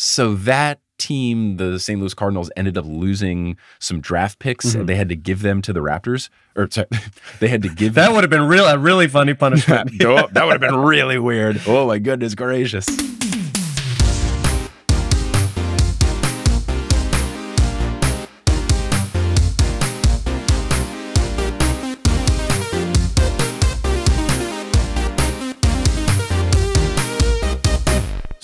So 0.00 0.34
that 0.34 0.80
team, 0.96 1.58
the 1.58 1.78
St. 1.78 2.00
Louis 2.00 2.14
Cardinals, 2.14 2.50
ended 2.56 2.78
up 2.78 2.86
losing 2.86 3.58
some 3.80 4.00
draft 4.00 4.38
picks, 4.38 4.64
and 4.64 4.74
mm-hmm. 4.74 4.86
they 4.86 4.94
had 4.96 5.10
to 5.10 5.16
give 5.16 5.42
them 5.42 5.60
to 5.60 5.74
the 5.74 5.80
Raptors. 5.80 6.30
Or 6.56 6.68
sorry, 6.70 6.88
they 7.38 7.48
had 7.48 7.60
to 7.62 7.68
give 7.68 7.94
That 7.94 8.12
would 8.12 8.24
have 8.24 8.30
been 8.30 8.46
real 8.46 8.64
a 8.64 8.78
really 8.78 9.08
funny 9.08 9.34
punishment. 9.34 9.90
Oh, 10.02 10.26
that 10.32 10.46
would 10.46 10.52
have 10.52 10.60
been 10.60 10.80
really 10.80 11.18
weird. 11.18 11.60
Oh 11.66 11.86
my 11.86 11.98
goodness 11.98 12.34
gracious. 12.34 12.86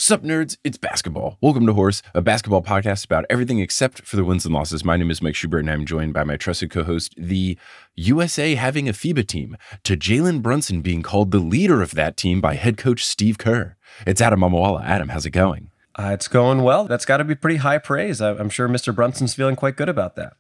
Sup, 0.07 0.23
nerds? 0.23 0.57
It's 0.63 0.79
basketball. 0.79 1.37
Welcome 1.41 1.67
to 1.67 1.73
Horse, 1.73 2.01
a 2.15 2.23
basketball 2.23 2.63
podcast 2.63 3.05
about 3.05 3.25
everything 3.29 3.59
except 3.59 4.03
for 4.03 4.15
the 4.15 4.23
wins 4.23 4.45
and 4.45 4.55
losses. 4.55 4.85
My 4.85 4.97
name 4.97 5.11
is 5.11 5.21
Mike 5.21 5.35
Schubert, 5.35 5.65
and 5.65 5.69
I'm 5.69 5.85
joined 5.85 6.15
by 6.15 6.23
my 6.23 6.37
trusted 6.37 6.71
co 6.71 6.85
host, 6.85 7.13
the 7.17 7.59
USA 7.97 8.55
having 8.55 8.89
a 8.89 8.93
FIBA 8.93 9.27
team, 9.27 9.57
to 9.83 9.97
Jalen 9.97 10.43
Brunson 10.43 10.81
being 10.81 11.03
called 11.03 11.33
the 11.33 11.41
leader 11.41 11.83
of 11.83 11.97
that 11.97 12.17
team 12.17 12.41
by 12.41 12.55
head 12.55 12.77
coach 12.77 13.05
Steve 13.05 13.37
Kerr. 13.37 13.77
It's 14.07 14.21
Adam 14.21 14.43
Mamawala. 14.43 14.85
Adam, 14.85 15.09
how's 15.09 15.27
it 15.27 15.31
going? 15.31 15.73
Uh, 15.97 16.11
it's 16.13 16.29
going 16.29 16.63
well. 16.63 16.85
That's 16.85 17.05
got 17.05 17.17
to 17.17 17.25
be 17.25 17.35
pretty 17.35 17.57
high 17.57 17.79
praise. 17.79 18.21
I- 18.21 18.37
I'm 18.37 18.49
sure 18.49 18.69
Mr. 18.69 18.95
Brunson's 18.95 19.35
feeling 19.35 19.57
quite 19.57 19.75
good 19.75 19.89
about 19.89 20.15
that. 20.15 20.35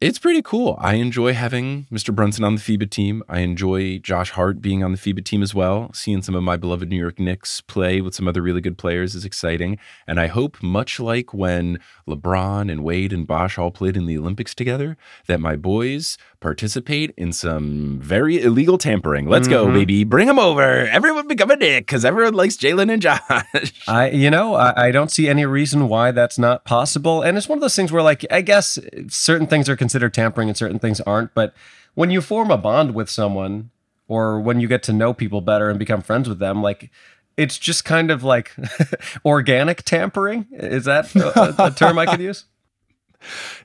It's 0.00 0.18
pretty 0.18 0.40
cool. 0.40 0.78
I 0.80 0.94
enjoy 0.94 1.34
having 1.34 1.84
Mr. 1.92 2.14
Brunson 2.14 2.42
on 2.42 2.54
the 2.54 2.60
FIBA 2.62 2.88
team. 2.88 3.22
I 3.28 3.40
enjoy 3.40 3.98
Josh 3.98 4.30
Hart 4.30 4.62
being 4.62 4.82
on 4.82 4.92
the 4.92 4.96
FIBA 4.96 5.22
team 5.26 5.42
as 5.42 5.54
well. 5.54 5.90
Seeing 5.92 6.22
some 6.22 6.34
of 6.34 6.42
my 6.42 6.56
beloved 6.56 6.88
New 6.88 6.96
York 6.96 7.18
Knicks 7.18 7.60
play 7.60 8.00
with 8.00 8.14
some 8.14 8.26
other 8.26 8.40
really 8.40 8.62
good 8.62 8.78
players 8.78 9.14
is 9.14 9.26
exciting. 9.26 9.78
And 10.06 10.18
I 10.18 10.28
hope, 10.28 10.62
much 10.62 11.00
like 11.00 11.34
when 11.34 11.80
LeBron 12.08 12.72
and 12.72 12.82
Wade 12.82 13.12
and 13.12 13.26
Bosh 13.26 13.58
all 13.58 13.70
played 13.70 13.94
in 13.94 14.06
the 14.06 14.16
Olympics 14.16 14.54
together, 14.54 14.96
that 15.26 15.38
my 15.38 15.54
boys 15.54 16.16
participate 16.40 17.12
in 17.16 17.32
some 17.32 18.00
very 18.00 18.40
illegal 18.40 18.78
tampering. 18.78 19.28
Let's 19.28 19.46
go, 19.46 19.66
mm-hmm. 19.66 19.74
baby. 19.74 20.04
Bring 20.04 20.26
them 20.26 20.38
over. 20.38 20.62
Everyone 20.62 21.28
become 21.28 21.50
a 21.50 21.56
dick 21.56 21.86
because 21.86 22.04
everyone 22.04 22.34
likes 22.34 22.56
Jalen 22.56 22.90
and 22.90 23.02
Josh. 23.02 23.82
I, 23.88 24.10
you 24.10 24.30
know, 24.30 24.54
I, 24.54 24.86
I 24.86 24.90
don't 24.90 25.10
see 25.10 25.28
any 25.28 25.44
reason 25.44 25.88
why 25.88 26.10
that's 26.12 26.38
not 26.38 26.64
possible. 26.64 27.22
And 27.22 27.36
it's 27.36 27.48
one 27.48 27.58
of 27.58 27.60
those 27.60 27.76
things 27.76 27.92
where, 27.92 28.02
like, 28.02 28.24
I 28.30 28.40
guess 28.40 28.78
certain 29.08 29.46
things 29.46 29.68
are 29.68 29.76
considered 29.76 30.14
tampering 30.14 30.48
and 30.48 30.56
certain 30.56 30.78
things 30.78 31.00
aren't. 31.02 31.34
But 31.34 31.54
when 31.94 32.10
you 32.10 32.20
form 32.20 32.50
a 32.50 32.58
bond 32.58 32.94
with 32.94 33.10
someone, 33.10 33.70
or 34.08 34.40
when 34.40 34.60
you 34.60 34.66
get 34.66 34.82
to 34.84 34.92
know 34.92 35.12
people 35.12 35.40
better 35.40 35.68
and 35.70 35.78
become 35.78 36.02
friends 36.02 36.28
with 36.28 36.38
them, 36.38 36.62
like. 36.62 36.90
It's 37.36 37.56
just 37.56 37.86
kind 37.86 38.10
of 38.10 38.22
like 38.22 38.54
organic 39.24 39.82
tampering. 39.84 40.46
Is 40.52 40.84
that 40.84 41.14
a, 41.14 41.68
a 41.68 41.70
term 41.70 41.98
I 41.98 42.04
could 42.04 42.20
use? 42.20 42.44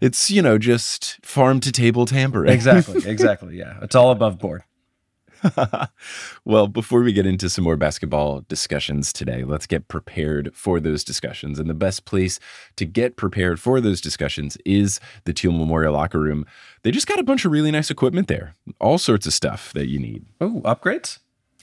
It's, 0.01 0.29
you 0.29 0.41
know, 0.41 0.57
just 0.57 1.23
farm 1.25 1.59
to 1.61 1.71
table 1.71 2.05
tampering. 2.05 2.51
Exactly. 2.51 3.03
Exactly. 3.05 3.57
Yeah. 3.57 3.77
It's 3.81 3.95
all 3.95 4.11
above 4.11 4.39
board. 4.39 4.63
well, 6.45 6.67
before 6.67 7.01
we 7.01 7.13
get 7.13 7.25
into 7.25 7.49
some 7.49 7.63
more 7.63 7.77
basketball 7.77 8.41
discussions 8.47 9.13
today, 9.13 9.43
let's 9.43 9.67
get 9.67 9.87
prepared 9.87 10.55
for 10.55 10.79
those 10.79 11.03
discussions. 11.03 11.59
And 11.59 11.69
the 11.69 11.73
best 11.75 12.05
place 12.05 12.39
to 12.77 12.85
get 12.85 13.15
prepared 13.15 13.59
for 13.59 13.81
those 13.81 14.01
discussions 14.01 14.57
is 14.65 14.99
the 15.25 15.33
Teal 15.33 15.51
Memorial 15.51 15.93
Locker 15.93 16.19
Room. 16.19 16.45
They 16.83 16.91
just 16.91 17.07
got 17.07 17.19
a 17.19 17.23
bunch 17.23 17.45
of 17.45 17.51
really 17.51 17.71
nice 17.71 17.91
equipment 17.91 18.27
there, 18.27 18.55
all 18.79 18.97
sorts 18.97 19.25
of 19.25 19.33
stuff 19.33 19.73
that 19.73 19.87
you 19.87 19.99
need. 19.99 20.25
Oh, 20.41 20.61
upgrades? 20.65 21.19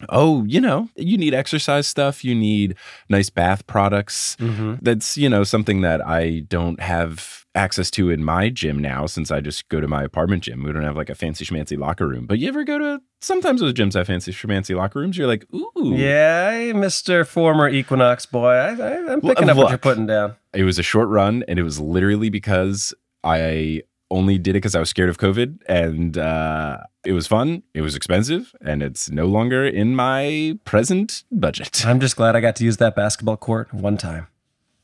Oh, 0.08 0.44
you 0.44 0.60
know, 0.60 0.88
you 0.97 1.16
need 1.16 1.34
exercise 1.34 1.86
stuff, 1.86 2.25
you 2.25 2.34
need 2.34 2.76
nice 3.08 3.31
bath 3.31 3.66
products. 3.66 4.36
Mm-hmm. 4.36 4.76
That's, 4.82 5.16
you 5.16 5.28
know, 5.28 5.44
something 5.44 5.82
that 5.82 6.04
I 6.04 6.41
don't 6.41 6.81
have 6.81 7.41
access 7.54 7.90
to 7.92 8.10
in 8.10 8.24
my 8.24 8.48
gym 8.48 8.78
now 8.78 9.06
since 9.06 9.30
I 9.30 9.40
just 9.40 9.68
go 9.68 9.80
to 9.80 9.88
my 9.88 10.02
apartment 10.02 10.44
gym. 10.44 10.62
We 10.62 10.72
don't 10.72 10.84
have 10.84 10.96
like 10.96 11.10
a 11.10 11.14
fancy 11.14 11.44
schmancy 11.44 11.78
locker 11.78 12.08
room. 12.08 12.26
But 12.26 12.38
you 12.38 12.48
ever 12.48 12.64
go 12.64 12.78
to 12.78 13.02
sometimes 13.20 13.60
those 13.60 13.74
gyms 13.74 13.94
have 13.94 14.06
fancy 14.06 14.32
schmancy 14.32 14.76
locker 14.76 15.00
rooms? 15.00 15.18
You're 15.18 15.26
like, 15.26 15.46
ooh. 15.54 15.94
Yeah, 15.94 16.72
Mr. 16.72 17.26
Former 17.26 17.68
Equinox 17.68 18.26
boy. 18.26 18.52
I, 18.52 18.74
I, 18.74 19.12
I'm 19.12 19.20
picking 19.20 19.50
up 19.50 19.56
what 19.56 19.68
you're 19.70 19.78
putting 19.78 20.06
down. 20.06 20.36
It 20.54 20.64
was 20.64 20.78
a 20.78 20.82
short 20.82 21.08
run, 21.08 21.44
and 21.48 21.58
it 21.58 21.62
was 21.62 21.78
literally 21.80 22.30
because 22.30 22.94
I 23.24 23.82
only 24.10 24.38
did 24.38 24.50
it 24.50 24.54
because 24.58 24.74
I 24.74 24.80
was 24.80 24.90
scared 24.90 25.08
of 25.08 25.19
COVID, 25.19 25.62
and 25.66 26.19
uh, 26.19 26.78
it 27.04 27.12
was 27.12 27.26
fun. 27.26 27.62
It 27.74 27.80
was 27.80 27.96
expensive, 27.96 28.54
and 28.60 28.82
it's 28.82 29.10
no 29.10 29.26
longer 29.26 29.64
in 29.66 29.94
my 29.96 30.58
present 30.64 31.24
budget. 31.32 31.84
I'm 31.86 32.00
just 32.00 32.16
glad 32.16 32.36
I 32.36 32.40
got 32.40 32.56
to 32.56 32.64
use 32.64 32.76
that 32.78 32.94
basketball 32.94 33.36
court 33.38 33.72
one 33.72 33.96
time. 33.96 34.26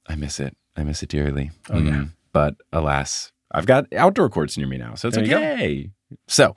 I 0.07 0.15
miss 0.15 0.41
it. 0.41 0.57
I 0.77 0.85
miss 0.85 1.03
it 1.03 1.11
dearly. 1.11 1.51
Oh, 1.69 1.79
yeah. 1.79 2.05
But 2.33 2.57
alas, 2.73 3.33
I've 3.53 3.67
got 3.67 3.93
outdoor 3.95 4.29
courts 4.29 4.57
near 4.57 4.67
me 4.67 4.77
now, 4.79 4.95
so 4.95 5.09
it's 5.09 5.17
There 5.17 5.27
go. 5.27 5.37
okay. 5.39 5.91
So 6.27 6.55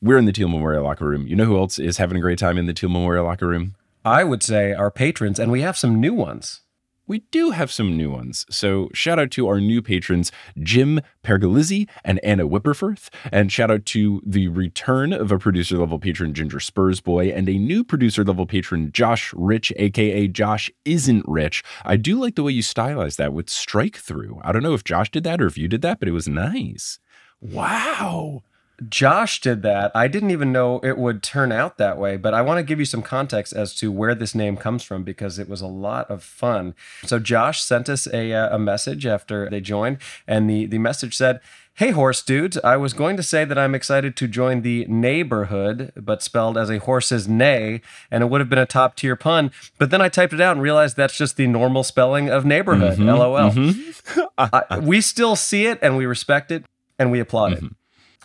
we're 0.00 0.18
in 0.18 0.26
the 0.26 0.32
Teal 0.32 0.48
Memorial 0.48 0.84
locker 0.84 1.06
room. 1.06 1.26
You 1.26 1.36
know 1.36 1.44
who 1.44 1.56
else 1.56 1.78
is 1.78 1.96
having 1.98 2.16
a 2.16 2.20
great 2.20 2.38
time 2.38 2.58
in 2.58 2.66
the 2.66 2.74
Teal 2.74 2.90
Memorial 2.90 3.24
locker 3.24 3.46
room? 3.48 3.74
I 4.04 4.22
would 4.22 4.42
say 4.42 4.72
our 4.72 4.90
patrons, 4.90 5.38
and 5.38 5.50
we 5.50 5.62
have 5.62 5.76
some 5.76 6.00
new 6.00 6.12
ones. 6.12 6.60
We 7.06 7.20
do 7.30 7.50
have 7.50 7.70
some 7.70 7.96
new 7.96 8.10
ones. 8.10 8.46
So 8.48 8.88
shout 8.94 9.18
out 9.18 9.30
to 9.32 9.46
our 9.46 9.60
new 9.60 9.82
patrons, 9.82 10.32
Jim 10.58 11.00
Pergolizzi 11.22 11.88
and 12.02 12.18
Anna 12.24 12.48
Whipperforth. 12.48 13.10
And 13.30 13.52
shout 13.52 13.70
out 13.70 13.84
to 13.86 14.22
the 14.24 14.48
return 14.48 15.12
of 15.12 15.30
a 15.30 15.38
producer 15.38 15.76
level 15.76 15.98
patron, 15.98 16.32
Ginger 16.32 16.60
Spurs 16.60 17.00
Boy, 17.00 17.28
and 17.28 17.48
a 17.48 17.58
new 17.58 17.84
producer 17.84 18.24
level 18.24 18.46
patron, 18.46 18.90
Josh 18.92 19.34
Rich, 19.34 19.72
aka 19.76 20.28
Josh 20.28 20.70
Isn't 20.84 21.24
Rich. 21.28 21.62
I 21.84 21.96
do 21.96 22.18
like 22.18 22.36
the 22.36 22.42
way 22.42 22.52
you 22.52 22.62
stylized 22.62 23.18
that 23.18 23.34
with 23.34 23.50
strike 23.50 23.96
through. 23.96 24.40
I 24.42 24.52
don't 24.52 24.62
know 24.62 24.74
if 24.74 24.84
Josh 24.84 25.10
did 25.10 25.24
that 25.24 25.42
or 25.42 25.46
if 25.46 25.58
you 25.58 25.68
did 25.68 25.82
that, 25.82 25.98
but 25.98 26.08
it 26.08 26.12
was 26.12 26.28
nice. 26.28 26.98
Wow. 27.40 28.42
Josh 28.88 29.40
did 29.40 29.62
that. 29.62 29.92
I 29.94 30.08
didn't 30.08 30.30
even 30.30 30.50
know 30.52 30.80
it 30.80 30.98
would 30.98 31.22
turn 31.22 31.52
out 31.52 31.78
that 31.78 31.96
way, 31.98 32.16
but 32.16 32.34
I 32.34 32.42
want 32.42 32.58
to 32.58 32.62
give 32.64 32.78
you 32.78 32.84
some 32.84 33.02
context 33.02 33.52
as 33.52 33.74
to 33.76 33.92
where 33.92 34.14
this 34.14 34.34
name 34.34 34.56
comes 34.56 34.82
from 34.82 35.04
because 35.04 35.38
it 35.38 35.48
was 35.48 35.60
a 35.60 35.66
lot 35.66 36.10
of 36.10 36.22
fun. 36.22 36.74
So 37.04 37.18
Josh 37.18 37.62
sent 37.62 37.88
us 37.88 38.06
a, 38.12 38.32
uh, 38.32 38.56
a 38.56 38.58
message 38.58 39.06
after 39.06 39.48
they 39.48 39.60
joined, 39.60 39.98
and 40.26 40.48
the, 40.50 40.66
the 40.66 40.78
message 40.78 41.16
said, 41.16 41.40
Hey, 41.76 41.90
horse 41.90 42.22
dudes, 42.22 42.56
I 42.62 42.76
was 42.76 42.92
going 42.92 43.16
to 43.16 43.22
say 43.22 43.44
that 43.44 43.58
I'm 43.58 43.74
excited 43.74 44.14
to 44.16 44.28
join 44.28 44.62
the 44.62 44.84
neighborhood, 44.88 45.92
but 45.96 46.22
spelled 46.22 46.56
as 46.56 46.70
a 46.70 46.78
horse's 46.78 47.26
neigh, 47.26 47.80
and 48.12 48.22
it 48.22 48.26
would 48.28 48.40
have 48.40 48.48
been 48.48 48.60
a 48.60 48.66
top 48.66 48.94
tier 48.94 49.16
pun. 49.16 49.50
But 49.76 49.90
then 49.90 50.00
I 50.00 50.08
typed 50.08 50.32
it 50.32 50.40
out 50.40 50.52
and 50.52 50.62
realized 50.62 50.96
that's 50.96 51.18
just 51.18 51.36
the 51.36 51.48
normal 51.48 51.82
spelling 51.82 52.28
of 52.30 52.44
neighborhood. 52.44 52.98
Mm-hmm. 52.98 53.08
LOL. 53.08 53.50
Mm-hmm. 53.50 54.20
I- 54.38 54.78
we 54.78 55.00
still 55.00 55.34
see 55.34 55.66
it 55.66 55.80
and 55.82 55.96
we 55.96 56.06
respect 56.06 56.52
it 56.52 56.64
and 56.96 57.10
we 57.10 57.18
applaud 57.18 57.54
it. 57.54 57.58
Mm-hmm. 57.58 57.74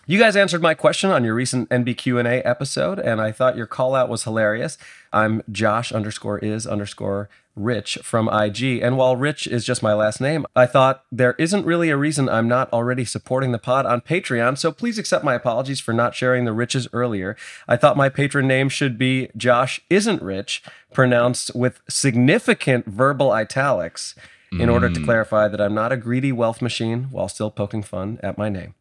You 0.10 0.18
guys 0.18 0.36
answered 0.36 0.64
my 0.64 0.74
question 0.74 1.12
on 1.12 1.24
your 1.24 1.36
recent 1.36 1.70
NBQ&A 1.70 2.42
episode, 2.42 2.98
and 2.98 3.22
I 3.22 3.32
thought 3.32 3.56
your 3.56 3.68
call 3.68 3.94
out 3.94 4.10
was 4.10 4.24
hilarious. 4.24 4.76
I'm 5.14 5.44
Josh 5.52 5.92
underscore 5.92 6.40
is 6.40 6.66
underscore 6.66 7.30
Rich 7.56 8.00
from 8.02 8.28
IG, 8.28 8.82
and 8.82 8.98
while 8.98 9.16
Rich 9.16 9.46
is 9.46 9.64
just 9.64 9.84
my 9.84 9.94
last 9.94 10.20
name, 10.20 10.48
I 10.56 10.66
thought 10.66 11.04
there 11.12 11.36
isn't 11.38 11.64
really 11.64 11.92
a 11.92 11.96
reason 11.96 12.28
I'm 12.28 12.48
not 12.48 12.74
already 12.74 13.06
supporting 13.06 13.52
the 13.52 13.60
pod 13.60 13.86
on 13.86 14.02
Patreon, 14.02 14.58
so 14.58 14.72
please 14.72 14.98
accept 14.98 15.24
my 15.24 15.36
apologies 15.36 15.80
for 15.80 15.94
not 15.94 16.16
sharing 16.16 16.44
the 16.44 16.54
riches 16.54 16.88
earlier. 16.92 17.38
I 17.68 17.78
thought 17.78 17.96
my 17.96 18.10
patron 18.10 18.48
name 18.48 18.70
should 18.70 18.98
be 18.98 19.30
Josh 19.38 19.80
Isn't 19.92 20.24
Rich, 20.24 20.64
pronounced 20.92 21.54
with 21.54 21.82
significant 21.88 22.88
verbal 22.88 23.32
italics, 23.32 24.16
in 24.52 24.70
order 24.70 24.90
to 24.90 25.00
mm. 25.00 25.06
clarify 25.06 25.48
that 25.48 25.62
I'm 25.62 25.76
not 25.76 25.92
a 25.92 25.98
greedy 25.98 26.32
wealth 26.32 26.64
machine 26.64 27.10
while 27.12 27.30
still 27.30 27.52
poking 27.52 27.84
fun 27.84 28.18
at 28.24 28.36
my 28.36 28.50
name. 28.50 28.74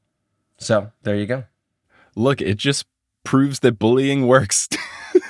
So 0.59 0.91
there 1.03 1.17
you 1.17 1.27
go. 1.27 1.45
Look, 2.17 2.41
it 2.41 2.57
just 2.57 2.87
proves 3.25 3.61
that 3.61 3.79
bullying 3.79 4.27
works. 4.27 4.69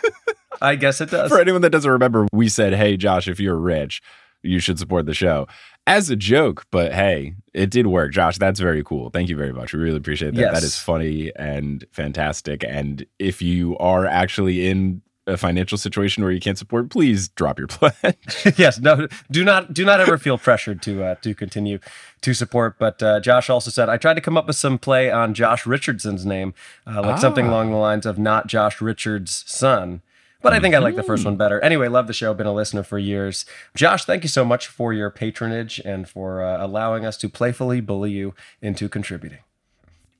I 0.60 0.74
guess 0.74 1.00
it 1.00 1.10
does. 1.10 1.30
For 1.30 1.40
anyone 1.40 1.62
that 1.62 1.70
doesn't 1.70 1.90
remember, 1.90 2.26
we 2.32 2.48
said, 2.48 2.74
"Hey, 2.74 2.96
Josh, 2.96 3.28
if 3.28 3.38
you're 3.38 3.56
rich, 3.56 4.02
you 4.42 4.58
should 4.58 4.78
support 4.78 5.06
the 5.06 5.14
show." 5.14 5.46
As 5.86 6.10
a 6.10 6.16
joke, 6.16 6.66
but 6.70 6.92
hey, 6.92 7.34
it 7.54 7.70
did 7.70 7.86
work. 7.86 8.12
Josh, 8.12 8.36
that's 8.36 8.60
very 8.60 8.84
cool. 8.84 9.08
Thank 9.08 9.30
you 9.30 9.36
very 9.36 9.52
much. 9.52 9.72
We 9.72 9.80
really 9.80 9.96
appreciate 9.96 10.34
that. 10.34 10.40
Yes. 10.40 10.52
That 10.52 10.62
is 10.62 10.78
funny 10.78 11.32
and 11.36 11.84
fantastic. 11.92 12.62
And 12.62 13.06
if 13.18 13.40
you 13.40 13.76
are 13.78 14.04
actually 14.04 14.68
in 14.68 15.00
a 15.28 15.36
financial 15.36 15.78
situation 15.78 16.22
where 16.24 16.32
you 16.32 16.40
can't 16.40 16.58
support, 16.58 16.90
please 16.90 17.28
drop 17.28 17.58
your 17.58 17.68
pledge. 17.68 18.16
yes, 18.56 18.80
no, 18.80 19.06
do 19.30 19.44
not 19.44 19.72
do 19.74 19.84
not 19.84 20.00
ever 20.00 20.18
feel 20.18 20.38
pressured 20.38 20.82
to 20.82 21.04
uh, 21.04 21.14
to 21.16 21.34
continue 21.34 21.78
to 22.22 22.34
support. 22.34 22.76
But 22.78 23.02
uh, 23.02 23.20
Josh 23.20 23.48
also 23.50 23.70
said 23.70 23.88
I 23.88 23.96
tried 23.96 24.14
to 24.14 24.20
come 24.20 24.36
up 24.36 24.46
with 24.46 24.56
some 24.56 24.78
play 24.78 25.10
on 25.10 25.34
Josh 25.34 25.66
Richardson's 25.66 26.26
name, 26.26 26.54
uh, 26.86 27.02
like 27.02 27.18
something 27.18 27.46
Ah. 27.46 27.50
along 27.50 27.70
the 27.70 27.76
lines 27.76 28.06
of 28.06 28.18
not 28.18 28.46
Josh 28.48 28.80
Richards' 28.80 29.44
son. 29.46 30.02
But 30.40 30.52
I 30.52 30.60
think 30.60 30.72
I 30.76 30.78
like 30.78 30.94
the 30.94 31.02
first 31.02 31.24
one 31.24 31.36
better. 31.36 31.60
Anyway, 31.62 31.88
love 31.88 32.06
the 32.06 32.12
show. 32.12 32.32
Been 32.32 32.46
a 32.46 32.52
listener 32.54 32.84
for 32.84 32.96
years. 32.96 33.44
Josh, 33.74 34.04
thank 34.04 34.22
you 34.22 34.28
so 34.28 34.44
much 34.44 34.68
for 34.68 34.92
your 34.92 35.10
patronage 35.10 35.80
and 35.84 36.08
for 36.08 36.44
uh, 36.44 36.64
allowing 36.64 37.04
us 37.04 37.16
to 37.16 37.28
playfully 37.28 37.80
bully 37.80 38.12
you 38.12 38.34
into 38.62 38.88
contributing. 38.88 39.40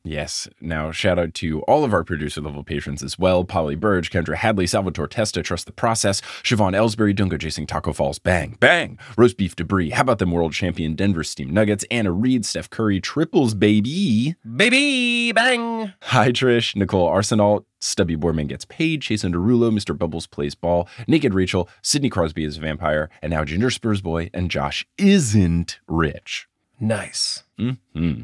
Yes. 0.04 0.48
Now, 0.60 0.90
shout 0.90 1.18
out 1.18 1.34
to 1.34 1.60
all 1.62 1.84
of 1.84 1.92
our 1.92 2.04
producer 2.04 2.40
level 2.40 2.64
patrons 2.64 3.02
as 3.02 3.18
well 3.18 3.44
Polly 3.44 3.74
Burge, 3.74 4.10
Kendra 4.10 4.36
Hadley, 4.36 4.66
Salvatore 4.66 5.08
Testa, 5.08 5.42
Trust 5.42 5.66
the 5.66 5.72
Process, 5.72 6.20
Siobhan 6.42 6.74
Ellsbury, 6.74 7.14
Dunga, 7.14 7.38
Jason 7.38 7.66
Taco 7.66 7.92
Falls, 7.92 8.18
Bang, 8.18 8.56
Bang, 8.60 8.98
Roast 9.16 9.36
Beef 9.36 9.54
Debris, 9.56 9.90
How 9.90 10.02
About 10.02 10.18
Them 10.18 10.30
World 10.30 10.52
Champion, 10.52 10.94
Denver 10.94 11.24
Steam 11.24 11.50
Nuggets, 11.50 11.84
Anna 11.90 12.12
Reed, 12.12 12.46
Steph 12.46 12.70
Curry, 12.70 13.00
Triples 13.00 13.54
Baby, 13.54 14.34
Baby 14.56 15.32
bang. 15.32 15.92
Hi 16.02 16.30
Trish, 16.30 16.74
Nicole 16.74 17.06
Arsenal, 17.06 17.66
Stubby 17.80 18.16
Borman 18.16 18.48
Gets 18.48 18.64
Paid, 18.64 19.02
Jason 19.02 19.32
Derulo, 19.32 19.70
Mr. 19.70 19.96
Bubbles 19.96 20.26
Plays 20.26 20.54
Ball, 20.54 20.88
Naked 21.06 21.34
Rachel, 21.34 21.68
Sidney 21.82 22.08
Crosby 22.08 22.44
is 22.44 22.56
a 22.56 22.60
vampire, 22.60 23.10
and 23.22 23.30
now 23.30 23.44
Ginger 23.44 23.70
Spurs 23.70 24.00
Boy 24.00 24.30
and 24.32 24.50
Josh 24.50 24.86
isn't 24.96 25.80
rich. 25.86 26.48
Nice. 26.80 27.42
hmm 27.58 28.22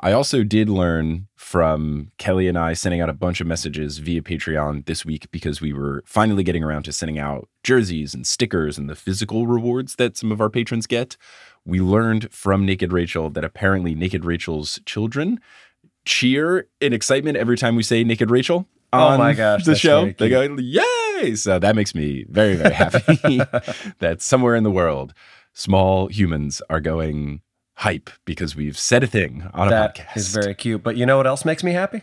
I 0.00 0.12
also 0.12 0.42
did 0.42 0.70
learn 0.70 1.28
from 1.36 2.12
Kelly 2.16 2.48
and 2.48 2.58
I 2.58 2.72
sending 2.72 3.00
out 3.00 3.10
a 3.10 3.14
bunch 3.14 3.40
of 3.40 3.46
messages 3.46 3.98
via 3.98 4.22
Patreon 4.22 4.86
this 4.86 5.04
week 5.04 5.30
because 5.30 5.60
we 5.60 5.72
were 5.72 6.02
finally 6.06 6.42
getting 6.42 6.64
around 6.64 6.84
to 6.84 6.92
sending 6.92 7.18
out 7.18 7.48
jerseys 7.62 8.14
and 8.14 8.26
stickers 8.26 8.78
and 8.78 8.88
the 8.88 8.94
physical 8.94 9.46
rewards 9.46 9.96
that 9.96 10.16
some 10.16 10.32
of 10.32 10.40
our 10.40 10.48
patrons 10.48 10.86
get. 10.86 11.16
We 11.66 11.80
learned 11.80 12.32
from 12.32 12.64
Naked 12.64 12.92
Rachel 12.92 13.28
that 13.30 13.44
apparently 13.44 13.94
Naked 13.94 14.24
Rachel's 14.24 14.80
children 14.86 15.38
cheer 16.06 16.68
in 16.80 16.94
excitement 16.94 17.36
every 17.36 17.58
time 17.58 17.76
we 17.76 17.82
say 17.82 18.02
Naked 18.02 18.30
Rachel. 18.30 18.66
Oh 18.92 19.18
my 19.18 19.34
gosh, 19.34 19.64
the 19.64 19.76
show. 19.76 20.10
They 20.18 20.28
go, 20.28 20.42
yay! 20.42 21.34
So 21.36 21.58
that 21.58 21.76
makes 21.76 21.94
me 21.94 22.24
very, 22.28 22.56
very 22.56 22.74
happy 22.74 23.18
that 23.98 24.22
somewhere 24.22 24.56
in 24.56 24.64
the 24.64 24.70
world, 24.70 25.12
small 25.52 26.08
humans 26.08 26.62
are 26.70 26.80
going 26.80 27.42
hype 27.80 28.10
because 28.24 28.54
we've 28.54 28.78
said 28.78 29.02
a 29.02 29.06
thing 29.06 29.48
on 29.54 29.68
a 29.68 29.70
That 29.70 29.96
podcast. 29.96 30.16
is 30.16 30.28
very 30.34 30.54
cute. 30.54 30.82
But 30.82 30.96
you 30.96 31.06
know 31.06 31.16
what 31.16 31.26
else 31.26 31.44
makes 31.44 31.64
me 31.64 31.72
happy? 31.72 32.02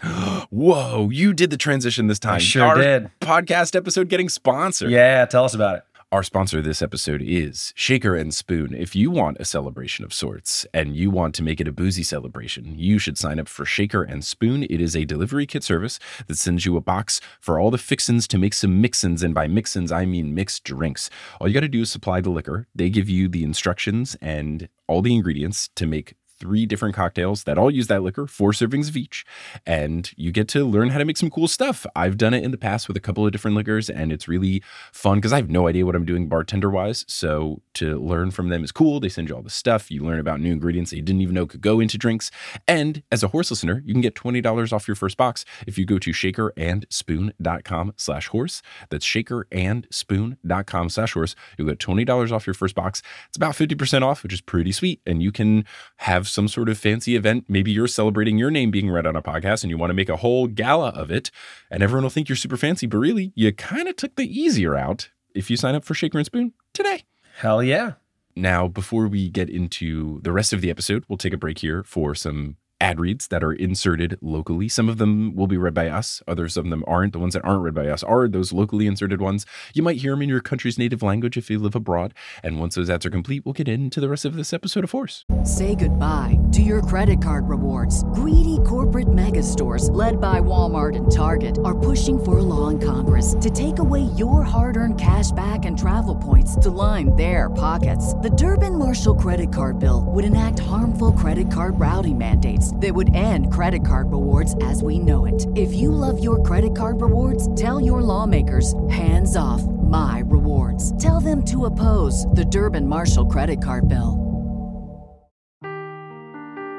Whoa, 0.50 1.10
you 1.10 1.32
did 1.32 1.50
the 1.50 1.56
transition 1.56 2.06
this 2.06 2.18
time. 2.20 2.38
sure 2.40 2.64
Our 2.64 2.76
did. 2.76 3.10
Podcast 3.20 3.74
episode 3.74 4.08
getting 4.08 4.28
sponsored. 4.28 4.90
Yeah, 4.90 5.24
tell 5.26 5.44
us 5.44 5.54
about 5.54 5.78
it. 5.78 5.84
Our 6.10 6.22
sponsor 6.22 6.62
this 6.62 6.80
episode 6.80 7.20
is 7.20 7.74
Shaker 7.76 8.16
and 8.16 8.32
Spoon. 8.32 8.72
If 8.72 8.96
you 8.96 9.10
want 9.10 9.36
a 9.40 9.44
celebration 9.44 10.06
of 10.06 10.14
sorts 10.14 10.66
and 10.72 10.96
you 10.96 11.10
want 11.10 11.34
to 11.34 11.42
make 11.42 11.60
it 11.60 11.68
a 11.68 11.72
boozy 11.72 12.02
celebration, 12.02 12.78
you 12.78 12.98
should 12.98 13.18
sign 13.18 13.38
up 13.38 13.46
for 13.46 13.66
Shaker 13.66 14.04
and 14.04 14.24
Spoon. 14.24 14.62
It 14.62 14.80
is 14.80 14.96
a 14.96 15.04
delivery 15.04 15.44
kit 15.44 15.62
service 15.62 15.98
that 16.26 16.38
sends 16.38 16.64
you 16.64 16.78
a 16.78 16.80
box 16.80 17.20
for 17.42 17.60
all 17.60 17.70
the 17.70 17.76
fixins 17.76 18.26
to 18.28 18.38
make 18.38 18.54
some 18.54 18.82
mixins. 18.82 19.22
And 19.22 19.34
by 19.34 19.48
mixins, 19.48 19.92
I 19.92 20.06
mean 20.06 20.34
mixed 20.34 20.64
drinks. 20.64 21.10
All 21.38 21.46
you 21.46 21.52
got 21.52 21.60
to 21.60 21.68
do 21.68 21.82
is 21.82 21.90
supply 21.90 22.22
the 22.22 22.30
liquor. 22.30 22.66
They 22.74 22.88
give 22.88 23.10
you 23.10 23.28
the 23.28 23.44
instructions 23.44 24.16
and 24.22 24.70
all 24.86 25.02
the 25.02 25.14
ingredients 25.14 25.68
to 25.74 25.86
make 25.86 26.14
three 26.38 26.66
different 26.66 26.94
cocktails 26.94 27.44
that 27.44 27.58
all 27.58 27.70
use 27.70 27.86
that 27.88 28.02
liquor, 28.02 28.26
four 28.26 28.52
servings 28.52 28.88
of 28.88 28.96
each, 28.96 29.24
and 29.66 30.12
you 30.16 30.32
get 30.32 30.48
to 30.48 30.64
learn 30.64 30.90
how 30.90 30.98
to 30.98 31.04
make 31.04 31.16
some 31.16 31.30
cool 31.30 31.48
stuff. 31.48 31.86
I've 31.96 32.16
done 32.16 32.34
it 32.34 32.44
in 32.44 32.50
the 32.50 32.58
past 32.58 32.88
with 32.88 32.96
a 32.96 33.00
couple 33.00 33.26
of 33.26 33.32
different 33.32 33.56
liquors, 33.56 33.90
and 33.90 34.12
it's 34.12 34.28
really 34.28 34.62
fun 34.92 35.18
because 35.18 35.32
I 35.32 35.36
have 35.36 35.50
no 35.50 35.68
idea 35.68 35.86
what 35.86 35.94
I'm 35.94 36.04
doing 36.04 36.28
bartender 36.28 36.70
wise. 36.70 37.04
So 37.08 37.62
to 37.74 37.98
learn 37.98 38.30
from 38.30 38.48
them 38.48 38.64
is 38.64 38.72
cool. 38.72 39.00
They 39.00 39.08
send 39.08 39.28
you 39.28 39.36
all 39.36 39.42
the 39.42 39.50
stuff. 39.50 39.90
You 39.90 40.04
learn 40.04 40.18
about 40.18 40.40
new 40.40 40.52
ingredients 40.52 40.90
that 40.90 40.96
you 40.96 41.02
didn't 41.02 41.22
even 41.22 41.34
know 41.34 41.46
could 41.46 41.60
go 41.60 41.80
into 41.80 41.98
drinks. 41.98 42.30
And 42.66 43.02
as 43.10 43.22
a 43.22 43.28
horse 43.28 43.50
listener, 43.50 43.82
you 43.84 43.94
can 43.94 44.00
get 44.00 44.14
$20 44.14 44.72
off 44.72 44.88
your 44.88 44.94
first 44.94 45.16
box 45.16 45.44
if 45.66 45.78
you 45.78 45.84
go 45.84 45.98
to 45.98 46.10
shakerandspoon.com 46.10 47.94
slash 47.96 48.28
horse. 48.28 48.62
That's 48.90 49.06
shakerandspoon.com 49.06 50.88
slash 50.88 51.12
horse. 51.12 51.34
You'll 51.56 51.68
get 51.68 51.78
$20 51.78 52.32
off 52.32 52.46
your 52.46 52.54
first 52.54 52.74
box. 52.74 53.02
It's 53.28 53.36
about 53.36 53.54
50% 53.54 54.02
off, 54.02 54.22
which 54.22 54.32
is 54.32 54.40
pretty 54.40 54.72
sweet. 54.72 55.00
And 55.06 55.22
you 55.22 55.32
can 55.32 55.64
have 55.98 56.27
some 56.28 56.48
sort 56.48 56.68
of 56.68 56.78
fancy 56.78 57.16
event. 57.16 57.44
Maybe 57.48 57.70
you're 57.70 57.88
celebrating 57.88 58.38
your 58.38 58.50
name 58.50 58.70
being 58.70 58.90
read 58.90 59.06
on 59.06 59.16
a 59.16 59.22
podcast 59.22 59.62
and 59.62 59.70
you 59.70 59.78
want 59.78 59.90
to 59.90 59.94
make 59.94 60.08
a 60.08 60.16
whole 60.16 60.46
gala 60.46 60.90
of 60.90 61.10
it. 61.10 61.30
And 61.70 61.82
everyone 61.82 62.04
will 62.04 62.10
think 62.10 62.28
you're 62.28 62.36
super 62.36 62.56
fancy, 62.56 62.86
but 62.86 62.98
really, 62.98 63.32
you 63.34 63.52
kind 63.52 63.88
of 63.88 63.96
took 63.96 64.16
the 64.16 64.26
easier 64.26 64.76
out 64.76 65.10
if 65.34 65.50
you 65.50 65.56
sign 65.56 65.74
up 65.74 65.84
for 65.84 65.94
Shaker 65.94 66.18
and 66.18 66.26
Spoon 66.26 66.52
today. 66.72 67.04
Hell 67.38 67.62
yeah. 67.62 67.92
Now, 68.36 68.68
before 68.68 69.08
we 69.08 69.28
get 69.28 69.50
into 69.50 70.20
the 70.22 70.32
rest 70.32 70.52
of 70.52 70.60
the 70.60 70.70
episode, 70.70 71.04
we'll 71.08 71.18
take 71.18 71.32
a 71.32 71.38
break 71.38 71.58
here 71.58 71.82
for 71.82 72.14
some 72.14 72.56
ad 72.80 73.00
reads 73.00 73.28
that 73.28 73.42
are 73.42 73.52
inserted 73.52 74.18
locally. 74.20 74.68
Some 74.68 74.88
of 74.88 74.98
them 74.98 75.34
will 75.34 75.46
be 75.46 75.56
read 75.56 75.74
by 75.74 75.88
us, 75.88 76.22
others 76.28 76.56
of 76.56 76.68
them 76.70 76.84
aren't. 76.86 77.12
The 77.12 77.18
ones 77.18 77.34
that 77.34 77.44
aren't 77.44 77.62
read 77.62 77.74
by 77.74 77.88
us 77.88 78.02
are 78.02 78.28
those 78.28 78.52
locally 78.52 78.86
inserted 78.86 79.20
ones. 79.20 79.46
You 79.74 79.82
might 79.82 79.96
hear 79.96 80.12
them 80.12 80.22
in 80.22 80.28
your 80.28 80.40
country's 80.40 80.78
native 80.78 81.02
language 81.02 81.36
if 81.36 81.50
you 81.50 81.58
live 81.58 81.74
abroad. 81.74 82.14
And 82.42 82.60
once 82.60 82.74
those 82.74 82.88
ads 82.90 83.04
are 83.06 83.10
complete, 83.10 83.44
we'll 83.44 83.52
get 83.52 83.68
into 83.68 84.00
the 84.00 84.08
rest 84.08 84.24
of 84.24 84.36
this 84.36 84.52
episode 84.52 84.84
of 84.84 84.92
Horse. 84.92 85.24
Say 85.44 85.74
goodbye 85.74 86.38
to 86.52 86.62
your 86.62 86.82
credit 86.82 87.22
card 87.22 87.48
rewards. 87.48 88.04
Greedy 88.04 88.58
corporate 88.64 89.12
mega 89.12 89.42
stores, 89.42 89.90
led 89.90 90.20
by 90.20 90.40
Walmart 90.40 90.96
and 90.96 91.10
Target, 91.10 91.58
are 91.64 91.76
pushing 91.76 92.22
for 92.22 92.38
a 92.38 92.42
law 92.42 92.68
in 92.68 92.78
Congress 92.78 93.34
to 93.40 93.50
take 93.50 93.78
away 93.78 94.02
your 94.16 94.42
hard 94.42 94.76
earned 94.76 95.00
cash 95.00 95.30
back 95.32 95.64
and 95.64 95.78
travel 95.78 96.14
points 96.14 96.56
to 96.56 96.70
line 96.70 97.14
their 97.16 97.50
pockets. 97.50 98.14
The 98.14 98.30
Durbin 98.30 98.78
Marshall 98.78 99.16
credit 99.16 99.52
card 99.52 99.78
bill 99.78 100.04
would 100.06 100.24
enact 100.24 100.60
harmful 100.60 101.12
credit 101.12 101.50
card 101.50 101.78
routing 101.78 102.18
mandates 102.18 102.67
that 102.76 102.94
would 102.94 103.14
end 103.14 103.52
credit 103.52 103.86
card 103.86 104.12
rewards 104.12 104.54
as 104.62 104.82
we 104.82 104.98
know 104.98 105.24
it. 105.26 105.46
If 105.56 105.72
you 105.74 105.90
love 105.90 106.22
your 106.22 106.42
credit 106.42 106.74
card 106.76 107.00
rewards, 107.00 107.54
tell 107.54 107.80
your 107.80 108.02
lawmakers 108.02 108.74
hands 108.88 109.36
off 109.36 109.62
my 109.62 110.22
rewards. 110.26 111.00
Tell 111.02 111.20
them 111.20 111.44
to 111.46 111.66
oppose 111.66 112.26
the 112.26 112.44
Durbin 112.44 112.86
Marshall 112.86 113.26
credit 113.26 113.62
card 113.62 113.88
bill. 113.88 114.24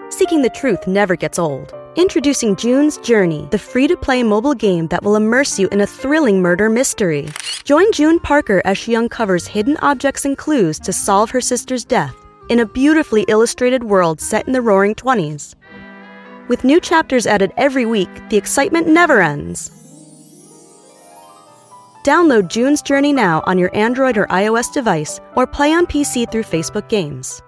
Seeking 0.09 0.41
the 0.41 0.50
truth 0.50 0.88
never 0.88 1.15
gets 1.15 1.39
old. 1.39 1.74
Introducing 1.95 2.56
June's 2.56 2.97
Journey, 3.00 3.47
the 3.51 3.57
free 3.57 3.88
to 3.88 3.97
play 3.97 4.21
mobile 4.21 4.53
game 4.53 4.88
that 4.88 5.03
will 5.03 5.15
immerse 5.15 5.59
you 5.59 5.68
in 5.69 5.81
a 5.81 5.88
thrilling 5.88 6.41
murder 6.41 6.69
mystery. 6.69 7.27
Join 7.63 7.91
June 7.91 8.19
Parker 8.19 8.62
as 8.63 8.77
she 8.77 8.95
uncovers 8.95 9.47
hidden 9.47 9.77
objects 9.77 10.25
and 10.25 10.38
clues 10.38 10.80
to 10.80 10.94
solve 10.94 11.30
her 11.31 11.41
sister's 11.41 11.86
death 11.86 12.15
in 12.50 12.59
a 12.59 12.65
beautifully 12.65 13.25
illustrated 13.27 13.84
world 13.84 14.19
set 14.19 14.48
in 14.48 14.53
the 14.53 14.62
roaring 14.62 14.96
20s. 14.96 15.55
With 16.50 16.63
new 16.63 16.82
chapters 16.82 17.27
added 17.27 17.53
every 17.58 17.86
week, 17.86 18.10
the 18.29 18.38
excitement 18.38 18.88
never 18.88 19.22
ends. 19.22 19.70
Download 22.03 22.48
June's 22.48 22.82
Journey 22.82 23.13
now 23.13 23.44
on 23.46 23.60
your 23.60 23.70
Android 23.75 24.18
or 24.18 24.25
iOS 24.27 24.74
device 24.74 25.20
or 25.36 25.46
play 25.46 25.72
on 25.72 25.86
PC 25.86 26.29
through 26.32 26.41
Facebook 26.41 26.89
Games. 26.89 27.44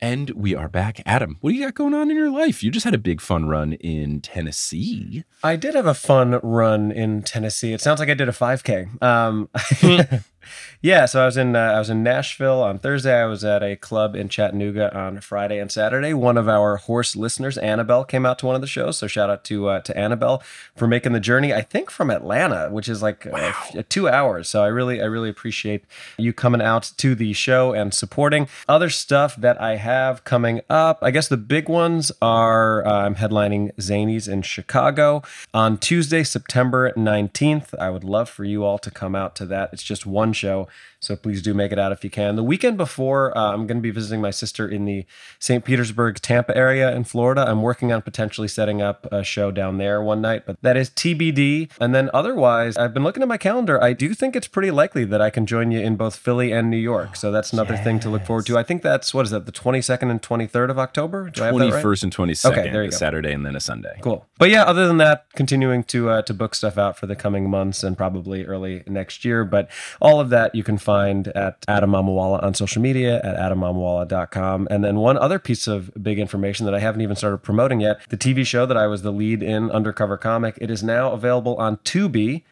And 0.00 0.30
we 0.30 0.54
are 0.54 0.68
back. 0.68 1.00
Adam, 1.06 1.38
what 1.40 1.50
do 1.50 1.56
you 1.56 1.64
got 1.64 1.74
going 1.74 1.94
on 1.94 2.08
in 2.08 2.16
your 2.16 2.30
life? 2.30 2.62
You 2.62 2.70
just 2.70 2.84
had 2.84 2.94
a 2.94 2.98
big 2.98 3.20
fun 3.20 3.48
run 3.48 3.72
in 3.72 4.20
Tennessee. 4.20 5.24
I 5.42 5.56
did 5.56 5.74
have 5.74 5.86
a 5.86 5.94
fun 5.94 6.38
run 6.44 6.92
in 6.92 7.22
Tennessee. 7.22 7.72
It 7.72 7.80
sounds 7.80 7.98
like 7.98 8.10
I 8.10 8.14
did 8.14 8.28
a 8.28 8.32
5K. 8.32 9.02
Um, 9.02 9.48
yeah, 10.80 11.06
so 11.06 11.22
I 11.22 11.26
was 11.26 11.36
in 11.36 11.56
uh, 11.56 11.58
I 11.58 11.78
was 11.78 11.90
in 11.90 12.02
Nashville 12.02 12.62
on 12.62 12.78
Thursday. 12.78 13.20
I 13.20 13.26
was 13.26 13.44
at 13.44 13.62
a 13.62 13.76
club 13.76 14.14
in 14.14 14.28
Chattanooga 14.28 14.96
on 14.96 15.20
Friday 15.20 15.58
and 15.58 15.70
Saturday. 15.70 16.14
One 16.14 16.36
of 16.36 16.48
our 16.48 16.76
horse 16.76 17.16
listeners, 17.16 17.58
Annabelle, 17.58 18.04
came 18.04 18.26
out 18.26 18.38
to 18.40 18.46
one 18.46 18.54
of 18.54 18.60
the 18.60 18.66
shows. 18.66 18.98
So 18.98 19.06
shout 19.06 19.30
out 19.30 19.44
to 19.44 19.68
uh, 19.68 19.80
to 19.80 19.96
Annabelle 19.96 20.42
for 20.74 20.86
making 20.86 21.12
the 21.12 21.20
journey. 21.20 21.52
I 21.52 21.62
think 21.62 21.90
from 21.90 22.10
Atlanta, 22.10 22.68
which 22.70 22.88
is 22.88 23.02
like 23.02 23.26
uh, 23.26 23.52
two 23.88 24.08
hours. 24.08 24.48
So 24.48 24.62
I 24.62 24.68
really 24.68 25.00
I 25.00 25.06
really 25.06 25.28
appreciate 25.28 25.84
you 26.18 26.32
coming 26.32 26.62
out 26.62 26.92
to 26.98 27.14
the 27.14 27.32
show 27.32 27.72
and 27.72 27.92
supporting. 27.92 28.48
Other 28.68 28.90
stuff 28.90 29.36
that 29.36 29.60
I 29.60 29.76
have 29.76 30.24
coming 30.24 30.60
up. 30.68 30.98
I 31.02 31.10
guess 31.10 31.28
the 31.28 31.36
big 31.36 31.68
ones 31.68 32.12
are 32.22 32.86
uh, 32.86 33.06
I'm 33.06 33.16
headlining 33.16 33.74
Zanies 33.76 34.28
in 34.28 34.42
Chicago 34.42 35.22
on 35.52 35.78
Tuesday, 35.78 36.22
September 36.22 36.92
19th. 36.92 37.74
I 37.78 37.90
would 37.90 38.04
love 38.04 38.28
for 38.28 38.44
you 38.44 38.64
all 38.64 38.78
to 38.78 38.90
come 38.90 39.14
out 39.14 39.34
to 39.36 39.46
that. 39.46 39.70
It's 39.72 39.82
just 39.82 40.06
one 40.06 40.32
show. 40.36 40.68
So 41.06 41.14
please 41.14 41.40
do 41.40 41.54
make 41.54 41.70
it 41.70 41.78
out 41.78 41.92
if 41.92 42.02
you 42.02 42.10
can. 42.10 42.34
The 42.34 42.42
weekend 42.42 42.76
before, 42.76 43.36
uh, 43.38 43.52
I'm 43.52 43.68
going 43.68 43.78
to 43.78 43.82
be 43.82 43.92
visiting 43.92 44.20
my 44.20 44.32
sister 44.32 44.68
in 44.68 44.86
the 44.86 45.06
St. 45.38 45.64
Petersburg, 45.64 46.20
Tampa 46.20 46.56
area 46.56 46.92
in 46.96 47.04
Florida. 47.04 47.44
I'm 47.46 47.62
working 47.62 47.92
on 47.92 48.02
potentially 48.02 48.48
setting 48.48 48.82
up 48.82 49.06
a 49.12 49.22
show 49.22 49.52
down 49.52 49.78
there 49.78 50.02
one 50.02 50.20
night, 50.20 50.46
but 50.46 50.60
that 50.62 50.76
is 50.76 50.90
TBD. 50.90 51.70
And 51.80 51.94
then 51.94 52.10
otherwise, 52.12 52.76
I've 52.76 52.92
been 52.92 53.04
looking 53.04 53.22
at 53.22 53.28
my 53.28 53.36
calendar. 53.36 53.80
I 53.80 53.92
do 53.92 54.14
think 54.14 54.34
it's 54.34 54.48
pretty 54.48 54.72
likely 54.72 55.04
that 55.04 55.22
I 55.22 55.30
can 55.30 55.46
join 55.46 55.70
you 55.70 55.78
in 55.78 55.94
both 55.94 56.16
Philly 56.16 56.50
and 56.50 56.72
New 56.72 56.76
York. 56.76 57.14
So 57.14 57.30
that's 57.30 57.52
another 57.52 57.76
thing 57.76 58.00
to 58.00 58.10
look 58.10 58.26
forward 58.26 58.46
to. 58.46 58.58
I 58.58 58.64
think 58.64 58.82
that's, 58.82 59.14
what 59.14 59.26
is 59.26 59.30
that, 59.30 59.46
the 59.46 59.52
22nd 59.52 60.10
and 60.10 60.20
23rd 60.20 60.70
of 60.70 60.78
October? 60.80 61.30
Do 61.30 61.44
I 61.44 61.46
have 61.46 61.58
that 61.58 61.72
right? 61.72 61.84
21st 61.84 62.02
and 62.02 62.16
22nd, 62.16 62.50
Okay, 62.50 62.70
there 62.72 62.82
you 62.82 62.88
a 62.88 62.90
go. 62.90 62.96
Saturday 62.96 63.32
and 63.32 63.46
then 63.46 63.54
a 63.54 63.60
Sunday. 63.60 63.96
Cool. 64.02 64.26
But 64.40 64.50
yeah, 64.50 64.64
other 64.64 64.88
than 64.88 64.96
that, 64.96 65.26
continuing 65.36 65.84
to 65.84 66.10
uh, 66.10 66.22
to 66.22 66.34
book 66.34 66.56
stuff 66.56 66.76
out 66.76 66.98
for 66.98 67.06
the 67.06 67.14
coming 67.14 67.48
months 67.48 67.84
and 67.84 67.96
probably 67.96 68.44
early 68.44 68.82
next 68.88 69.24
year. 69.24 69.44
But 69.44 69.70
all 70.00 70.18
of 70.18 70.30
that 70.30 70.52
you 70.54 70.64
can 70.64 70.78
find 70.78 70.95
at 71.04 71.64
Adam 71.68 71.90
Mamawala 71.90 72.42
on 72.42 72.54
social 72.54 72.82
media 72.82 73.20
at 73.22 73.36
adammamawala.com. 73.36 74.68
And 74.70 74.84
then 74.84 74.96
one 74.96 75.16
other 75.18 75.38
piece 75.38 75.66
of 75.66 75.90
big 76.02 76.18
information 76.18 76.66
that 76.66 76.74
I 76.74 76.80
haven't 76.80 77.00
even 77.00 77.16
started 77.16 77.38
promoting 77.38 77.80
yet: 77.80 78.00
the 78.08 78.16
TV 78.16 78.46
show 78.46 78.66
that 78.66 78.76
I 78.76 78.86
was 78.86 79.02
the 79.02 79.12
lead 79.12 79.42
in, 79.42 79.70
Undercover 79.70 80.16
Comic. 80.16 80.58
It 80.60 80.70
is 80.70 80.82
now 80.82 81.12
available 81.12 81.56
on 81.56 81.76
Tubi, 81.78 82.42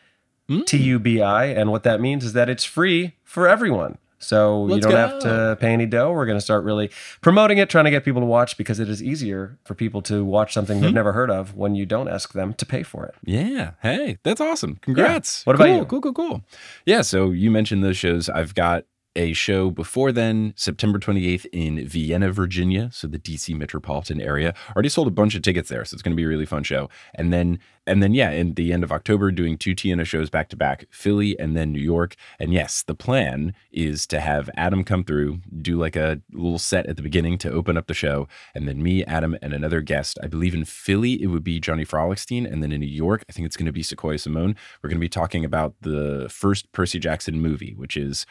hmm. 0.49 0.63
T 0.63 0.77
U 0.79 0.99
B 0.99 1.21
I, 1.21 1.47
and 1.47 1.71
what 1.71 1.83
that 1.85 2.01
means 2.01 2.25
is 2.25 2.33
that 2.33 2.49
it's 2.49 2.65
free 2.65 3.15
for 3.23 3.49
everyone. 3.49 3.99
So 4.19 4.67
you 4.69 4.75
Let's 4.75 4.87
don't 4.87 4.95
have 4.95 5.19
to 5.21 5.57
pay 5.61 5.73
any 5.73 5.87
dough. 5.87 6.13
We're 6.13 6.25
going 6.27 6.39
to 6.39 6.45
start 6.45 6.65
really 6.65 6.91
promoting 7.21 7.59
it, 7.59 7.69
trying 7.69 7.85
to 7.85 7.91
get 7.91 8.05
people 8.05 8.23
to 8.23 8.27
watch 8.27 8.57
because 8.57 8.81
it 8.81 8.89
is 8.89 9.03
easier 9.03 9.59
for 9.65 9.75
people 9.75 10.01
to 10.03 10.25
watch 10.25 10.55
something 10.55 10.79
Hmm. 10.79 10.85
they've 10.85 10.95
never 10.95 11.13
heard 11.13 11.31
of 11.31 11.55
when 11.55 11.75
you 11.75 11.85
don't 11.87 12.09
ask 12.09 12.33
them 12.33 12.55
to 12.55 12.65
pay 12.67 12.83
for 12.83 13.05
it. 13.05 13.15
Yeah. 13.25 13.73
Hey, 13.83 14.19
that's 14.23 14.41
awesome. 14.41 14.77
Congrats. 14.83 15.45
What 15.45 15.57
about 15.57 15.67
Cool, 15.67 15.77
you? 15.77 15.85
Cool, 15.85 16.01
cool, 16.01 16.13
cool. 16.15 16.45
Yeah. 16.87 17.03
So 17.03 17.31
you 17.33 17.51
mentioned 17.51 17.85
those 17.85 17.97
shows. 17.97 18.29
I've 18.29 18.55
got 18.55 18.85
a 19.17 19.33
show 19.33 19.71
before 19.71 20.13
then, 20.13 20.55
September 20.57 20.99
28th 20.99 21.47
in 21.53 21.87
Vienna, 21.87 22.31
Virginia. 22.33 22.91
So 22.93 23.07
the 23.07 23.19
DC 23.19 23.57
metropolitan 23.57 24.21
area. 24.21 24.55
Already 24.75 24.89
sold 24.89 25.09
a 25.09 25.13
bunch 25.13 25.35
of 25.35 25.43
tickets 25.43 25.69
there. 25.69 25.85
So 25.85 25.95
it's 25.95 26.03
going 26.03 26.13
to 26.13 26.17
be 26.17 26.25
a 26.25 26.29
really 26.29 26.47
fun 26.47 26.65
show. 26.65 26.89
And 27.15 27.33
then, 27.33 27.59
and 27.87 28.03
then, 28.03 28.15
yeah, 28.15 28.31
in 28.31 28.55
the 28.55 28.73
end 28.73 28.83
of 28.83 28.91
October, 28.91 29.31
doing 29.31 29.59
two 29.59 29.75
TNA 29.75 30.07
shows 30.07 30.31
back 30.31 30.49
to 30.49 30.57
back, 30.57 30.87
Philly 30.91 31.39
and 31.39 31.57
then 31.57 31.71
New 31.71 31.83
York. 31.83 32.17
And 32.39 32.53
yes, 32.53 32.83
the 32.83 32.95
plan 32.95 33.55
is 33.71 34.07
to 34.09 34.21
have 34.21 34.49
Adam 34.57 34.85
come 34.85 35.05
through, 35.05 35.41
do 35.61 35.79
like 35.79 35.95
a 35.95 36.21
little 36.33 36.59
set 36.59 36.87
at 36.87 36.97
the 36.97 37.03
beginning 37.03 37.39
to 37.39 37.53
open 37.53 37.77
up 37.77 37.87
the 37.87 37.95
show. 37.95 38.27
And 38.55 38.67
then 38.67 38.83
me, 38.83 39.05
Adam, 39.05 39.37
and 39.43 39.53
another 39.53 39.81
guest. 39.81 40.19
I 40.23 40.29
believe 40.29 40.55
in 40.55 40.65
Philly, 40.65 41.23
it 41.23 41.27
would 41.27 41.45
be 41.45 41.61
Johnny 41.61 41.85
Frolickstein. 41.85 42.51
And 42.51 42.63
then 42.63 42.73
in 42.73 42.81
New 42.81 42.87
York, 42.87 43.25
I 43.29 43.33
think 43.33 43.47
it's 43.47 43.57
going 43.57 43.67
to 43.67 43.73
be 43.73 43.83
Sequoia 43.83 44.19
Simone. 44.19 44.57
We're 44.83 44.89
going 44.89 44.99
to 44.99 45.05
be 45.05 45.09
talking 45.09 45.45
about 45.45 45.75
the 45.83 46.29
first 46.31 46.73
Percy 46.73 46.99
Jackson 46.99 47.41
movie, 47.41 47.75
which 47.75 47.97
is 47.97 48.25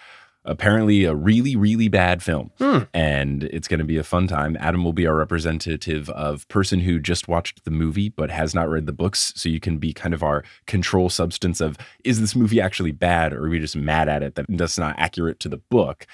apparently 0.45 1.05
a 1.05 1.15
really, 1.15 1.55
really 1.55 1.87
bad 1.87 2.21
film. 2.21 2.51
Hmm. 2.57 2.79
And 2.93 3.43
it's 3.45 3.67
going 3.67 3.79
to 3.79 3.85
be 3.85 3.97
a 3.97 4.03
fun 4.03 4.27
time. 4.27 4.57
Adam 4.59 4.83
will 4.83 4.93
be 4.93 5.07
our 5.07 5.15
representative 5.15 6.09
of 6.09 6.47
person 6.49 6.81
who 6.81 6.99
just 6.99 7.27
watched 7.27 7.63
the 7.63 7.71
movie 7.71 8.09
but 8.09 8.29
has 8.29 8.53
not 8.53 8.69
read 8.69 8.85
the 8.85 8.93
books. 8.93 9.33
So 9.35 9.49
you 9.49 9.59
can 9.59 9.77
be 9.77 9.93
kind 9.93 10.13
of 10.13 10.23
our 10.23 10.43
control 10.65 11.09
substance 11.09 11.61
of 11.61 11.77
is 12.03 12.19
this 12.19 12.35
movie 12.35 12.59
actually 12.59 12.91
bad 12.91 13.33
or 13.33 13.45
are 13.45 13.49
we 13.49 13.59
just 13.59 13.75
mad 13.75 14.09
at 14.09 14.23
it 14.23 14.35
that 14.35 14.45
that's 14.49 14.77
not 14.77 14.95
accurate 14.97 15.39
to 15.41 15.49
the 15.49 15.57
book? 15.57 16.05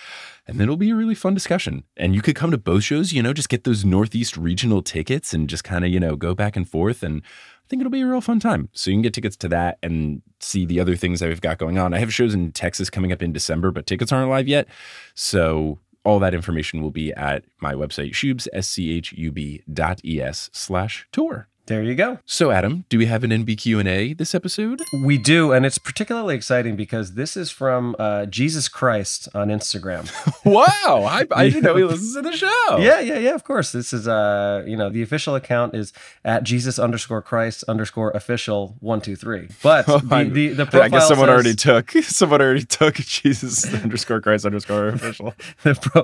And 0.45 0.59
then 0.59 0.65
it'll 0.65 0.77
be 0.77 0.89
a 0.89 0.95
really 0.95 1.15
fun 1.15 1.33
discussion. 1.33 1.83
And 1.95 2.15
you 2.15 2.21
could 2.21 2.35
come 2.35 2.51
to 2.51 2.57
both 2.57 2.83
shows, 2.83 3.13
you 3.13 3.21
know, 3.21 3.33
just 3.33 3.49
get 3.49 3.63
those 3.65 3.85
Northeast 3.85 4.35
regional 4.35 4.81
tickets 4.81 5.33
and 5.33 5.47
just 5.47 5.63
kind 5.63 5.85
of, 5.85 5.91
you 5.91 5.99
know, 5.99 6.15
go 6.15 6.33
back 6.33 6.55
and 6.55 6.67
forth. 6.67 7.03
And 7.03 7.21
think 7.69 7.81
it'll 7.81 7.91
be 7.91 8.01
a 8.01 8.07
real 8.07 8.21
fun 8.21 8.39
time. 8.39 8.69
So 8.73 8.89
you 8.89 8.95
can 8.95 9.03
get 9.03 9.13
tickets 9.13 9.37
to 9.37 9.47
that 9.49 9.77
and 9.83 10.21
see 10.39 10.65
the 10.65 10.79
other 10.79 10.95
things 10.95 11.19
that 11.19 11.29
we've 11.29 11.39
got 11.39 11.59
going 11.59 11.77
on. 11.77 11.93
I 11.93 11.99
have 11.99 12.13
shows 12.13 12.33
in 12.33 12.51
Texas 12.51 12.89
coming 12.89 13.11
up 13.11 13.21
in 13.21 13.31
December, 13.31 13.71
but 13.71 13.85
tickets 13.85 14.11
aren't 14.11 14.29
live 14.29 14.47
yet. 14.47 14.67
So 15.13 15.79
all 16.03 16.19
that 16.19 16.33
information 16.33 16.81
will 16.81 16.91
be 16.91 17.13
at 17.13 17.43
my 17.59 17.73
website, 17.73 18.11
shubes, 18.11 18.47
S-C-H-U-B 18.53 19.63
dot 19.71 20.01
E-S 20.03 20.49
slash 20.51 21.07
tour. 21.11 21.47
There 21.69 21.83
you 21.83 21.93
go. 21.93 22.17
So 22.25 22.49
Adam, 22.49 22.85
do 22.89 22.97
we 22.97 23.05
have 23.05 23.23
an 23.23 23.29
NBQ&A 23.29 24.13
this 24.15 24.33
episode? 24.33 24.81
We 25.05 25.19
do, 25.19 25.51
and 25.51 25.67
it's 25.67 25.77
particularly 25.77 26.33
exciting 26.33 26.75
because 26.75 27.13
this 27.13 27.37
is 27.37 27.51
from 27.51 27.95
uh, 27.99 28.25
Jesus 28.25 28.67
Christ 28.67 29.29
on 29.35 29.49
Instagram. 29.49 30.09
wow, 30.45 31.03
I, 31.05 31.25
I 31.31 31.47
didn't 31.49 31.61
know 31.65 31.75
he 31.75 31.83
listens 31.93 32.15
to 32.15 32.23
the 32.23 32.35
show. 32.35 32.77
Yeah, 32.79 32.99
yeah, 33.01 33.19
yeah. 33.19 33.35
Of 33.35 33.43
course, 33.43 33.71
this 33.71 33.93
is 33.93 34.07
uh, 34.07 34.63
you 34.65 34.75
know, 34.75 34.89
the 34.89 35.03
official 35.03 35.35
account 35.35 35.75
is 35.75 35.93
at 36.25 36.41
Jesus 36.41 36.79
underscore 36.79 37.21
Christ 37.21 37.63
underscore 37.67 38.09
official 38.13 38.75
one 38.79 38.99
two 38.99 39.15
three. 39.15 39.49
But 39.61 39.85
the 39.85 40.27
the, 40.33 40.47
the 40.53 40.65
profile 40.65 40.81
I 40.81 40.89
guess 40.89 41.07
someone 41.07 41.27
says- 41.27 41.33
already 41.35 41.53
took 41.53 41.91
someone 42.05 42.41
already 42.41 42.65
took 42.65 42.95
Jesus 42.95 43.71
underscore 43.71 44.21
Christ 44.21 44.43
underscore 44.43 44.87
official. 44.87 45.35
the 45.61 45.75
pro, 45.75 46.03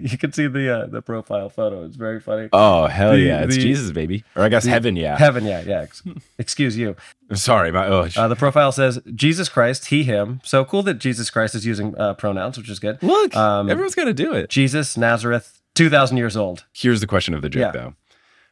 you 0.00 0.16
can 0.16 0.32
see 0.32 0.46
the 0.46 0.74
uh, 0.74 0.86
the 0.86 1.02
profile 1.02 1.50
photo. 1.50 1.84
It's 1.84 1.96
very 1.96 2.20
funny. 2.20 2.48
Oh 2.54 2.86
hell 2.86 3.12
The- 3.12 3.18
yeah, 3.20 3.42
it's 3.42 3.54
the- 3.54 3.60
Jesus 3.60 3.90
baby, 3.90 4.24
or 4.34 4.44
I 4.44 4.48
guess 4.48 4.64
heaven 4.78 4.96
yeah. 4.96 5.18
Heaven, 5.18 5.44
yeah, 5.44 5.62
yeah. 5.66 5.80
Ex- 5.82 6.02
excuse 6.38 6.76
you. 6.76 6.94
Sorry, 7.34 7.72
my 7.72 7.86
oh 7.86 8.08
Uh, 8.16 8.28
the 8.28 8.36
profile 8.36 8.70
says 8.72 9.00
Jesus 9.14 9.48
Christ, 9.48 9.86
he, 9.86 10.04
him. 10.04 10.40
So 10.44 10.64
cool 10.64 10.82
that 10.84 10.94
Jesus 10.94 11.30
Christ 11.30 11.54
is 11.54 11.66
using 11.66 11.94
uh, 11.98 12.14
pronouns, 12.14 12.56
which 12.56 12.68
is 12.70 12.78
good. 12.78 13.02
look, 13.02 13.34
um, 13.36 13.68
everyone's 13.68 13.94
got 13.94 14.04
to 14.04 14.14
do 14.14 14.32
it. 14.32 14.48
Jesus, 14.50 14.96
Nazareth, 14.96 15.60
two 15.74 15.90
thousand 15.90 16.16
years 16.18 16.36
old. 16.36 16.64
Here's 16.72 17.00
the 17.00 17.06
question 17.08 17.34
of 17.34 17.42
the 17.42 17.48
joke 17.48 17.60
Yeah. 17.60 17.70
though. 17.80 17.94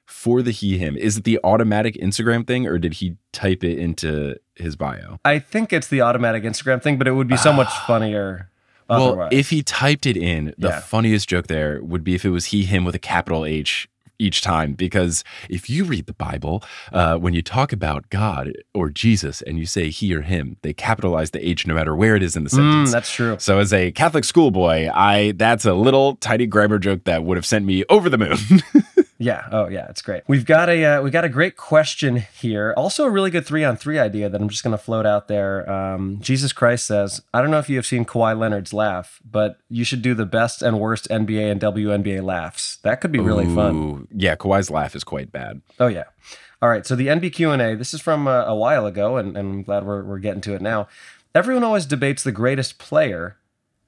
For 0.04 0.40
the 0.42 0.52
he 0.52 0.78
him, 0.78 0.97
is 0.97 1.16
it 1.16 1.25
the 1.25 1.40
automatic 1.42 1.95
Instagram 1.97 2.47
thing, 2.47 2.66
or 2.66 2.78
did 2.78 2.95
he 2.95 3.16
type 3.33 3.64
it 3.64 3.76
into 3.78 4.37
his 4.54 4.76
bio? 4.76 5.18
I 5.25 5.38
think 5.40 5.73
it's 5.73 5.88
the 5.88 6.00
automatic 6.00 6.45
Instagram 6.45 6.80
thing, 6.83 6.97
but 6.99 7.09
it 7.09 7.12
would 7.12 7.26
be 7.28 7.37
so 7.37 7.52
much 7.52 7.73
funnier. 7.88 8.50
Well, 8.88 9.09
otherwise. 9.09 9.30
if 9.33 9.50
he 9.50 9.64
typed 9.64 10.06
it 10.06 10.16
in, 10.16 10.54
the 10.59 10.68
Yeah. 10.68 10.80
funniest 10.80 11.28
joke 11.28 11.49
there 11.49 11.83
would 11.83 12.04
be 12.04 12.14
if 12.14 12.25
it 12.25 12.30
was 12.30 12.47
he, 12.47 12.62
him 12.64 12.85
with 12.85 12.95
a 12.95 13.00
capital 13.00 13.45
H 13.45 13.88
each 14.18 14.40
time. 14.42 14.75
Because 14.75 15.25
if 15.50 15.68
you 15.70 15.85
read 15.85 16.06
the 16.06 16.12
Bible, 16.12 16.62
uh, 16.92 17.16
when 17.16 17.35
you 17.35 17.42
talk 17.42 17.73
about 17.73 18.08
God 18.11 18.52
or 18.75 18.90
Jesus 18.90 19.42
and 19.42 19.58
you 19.58 19.66
say 19.66 19.90
he 19.90 20.14
or 20.14 20.23
him, 20.23 20.56
they 20.62 20.73
capitalize 20.73 21.30
the 21.32 21.46
H 21.46 21.66
no 21.66 21.75
matter 21.75 21.94
where 21.94 22.16
it 22.16 22.23
is 22.23 22.37
in 22.37 22.44
the 22.44 22.50
Mm, 22.50 22.54
sentence. 22.56 22.92
that's 22.92 23.11
true. 23.12 23.37
so 23.38 23.58
as 23.58 23.73
a 23.73 23.92
Catholic 23.92 24.25
schoolboy, 24.25 24.88
I 24.92 25.32
that's 25.37 25.64
a 25.64 25.75
little 25.75 26.16
tiny 26.16 26.46
grammar 26.46 26.78
joke 26.78 27.04
that 27.04 27.25
would 27.25 27.37
have 27.37 27.46
sent 27.46 27.64
me 27.64 27.85
over 27.88 28.08
the 28.08 28.18
moon. 28.18 28.37
Yeah. 29.18 29.49
Oh, 29.50 29.68
yeah. 29.68 29.87
It's 29.88 30.02
great. 30.02 30.23
We've 30.26 30.44
got 30.44 30.68
a 30.68 30.85
uh, 30.85 31.02
we 31.02 31.11
got 31.11 31.25
a 31.25 31.28
great 31.28 31.56
question 31.56 32.16
here. 32.16 32.75
Also, 32.76 33.04
a 33.04 33.11
really 33.11 33.30
good 33.30 33.46
three 33.46 33.64
on 33.64 33.76
three 33.76 33.99
idea 33.99 34.28
that 34.28 34.40
I'm 34.40 34.49
just 34.49 34.62
going 34.62 34.76
to 34.76 34.82
float 34.82 35.06
out 35.06 35.28
there. 35.28 35.68
Um, 35.70 36.18
Jesus 36.20 36.52
Christ 36.52 36.87
says, 36.87 37.23
I 37.32 37.40
don't 37.40 37.50
know 37.50 37.58
if 37.58 37.68
you 37.68 37.76
have 37.76 37.87
seen 37.87 38.04
Kawhi 38.04 38.38
Leonard's 38.38 38.73
laugh, 38.73 39.20
but 39.25 39.58
you 39.70 39.85
should 39.85 40.02
do 40.02 40.14
the 40.14 40.26
best 40.26 40.62
and 40.62 40.78
worst 40.78 41.08
NBA 41.08 41.50
and 41.50 41.61
WNBA 41.61 42.23
laughs. 42.23 42.76
That 42.82 43.00
could 43.00 43.12
be 43.12 43.18
really 43.18 43.46
fun. 43.54 44.08
Yeah, 44.14 44.37
Kawhi's 44.37 44.70
laugh 44.70 44.94
is 44.94 45.04
quite 45.04 45.32
bad. 45.32 45.62
Oh 45.80 45.87
yeah. 45.87 46.04
All 46.61 46.68
right. 46.68 46.87
So 46.87 46.96
the 46.96 47.08
NBQ 47.08 47.52
and 47.52 47.62
A. 47.62 47.76
This 47.76 47.94
is 47.94 48.00
from 48.00 48.26
uh, 48.28 48.44
a 48.44 48.54
while 48.54 48.87
ago, 48.87 49.16
and, 49.16 49.37
and 49.37 49.54
I'm 49.54 49.62
glad 49.62 49.85
we're 49.85 50.04
we're 50.04 50.18
getting 50.18 50.40
to 50.42 50.54
it 50.54 50.62
now. 50.62 50.88
Everyone 51.35 51.64
always 51.64 51.87
debates 51.87 52.23
the 52.23 52.32
greatest 52.32 52.78
player, 52.78 53.37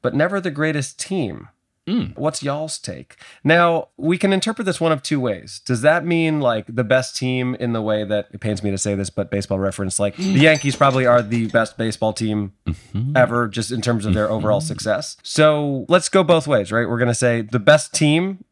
but 0.02 0.14
never 0.14 0.40
the 0.40 0.50
greatest 0.50 1.00
team. 1.00 1.48
Mm. 1.88 2.16
What's 2.18 2.42
y'all's 2.42 2.78
take? 2.78 3.16
Now, 3.42 3.88
we 3.96 4.18
can 4.18 4.32
interpret 4.32 4.66
this 4.66 4.80
one 4.80 4.92
of 4.92 5.02
two 5.02 5.18
ways. 5.18 5.60
Does 5.64 5.80
that 5.82 6.04
mean 6.04 6.40
like 6.40 6.66
the 6.68 6.84
best 6.84 7.16
team 7.16 7.54
in 7.54 7.72
the 7.72 7.80
way 7.80 8.04
that 8.04 8.28
it 8.32 8.40
pains 8.40 8.62
me 8.62 8.70
to 8.70 8.78
say 8.78 8.94
this, 8.94 9.08
but 9.08 9.30
baseball 9.30 9.58
reference, 9.58 9.98
like 9.98 10.16
the 10.16 10.22
Yankees 10.22 10.76
probably 10.76 11.06
are 11.06 11.22
the 11.22 11.46
best 11.48 11.78
baseball 11.78 12.12
team 12.12 12.52
mm-hmm. 12.66 13.16
ever, 13.16 13.48
just 13.48 13.72
in 13.72 13.80
terms 13.80 14.04
of 14.04 14.12
their 14.14 14.26
mm-hmm. 14.26 14.34
overall 14.34 14.60
success? 14.60 15.16
So 15.22 15.86
let's 15.88 16.08
go 16.08 16.22
both 16.22 16.46
ways, 16.46 16.70
right? 16.70 16.88
We're 16.88 16.98
going 16.98 17.08
to 17.08 17.14
say 17.14 17.40
the 17.40 17.58
best 17.58 17.94
team 17.94 18.44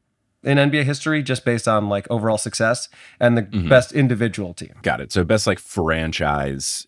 in 0.42 0.58
NBA 0.58 0.84
history 0.84 1.22
just 1.22 1.44
based 1.44 1.68
on 1.68 1.88
like 1.88 2.06
overall 2.08 2.38
success 2.38 2.88
and 3.20 3.36
the 3.36 3.42
mm-hmm. 3.42 3.68
best 3.68 3.92
individual 3.92 4.54
team. 4.54 4.74
Got 4.82 5.00
it. 5.00 5.12
So 5.12 5.24
best 5.24 5.46
like 5.46 5.58
franchise 5.58 6.86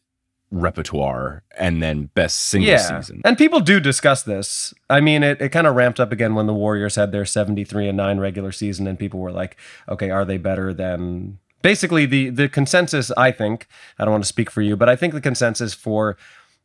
repertoire 0.51 1.43
and 1.59 1.83
then 1.83 2.07
best 2.15 2.39
single 2.39 2.79
season. 2.79 3.21
And 3.25 3.37
people 3.37 3.61
do 3.61 3.81
discuss 3.81 4.23
this. 4.23 4.73
I 4.89 5.01
mean, 5.01 5.23
it, 5.23 5.41
it 5.41 5.51
kind 5.51 5.67
of 5.67 5.75
ramped 5.75 6.01
up 6.01 6.11
again 6.13 6.35
when 6.35 6.47
the 6.47 6.55
Warriors 6.55 6.95
had 6.95 7.13
their 7.13 7.25
73 7.25 7.89
and 7.89 7.97
9 7.97 8.19
regular 8.19 8.53
season 8.53 8.87
and 8.87 8.99
people 8.99 9.21
were 9.21 9.33
like, 9.33 9.57
okay, 9.89 10.11
are 10.11 10.25
they 10.25 10.39
better 10.39 10.73
than 10.73 11.39
basically 11.63 12.07
the 12.07 12.31
the 12.31 12.49
consensus 12.49 13.11
I 13.17 13.31
think, 13.31 13.67
I 13.99 14.05
don't 14.05 14.13
want 14.13 14.25
to 14.25 14.29
speak 14.29 14.51
for 14.51 14.63
you, 14.63 14.77
but 14.77 14.89
I 14.89 14.97
think 14.97 15.13
the 15.13 15.21
consensus 15.21 15.75
for 15.75 16.17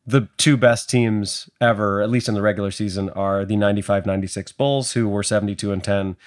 the 0.05 0.27
two 0.37 0.57
best 0.57 0.89
teams 0.89 1.49
ever, 1.61 2.01
at 2.01 2.09
least 2.09 2.27
in 2.27 2.35
the 2.35 2.41
regular 2.41 2.71
season, 2.71 3.09
are 3.11 3.45
the 3.45 3.55
95 3.55 4.05
96 4.05 4.51
Bulls, 4.53 4.93
who 4.93 5.07
were 5.07 5.23
72 5.23 5.71
and 5.71 5.83
10, 5.83 6.17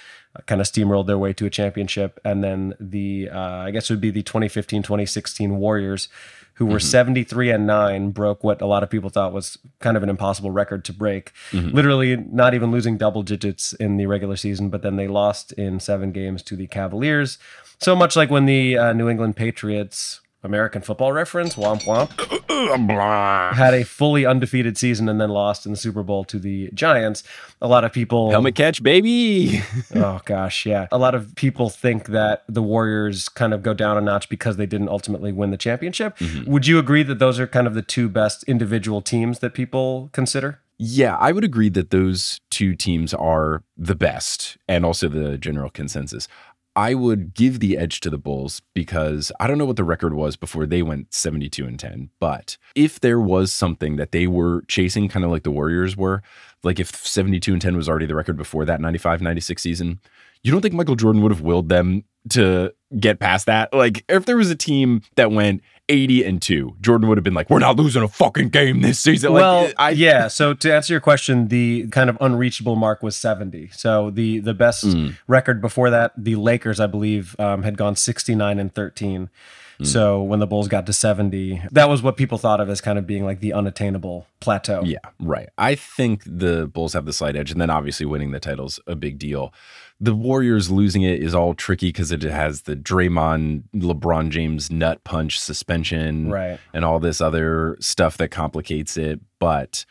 kind 0.47 0.61
of 0.61 0.67
steamrolled 0.67 1.07
their 1.07 1.19
way 1.19 1.33
to 1.35 1.47
a 1.47 1.51
championship. 1.51 2.19
And 2.25 2.43
then 2.43 2.75
the, 2.81 3.29
uh, 3.31 3.39
I 3.39 3.71
guess 3.71 3.91
it 3.91 3.93
would 3.93 4.01
be 4.01 4.11
the 4.11 4.23
2015 4.23 4.83
2016 4.83 5.57
Warriors, 5.57 6.09
who 6.57 6.67
were 6.67 6.81
73 6.81 7.51
and 7.51 7.67
9, 7.67 8.11
broke 8.11 8.43
what 8.43 8.61
a 8.61 8.67
lot 8.67 8.83
of 8.83 8.91
people 8.91 9.11
thought 9.11 9.33
was 9.33 9.59
kind 9.79 9.97
of 9.97 10.03
an 10.03 10.09
impossible 10.09 10.51
record 10.51 10.85
to 10.87 10.93
break. 10.93 11.33
Literally 11.71 12.17
not 12.17 12.55
even 12.55 12.71
losing 12.71 12.97
double 12.97 13.23
digits 13.23 13.73
in 13.75 13.97
the 13.97 14.07
regular 14.07 14.37
season, 14.37 14.69
but 14.71 14.83
then 14.83 14.97
they 14.97 15.07
lost 15.09 15.53
in 15.53 15.81
seven 15.81 16.13
games 16.13 16.43
to 16.45 16.57
the 16.57 16.67
Cavaliers. 16.67 17.39
So 17.79 17.95
much 17.95 18.17
like 18.17 18.31
when 18.31 18.47
the 18.47 18.77
uh, 18.79 18.93
New 18.95 19.09
England 19.09 19.37
Patriots 19.37 20.21
American 20.47 20.81
football 20.81 21.13
reference, 21.13 21.55
womp 21.55 21.83
womp, 21.83 22.11
had 23.55 23.75
a 23.75 23.85
fully 23.85 24.25
undefeated 24.25 24.79
season 24.79 25.09
and 25.09 25.21
then 25.21 25.31
lost 25.31 25.67
in 25.67 25.73
the 25.73 25.77
Super 25.77 26.03
Bowl 26.03 26.25
to 26.25 26.39
the 26.39 26.71
Giants. 26.73 27.23
A 27.61 27.69
lot 27.69 27.85
of 27.85 27.93
people 27.93 28.31
Helmet 28.31 28.55
catch, 28.55 28.83
baby. 28.83 29.63
oh 29.95 30.21
gosh, 30.25 30.65
yeah. 30.65 30.87
A 30.91 30.99
lot 30.99 31.15
of 31.15 31.35
people 31.35 31.69
think 31.69 32.07
that 32.07 32.45
the 32.49 32.63
Warriors 32.63 33.29
kind 33.29 33.53
of 33.53 33.63
go 33.63 33.75
down 33.75 33.99
a 33.99 34.01
notch 34.01 34.29
because 34.29 34.57
they 34.57 34.67
didn't 34.67 34.89
ultimately 34.89 35.33
win 35.33 35.51
the 35.51 35.57
championship. 35.57 36.17
Mm-hmm. 36.19 36.51
Would 36.51 36.67
you 36.67 36.79
agree 36.79 37.03
that 37.03 37.19
those 37.19 37.39
are 37.39 37.47
kind 37.47 37.67
of 37.67 37.75
the 37.75 37.83
two 37.83 38.09
best 38.09 38.43
individual 38.45 39.03
teams 39.03 39.41
that 39.41 39.53
people 39.53 40.09
consider? 40.13 40.61
Yeah, 40.79 41.17
I 41.17 41.33
would 41.33 41.45
agree 41.45 41.71
that 41.71 41.91
those 41.91 42.41
two 42.51 42.75
teams 42.75 43.15
are 43.15 43.63
the 43.79 43.95
best 43.95 44.59
and 44.69 44.85
also 44.85 45.09
the 45.09 45.39
general 45.39 45.71
consensus. 45.71 46.29
I 46.77 46.93
would 46.93 47.33
give 47.33 47.61
the 47.61 47.79
edge 47.79 48.01
to 48.01 48.11
the 48.11 48.19
Bulls 48.19 48.61
because 48.75 49.33
I 49.41 49.47
don't 49.47 49.57
know 49.57 49.65
what 49.65 49.77
the 49.77 49.85
record 49.85 50.13
was 50.13 50.37
before 50.37 50.67
they 50.67 50.83
went 50.83 51.13
72 51.15 51.67
and 51.67 51.81
10, 51.81 52.11
but 52.21 52.59
if 52.75 53.01
there 53.01 53.19
was 53.19 53.51
something 53.51 53.97
that 53.97 54.13
they 54.13 54.27
were 54.27 54.63
chasing 54.69 55.09
kind 55.09 55.25
of 55.25 55.31
like 55.31 55.43
the 55.43 55.51
Warriors 55.51 55.97
were, 55.97 56.23
like 56.63 56.79
if 56.79 56.95
72 56.95 57.51
and 57.51 57.63
10 57.63 57.77
was 57.77 57.89
already 57.89 58.05
the 58.05 58.15
record 58.15 58.37
before 58.37 58.67
that 58.67 58.83
95 58.83 59.23
96 59.23 59.63
season, 59.63 60.01
you 60.43 60.53
don't 60.53 60.61
think 60.61 60.75
Michael 60.75 60.97
Jordan 60.97 61.23
would 61.23 61.33
have 61.33 61.41
willed 61.41 61.71
them 61.71 62.05
to 62.29 62.75
get 63.01 63.21
past 63.21 63.47
that? 63.47 63.73
Like 63.73 64.05
if 64.09 64.27
there 64.27 64.37
was 64.37 64.51
a 64.51 64.57
team 64.57 65.01
that 65.15 65.33
went 65.33 65.63
80 65.89 66.25
and 66.25 66.43
2, 66.43 66.77
Jordan 66.81 67.09
would 67.09 67.17
have 67.17 67.23
been 67.25 67.35
like, 67.35 67.49
"We're 67.49 67.59
not 67.61 67.77
losing 67.77 68.03
a 68.03 68.09
fucking 68.09 68.49
game 68.49 68.81
this 68.81 68.99
season." 68.99 69.33
Like, 69.33 69.41
well, 69.41 69.71
I 69.79 69.91
yeah. 69.91 70.29
So 70.29 70.53
to 70.55 70.75
answer 70.75 70.93
your 70.93 71.01
question, 71.01 71.49
the 71.49 71.87
kind 71.89 72.11
of 72.11 72.19
unreachable 72.21 72.75
mark 72.77 73.03
was 73.03 73.17
70. 73.17 73.71
So 73.73 74.11
the 74.11 74.41
the 74.41 74.55
best 74.55 74.85
Mm. 74.85 75.17
record 75.29 75.61
before 75.61 75.91
that, 75.91 76.13
the 76.17 76.35
Lakers, 76.37 76.81
I 76.81 76.87
believe, 76.87 77.35
um, 77.39 77.63
had 77.63 77.77
gone 77.77 77.95
69 77.97 78.59
and 78.59 78.75
13. 78.75 79.29
Hmm. 79.79 79.85
So 79.85 80.23
when 80.23 80.39
the 80.41 80.47
Bulls 80.47 80.69
got 80.69 80.87
to 80.87 80.93
70, 80.93 81.63
that 81.73 81.89
was 81.89 82.03
what 82.03 82.17
people 82.17 82.39
thought 82.39 82.61
of 82.61 82.69
as 82.71 82.81
kind 82.81 82.99
of 82.99 83.07
being 83.07 83.25
like 83.25 83.41
the 83.41 83.53
unattainable 83.53 84.27
plateau. 84.41 84.83
Yeah, 84.85 84.99
right. 85.21 85.49
I 85.59 85.75
think 85.75 86.23
the 86.27 86.67
Bulls 86.67 86.93
have 86.95 87.05
the 87.05 87.13
slight 87.13 87.37
edge, 87.37 87.51
and 87.51 87.61
then 87.61 87.71
obviously 87.71 88.07
winning 88.07 88.31
the 88.31 88.41
title's 88.41 88.81
a 88.87 88.97
big 88.97 89.19
deal. 89.19 89.53
The 90.01 90.15
Warriors 90.15 90.71
losing 90.71 91.03
it 91.03 91.23
is 91.23 91.35
all 91.35 91.55
tricky 91.55 91.89
because 91.89 92.13
it 92.13 92.23
has 92.23 92.63
the 92.63 92.77
Draymond, 92.77 93.65
LeBron 93.75 94.29
James 94.31 94.71
nut 94.71 95.03
punch 95.05 95.41
suspension, 95.41 96.31
Right. 96.31 96.59
and 96.75 96.85
all 96.85 96.99
this 96.99 97.21
other 97.21 97.77
stuff 97.81 98.17
that 98.19 98.29
complicates 98.29 98.97
it. 98.97 99.21
But 99.39 99.85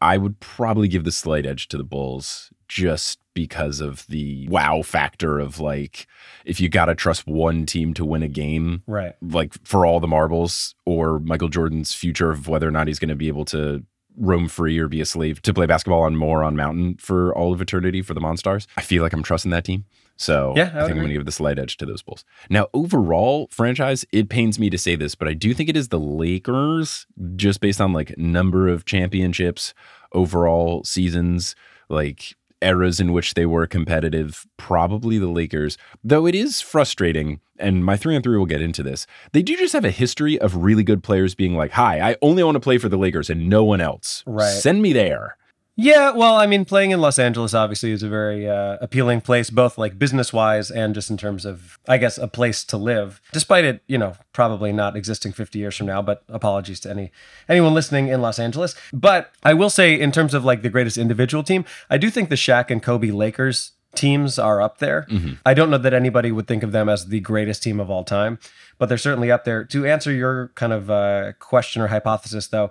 I 0.00 0.16
would 0.18 0.40
probably 0.40 0.88
give 0.88 1.04
the 1.04 1.12
slight 1.12 1.46
edge 1.46 1.68
to 1.68 1.76
the 1.76 1.84
Bulls 1.84 2.50
just 2.70 3.18
because 3.34 3.80
of 3.80 4.06
the 4.06 4.46
wow 4.48 4.80
factor 4.80 5.40
of 5.40 5.58
like 5.58 6.06
if 6.44 6.60
you 6.60 6.68
got 6.68 6.84
to 6.84 6.94
trust 6.94 7.26
one 7.26 7.66
team 7.66 7.92
to 7.94 8.04
win 8.04 8.22
a 8.22 8.28
game, 8.28 8.82
Right. 8.86 9.14
like 9.20 9.54
for 9.66 9.84
all 9.84 9.98
the 9.98 10.06
marbles 10.06 10.76
or 10.86 11.18
Michael 11.18 11.48
Jordan's 11.48 11.92
future 11.94 12.30
of 12.30 12.46
whether 12.46 12.68
or 12.68 12.70
not 12.70 12.86
he's 12.86 13.00
going 13.00 13.08
to 13.08 13.16
be 13.16 13.26
able 13.28 13.44
to 13.46 13.84
roam 14.16 14.46
free 14.48 14.78
or 14.78 14.86
be 14.86 15.00
a 15.00 15.04
slave 15.06 15.42
to 15.42 15.52
play 15.52 15.66
basketball 15.66 16.02
on 16.02 16.14
Moron 16.16 16.54
Mountain 16.54 16.96
for 16.98 17.34
all 17.36 17.52
of 17.52 17.60
eternity 17.60 18.02
for 18.02 18.14
the 18.14 18.20
Monstars. 18.20 18.66
I 18.76 18.82
feel 18.82 19.02
like 19.02 19.12
I'm 19.12 19.22
trusting 19.22 19.50
that 19.50 19.64
team. 19.64 19.84
So 20.16 20.52
Yeah, 20.56 20.70
I 20.74 20.78
I, 20.78 20.80
think 20.82 20.90
I'm 20.92 20.96
going 20.98 21.08
to 21.08 21.14
give 21.14 21.24
the 21.26 21.32
slight 21.32 21.58
edge 21.58 21.76
to 21.78 21.86
those 21.86 22.02
Bulls. 22.02 22.24
Now, 22.50 22.68
overall 22.74 23.48
franchise, 23.50 24.04
it 24.12 24.28
pains 24.28 24.58
me 24.58 24.68
to 24.70 24.78
say 24.78 24.94
this, 24.94 25.14
but 25.16 25.26
I 25.28 25.32
do 25.34 25.54
think 25.54 25.68
it 25.70 25.76
is 25.76 25.88
the 25.88 25.98
Lakers 25.98 27.06
just 27.36 27.60
based 27.60 27.80
on 27.80 27.92
like 27.92 28.16
number 28.18 28.68
of 28.68 28.84
championships, 28.84 29.72
overall 30.12 30.84
seasons, 30.84 31.54
like 31.88 32.34
eras 32.62 33.00
in 33.00 33.12
which 33.12 33.34
they 33.34 33.46
were 33.46 33.66
competitive, 33.66 34.46
probably 34.56 35.18
the 35.18 35.28
Lakers. 35.28 35.76
Though 36.02 36.26
it 36.26 36.34
is 36.34 36.60
frustrating, 36.60 37.40
and 37.58 37.84
my 37.84 37.96
three 37.96 38.16
on 38.16 38.22
three 38.22 38.36
will 38.38 38.46
get 38.46 38.62
into 38.62 38.82
this. 38.82 39.06
They 39.32 39.42
do 39.42 39.56
just 39.56 39.72
have 39.72 39.84
a 39.84 39.90
history 39.90 40.38
of 40.38 40.56
really 40.56 40.82
good 40.82 41.02
players 41.02 41.34
being 41.34 41.56
like, 41.56 41.72
"Hi, 41.72 42.00
I 42.10 42.16
only 42.22 42.42
want 42.42 42.56
to 42.56 42.60
play 42.60 42.78
for 42.78 42.88
the 42.88 42.96
Lakers 42.98 43.30
and 43.30 43.48
no 43.48 43.64
one 43.64 43.80
else. 43.80 44.22
Right. 44.26 44.48
Send 44.48 44.82
me 44.82 44.92
there." 44.92 45.36
Yeah, 45.82 46.10
well, 46.10 46.36
I 46.36 46.46
mean, 46.46 46.66
playing 46.66 46.90
in 46.90 47.00
Los 47.00 47.18
Angeles 47.18 47.54
obviously 47.54 47.92
is 47.92 48.02
a 48.02 48.08
very 48.08 48.46
uh, 48.46 48.76
appealing 48.82 49.22
place, 49.22 49.48
both 49.48 49.78
like 49.78 49.98
business 49.98 50.30
wise 50.30 50.70
and 50.70 50.94
just 50.94 51.08
in 51.08 51.16
terms 51.16 51.46
of, 51.46 51.78
I 51.88 51.96
guess, 51.96 52.18
a 52.18 52.28
place 52.28 52.64
to 52.64 52.76
live. 52.76 53.18
Despite 53.32 53.64
it, 53.64 53.82
you 53.86 53.96
know, 53.96 54.12
probably 54.34 54.74
not 54.74 54.94
existing 54.94 55.32
50 55.32 55.58
years 55.58 55.74
from 55.74 55.86
now. 55.86 56.02
But 56.02 56.22
apologies 56.28 56.80
to 56.80 56.90
any 56.90 57.12
anyone 57.48 57.72
listening 57.72 58.08
in 58.08 58.20
Los 58.20 58.38
Angeles. 58.38 58.74
But 58.92 59.32
I 59.42 59.54
will 59.54 59.70
say, 59.70 59.98
in 59.98 60.12
terms 60.12 60.34
of 60.34 60.44
like 60.44 60.60
the 60.60 60.68
greatest 60.68 60.98
individual 60.98 61.42
team, 61.42 61.64
I 61.88 61.96
do 61.96 62.10
think 62.10 62.28
the 62.28 62.34
Shaq 62.34 62.70
and 62.70 62.82
Kobe 62.82 63.10
Lakers 63.10 63.72
teams 63.94 64.38
are 64.38 64.60
up 64.60 64.78
there. 64.78 65.06
I 65.46 65.54
don't 65.54 65.70
know 65.70 65.78
that 65.78 65.94
anybody 65.94 66.30
would 66.30 66.46
think 66.46 66.62
of 66.62 66.72
them 66.72 66.90
as 66.90 67.06
the 67.06 67.20
greatest 67.20 67.62
team 67.62 67.80
of 67.80 67.90
all 67.90 68.04
time, 68.04 68.38
but 68.78 68.90
they're 68.90 68.98
certainly 68.98 69.30
up 69.30 69.44
there. 69.44 69.64
To 69.64 69.86
answer 69.86 70.12
your 70.12 70.52
kind 70.56 70.74
of 70.74 70.90
uh, 70.90 71.32
question 71.38 71.80
or 71.80 71.88
hypothesis, 71.88 72.48
though, 72.48 72.70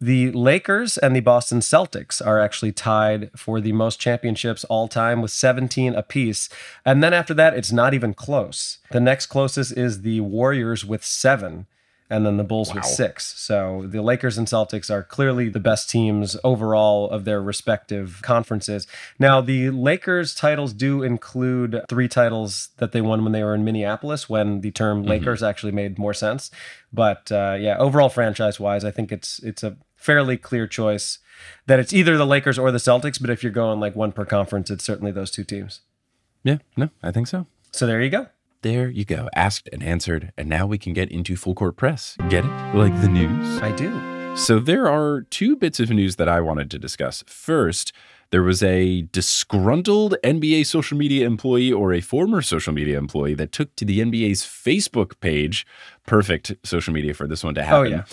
the 0.00 0.30
Lakers 0.32 0.96
and 0.96 1.14
the 1.14 1.20
Boston 1.20 1.60
Celtics 1.60 2.24
are 2.24 2.40
actually 2.40 2.72
tied 2.72 3.30
for 3.36 3.60
the 3.60 3.72
most 3.72 4.00
championships 4.00 4.64
all 4.64 4.88
time 4.88 5.20
with 5.20 5.30
17 5.30 5.94
apiece. 5.94 6.48
And 6.84 7.02
then 7.02 7.12
after 7.12 7.34
that, 7.34 7.54
it's 7.54 7.70
not 7.70 7.92
even 7.92 8.14
close. 8.14 8.78
The 8.90 9.00
next 9.00 9.26
closest 9.26 9.76
is 9.76 10.00
the 10.00 10.20
Warriors 10.20 10.86
with 10.86 11.04
seven, 11.04 11.66
and 12.08 12.24
then 12.24 12.38
the 12.38 12.44
Bulls 12.44 12.74
with 12.74 12.84
six. 12.84 13.38
So 13.38 13.84
the 13.86 14.02
Lakers 14.02 14.38
and 14.38 14.46
Celtics 14.46 14.90
are 14.90 15.02
clearly 15.02 15.50
the 15.50 15.60
best 15.60 15.90
teams 15.90 16.34
overall 16.42 17.08
of 17.10 17.24
their 17.24 17.42
respective 17.42 18.20
conferences. 18.22 18.86
Now, 19.18 19.42
the 19.42 19.70
Lakers 19.70 20.34
titles 20.34 20.72
do 20.72 21.02
include 21.02 21.82
three 21.90 22.08
titles 22.08 22.70
that 22.78 22.92
they 22.92 23.02
won 23.02 23.22
when 23.22 23.32
they 23.32 23.44
were 23.44 23.54
in 23.54 23.64
Minneapolis, 23.64 24.30
when 24.30 24.62
the 24.62 24.70
term 24.70 25.04
Lakers 25.04 25.42
actually 25.42 25.72
made 25.72 25.98
more 25.98 26.14
sense. 26.14 26.50
But 26.92 27.30
uh, 27.30 27.56
yeah, 27.60 27.76
overall 27.78 28.08
franchise 28.08 28.58
wise, 28.58 28.84
I 28.84 28.90
think 28.90 29.12
it's 29.12 29.38
it's 29.40 29.62
a 29.62 29.76
fairly 30.00 30.36
clear 30.36 30.66
choice 30.66 31.18
that 31.66 31.78
it's 31.78 31.92
either 31.92 32.16
the 32.16 32.26
Lakers 32.26 32.58
or 32.58 32.72
the 32.72 32.78
Celtics. 32.78 33.20
But 33.20 33.30
if 33.30 33.42
you're 33.42 33.52
going 33.52 33.78
like 33.78 33.94
one 33.94 34.12
per 34.12 34.24
conference, 34.24 34.70
it's 34.70 34.84
certainly 34.84 35.12
those 35.12 35.30
two 35.30 35.44
teams. 35.44 35.82
Yeah, 36.42 36.58
no, 36.76 36.88
I 37.02 37.12
think 37.12 37.26
so. 37.28 37.46
So 37.70 37.86
there 37.86 38.02
you 38.02 38.10
go. 38.10 38.26
There 38.62 38.90
you 38.90 39.04
go. 39.04 39.28
Asked 39.34 39.68
and 39.72 39.82
answered. 39.82 40.32
And 40.36 40.48
now 40.48 40.66
we 40.66 40.78
can 40.78 40.92
get 40.92 41.10
into 41.10 41.36
full 41.36 41.54
court 41.54 41.76
press. 41.76 42.16
Get 42.28 42.44
it? 42.44 42.74
Like 42.74 42.98
the 43.00 43.08
news? 43.08 43.60
I 43.62 43.72
do. 43.72 44.36
So 44.36 44.58
there 44.58 44.88
are 44.88 45.22
two 45.22 45.56
bits 45.56 45.80
of 45.80 45.90
news 45.90 46.16
that 46.16 46.28
I 46.28 46.40
wanted 46.40 46.70
to 46.70 46.78
discuss. 46.78 47.24
First, 47.26 47.92
there 48.30 48.42
was 48.42 48.62
a 48.62 49.02
disgruntled 49.12 50.14
NBA 50.22 50.66
social 50.66 50.96
media 50.96 51.26
employee 51.26 51.72
or 51.72 51.92
a 51.92 52.00
former 52.00 52.42
social 52.42 52.72
media 52.72 52.96
employee 52.96 53.34
that 53.34 53.50
took 53.50 53.74
to 53.76 53.84
the 53.84 54.00
NBA's 54.00 54.42
Facebook 54.42 55.18
page. 55.20 55.66
Perfect 56.06 56.54
social 56.62 56.92
media 56.92 57.12
for 57.12 57.26
this 57.26 57.42
one 57.42 57.54
to 57.54 57.60
oh, 57.60 57.64
happen. 57.64 57.92
Oh, 57.92 57.96
yeah. 57.96 58.04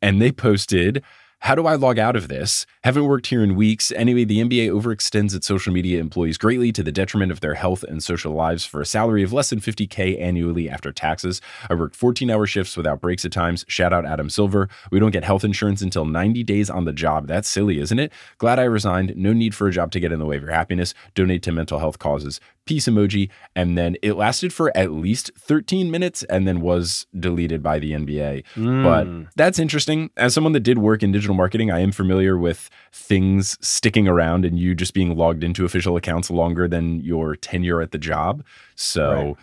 And 0.00 0.22
they 0.22 0.30
posted, 0.30 1.02
How 1.40 1.54
do 1.54 1.66
I 1.66 1.74
log 1.74 1.98
out 1.98 2.16
of 2.16 2.28
this? 2.28 2.66
Haven't 2.82 3.04
worked 3.04 3.28
here 3.28 3.42
in 3.42 3.54
weeks. 3.54 3.92
Anyway, 3.92 4.24
the 4.24 4.40
NBA 4.40 4.68
overextends 4.68 5.34
its 5.34 5.46
social 5.46 5.72
media 5.72 6.00
employees 6.00 6.38
greatly 6.38 6.72
to 6.72 6.82
the 6.82 6.90
detriment 6.90 7.30
of 7.30 7.40
their 7.40 7.54
health 7.54 7.84
and 7.84 8.02
social 8.02 8.32
lives 8.32 8.64
for 8.64 8.80
a 8.80 8.86
salary 8.86 9.22
of 9.22 9.32
less 9.32 9.50
than 9.50 9.60
50K 9.60 10.20
annually 10.20 10.68
after 10.68 10.90
taxes. 10.90 11.40
I 11.70 11.74
worked 11.74 11.94
14 11.94 12.30
hour 12.30 12.46
shifts 12.46 12.76
without 12.76 13.00
breaks 13.00 13.24
at 13.24 13.32
times. 13.32 13.64
Shout 13.68 13.92
out 13.92 14.06
Adam 14.06 14.28
Silver. 14.28 14.68
We 14.90 14.98
don't 14.98 15.12
get 15.12 15.24
health 15.24 15.44
insurance 15.44 15.82
until 15.82 16.04
90 16.04 16.42
days 16.42 16.68
on 16.68 16.84
the 16.84 16.92
job. 16.92 17.28
That's 17.28 17.48
silly, 17.48 17.78
isn't 17.78 17.98
it? 17.98 18.12
Glad 18.38 18.58
I 18.58 18.64
resigned. 18.64 19.16
No 19.16 19.32
need 19.32 19.54
for 19.54 19.68
a 19.68 19.72
job 19.72 19.92
to 19.92 20.00
get 20.00 20.12
in 20.12 20.18
the 20.18 20.26
way 20.26 20.36
of 20.36 20.42
your 20.42 20.52
happiness. 20.52 20.94
Donate 21.14 21.42
to 21.44 21.52
mental 21.52 21.78
health 21.78 21.98
causes. 21.98 22.40
Peace 22.66 22.86
emoji. 22.86 23.30
And 23.54 23.78
then 23.78 23.96
it 24.02 24.14
lasted 24.14 24.52
for 24.52 24.76
at 24.76 24.92
least 24.92 25.30
13 25.38 25.90
minutes 25.90 26.24
and 26.24 26.46
then 26.46 26.60
was 26.60 27.06
deleted 27.18 27.62
by 27.62 27.78
the 27.78 27.92
NBA. 27.92 28.44
But 28.82 29.04
hmm. 29.04 29.22
that's 29.36 29.58
interesting. 29.58 30.10
As 30.16 30.34
someone 30.34 30.52
that 30.52 30.60
did 30.60 30.78
work 30.78 31.02
in 31.02 31.12
digital 31.12 31.34
marketing, 31.34 31.70
I 31.70 31.80
am 31.80 31.92
familiar 31.92 32.36
with 32.36 32.68
things 32.92 33.56
sticking 33.66 34.08
around 34.08 34.44
and 34.44 34.58
you 34.58 34.74
just 34.74 34.94
being 34.94 35.16
logged 35.16 35.44
into 35.44 35.64
official 35.64 35.96
accounts 35.96 36.30
longer 36.30 36.68
than 36.68 37.00
your 37.00 37.36
tenure 37.36 37.80
at 37.80 37.92
the 37.92 37.98
job. 37.98 38.44
So 38.74 39.06
Right. 39.10 39.36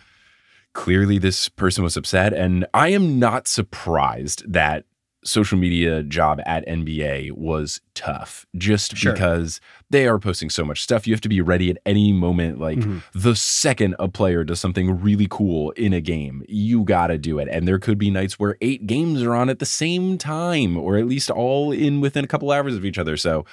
clearly 0.74 1.18
this 1.18 1.48
person 1.48 1.82
was 1.82 1.96
upset. 1.96 2.32
And 2.32 2.66
I 2.74 2.88
am 2.88 3.18
not 3.18 3.48
surprised 3.48 4.44
that 4.52 4.84
social 5.24 5.58
media 5.58 6.02
job 6.02 6.40
at 6.44 6.66
NBA 6.68 7.32
was 7.32 7.80
tough 7.94 8.44
just 8.56 8.96
Sure. 8.96 9.12
because 9.12 9.60
they 9.90 10.06
are 10.06 10.18
posting 10.18 10.50
so 10.50 10.64
much 10.64 10.82
stuff. 10.82 11.06
You 11.06 11.14
have 11.14 11.20
to 11.22 11.28
be 11.28 11.40
ready 11.40 11.70
at 11.70 11.78
any 11.86 12.12
moment. 12.12 12.60
Like 12.60 12.78
Mm-hmm. 12.78 12.98
the 13.18 13.34
second 13.34 13.96
a 13.98 14.08
player 14.08 14.44
does 14.44 14.60
something 14.60 15.00
really 15.00 15.26
cool 15.30 15.70
in 15.72 15.92
a 15.92 16.00
game, 16.00 16.44
you 16.48 16.84
got 16.84 17.06
to 17.08 17.18
do 17.18 17.38
it. 17.38 17.48
And 17.50 17.66
there 17.66 17.78
could 17.78 17.96
be 17.98 18.10
nights 18.10 18.38
where 18.38 18.56
eight 18.60 18.86
games 18.86 19.22
are 19.22 19.34
on 19.34 19.48
at 19.48 19.58
the 19.60 19.66
same 19.66 20.18
time, 20.18 20.76
or 20.76 20.96
at 20.96 21.06
least 21.06 21.30
all 21.30 21.72
in 21.72 22.00
within 22.00 22.24
a 22.24 22.28
couple 22.28 22.50
hours 22.50 22.76
of 22.76 22.84
each 22.84 22.98
other. 22.98 23.16
So 23.16 23.44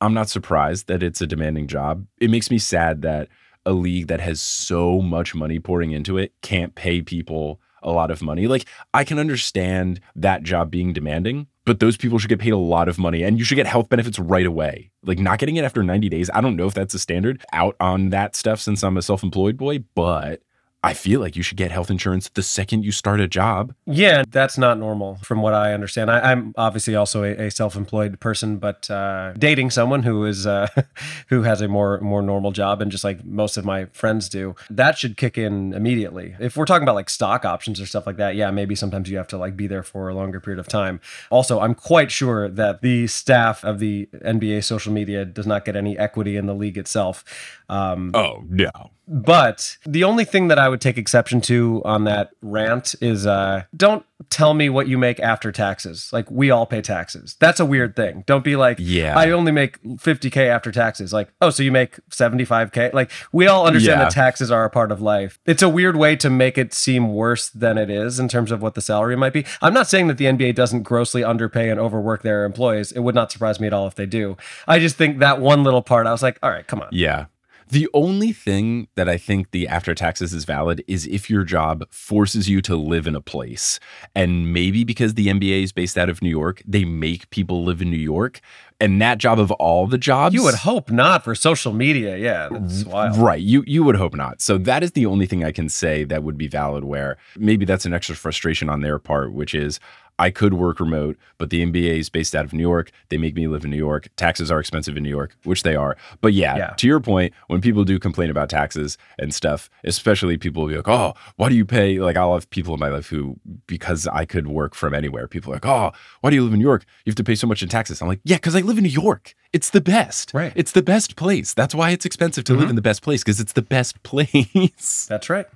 I'm 0.00 0.14
not 0.14 0.28
surprised 0.30 0.86
that 0.86 1.02
it's 1.02 1.20
a 1.20 1.26
demanding 1.26 1.66
job. 1.66 2.06
It 2.18 2.30
makes 2.30 2.50
me 2.50 2.56
sad 2.58 3.02
that 3.02 3.28
a 3.66 3.72
league 3.72 4.06
that 4.06 4.20
has 4.20 4.40
so 4.40 5.02
much 5.02 5.34
money 5.34 5.58
pouring 5.58 5.90
into 5.92 6.16
it 6.16 6.32
can't 6.40 6.74
pay 6.74 7.02
people 7.02 7.60
a 7.82 7.90
lot 7.90 8.10
of 8.10 8.22
money. 8.22 8.46
Like, 8.46 8.66
I 8.94 9.04
can 9.04 9.18
understand 9.18 10.00
that 10.16 10.42
job 10.42 10.70
being 10.70 10.92
demanding, 10.92 11.46
but 11.64 11.80
those 11.80 11.96
people 11.96 12.18
should 12.18 12.28
get 12.28 12.38
paid 12.38 12.52
a 12.52 12.58
lot 12.58 12.88
of 12.88 12.98
money 12.98 13.22
and 13.22 13.38
you 13.38 13.44
should 13.44 13.56
get 13.56 13.66
health 13.66 13.88
benefits 13.88 14.18
right 14.18 14.46
away. 14.46 14.90
Like, 15.02 15.18
not 15.18 15.38
getting 15.38 15.56
it 15.56 15.64
after 15.64 15.82
90 15.82 16.08
days, 16.08 16.30
I 16.32 16.40
don't 16.40 16.56
know 16.56 16.66
if 16.66 16.74
that's 16.74 16.94
a 16.94 16.98
standard 16.98 17.42
out 17.52 17.76
on 17.80 18.10
that 18.10 18.36
stuff 18.36 18.60
since 18.60 18.82
I'm 18.82 18.96
a 18.96 19.02
self 19.02 19.22
employed 19.22 19.56
boy, 19.56 19.84
but 19.94 20.42
I 20.82 20.94
feel 20.94 21.20
like 21.20 21.36
you 21.36 21.42
should 21.42 21.58
get 21.58 21.70
health 21.70 21.90
insurance 21.90 22.30
the 22.30 22.42
second 22.42 22.84
you 22.84 22.92
start 22.92 23.20
a 23.20 23.28
job. 23.28 23.74
Yeah, 23.86 24.24
that's 24.26 24.56
not 24.56 24.78
normal 24.78 25.16
from 25.16 25.42
what 25.42 25.52
I 25.52 25.74
understand. 25.74 26.10
I, 26.10 26.32
am 26.32 26.54
obviously 26.56 26.94
also 26.94 27.22
a, 27.22 27.32
a, 27.32 27.50
self-employed 27.50 28.18
person, 28.18 28.56
but 28.56 28.90
uh, 28.90 29.34
dating 29.34 29.70
someone 29.70 30.04
who 30.04 30.24
is 30.24 30.46
uh, 30.46 30.68
who 31.28 31.42
has 31.42 31.60
a 31.60 31.68
more 31.68 32.00
more 32.00 32.22
normal 32.22 32.50
job, 32.50 32.80
and 32.80 32.90
just 32.90 33.04
like 33.04 33.22
most 33.24 33.58
of 33.58 33.64
my 33.66 33.86
friends 33.86 34.30
do, 34.30 34.54
that 34.70 34.96
should 34.96 35.18
kick 35.18 35.36
in 35.36 35.74
immediately. 35.74 36.34
If 36.40 36.56
we're 36.56 36.64
talking 36.64 36.84
about 36.84 36.94
like 36.94 37.10
stock 37.10 37.44
options 37.44 37.78
or 37.78 37.84
stuff 37.84 38.06
like 38.06 38.16
that, 38.16 38.34
yeah, 38.34 38.50
maybe 38.50 38.74
sometimes 38.74 39.10
you 39.10 39.18
have 39.18 39.28
to 39.28 39.36
like 39.36 39.56
be 39.56 39.66
there 39.66 39.82
for 39.82 40.08
a 40.08 40.14
longer 40.14 40.40
period 40.40 40.60
of 40.60 40.68
time. 40.68 41.00
Also, 41.28 41.60
I'm 41.60 41.74
quite 41.74 42.10
sure 42.10 42.48
that 42.48 42.80
the 42.80 43.06
staff 43.06 43.62
of 43.64 43.80
the 43.80 44.08
NBA 44.24 44.64
social 44.64 44.94
media 44.94 45.26
does 45.26 45.46
not 45.46 45.66
get 45.66 45.76
any 45.76 45.98
equity 45.98 46.38
in 46.38 46.46
the 46.46 46.54
league 46.54 46.78
itself. 46.78 47.22
Um, 47.68 48.12
oh 48.14 48.44
no. 48.48 48.70
But 49.12 49.76
the 49.84 50.04
only 50.04 50.24
thing 50.24 50.46
that 50.48 50.58
I 50.60 50.68
would 50.70 50.80
take 50.80 50.96
exception 50.96 51.40
to 51.42 51.82
on 51.84 52.04
that 52.04 52.30
rant 52.40 52.94
is 53.00 53.26
uh, 53.26 53.64
don't 53.76 54.04
tell 54.28 54.54
me 54.54 54.68
what 54.68 54.88
you 54.88 54.98
make 54.98 55.18
after 55.20 55.50
taxes. 55.50 56.12
Like 56.12 56.30
we 56.30 56.50
all 56.50 56.66
pay 56.66 56.80
taxes. 56.80 57.36
That's 57.38 57.60
a 57.60 57.64
weird 57.64 57.96
thing. 57.96 58.24
Don't 58.26 58.44
be 58.44 58.56
like, 58.56 58.76
yeah, 58.80 59.18
I 59.18 59.30
only 59.30 59.52
make 59.52 59.82
50k 59.82 60.48
after 60.48 60.70
taxes. 60.70 61.12
Like, 61.12 61.32
oh, 61.40 61.50
so 61.50 61.62
you 61.62 61.72
make 61.72 61.98
75k? 62.10 62.92
Like 62.92 63.10
we 63.32 63.46
all 63.46 63.66
understand 63.66 64.00
yeah. 64.00 64.04
that 64.04 64.12
taxes 64.12 64.50
are 64.50 64.64
a 64.64 64.70
part 64.70 64.92
of 64.92 65.00
life. 65.00 65.38
It's 65.46 65.62
a 65.62 65.68
weird 65.68 65.96
way 65.96 66.16
to 66.16 66.30
make 66.30 66.58
it 66.58 66.72
seem 66.72 67.12
worse 67.14 67.48
than 67.48 67.78
it 67.78 67.90
is 67.90 68.18
in 68.18 68.28
terms 68.28 68.50
of 68.50 68.62
what 68.62 68.74
the 68.74 68.80
salary 68.80 69.16
might 69.16 69.32
be. 69.32 69.44
I'm 69.60 69.74
not 69.74 69.88
saying 69.88 70.06
that 70.08 70.18
the 70.18 70.26
NBA 70.26 70.54
doesn't 70.54 70.82
grossly 70.82 71.24
underpay 71.24 71.70
and 71.70 71.80
overwork 71.80 72.22
their 72.22 72.44
employees. 72.44 72.92
It 72.92 73.00
would 73.00 73.14
not 73.14 73.32
surprise 73.32 73.60
me 73.60 73.66
at 73.66 73.72
all 73.72 73.86
if 73.86 73.94
they 73.94 74.06
do. 74.06 74.36
I 74.66 74.78
just 74.78 74.96
think 74.96 75.18
that 75.18 75.40
one 75.40 75.64
little 75.64 75.82
part, 75.82 76.06
I 76.06 76.12
was 76.12 76.22
like, 76.22 76.38
all 76.42 76.50
right, 76.50 76.66
come 76.66 76.80
on. 76.80 76.88
Yeah. 76.92 77.26
The 77.70 77.88
only 77.94 78.32
thing 78.32 78.88
that 78.96 79.08
I 79.08 79.16
think 79.16 79.52
the 79.52 79.68
after 79.68 79.94
taxes 79.94 80.32
is 80.32 80.44
valid 80.44 80.82
is 80.88 81.06
if 81.06 81.30
your 81.30 81.44
job 81.44 81.84
forces 81.90 82.48
you 82.48 82.60
to 82.62 82.74
live 82.76 83.06
in 83.06 83.14
a 83.14 83.20
place. 83.20 83.78
And 84.14 84.52
maybe 84.52 84.82
because 84.82 85.14
the 85.14 85.28
NBA 85.28 85.62
is 85.62 85.72
based 85.72 85.96
out 85.96 86.08
of 86.08 86.20
New 86.20 86.30
York, 86.30 86.62
they 86.66 86.84
make 86.84 87.30
people 87.30 87.64
live 87.64 87.80
in 87.80 87.90
New 87.90 87.96
York. 87.96 88.40
And 88.80 89.00
that 89.02 89.18
job 89.18 89.38
of 89.38 89.50
all 89.52 89.86
the 89.86 89.98
jobs. 89.98 90.34
You 90.34 90.42
would 90.44 90.54
hope 90.54 90.90
not 90.90 91.22
for 91.22 91.34
social 91.34 91.72
media. 91.72 92.16
Yeah, 92.16 92.48
that's 92.50 92.84
wild. 92.84 93.18
Right. 93.18 93.40
You 93.40 93.62
you 93.66 93.84
would 93.84 93.96
hope 93.96 94.14
not. 94.14 94.40
So 94.40 94.56
that 94.56 94.82
is 94.82 94.92
the 94.92 95.04
only 95.04 95.26
thing 95.26 95.44
I 95.44 95.52
can 95.52 95.68
say 95.68 96.04
that 96.04 96.22
would 96.22 96.38
be 96.38 96.48
valid 96.48 96.84
where 96.84 97.18
maybe 97.36 97.66
that's 97.66 97.84
an 97.84 97.92
extra 97.92 98.16
frustration 98.16 98.70
on 98.70 98.80
their 98.80 98.98
part, 98.98 99.34
which 99.34 99.54
is 99.54 99.80
I 100.20 100.28
could 100.28 100.52
work 100.52 100.80
remote, 100.80 101.16
but 101.38 101.48
the 101.48 101.64
NBA 101.64 101.98
is 101.98 102.10
based 102.10 102.34
out 102.34 102.44
of 102.44 102.52
New 102.52 102.60
York. 102.60 102.92
They 103.08 103.16
make 103.16 103.34
me 103.34 103.48
live 103.48 103.64
in 103.64 103.70
New 103.70 103.78
York. 103.78 104.10
Taxes 104.16 104.50
are 104.50 104.60
expensive 104.60 104.94
in 104.98 105.02
New 105.02 105.08
York, 105.08 105.34
which 105.44 105.62
they 105.62 105.74
are. 105.74 105.96
But 106.20 106.34
yeah, 106.34 106.58
yeah. 106.58 106.74
to 106.76 106.86
your 106.86 107.00
point, 107.00 107.32
when 107.46 107.62
people 107.62 107.84
do 107.84 107.98
complain 107.98 108.28
about 108.28 108.50
taxes 108.50 108.98
and 109.18 109.34
stuff, 109.34 109.70
especially 109.82 110.36
people 110.36 110.62
will 110.62 110.68
be 110.68 110.76
like, 110.76 110.88
oh, 110.88 111.14
why 111.36 111.48
do 111.48 111.54
you 111.54 111.64
pay? 111.64 112.00
Like, 112.00 112.18
I'll 112.18 112.34
have 112.34 112.50
people 112.50 112.74
in 112.74 112.80
my 112.80 112.90
life 112.90 113.08
who, 113.08 113.40
because 113.66 114.06
I 114.08 114.26
could 114.26 114.46
work 114.46 114.74
from 114.74 114.92
anywhere, 114.92 115.26
people 115.26 115.52
are 115.52 115.56
like, 115.56 115.66
oh, 115.66 115.92
why 116.20 116.28
do 116.28 116.36
you 116.36 116.44
live 116.44 116.52
in 116.52 116.58
New 116.58 116.66
York? 116.66 116.84
You 117.06 117.10
have 117.12 117.16
to 117.16 117.24
pay 117.24 117.34
so 117.34 117.46
much 117.46 117.62
in 117.62 117.70
taxes. 117.70 118.02
I'm 118.02 118.08
like, 118.08 118.20
yeah, 118.22 118.36
because 118.36 118.54
I 118.54 118.60
live 118.60 118.76
in 118.76 118.84
New 118.84 118.90
York. 118.90 119.34
It's 119.54 119.70
the 119.70 119.80
best. 119.80 120.34
Right. 120.34 120.52
It's 120.54 120.72
the 120.72 120.82
best 120.82 121.16
place. 121.16 121.54
That's 121.54 121.74
why 121.74 121.92
it's 121.92 122.04
expensive 122.04 122.44
to 122.44 122.52
mm-hmm. 122.52 122.60
live 122.60 122.70
in 122.70 122.76
the 122.76 122.82
best 122.82 123.00
place 123.00 123.22
because 123.24 123.40
it's 123.40 123.54
the 123.54 123.62
best 123.62 124.02
place. 124.02 125.06
That's 125.08 125.30
right 125.30 125.46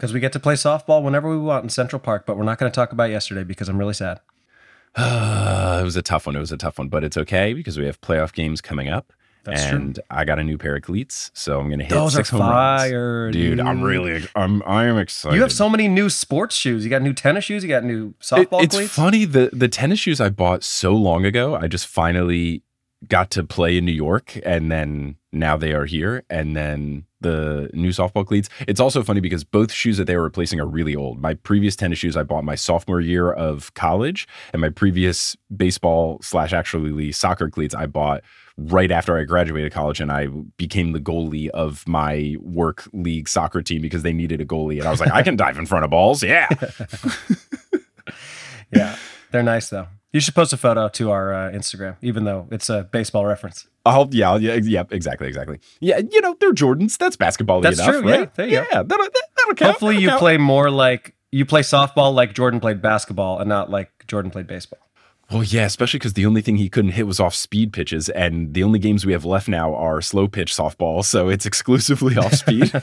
because 0.00 0.14
we 0.14 0.20
get 0.20 0.32
to 0.32 0.40
play 0.40 0.54
softball 0.54 1.02
whenever 1.02 1.28
we 1.28 1.36
want 1.36 1.62
in 1.62 1.68
Central 1.68 2.00
Park, 2.00 2.24
but 2.24 2.38
we're 2.38 2.44
not 2.44 2.58
going 2.58 2.72
to 2.72 2.74
talk 2.74 2.90
about 2.90 3.10
yesterday 3.10 3.44
because 3.44 3.68
I'm 3.68 3.76
really 3.76 3.92
sad. 3.92 4.20
it 4.96 5.84
was 5.84 5.94
a 5.94 6.00
tough 6.00 6.24
one. 6.24 6.34
It 6.34 6.40
was 6.40 6.50
a 6.50 6.56
tough 6.56 6.78
one, 6.78 6.88
but 6.88 7.04
it's 7.04 7.18
okay 7.18 7.52
because 7.52 7.78
we 7.78 7.84
have 7.84 8.00
playoff 8.00 8.32
games 8.32 8.62
coming 8.62 8.88
up. 8.88 9.12
That's 9.44 9.62
and 9.62 9.96
true. 9.96 10.04
I 10.10 10.24
got 10.24 10.38
a 10.38 10.44
new 10.44 10.56
pair 10.56 10.76
of 10.76 10.82
cleats, 10.82 11.30
so 11.34 11.60
I'm 11.60 11.70
gonna 11.70 11.84
hit 11.84 11.92
Those 11.92 12.14
six 12.14 12.32
are 12.32 12.38
fire, 12.38 13.30
dude. 13.30 13.58
dude. 13.58 13.66
I'm 13.66 13.82
really, 13.82 14.26
I'm, 14.34 14.62
I 14.66 14.84
am 14.84 14.98
excited. 14.98 15.36
You 15.36 15.42
have 15.42 15.52
so 15.52 15.68
many 15.68 15.88
new 15.88 16.10
sports 16.10 16.56
shoes. 16.56 16.84
You 16.84 16.90
got 16.90 17.00
new 17.00 17.14
tennis 17.14 17.44
shoes. 17.44 17.62
You 17.62 17.68
got 17.70 17.82
new 17.82 18.12
softball 18.20 18.60
it, 18.60 18.64
it's 18.64 18.76
cleats. 18.76 18.94
funny 18.94 19.24
the 19.24 19.48
the 19.52 19.68
tennis 19.68 19.98
shoes 19.98 20.20
I 20.20 20.28
bought 20.28 20.62
so 20.62 20.94
long 20.94 21.24
ago. 21.24 21.54
I 21.54 21.68
just 21.68 21.86
finally 21.86 22.62
got 23.08 23.30
to 23.32 23.44
play 23.44 23.76
in 23.76 23.84
New 23.84 23.92
York, 23.92 24.38
and 24.44 24.70
then 24.70 25.16
now 25.32 25.56
they 25.56 25.72
are 25.72 25.84
here, 25.84 26.24
and 26.28 26.56
then 26.56 27.04
the 27.20 27.70
new 27.72 27.90
softball 27.90 28.26
cleats. 28.26 28.48
It's 28.66 28.80
also 28.80 29.02
funny 29.02 29.20
because 29.20 29.44
both 29.44 29.72
shoes 29.72 29.98
that 29.98 30.06
they 30.06 30.16
were 30.16 30.22
replacing 30.22 30.60
are 30.60 30.66
really 30.66 30.96
old. 30.96 31.20
My 31.20 31.34
previous 31.34 31.76
tennis 31.76 31.98
shoes 31.98 32.16
I 32.16 32.22
bought 32.22 32.44
my 32.44 32.54
sophomore 32.54 33.00
year 33.00 33.30
of 33.32 33.72
college, 33.74 34.26
and 34.52 34.60
my 34.60 34.70
previous 34.70 35.36
baseball 35.54 36.18
slash 36.22 36.52
actually 36.52 37.12
soccer 37.12 37.50
cleats 37.50 37.74
I 37.74 37.86
bought 37.86 38.22
right 38.56 38.90
after 38.90 39.16
I 39.16 39.24
graduated 39.24 39.72
college 39.72 40.00
and 40.00 40.12
I 40.12 40.26
became 40.58 40.92
the 40.92 41.00
goalie 41.00 41.48
of 41.48 41.86
my 41.88 42.36
work 42.40 42.88
league 42.92 43.28
soccer 43.28 43.62
team 43.62 43.80
because 43.80 44.02
they 44.02 44.12
needed 44.12 44.40
a 44.40 44.44
goalie. 44.44 44.78
And 44.78 44.86
I 44.86 44.90
was 44.90 45.00
like, 45.00 45.12
I 45.12 45.22
can 45.22 45.36
dive 45.36 45.56
in 45.56 45.64
front 45.64 45.84
of 45.84 45.90
balls. 45.90 46.22
Yeah. 46.22 46.46
yeah. 48.72 48.96
They're 49.30 49.42
nice 49.42 49.70
though. 49.70 49.86
You 50.12 50.20
should 50.20 50.34
post 50.34 50.52
a 50.52 50.56
photo 50.56 50.88
to 50.88 51.10
our 51.12 51.32
uh, 51.32 51.52
Instagram, 51.52 51.96
even 52.02 52.24
though 52.24 52.48
it's 52.50 52.68
a 52.68 52.88
baseball 52.90 53.26
reference. 53.26 53.68
I'll, 53.86 54.08
yeah, 54.10 54.36
yeah, 54.36 54.54
yeah, 54.62 54.82
exactly, 54.90 55.28
exactly. 55.28 55.60
Yeah, 55.80 55.98
you 55.98 56.20
know, 56.20 56.36
they're 56.40 56.52
Jordans. 56.52 56.98
That's 56.98 57.16
basketball 57.16 57.60
That's 57.60 57.78
enough, 57.78 57.90
true. 57.90 58.02
Right? 58.02 58.20
Yeah, 58.20 58.26
there 58.34 58.46
you 58.46 58.54
yeah, 58.54 58.64
go. 58.72 58.82
That'll, 58.82 59.08
that'll 59.36 59.54
count. 59.54 59.70
Hopefully, 59.70 59.94
that'll 59.94 60.02
you 60.02 60.08
count. 60.08 60.20
play 60.20 60.36
more 60.36 60.70
like 60.70 61.14
you 61.30 61.46
play 61.46 61.62
softball 61.62 62.12
like 62.12 62.34
Jordan 62.34 62.58
played 62.58 62.82
basketball, 62.82 63.38
and 63.38 63.48
not 63.48 63.70
like 63.70 64.06
Jordan 64.08 64.32
played 64.32 64.48
baseball. 64.48 64.80
Well, 65.30 65.44
yeah, 65.44 65.64
especially 65.64 65.98
because 65.98 66.14
the 66.14 66.26
only 66.26 66.42
thing 66.42 66.56
he 66.56 66.68
couldn't 66.68 66.90
hit 66.90 67.06
was 67.06 67.20
off 67.20 67.36
speed 67.36 67.72
pitches, 67.72 68.08
and 68.08 68.52
the 68.52 68.64
only 68.64 68.80
games 68.80 69.06
we 69.06 69.12
have 69.12 69.24
left 69.24 69.48
now 69.48 69.74
are 69.76 70.00
slow 70.00 70.26
pitch 70.26 70.52
softball, 70.52 71.04
so 71.04 71.28
it's 71.28 71.46
exclusively 71.50 72.16
off 72.16 72.34
speed. 72.34 72.72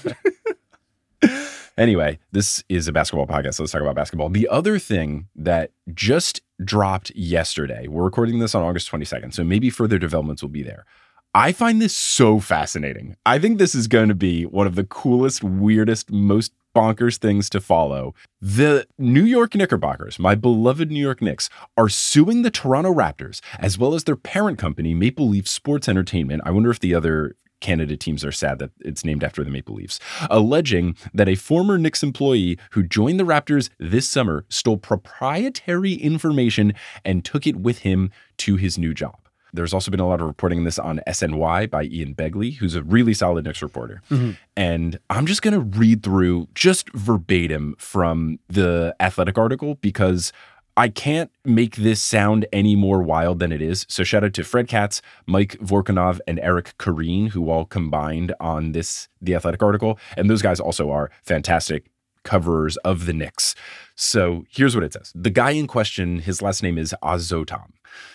Anyway, 1.78 2.18
this 2.32 2.64
is 2.70 2.88
a 2.88 2.92
basketball 2.92 3.28
podcast, 3.28 3.56
so 3.56 3.64
let's 3.64 3.72
talk 3.72 3.82
about 3.82 3.96
basketball. 3.96 4.30
The 4.30 4.48
other 4.48 4.80
thing 4.80 5.28
that 5.36 5.72
just 5.94 6.42
dropped 6.64 7.12
yesterday, 7.16 7.88
we're 7.88 8.04
recording 8.04 8.40
this 8.40 8.56
on 8.56 8.64
August 8.64 8.92
22nd, 8.92 9.34
so 9.34 9.44
maybe 9.44 9.70
further 9.70 9.98
developments 9.98 10.42
will 10.42 10.50
be 10.50 10.64
there. 10.64 10.86
I 11.34 11.52
find 11.52 11.82
this 11.82 11.96
so 11.96 12.40
fascinating. 12.40 13.16
I 13.26 13.38
think 13.38 13.58
this 13.58 13.76
is 13.76 13.88
going 13.88 14.10
to 14.10 14.16
be 14.16 14.46
one 14.46 14.66
of 14.66 14.76
the 14.76 14.84
coolest, 14.84 15.44
weirdest, 15.44 16.12
most 16.12 16.52
bonkers 16.76 17.18
things 17.18 17.50
to 17.50 17.60
follow. 17.60 18.14
The 18.42 18.88
New 18.98 19.24
York 19.24 19.56
Knickerbockers, 19.56 20.20
my 20.20 20.36
beloved 20.36 20.92
New 20.92 21.02
York 21.02 21.22
Knicks, 21.22 21.50
are 21.76 21.90
suing 21.90 22.42
the 22.42 22.52
Toronto 22.52 22.94
Raptors 22.94 23.42
as 23.60 23.78
well 23.78 23.94
as 23.94 24.04
their 24.04 24.16
parent 24.16 24.58
company, 24.58 24.94
Maple 24.94 25.28
Leaf 25.28 25.48
Sports 25.48 25.90
Entertainment. 25.90 26.42
I 26.46 26.52
wonder 26.52 26.70
if 26.70 26.80
the 26.80 26.94
other 26.94 27.36
Canada 27.60 27.98
teams 27.98 28.24
are 28.24 28.32
sad 28.32 28.60
that 28.60 28.72
it's 28.82 29.04
named 29.04 29.24
after 29.24 29.44
the 29.44 29.50
Maple 29.50 29.76
Leafs, 29.76 30.00
alleging 30.30 30.96
that 31.14 31.30
a 31.30 31.36
former 31.36 31.78
Knicks 31.78 32.04
employee 32.04 32.58
who 32.72 32.84
joined 32.84 33.20
the 33.20 33.24
Raptors 33.24 33.70
this 33.80 34.08
summer 34.08 34.46
stole 34.50 34.78
proprietary 34.78 35.94
information 35.94 36.74
and 37.04 37.26
took 37.26 37.48
it 37.48 37.58
with 37.58 37.80
him 37.80 38.12
to 38.38 38.56
his 38.56 38.78
new 38.78 38.94
job. 38.94 39.18
There's 39.54 39.74
also 39.74 39.92
been 39.92 40.00
a 40.00 40.08
lot 40.08 40.22
of 40.22 40.28
reporting 40.28 40.60
on 40.60 40.66
this 40.66 40.78
on 40.78 41.00
SNY 41.08 41.70
by 41.70 41.84
Ian 41.84 42.14
Begley, 42.14 42.56
who's 42.58 42.76
a 42.76 42.84
really 42.84 43.14
solid 43.14 43.46
Knicks 43.46 43.62
reporter. 43.62 44.02
Mm-hmm. 44.12 44.32
And 44.56 45.00
I'm 45.10 45.26
just 45.26 45.42
going 45.42 45.54
to 45.54 45.80
read 45.80 46.04
through 46.04 46.48
just 46.54 46.92
verbatim 46.94 47.76
from 47.80 48.40
the 48.50 48.96
athletic 49.00 49.38
article 49.38 49.76
because 49.76 50.32
I 50.78 50.90
can't 50.90 51.32
make 51.44 51.78
this 51.78 52.04
sound 52.04 52.46
any 52.54 52.76
more 52.76 53.02
wild 53.02 53.40
than 53.40 53.52
it 53.52 53.64
is. 53.64 53.88
So 53.90 54.04
shout 54.04 54.24
out 54.24 54.34
to 54.36 54.44
Fred 54.44 54.68
Katz, 54.68 55.02
Mike 55.26 55.58
Vorkunov, 55.58 56.20
and 56.28 56.40
Eric 56.40 56.76
Koreen, 56.78 57.30
who 57.30 57.50
all 57.50 57.66
combined 57.66 58.36
on 58.40 58.74
this 58.74 59.10
The 59.20 59.34
Athletic 59.34 59.64
article. 59.64 59.98
And 60.16 60.30
those 60.30 60.44
guys 60.44 60.60
also 60.60 60.92
are 60.92 61.10
fantastic 61.24 61.90
coverers 62.24 62.78
of 62.78 63.08
the 63.08 63.14
Knicks. 63.14 63.56
So 63.96 64.46
here's 64.52 64.76
what 64.76 64.84
it 64.84 64.94
says. 64.94 65.12
The 65.16 65.32
guy 65.32 65.52
in 65.52 65.66
question, 65.66 66.20
his 66.20 66.44
last 66.44 66.62
name 66.62 66.78
is 66.78 66.94
Azotam. 67.02 67.72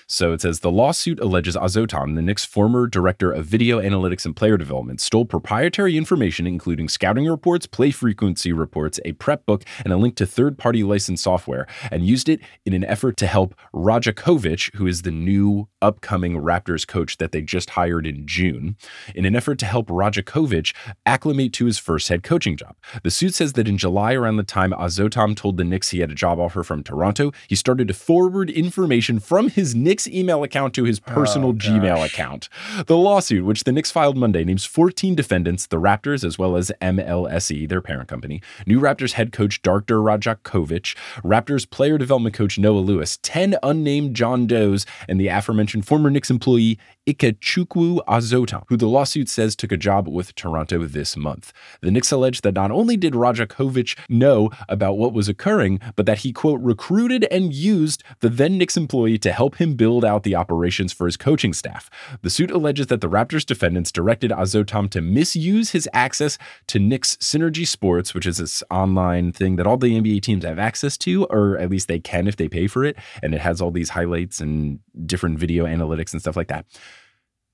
So 0.06 0.32
it 0.32 0.42
says 0.42 0.60
the 0.60 0.70
lawsuit 0.70 1.18
alleges 1.20 1.56
Azotam, 1.56 2.16
the 2.16 2.22
Knicks' 2.22 2.44
former 2.44 2.86
director 2.86 3.32
of 3.32 3.46
video 3.46 3.80
analytics 3.80 4.26
and 4.26 4.36
player 4.36 4.58
development, 4.58 5.00
stole 5.00 5.24
proprietary 5.24 5.96
information, 5.96 6.46
including 6.46 6.88
scouting 6.88 7.26
reports, 7.26 7.66
play 7.66 7.90
frequency 7.90 8.52
reports, 8.52 9.00
a 9.04 9.12
prep 9.12 9.46
book, 9.46 9.64
and 9.84 9.92
a 9.92 9.96
link 9.96 10.16
to 10.16 10.26
third 10.26 10.58
party 10.58 10.82
licensed 10.82 11.24
software, 11.24 11.66
and 11.90 12.06
used 12.06 12.28
it 12.28 12.40
in 12.66 12.74
an 12.74 12.84
effort 12.84 13.16
to 13.16 13.26
help 13.26 13.54
Rajakovic, 13.72 14.74
who 14.74 14.86
is 14.86 15.00
the 15.00 15.10
new 15.10 15.68
upcoming 15.80 16.34
Raptors 16.34 16.86
coach 16.86 17.16
that 17.16 17.32
they 17.32 17.40
just 17.40 17.70
hired 17.70 18.06
in 18.06 18.26
June, 18.26 18.76
in 19.14 19.24
an 19.24 19.34
effort 19.34 19.58
to 19.60 19.66
help 19.66 19.88
Rajakovic 19.88 20.74
acclimate 21.06 21.52
to 21.54 21.64
his 21.64 21.78
first 21.78 22.08
head 22.08 22.22
coaching 22.22 22.56
job. 22.56 22.76
The 23.02 23.10
suit 23.10 23.34
says 23.34 23.54
that 23.54 23.68
in 23.68 23.78
July, 23.78 24.12
around 24.12 24.36
the 24.36 24.42
time 24.42 24.72
Azotam 24.72 25.34
told 25.34 25.56
the 25.56 25.64
Knicks 25.64 25.90
he 25.90 26.00
had 26.00 26.10
a 26.10 26.14
job 26.14 26.38
offer 26.38 26.62
from 26.62 26.82
Toronto, 26.82 27.32
he 27.48 27.54
started 27.54 27.88
to 27.88 27.94
forward 27.94 28.50
information 28.50 29.18
from 29.18 29.48
his 29.48 29.61
Knicks 29.74 30.08
email 30.08 30.42
account 30.42 30.74
to 30.74 30.84
his 30.84 31.00
oh, 31.06 31.12
personal 31.12 31.50
oh, 31.50 31.54
Gmail 31.54 32.04
account. 32.04 32.48
The 32.86 32.96
lawsuit, 32.96 33.44
which 33.44 33.64
the 33.64 33.72
Knicks 33.72 33.90
filed 33.90 34.16
Monday, 34.16 34.44
names 34.44 34.64
14 34.64 35.14
defendants, 35.14 35.66
the 35.66 35.78
Raptors, 35.78 36.24
as 36.24 36.38
well 36.38 36.56
as 36.56 36.72
MLSE, 36.82 37.68
their 37.68 37.80
parent 37.80 38.08
company, 38.08 38.42
new 38.66 38.80
Raptors 38.80 39.12
head 39.12 39.32
coach 39.32 39.62
Darko 39.62 40.02
Rajakovic, 40.02 40.96
Raptors 41.22 41.68
player 41.68 41.98
development 41.98 42.34
coach 42.34 42.58
Noah 42.58 42.80
Lewis, 42.80 43.18
10 43.22 43.56
unnamed 43.62 44.16
John 44.16 44.46
Does, 44.46 44.84
and 45.08 45.20
the 45.20 45.28
aforementioned 45.28 45.86
former 45.86 46.10
Knicks 46.10 46.30
employee 46.30 46.78
Ikechukwu 47.06 47.98
Azotam, 48.06 48.62
who 48.68 48.76
the 48.76 48.86
lawsuit 48.86 49.28
says 49.28 49.56
took 49.56 49.72
a 49.72 49.76
job 49.76 50.06
with 50.06 50.36
Toronto 50.36 50.86
this 50.86 51.16
month. 51.16 51.52
The 51.80 51.90
Knicks 51.90 52.12
allege 52.12 52.42
that 52.42 52.54
not 52.54 52.70
only 52.70 52.96
did 52.96 53.14
Rajakovic 53.14 53.98
know 54.08 54.50
about 54.68 54.98
what 54.98 55.12
was 55.12 55.28
occurring, 55.28 55.80
but 55.96 56.06
that 56.06 56.18
he, 56.18 56.32
quote, 56.32 56.60
recruited 56.60 57.24
and 57.24 57.52
used 57.52 58.04
the 58.20 58.28
then 58.28 58.56
Knicks 58.56 58.76
employee 58.76 59.18
to 59.18 59.32
help 59.32 59.56
him 59.56 59.74
build 59.74 60.04
out 60.04 60.22
the 60.22 60.36
operations 60.36 60.92
for 60.92 61.06
his 61.06 61.16
coaching 61.16 61.52
staff. 61.52 61.90
The 62.22 62.30
suit 62.30 62.52
alleges 62.52 62.86
that 62.86 63.00
the 63.00 63.10
Raptors 63.10 63.44
defendants 63.44 63.90
directed 63.90 64.30
Azotam 64.30 64.88
to 64.90 65.00
misuse 65.00 65.72
his 65.72 65.88
access 65.92 66.38
to 66.68 66.78
Knicks 66.78 67.16
Synergy 67.16 67.66
Sports, 67.66 68.14
which 68.14 68.26
is 68.26 68.36
this 68.36 68.62
online 68.70 69.32
thing 69.32 69.56
that 69.56 69.66
all 69.66 69.76
the 69.76 70.00
NBA 70.00 70.22
teams 70.22 70.44
have 70.44 70.60
access 70.60 70.96
to, 70.98 71.24
or 71.24 71.58
at 71.58 71.68
least 71.68 71.88
they 71.88 71.98
can 71.98 72.28
if 72.28 72.36
they 72.36 72.48
pay 72.48 72.68
for 72.68 72.84
it. 72.84 72.96
And 73.24 73.34
it 73.34 73.40
has 73.40 73.60
all 73.60 73.72
these 73.72 73.90
highlights 73.90 74.40
and 74.40 74.78
different 75.04 75.40
video 75.40 75.64
analytics 75.64 76.12
and 76.12 76.22
stuff 76.22 76.36
like 76.36 76.48
that 76.48 76.64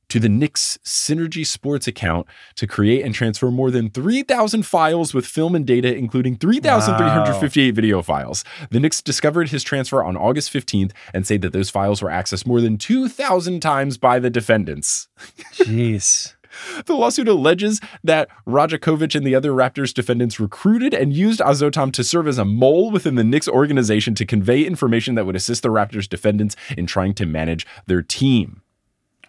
to 0.09 0.21
the 0.21 0.29
Knicks 0.29 0.79
Synergy 0.85 1.47
Sports 1.47 1.87
account 1.87 2.27
to 2.57 2.67
create 2.67 3.05
and 3.05 3.15
transfer 3.15 3.51
more 3.51 3.71
than 3.71 3.91
3,000 3.91 4.65
files 4.65 5.15
with 5.15 5.27
film 5.27 5.55
and 5.55 5.67
data, 5.67 5.95
including 5.95 6.37
3,358 6.37 7.71
wow. 7.71 7.75
video 7.75 8.03
files. 8.03 8.45
The 8.71 8.81
Knicks 8.81 9.03
discovered 9.03 9.51
his 9.51 9.63
transfer 9.63 10.03
on 10.03 10.17
August 10.17 10.53
15th 10.53 10.93
and 11.13 11.27
say 11.27 11.37
that 11.39 11.53
those 11.53 11.71
files 11.71 12.03
were 12.03 12.11
accessed 12.11 12.47
more 12.47 12.61
than 12.61 12.79
2,000 12.79 13.61
times 13.61 13.99
by 13.99 14.19
the 14.19 14.31
defendants. 14.31 15.09
Jeez. 15.55 16.35
The 16.87 16.95
lawsuit 16.95 17.29
alleges 17.29 17.81
that 18.03 18.29
Rajakovic 18.47 19.15
and 19.15 19.27
the 19.27 19.35
other 19.35 19.53
Raptors 19.53 19.93
defendants 19.93 20.41
recruited 20.41 20.95
and 20.95 21.13
used 21.13 21.41
Azotam 21.41 21.93
to 21.93 22.05
serve 22.05 22.27
as 22.27 22.39
a 22.39 22.45
mole 22.45 22.91
within 22.91 23.15
the 23.15 23.25
Knicks 23.25 23.49
organization 23.49 24.15
to 24.17 24.27
convey 24.27 24.65
information 24.65 25.15
that 25.15 25.27
would 25.27 25.37
assist 25.37 25.63
the 25.63 25.69
Raptors 25.69 26.09
defendants 26.09 26.57
in 26.77 26.87
trying 26.87 27.15
to 27.15 27.27
manage 27.27 27.67
their 27.87 28.03
team. 28.03 28.63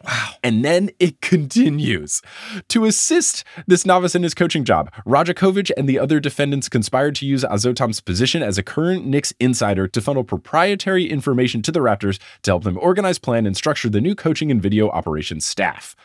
Wow. 0.05 0.31
And 0.43 0.63
then 0.63 0.89
it 0.99 1.21
continues. 1.21 2.21
To 2.69 2.85
assist 2.85 3.43
this 3.67 3.85
novice 3.85 4.15
in 4.15 4.23
his 4.23 4.33
coaching 4.33 4.63
job, 4.63 4.91
Rajakovic 5.05 5.71
and 5.77 5.87
the 5.87 5.99
other 5.99 6.19
defendants 6.19 6.69
conspired 6.69 7.15
to 7.15 7.25
use 7.25 7.43
Azotam's 7.43 8.01
position 8.01 8.41
as 8.41 8.57
a 8.57 8.63
current 8.63 9.05
Knicks 9.05 9.33
insider 9.39 9.87
to 9.87 10.01
funnel 10.01 10.23
proprietary 10.23 11.09
information 11.09 11.61
to 11.63 11.71
the 11.71 11.79
Raptors 11.79 12.19
to 12.43 12.51
help 12.51 12.63
them 12.63 12.77
organize, 12.79 13.19
plan, 13.19 13.45
and 13.45 13.55
structure 13.55 13.89
the 13.89 14.01
new 14.01 14.15
coaching 14.15 14.51
and 14.51 14.61
video 14.61 14.89
operations 14.89 15.45
staff. 15.45 15.95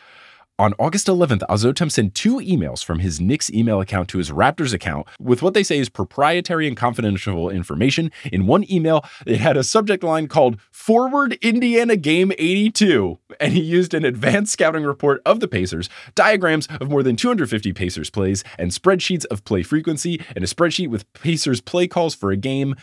On 0.57 0.73
August 0.79 1.07
11th, 1.07 1.41
Azotam 1.49 1.91
sent 1.91 2.15
two 2.15 2.37
emails 2.37 2.81
from 2.81 2.99
his 2.99 3.19
Knicks 3.19 3.51
email 3.51 3.81
account 3.81 4.07
to 4.07 4.19
his 4.19 4.29
Raptors 4.31 4.73
account 4.73 5.05
with 5.19 5.41
what 5.41 5.53
they 5.53 5.63
say 5.63 5.77
is 5.77 5.89
proprietary 5.89 6.65
and 6.65 6.77
confidential 6.77 7.49
information. 7.49 8.09
In 8.31 8.47
one 8.47 8.63
email, 8.71 9.03
it 9.27 9.41
had 9.41 9.57
a 9.57 9.65
subject 9.65 10.01
line 10.01 10.29
called 10.29 10.57
Forward 10.71 11.33
Indiana 11.41 11.97
Game 11.97 12.31
82, 12.37 13.19
and 13.37 13.51
he 13.51 13.59
used 13.59 13.93
an 13.93 14.05
advanced 14.05 14.53
scouting 14.53 14.85
report 14.85 15.21
of 15.25 15.41
the 15.41 15.49
Pacers, 15.49 15.89
diagrams 16.15 16.67
of 16.79 16.89
more 16.89 17.03
than 17.03 17.17
250 17.17 17.73
Pacers 17.73 18.09
plays, 18.09 18.41
and 18.57 18.71
spreadsheets 18.71 19.25
of 19.25 19.43
play 19.43 19.61
frequency, 19.61 20.21
and 20.37 20.45
a 20.45 20.47
spreadsheet 20.47 20.87
with 20.87 21.11
Pacers 21.11 21.59
play 21.59 21.85
calls 21.85 22.15
for 22.15 22.31
a 22.31 22.37
game. 22.37 22.77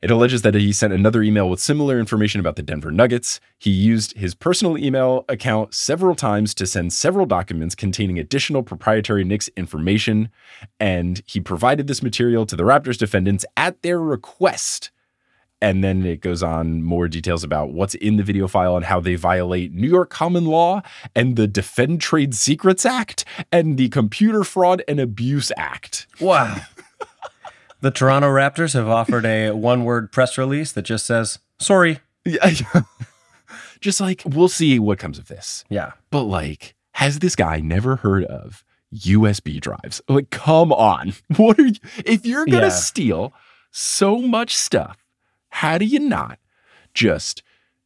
It 0.00 0.12
alleges 0.12 0.42
that 0.42 0.54
he 0.54 0.72
sent 0.72 0.92
another 0.92 1.22
email 1.22 1.50
with 1.50 1.58
similar 1.58 1.98
information 1.98 2.38
about 2.38 2.54
the 2.54 2.62
Denver 2.62 2.92
Nuggets. 2.92 3.40
He 3.58 3.70
used 3.70 4.16
his 4.16 4.32
personal 4.32 4.78
email 4.78 5.24
account 5.28 5.74
several 5.74 6.14
times 6.14 6.54
to 6.54 6.66
send 6.66 6.92
several 6.92 7.26
documents 7.26 7.74
containing 7.74 8.16
additional 8.16 8.62
proprietary 8.62 9.24
Knicks 9.24 9.48
information, 9.56 10.30
and 10.78 11.20
he 11.26 11.40
provided 11.40 11.88
this 11.88 12.00
material 12.00 12.46
to 12.46 12.54
the 12.54 12.62
Raptors 12.62 12.96
defendants 12.96 13.44
at 13.56 13.82
their 13.82 13.98
request. 13.98 14.92
And 15.60 15.82
then 15.82 16.06
it 16.06 16.20
goes 16.20 16.44
on 16.44 16.84
more 16.84 17.08
details 17.08 17.42
about 17.42 17.72
what's 17.72 17.96
in 17.96 18.16
the 18.16 18.22
video 18.22 18.46
file 18.46 18.76
and 18.76 18.84
how 18.84 19.00
they 19.00 19.16
violate 19.16 19.72
New 19.72 19.88
York 19.88 20.10
common 20.10 20.44
law 20.44 20.82
and 21.16 21.34
the 21.34 21.48
Defend 21.48 22.00
Trade 22.00 22.36
Secrets 22.36 22.86
Act 22.86 23.24
and 23.50 23.76
the 23.76 23.88
Computer 23.88 24.44
Fraud 24.44 24.84
and 24.86 25.00
Abuse 25.00 25.50
Act. 25.56 26.06
Wow. 26.20 26.58
The 27.80 27.90
Toronto 27.90 28.28
Raptors 28.28 28.74
have 28.74 28.88
offered 28.88 29.24
a 29.24 29.50
one 29.52 29.84
word 29.84 30.10
press 30.10 30.36
release 30.36 30.72
that 30.72 30.82
just 30.82 31.06
says, 31.06 31.38
sorry. 31.58 32.00
Yeah. 32.24 32.52
just 33.80 34.00
like, 34.00 34.22
we'll 34.24 34.48
see 34.48 34.78
what 34.78 34.98
comes 34.98 35.18
of 35.18 35.28
this. 35.28 35.64
Yeah. 35.68 35.92
But 36.10 36.24
like, 36.24 36.74
has 36.92 37.20
this 37.20 37.36
guy 37.36 37.60
never 37.60 37.96
heard 37.96 38.24
of 38.24 38.64
USB 38.94 39.60
drives? 39.60 40.00
Like, 40.08 40.30
come 40.30 40.72
on. 40.72 41.14
What 41.36 41.58
are 41.58 41.66
you, 41.66 41.74
if 42.04 42.26
you're 42.26 42.46
going 42.46 42.62
to 42.62 42.68
yeah. 42.68 42.72
steal 42.72 43.32
so 43.70 44.18
much 44.18 44.56
stuff, 44.56 44.98
how 45.50 45.78
do 45.78 45.84
you 45.84 46.00
not 46.00 46.38
just 46.94 47.42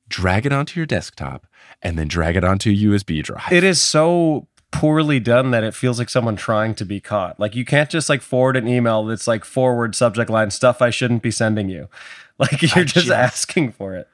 drag 0.09 0.47
it 0.47 0.53
onto 0.53 0.81
your 0.81 0.87
desktop 0.87 1.47
and 1.83 1.99
then 1.99 2.09
drag 2.09 2.37
it 2.37 2.45
onto 2.45 2.71
a 2.71 2.75
USB 2.75 3.23
drive? 3.23 3.53
It 3.53 3.65
is 3.65 3.81
so 3.81 4.49
poorly 4.73 5.21
done 5.21 5.53
that 5.53 5.63
it 5.63 5.75
feels 5.75 5.99
like 5.99 6.09
someone 6.09 6.35
trying 6.35 6.75
to 6.75 6.85
be 6.85 6.99
caught. 6.99 7.39
Like 7.39 7.55
you 7.55 7.65
can't 7.65 7.89
just 7.89 8.09
like 8.09 8.23
forward 8.23 8.57
an 8.57 8.67
email 8.67 9.05
that's 9.05 9.29
like 9.29 9.45
forward 9.45 9.95
subject 9.95 10.29
line 10.29 10.51
stuff 10.51 10.83
I 10.83 10.91
shouldn't 10.91 11.23
be 11.23 11.31
sending 11.31 11.69
you. 11.69 11.89
Like 12.39 12.61
you're 12.63 12.85
just, 12.85 13.07
just 13.07 13.11
asking 13.11 13.71
for 13.73 13.95
it. 13.95 14.09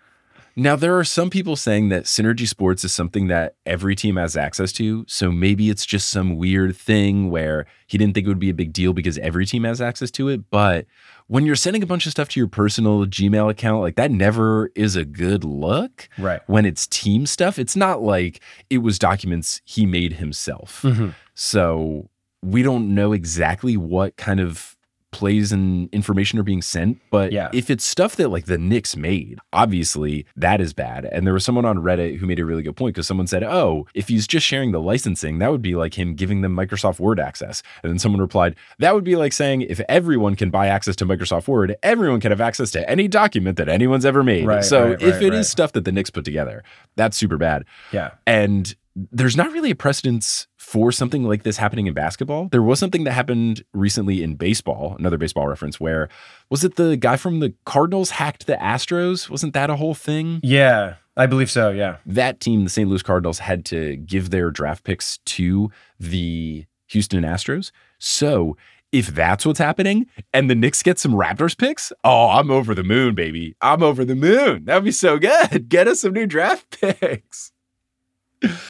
Now, 0.58 0.74
there 0.74 0.98
are 0.98 1.04
some 1.04 1.30
people 1.30 1.54
saying 1.54 1.88
that 1.90 2.04
Synergy 2.04 2.48
Sports 2.48 2.82
is 2.82 2.92
something 2.92 3.28
that 3.28 3.54
every 3.64 3.94
team 3.94 4.16
has 4.16 4.36
access 4.36 4.72
to. 4.72 5.04
So 5.06 5.30
maybe 5.30 5.70
it's 5.70 5.86
just 5.86 6.08
some 6.08 6.36
weird 6.36 6.74
thing 6.74 7.30
where 7.30 7.64
he 7.86 7.96
didn't 7.96 8.14
think 8.14 8.26
it 8.26 8.28
would 8.28 8.40
be 8.40 8.50
a 8.50 8.54
big 8.54 8.72
deal 8.72 8.92
because 8.92 9.18
every 9.18 9.46
team 9.46 9.62
has 9.62 9.80
access 9.80 10.10
to 10.10 10.28
it. 10.28 10.50
But 10.50 10.86
when 11.28 11.46
you're 11.46 11.54
sending 11.54 11.84
a 11.84 11.86
bunch 11.86 12.06
of 12.06 12.10
stuff 12.10 12.28
to 12.30 12.40
your 12.40 12.48
personal 12.48 13.06
Gmail 13.06 13.48
account, 13.48 13.82
like 13.82 13.94
that 13.94 14.10
never 14.10 14.72
is 14.74 14.96
a 14.96 15.04
good 15.04 15.44
look. 15.44 16.08
Right. 16.18 16.40
When 16.48 16.66
it's 16.66 16.88
team 16.88 17.26
stuff, 17.26 17.56
it's 17.60 17.76
not 17.76 18.02
like 18.02 18.40
it 18.68 18.78
was 18.78 18.98
documents 18.98 19.60
he 19.64 19.86
made 19.86 20.14
himself. 20.14 20.82
Mm-hmm. 20.82 21.10
So 21.34 22.08
we 22.42 22.64
don't 22.64 22.96
know 22.96 23.12
exactly 23.12 23.76
what 23.76 24.16
kind 24.16 24.40
of 24.40 24.76
plays 25.10 25.52
and 25.52 25.88
information 25.92 26.38
are 26.38 26.42
being 26.42 26.62
sent. 26.62 27.00
But 27.10 27.32
yeah. 27.32 27.48
if 27.52 27.70
it's 27.70 27.84
stuff 27.84 28.16
that 28.16 28.28
like 28.28 28.46
the 28.46 28.58
Knicks 28.58 28.96
made, 28.96 29.38
obviously 29.52 30.26
that 30.36 30.60
is 30.60 30.72
bad. 30.72 31.06
And 31.06 31.26
there 31.26 31.34
was 31.34 31.44
someone 31.44 31.64
on 31.64 31.78
Reddit 31.78 32.18
who 32.18 32.26
made 32.26 32.38
a 32.38 32.44
really 32.44 32.62
good 32.62 32.76
point 32.76 32.94
because 32.94 33.06
someone 33.06 33.26
said, 33.26 33.42
oh, 33.42 33.86
if 33.94 34.08
he's 34.08 34.26
just 34.26 34.46
sharing 34.46 34.72
the 34.72 34.80
licensing, 34.80 35.38
that 35.38 35.50
would 35.50 35.62
be 35.62 35.74
like 35.74 35.94
him 35.94 36.14
giving 36.14 36.42
them 36.42 36.54
Microsoft 36.54 37.00
Word 37.00 37.18
access. 37.18 37.62
And 37.82 37.90
then 37.90 37.98
someone 37.98 38.20
replied, 38.20 38.56
that 38.78 38.94
would 38.94 39.04
be 39.04 39.16
like 39.16 39.32
saying 39.32 39.62
if 39.62 39.80
everyone 39.88 40.36
can 40.36 40.50
buy 40.50 40.66
access 40.66 40.96
to 40.96 41.06
Microsoft 41.06 41.48
Word, 41.48 41.76
everyone 41.82 42.20
can 42.20 42.30
have 42.30 42.40
access 42.40 42.70
to 42.72 42.88
any 42.88 43.08
document 43.08 43.56
that 43.56 43.68
anyone's 43.68 44.04
ever 44.04 44.22
made. 44.22 44.46
Right, 44.46 44.64
so 44.64 44.90
right, 44.90 45.02
if 45.02 45.14
right, 45.14 45.22
it 45.22 45.34
is 45.34 45.48
stuff 45.48 45.72
that 45.72 45.84
the 45.84 45.92
Knicks 45.92 46.10
put 46.10 46.24
together, 46.24 46.62
that's 46.96 47.16
super 47.16 47.38
bad. 47.38 47.64
Yeah. 47.92 48.10
And 48.26 48.74
there's 49.12 49.36
not 49.36 49.52
really 49.52 49.70
a 49.70 49.76
precedence 49.76 50.48
for 50.68 50.92
something 50.92 51.24
like 51.24 51.44
this 51.44 51.56
happening 51.56 51.86
in 51.86 51.94
basketball. 51.94 52.48
There 52.52 52.62
was 52.62 52.78
something 52.78 53.04
that 53.04 53.12
happened 53.12 53.64
recently 53.72 54.22
in 54.22 54.34
baseball, 54.34 54.96
another 54.98 55.16
baseball 55.16 55.48
reference, 55.48 55.80
where 55.80 56.10
was 56.50 56.62
it 56.62 56.76
the 56.76 56.94
guy 56.98 57.16
from 57.16 57.40
the 57.40 57.54
Cardinals 57.64 58.10
hacked 58.10 58.46
the 58.46 58.56
Astros? 58.56 59.30
Wasn't 59.30 59.54
that 59.54 59.70
a 59.70 59.76
whole 59.76 59.94
thing? 59.94 60.40
Yeah, 60.42 60.96
I 61.16 61.24
believe 61.24 61.50
so. 61.50 61.70
Yeah. 61.70 61.96
That 62.04 62.40
team, 62.40 62.64
the 62.64 62.70
St. 62.70 62.86
Louis 62.86 63.02
Cardinals, 63.02 63.38
had 63.38 63.64
to 63.66 63.96
give 63.96 64.28
their 64.28 64.50
draft 64.50 64.84
picks 64.84 65.16
to 65.24 65.70
the 65.98 66.66
Houston 66.88 67.24
Astros. 67.24 67.70
So 67.98 68.58
if 68.92 69.06
that's 69.06 69.46
what's 69.46 69.58
happening 69.58 70.04
and 70.34 70.50
the 70.50 70.54
Knicks 70.54 70.82
get 70.82 70.98
some 70.98 71.12
Raptors 71.12 71.56
picks, 71.56 71.94
oh, 72.04 72.28
I'm 72.28 72.50
over 72.50 72.74
the 72.74 72.84
moon, 72.84 73.14
baby. 73.14 73.56
I'm 73.62 73.82
over 73.82 74.04
the 74.04 74.14
moon. 74.14 74.66
That'd 74.66 74.84
be 74.84 74.92
so 74.92 75.18
good. 75.18 75.70
Get 75.70 75.88
us 75.88 76.02
some 76.02 76.12
new 76.12 76.26
draft 76.26 76.78
picks 76.78 77.52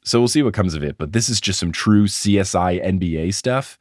so 0.04 0.18
we'll 0.18 0.28
see 0.28 0.42
what 0.42 0.54
comes 0.54 0.74
of 0.74 0.82
it. 0.82 0.98
But 0.98 1.12
this 1.12 1.28
is 1.28 1.40
just 1.40 1.58
some 1.58 1.72
true 1.72 2.06
CSI 2.06 2.84
NBA 2.84 3.34
stuff. 3.34 3.78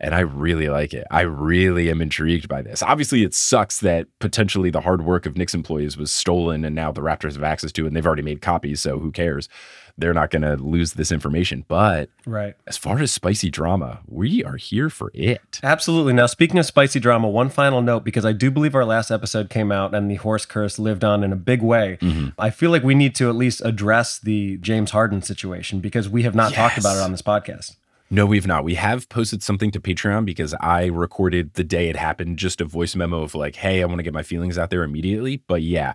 And 0.00 0.14
I 0.14 0.20
really 0.20 0.68
like 0.68 0.92
it. 0.92 1.06
I 1.10 1.20
really 1.22 1.88
am 1.88 2.02
intrigued 2.02 2.48
by 2.48 2.62
this. 2.62 2.82
Obviously, 2.82 3.22
it 3.22 3.32
sucks 3.32 3.78
that 3.80 4.08
potentially 4.18 4.68
the 4.68 4.80
hard 4.80 5.04
work 5.04 5.24
of 5.24 5.36
Knicks 5.36 5.54
employees 5.54 5.96
was 5.96 6.10
stolen 6.10 6.64
and 6.64 6.74
now 6.74 6.90
the 6.90 7.00
Raptors 7.00 7.34
have 7.34 7.44
access 7.44 7.70
to 7.72 7.84
it 7.84 7.86
and 7.88 7.96
they've 7.96 8.06
already 8.06 8.22
made 8.22 8.42
copies. 8.42 8.80
So 8.80 8.98
who 8.98 9.12
cares? 9.12 9.48
They're 9.96 10.14
not 10.14 10.30
going 10.30 10.42
to 10.42 10.56
lose 10.56 10.94
this 10.94 11.12
information. 11.12 11.64
But 11.68 12.10
right. 12.26 12.54
as 12.66 12.76
far 12.76 12.98
as 12.98 13.12
spicy 13.12 13.50
drama, 13.50 14.00
we 14.06 14.42
are 14.42 14.56
here 14.56 14.90
for 14.90 15.10
it. 15.14 15.60
Absolutely. 15.62 16.12
Now, 16.12 16.26
speaking 16.26 16.58
of 16.58 16.66
spicy 16.66 17.00
drama, 17.00 17.28
one 17.28 17.48
final 17.48 17.80
note 17.80 18.04
because 18.04 18.24
I 18.24 18.32
do 18.32 18.50
believe 18.50 18.74
our 18.74 18.84
last 18.84 19.10
episode 19.10 19.50
came 19.50 19.70
out 19.70 19.94
and 19.94 20.10
the 20.10 20.16
horse 20.16 20.46
curse 20.46 20.78
lived 20.78 21.04
on 21.04 21.22
in 21.22 21.32
a 21.32 21.36
big 21.36 21.62
way. 21.62 21.98
Mm-hmm. 22.00 22.28
I 22.38 22.50
feel 22.50 22.70
like 22.70 22.82
we 22.82 22.94
need 22.94 23.14
to 23.16 23.28
at 23.28 23.36
least 23.36 23.62
address 23.64 24.18
the 24.18 24.56
James 24.58 24.90
Harden 24.90 25.22
situation 25.22 25.80
because 25.80 26.08
we 26.08 26.24
have 26.24 26.34
not 26.34 26.50
yes. 26.50 26.56
talked 26.56 26.78
about 26.78 26.96
it 26.96 27.02
on 27.02 27.12
this 27.12 27.22
podcast. 27.22 27.76
No, 28.10 28.26
we've 28.26 28.46
not. 28.46 28.64
We 28.64 28.74
have 28.74 29.08
posted 29.08 29.42
something 29.42 29.70
to 29.72 29.80
Patreon 29.80 30.24
because 30.24 30.54
I 30.60 30.86
recorded 30.86 31.54
the 31.54 31.64
day 31.64 31.88
it 31.88 31.96
happened, 31.96 32.38
just 32.38 32.60
a 32.60 32.64
voice 32.64 32.94
memo 32.94 33.22
of 33.22 33.34
like, 33.34 33.56
hey, 33.56 33.82
I 33.82 33.86
want 33.86 33.98
to 33.98 34.02
get 34.02 34.12
my 34.12 34.22
feelings 34.22 34.58
out 34.58 34.70
there 34.70 34.84
immediately. 34.84 35.38
But 35.48 35.62
yeah, 35.62 35.94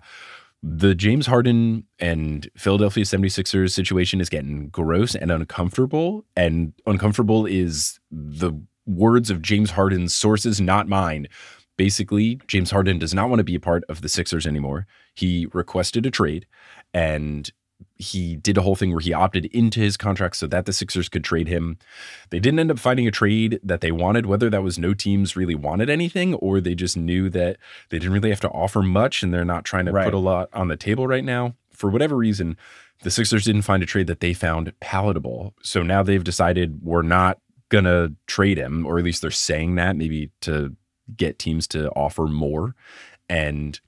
the 0.62 0.94
James 0.94 1.26
Harden 1.26 1.84
and 1.98 2.50
Philadelphia 2.56 3.04
76ers 3.04 3.70
situation 3.70 4.20
is 4.20 4.28
getting 4.28 4.68
gross 4.68 5.14
and 5.14 5.30
uncomfortable. 5.30 6.24
And 6.36 6.74
uncomfortable 6.86 7.46
is 7.46 7.98
the 8.10 8.52
words 8.86 9.30
of 9.30 9.42
James 9.42 9.70
Harden's 9.70 10.14
sources, 10.14 10.60
not 10.60 10.88
mine. 10.88 11.28
Basically, 11.78 12.40
James 12.46 12.70
Harden 12.70 12.98
does 12.98 13.14
not 13.14 13.30
want 13.30 13.40
to 13.40 13.44
be 13.44 13.54
a 13.54 13.60
part 13.60 13.84
of 13.88 14.02
the 14.02 14.08
Sixers 14.08 14.46
anymore. 14.46 14.86
He 15.14 15.46
requested 15.54 16.04
a 16.04 16.10
trade 16.10 16.46
and 16.92 17.50
he 18.00 18.36
did 18.36 18.56
a 18.56 18.62
whole 18.62 18.74
thing 18.76 18.90
where 18.92 19.00
he 19.00 19.12
opted 19.12 19.44
into 19.46 19.80
his 19.80 19.96
contract 19.96 20.36
so 20.36 20.46
that 20.46 20.66
the 20.66 20.72
Sixers 20.72 21.08
could 21.08 21.22
trade 21.24 21.48
him. 21.48 21.78
They 22.30 22.40
didn't 22.40 22.58
end 22.60 22.70
up 22.70 22.78
finding 22.78 23.06
a 23.06 23.10
trade 23.10 23.60
that 23.62 23.80
they 23.80 23.92
wanted, 23.92 24.26
whether 24.26 24.48
that 24.50 24.62
was 24.62 24.78
no 24.78 24.94
teams 24.94 25.36
really 25.36 25.54
wanted 25.54 25.90
anything 25.90 26.34
or 26.34 26.60
they 26.60 26.74
just 26.74 26.96
knew 26.96 27.28
that 27.30 27.58
they 27.90 27.98
didn't 27.98 28.12
really 28.14 28.30
have 28.30 28.40
to 28.40 28.48
offer 28.50 28.82
much 28.82 29.22
and 29.22 29.32
they're 29.32 29.44
not 29.44 29.64
trying 29.64 29.86
to 29.86 29.92
Right. 29.92 30.04
put 30.04 30.14
a 30.14 30.18
lot 30.18 30.48
on 30.52 30.68
the 30.68 30.76
table 30.76 31.06
right 31.06 31.24
now. 31.24 31.54
For 31.72 31.90
whatever 31.90 32.16
reason, 32.16 32.56
the 33.02 33.10
Sixers 33.10 33.44
didn't 33.44 33.62
find 33.62 33.82
a 33.82 33.86
trade 33.86 34.06
that 34.08 34.20
they 34.20 34.34
found 34.34 34.72
palatable. 34.80 35.54
So 35.62 35.82
now 35.82 36.02
they've 36.02 36.24
decided 36.24 36.80
we're 36.82 37.02
not 37.02 37.38
going 37.68 37.84
to 37.84 38.14
trade 38.26 38.58
him, 38.58 38.84
or 38.86 38.98
at 38.98 39.04
least 39.04 39.22
they're 39.22 39.30
saying 39.30 39.76
that 39.76 39.96
maybe 39.96 40.30
to 40.42 40.74
get 41.16 41.38
teams 41.38 41.66
to 41.68 41.88
offer 41.90 42.26
more. 42.26 42.74
And 43.28 43.80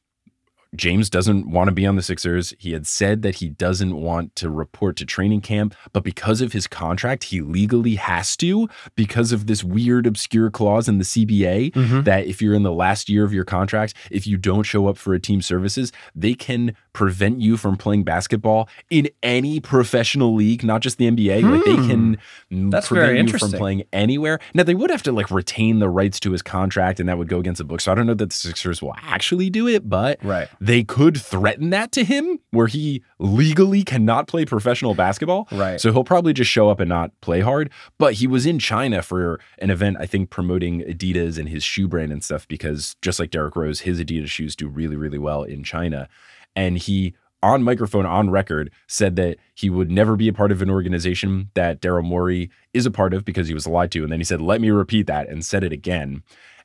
James 0.74 1.11
doesn't 1.11 1.50
want 1.50 1.68
to 1.68 1.72
be 1.72 1.87
on 1.87 1.96
the 1.96 2.02
Sixers. 2.02 2.54
He 2.58 2.72
had 2.72 2.87
said 2.87 3.20
that 3.22 3.37
he 3.37 3.50
doesn't 3.50 3.94
want 3.94 4.35
to 4.37 4.48
report 4.48 4.96
to 4.96 5.04
training 5.04 5.42
camp, 5.42 5.74
but 5.92 6.02
because 6.02 6.40
of 6.40 6.52
his 6.54 6.66
contract, 6.66 7.24
he 7.24 7.42
legally 7.42 7.96
has 7.96 8.37
to 8.38 8.68
because 8.96 9.32
of 9.32 9.46
this 9.46 9.62
weird, 9.62 10.06
obscure 10.06 10.50
clause 10.50 10.88
in 10.88 10.98
the 10.98 11.04
CBA 11.04 11.70
Mhm. 11.72 12.04
that 12.04 12.26
if 12.26 12.40
you're 12.40 12.54
in 12.54 12.62
the 12.62 12.72
last 12.72 13.08
year 13.11 13.22
of 13.24 13.35
your 13.35 13.44
contract, 13.44 13.92
if 14.11 14.26
you 14.26 14.37
don't 14.38 14.62
show 14.62 14.87
up 14.88 14.96
for 14.96 15.12
a 15.12 15.20
team 15.20 15.42
services, 15.42 15.92
they 16.14 16.32
can 16.35 16.74
prevent 16.94 17.40
you 17.40 17.56
from 17.56 17.76
playing 17.76 18.04
basketball 18.04 18.68
in 18.90 19.08
any 19.22 19.61
professional 19.61 20.35
league, 20.35 20.62
not 20.64 20.80
just 20.82 20.98
the 20.98 21.06
NBA. 21.06 21.40
Like 21.42 21.64
they 21.64 21.76
can 21.76 22.16
Hmm. 22.50 22.70
That's 22.70 22.88
prevent 22.88 23.08
very 23.08 23.20
you 23.32 23.38
from 23.38 23.52
playing 23.52 23.82
anywhere. 23.92 24.38
Now 24.54 24.62
they 24.62 24.74
would 24.74 24.90
have 24.90 25.02
to 25.04 25.12
like 25.12 25.30
retain 25.30 25.78
the 25.80 25.88
rights 25.88 26.18
to 26.20 26.32
his 26.32 26.42
contract, 26.42 26.98
and 27.00 27.08
that 27.08 27.18
would 27.18 27.28
go 27.28 27.38
against 27.38 27.58
the 27.58 27.64
book. 27.64 27.80
So 27.80 27.92
I 27.92 27.94
don't 27.94 28.06
know 28.06 28.14
that 28.14 28.30
the 28.30 28.35
Sixers 28.35 28.80
will 28.82 28.94
actually 29.02 29.50
do 29.50 29.66
it, 29.68 29.88
but 29.88 30.18
Right. 30.22 30.48
They 30.62 30.85
could 30.85 31.20
threaten 31.20 31.70
that 31.70 31.90
to 31.90 32.05
him 32.05 32.38
where 32.53 32.68
he 32.68 33.03
legally 33.18 33.83
cannot 33.83 34.29
play 34.29 34.44
professional 34.44 34.94
basketball. 34.94 35.48
Right. 35.51 35.81
So 35.81 35.92
he'll 35.92 36.05
probably 36.05 36.33
just 36.33 36.53
show 36.53 36.70
up 36.70 36.79
and 36.79 36.88
not 36.88 37.11
play 37.20 37.40
hard. 37.40 37.68
But 37.98 38.14
he 38.14 38.29
was 38.29 38.46
in 38.46 38.61
China 38.61 39.03
for 39.03 39.40
an 39.59 39.70
event, 39.70 39.96
I 39.98 40.07
think, 40.07 40.31
promoting 40.31 40.83
Adidas 40.83 41.37
and 41.37 41.48
his 41.48 41.64
shoe 41.64 41.88
brand 41.88 42.12
and 42.12 42.22
stuff 42.22 42.46
because 42.46 42.94
just 43.03 43.18
like 43.18 43.31
Derrick 43.31 43.57
Rose, 43.57 43.81
his 43.81 44.01
Adidas 44.01 44.29
shoes 44.29 44.55
do 44.55 44.68
really, 44.68 44.94
really 44.94 45.18
well 45.18 45.42
in 45.42 45.64
China. 45.64 46.09
And 46.55 46.79
he 46.79 47.14
on 47.42 47.64
microphone 47.64 48.07
on 48.07 48.31
record 48.31 48.70
said 48.87 49.16
that 49.16 49.38
he 49.55 49.68
would 49.68 49.90
never 49.90 50.14
be 50.14 50.29
a 50.29 50.33
part 50.33 50.53
of 50.53 50.62
an 50.62 50.70
organization 50.70 51.51
that 51.55 51.81
Daryl 51.81 52.05
Morey 52.05 52.51
is 52.72 52.87
a 52.87 52.90
part 52.92 53.12
of 53.12 53.25
because 53.25 53.48
he 53.48 53.55
was 53.55 53.66
lied 53.66 53.90
to. 53.90 54.05
And 54.05 54.12
then 54.12 54.20
he 54.20 54.25
said, 54.25 54.40
let 54.40 54.61
me 54.61 54.70
repeat 54.70 55.09
that 55.09 55.29
and 55.29 55.44
said 55.44 55.64
it 55.64 55.72
again. 55.72 56.22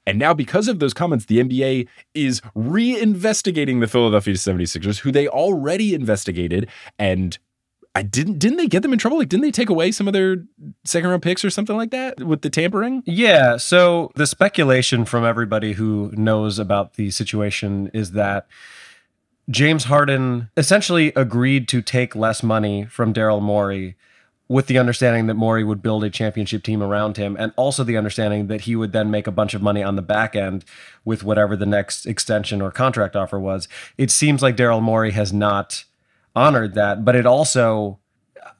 And 0.07 0.17
now, 0.17 0.33
because 0.33 0.69
of 0.69 0.79
those 0.79 0.93
comments, 0.93 1.25
the 1.25 1.39
NBA 1.39 1.87
is 2.13 2.39
reinvestigating 2.55 3.81
the 3.81 3.87
Philadelphia 3.87 4.35
76ers, 4.35 4.99
who 4.99 5.11
they 5.11 5.27
already 5.27 5.93
investigated. 5.93 6.69
And 6.97 7.37
I 7.93 8.03
didn't 8.03 8.39
didn't 8.39 8.57
they 8.57 8.67
get 8.67 8.83
them 8.83 8.93
in 8.93 8.99
trouble? 8.99 9.17
Like, 9.17 9.27
didn't 9.27 9.43
they 9.43 9.51
take 9.51 9.69
away 9.69 9.91
some 9.91 10.07
of 10.07 10.13
their 10.13 10.37
second 10.85 11.09
round 11.09 11.23
picks 11.23 11.43
or 11.43 11.49
something 11.49 11.75
like 11.75 11.91
that 11.91 12.23
with 12.23 12.41
the 12.41 12.49
tampering? 12.49 13.03
Yeah. 13.05 13.57
So 13.57 14.11
the 14.15 14.25
speculation 14.25 15.03
from 15.03 15.25
everybody 15.25 15.73
who 15.73 16.11
knows 16.13 16.57
about 16.57 16.93
the 16.93 17.11
situation 17.11 17.91
is 17.93 18.11
that 18.11 18.47
James 19.49 19.85
Harden 19.85 20.49
essentially 20.55 21.11
agreed 21.17 21.67
to 21.69 21.81
take 21.81 22.15
less 22.15 22.41
money 22.41 22.85
from 22.85 23.13
Daryl 23.13 23.41
Morey 23.41 23.97
with 24.49 24.67
the 24.67 24.77
understanding 24.77 25.27
that 25.27 25.33
Morey 25.33 25.63
would 25.63 25.81
build 25.81 26.03
a 26.03 26.09
championship 26.09 26.63
team 26.63 26.81
around 26.81 27.17
him 27.17 27.35
and 27.37 27.51
also 27.57 27.83
the 27.83 27.97
understanding 27.97 28.47
that 28.47 28.61
he 28.61 28.75
would 28.75 28.93
then 28.93 29.11
make 29.11 29.27
a 29.27 29.31
bunch 29.31 29.53
of 29.53 29.61
money 29.61 29.83
on 29.83 29.95
the 29.97 30.01
back 30.01 30.35
end 30.35 30.63
with 31.03 31.23
whatever 31.23 31.55
the 31.57 31.65
next 31.65 32.05
extension 32.05 32.61
or 32.61 32.71
contract 32.71 33.15
offer 33.15 33.39
was. 33.39 33.67
It 33.97 34.09
seems 34.09 34.41
like 34.41 34.55
Daryl 34.55 34.81
Morey 34.81 35.11
has 35.11 35.33
not 35.33 35.83
honored 36.35 36.75
that, 36.75 37.03
but 37.03 37.15
it 37.15 37.25
also 37.25 37.99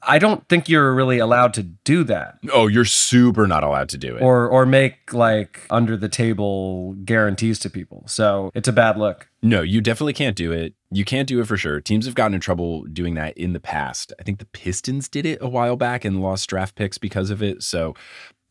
I 0.02 0.18
don't 0.20 0.46
think 0.48 0.68
you're 0.68 0.94
really 0.94 1.18
allowed 1.18 1.54
to 1.54 1.62
do 1.64 2.04
that 2.04 2.38
Oh, 2.52 2.66
you're 2.68 2.84
super 2.84 3.46
not 3.48 3.64
allowed 3.64 3.88
to 3.88 3.98
do 3.98 4.14
it. 4.16 4.22
or 4.22 4.46
or 4.48 4.66
make 4.66 5.12
like 5.12 5.66
under 5.70 5.96
the 5.96 6.08
table 6.08 6.92
guarantees 7.04 7.58
to 7.60 7.70
people. 7.70 8.04
So 8.06 8.50
it's 8.54 8.68
a 8.68 8.72
bad 8.72 8.98
look. 8.98 9.28
No, 9.42 9.62
you 9.62 9.80
definitely 9.80 10.12
can't 10.12 10.36
do 10.36 10.52
it. 10.52 10.74
You 10.90 11.04
can't 11.04 11.28
do 11.28 11.40
it 11.40 11.46
for 11.46 11.56
sure. 11.56 11.80
Teams 11.80 12.06
have 12.06 12.14
gotten 12.14 12.34
in 12.34 12.40
trouble 12.40 12.84
doing 12.84 13.14
that 13.14 13.36
in 13.36 13.52
the 13.52 13.60
past. 13.60 14.12
I 14.18 14.22
think 14.22 14.38
the 14.38 14.46
Pistons 14.46 15.08
did 15.08 15.26
it 15.26 15.38
a 15.40 15.48
while 15.48 15.76
back 15.76 16.04
and 16.04 16.22
lost 16.22 16.48
draft 16.48 16.74
picks 16.74 16.96
because 16.96 17.30
of 17.30 17.42
it. 17.42 17.62
So 17.62 17.94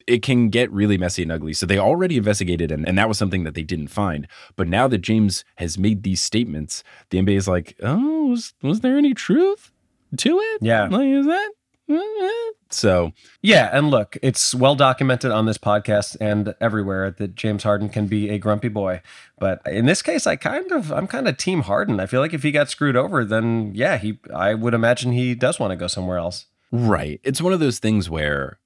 it 0.08 0.22
can 0.22 0.50
get 0.50 0.72
really 0.72 0.98
messy 0.98 1.24
and 1.24 1.32
ugly. 1.32 1.54
So 1.54 1.66
they 1.66 1.78
already 1.78 2.18
investigated, 2.18 2.72
and, 2.72 2.88
and 2.88 2.98
that 2.98 3.10
was 3.10 3.18
something 3.18 3.44
that 3.44 3.56
they 3.56 3.64
didn't 3.64 3.90
find. 3.90 4.28
But 4.56 4.68
now 4.68 4.88
that 4.88 5.00
James 5.00 5.44
has 5.58 5.78
made 5.78 6.04
these 6.04 6.24
statements, 6.24 6.84
the 7.10 7.20
NBA 7.20 7.36
is 7.36 7.48
like, 7.48 7.76
oh, 7.84 8.28
was, 8.28 8.54
was 8.62 8.80
there 8.80 8.98
any 8.98 9.14
truth 9.14 9.72
to 10.18 10.40
it? 10.40 10.62
Yeah. 10.62 10.88
Like, 10.88 11.08
is 11.08 11.26
that? 11.26 11.52
Eh?" 11.96 12.54
So 12.70 13.14
Yeah, 13.42 13.70
and 13.72 13.90
look, 13.90 14.18
it's 14.22 14.54
well 14.54 14.76
documented 14.76 15.32
on 15.32 15.46
this 15.46 15.58
podcast 15.58 16.18
and 16.20 16.54
everywhere 16.60 17.12
that 17.12 17.36
James 17.36 17.64
Harden 17.64 17.90
can 17.90 18.08
be 18.08 18.30
a 18.30 18.38
grumpy 18.38 18.68
boy. 18.68 19.02
But 19.40 19.62
in 19.66 19.86
this 19.86 20.02
case, 20.02 20.28
I 20.28 20.36
kind 20.36 20.72
of 20.72 20.92
I'm 20.92 21.08
kind 21.08 21.28
of 21.28 21.38
team 21.38 21.62
Harden. 21.62 22.00
I 22.00 22.06
feel 22.06 22.22
like 22.22 22.34
if 22.34 22.44
he 22.44 22.52
got 22.52 22.70
screwed 22.70 22.96
over, 22.96 23.24
then 23.24 23.72
yeah, 23.74 23.98
he 23.98 24.20
I 24.34 24.54
would 24.54 24.74
imagine 24.74 25.12
he 25.12 25.36
does 25.36 25.60
want 25.60 25.72
to 25.72 25.78
go 25.78 25.88
somewhere 25.88 26.18
else. 26.18 26.46
Right. 26.72 27.22
It's 27.24 27.42
one 27.42 27.54
of 27.54 27.60
those 27.60 27.80
things 27.80 28.10
where 28.10 28.60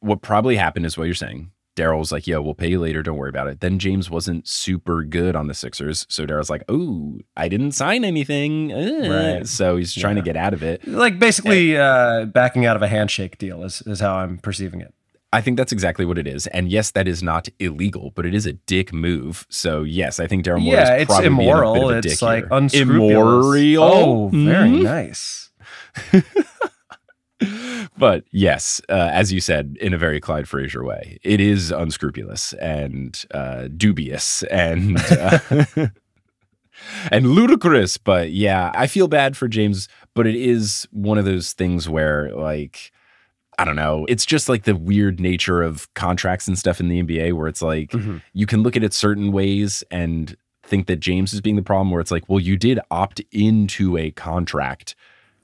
what 0.00 0.20
probably 0.20 0.56
happened 0.56 0.84
is 0.84 0.98
what 0.98 1.04
you're 1.04 1.14
saying. 1.14 1.50
Daryl's 1.74 2.12
like, 2.12 2.26
yo, 2.26 2.42
we'll 2.42 2.54
pay 2.54 2.68
you 2.68 2.78
later. 2.78 3.02
Don't 3.02 3.16
worry 3.16 3.30
about 3.30 3.48
it. 3.48 3.60
Then 3.60 3.78
James 3.78 4.10
wasn't 4.10 4.46
super 4.46 5.04
good 5.04 5.34
on 5.34 5.46
the 5.46 5.54
Sixers. 5.54 6.04
So 6.08 6.26
Daryl's 6.26 6.50
like, 6.50 6.62
oh, 6.68 7.18
I 7.36 7.48
didn't 7.48 7.72
sign 7.72 8.04
anything. 8.04 8.72
Uh. 8.72 9.36
Right. 9.38 9.46
So 9.46 9.76
he's 9.76 9.94
trying 9.94 10.16
to 10.16 10.22
get 10.22 10.36
out 10.36 10.52
of 10.52 10.62
it. 10.62 10.86
Like 10.86 11.18
basically 11.18 11.76
uh, 11.78 12.26
backing 12.26 12.66
out 12.66 12.76
of 12.76 12.82
a 12.82 12.88
handshake 12.88 13.38
deal 13.38 13.62
is, 13.64 13.82
is 13.86 14.00
how 14.00 14.16
I'm 14.16 14.36
perceiving 14.38 14.80
it. 14.82 14.92
I 15.34 15.40
think 15.40 15.56
that's 15.56 15.72
exactly 15.72 16.04
what 16.04 16.18
it 16.18 16.26
is. 16.26 16.46
And 16.48 16.68
yes, 16.70 16.90
that 16.90 17.08
is 17.08 17.22
not 17.22 17.48
illegal, 17.58 18.12
but 18.14 18.26
it 18.26 18.34
is 18.34 18.44
a 18.44 18.52
dick 18.52 18.92
move. 18.92 19.46
So 19.48 19.82
yes, 19.82 20.20
I 20.20 20.26
think 20.26 20.44
Daryl 20.44 20.60
Morey 20.62 20.76
yeah, 20.76 20.96
is 20.96 21.02
it's 21.02 21.08
probably 21.08 21.28
being 21.30 21.38
a 21.38 21.38
bit 21.38 21.48
immoral. 21.48 21.88
of 21.88 21.94
a 21.94 21.98
It's 22.00 22.06
dick 22.08 22.20
like 22.22 22.44
here. 22.44 22.48
unscrupulous. 22.52 23.56
Immoral. 23.56 23.82
Oh, 23.82 24.28
very 24.28 24.68
Mhm. 24.68 24.82
nice. 24.82 25.50
but 27.98 28.24
yes, 28.30 28.80
uh, 28.88 29.10
as 29.12 29.32
you 29.32 29.40
said, 29.40 29.76
in 29.80 29.92
a 29.94 29.98
very 29.98 30.20
Clyde 30.20 30.48
Frazier 30.48 30.84
way, 30.84 31.18
it 31.22 31.40
is 31.40 31.70
unscrupulous 31.70 32.52
and 32.54 33.24
uh, 33.32 33.68
dubious 33.76 34.42
and 34.44 34.98
uh, 35.10 35.38
and 37.10 37.26
ludicrous. 37.28 37.96
But 37.98 38.30
yeah, 38.30 38.70
I 38.74 38.86
feel 38.86 39.08
bad 39.08 39.36
for 39.36 39.48
James, 39.48 39.88
but 40.14 40.26
it 40.26 40.36
is 40.36 40.86
one 40.92 41.18
of 41.18 41.24
those 41.24 41.52
things 41.52 41.88
where 41.88 42.30
like. 42.34 42.92
I 43.58 43.66
don't 43.66 43.76
know. 43.76 44.06
It's 44.08 44.24
just 44.24 44.48
like 44.48 44.64
the 44.64 44.74
weird 44.74 45.20
nature 45.20 45.62
of 45.62 45.92
contracts 45.92 46.48
and 46.48 46.58
stuff 46.58 46.80
in 46.80 46.88
the 46.88 47.02
NBA 47.02 47.34
where 47.34 47.48
it's 47.48 47.60
like 47.60 47.90
Mhm. 47.90 48.22
you 48.32 48.46
can 48.46 48.62
look 48.62 48.76
at 48.76 48.82
it 48.82 48.94
certain 48.94 49.30
ways 49.30 49.84
and 49.90 50.34
think 50.62 50.86
that 50.86 51.00
James 51.00 51.34
is 51.34 51.42
being 51.42 51.56
the 51.56 51.62
problem 51.62 51.90
where 51.90 52.00
it's 52.00 52.10
like, 52.10 52.26
well, 52.28 52.40
you 52.40 52.56
did 52.56 52.80
opt 52.90 53.20
into 53.30 53.98
a 53.98 54.10
contract 54.12 54.94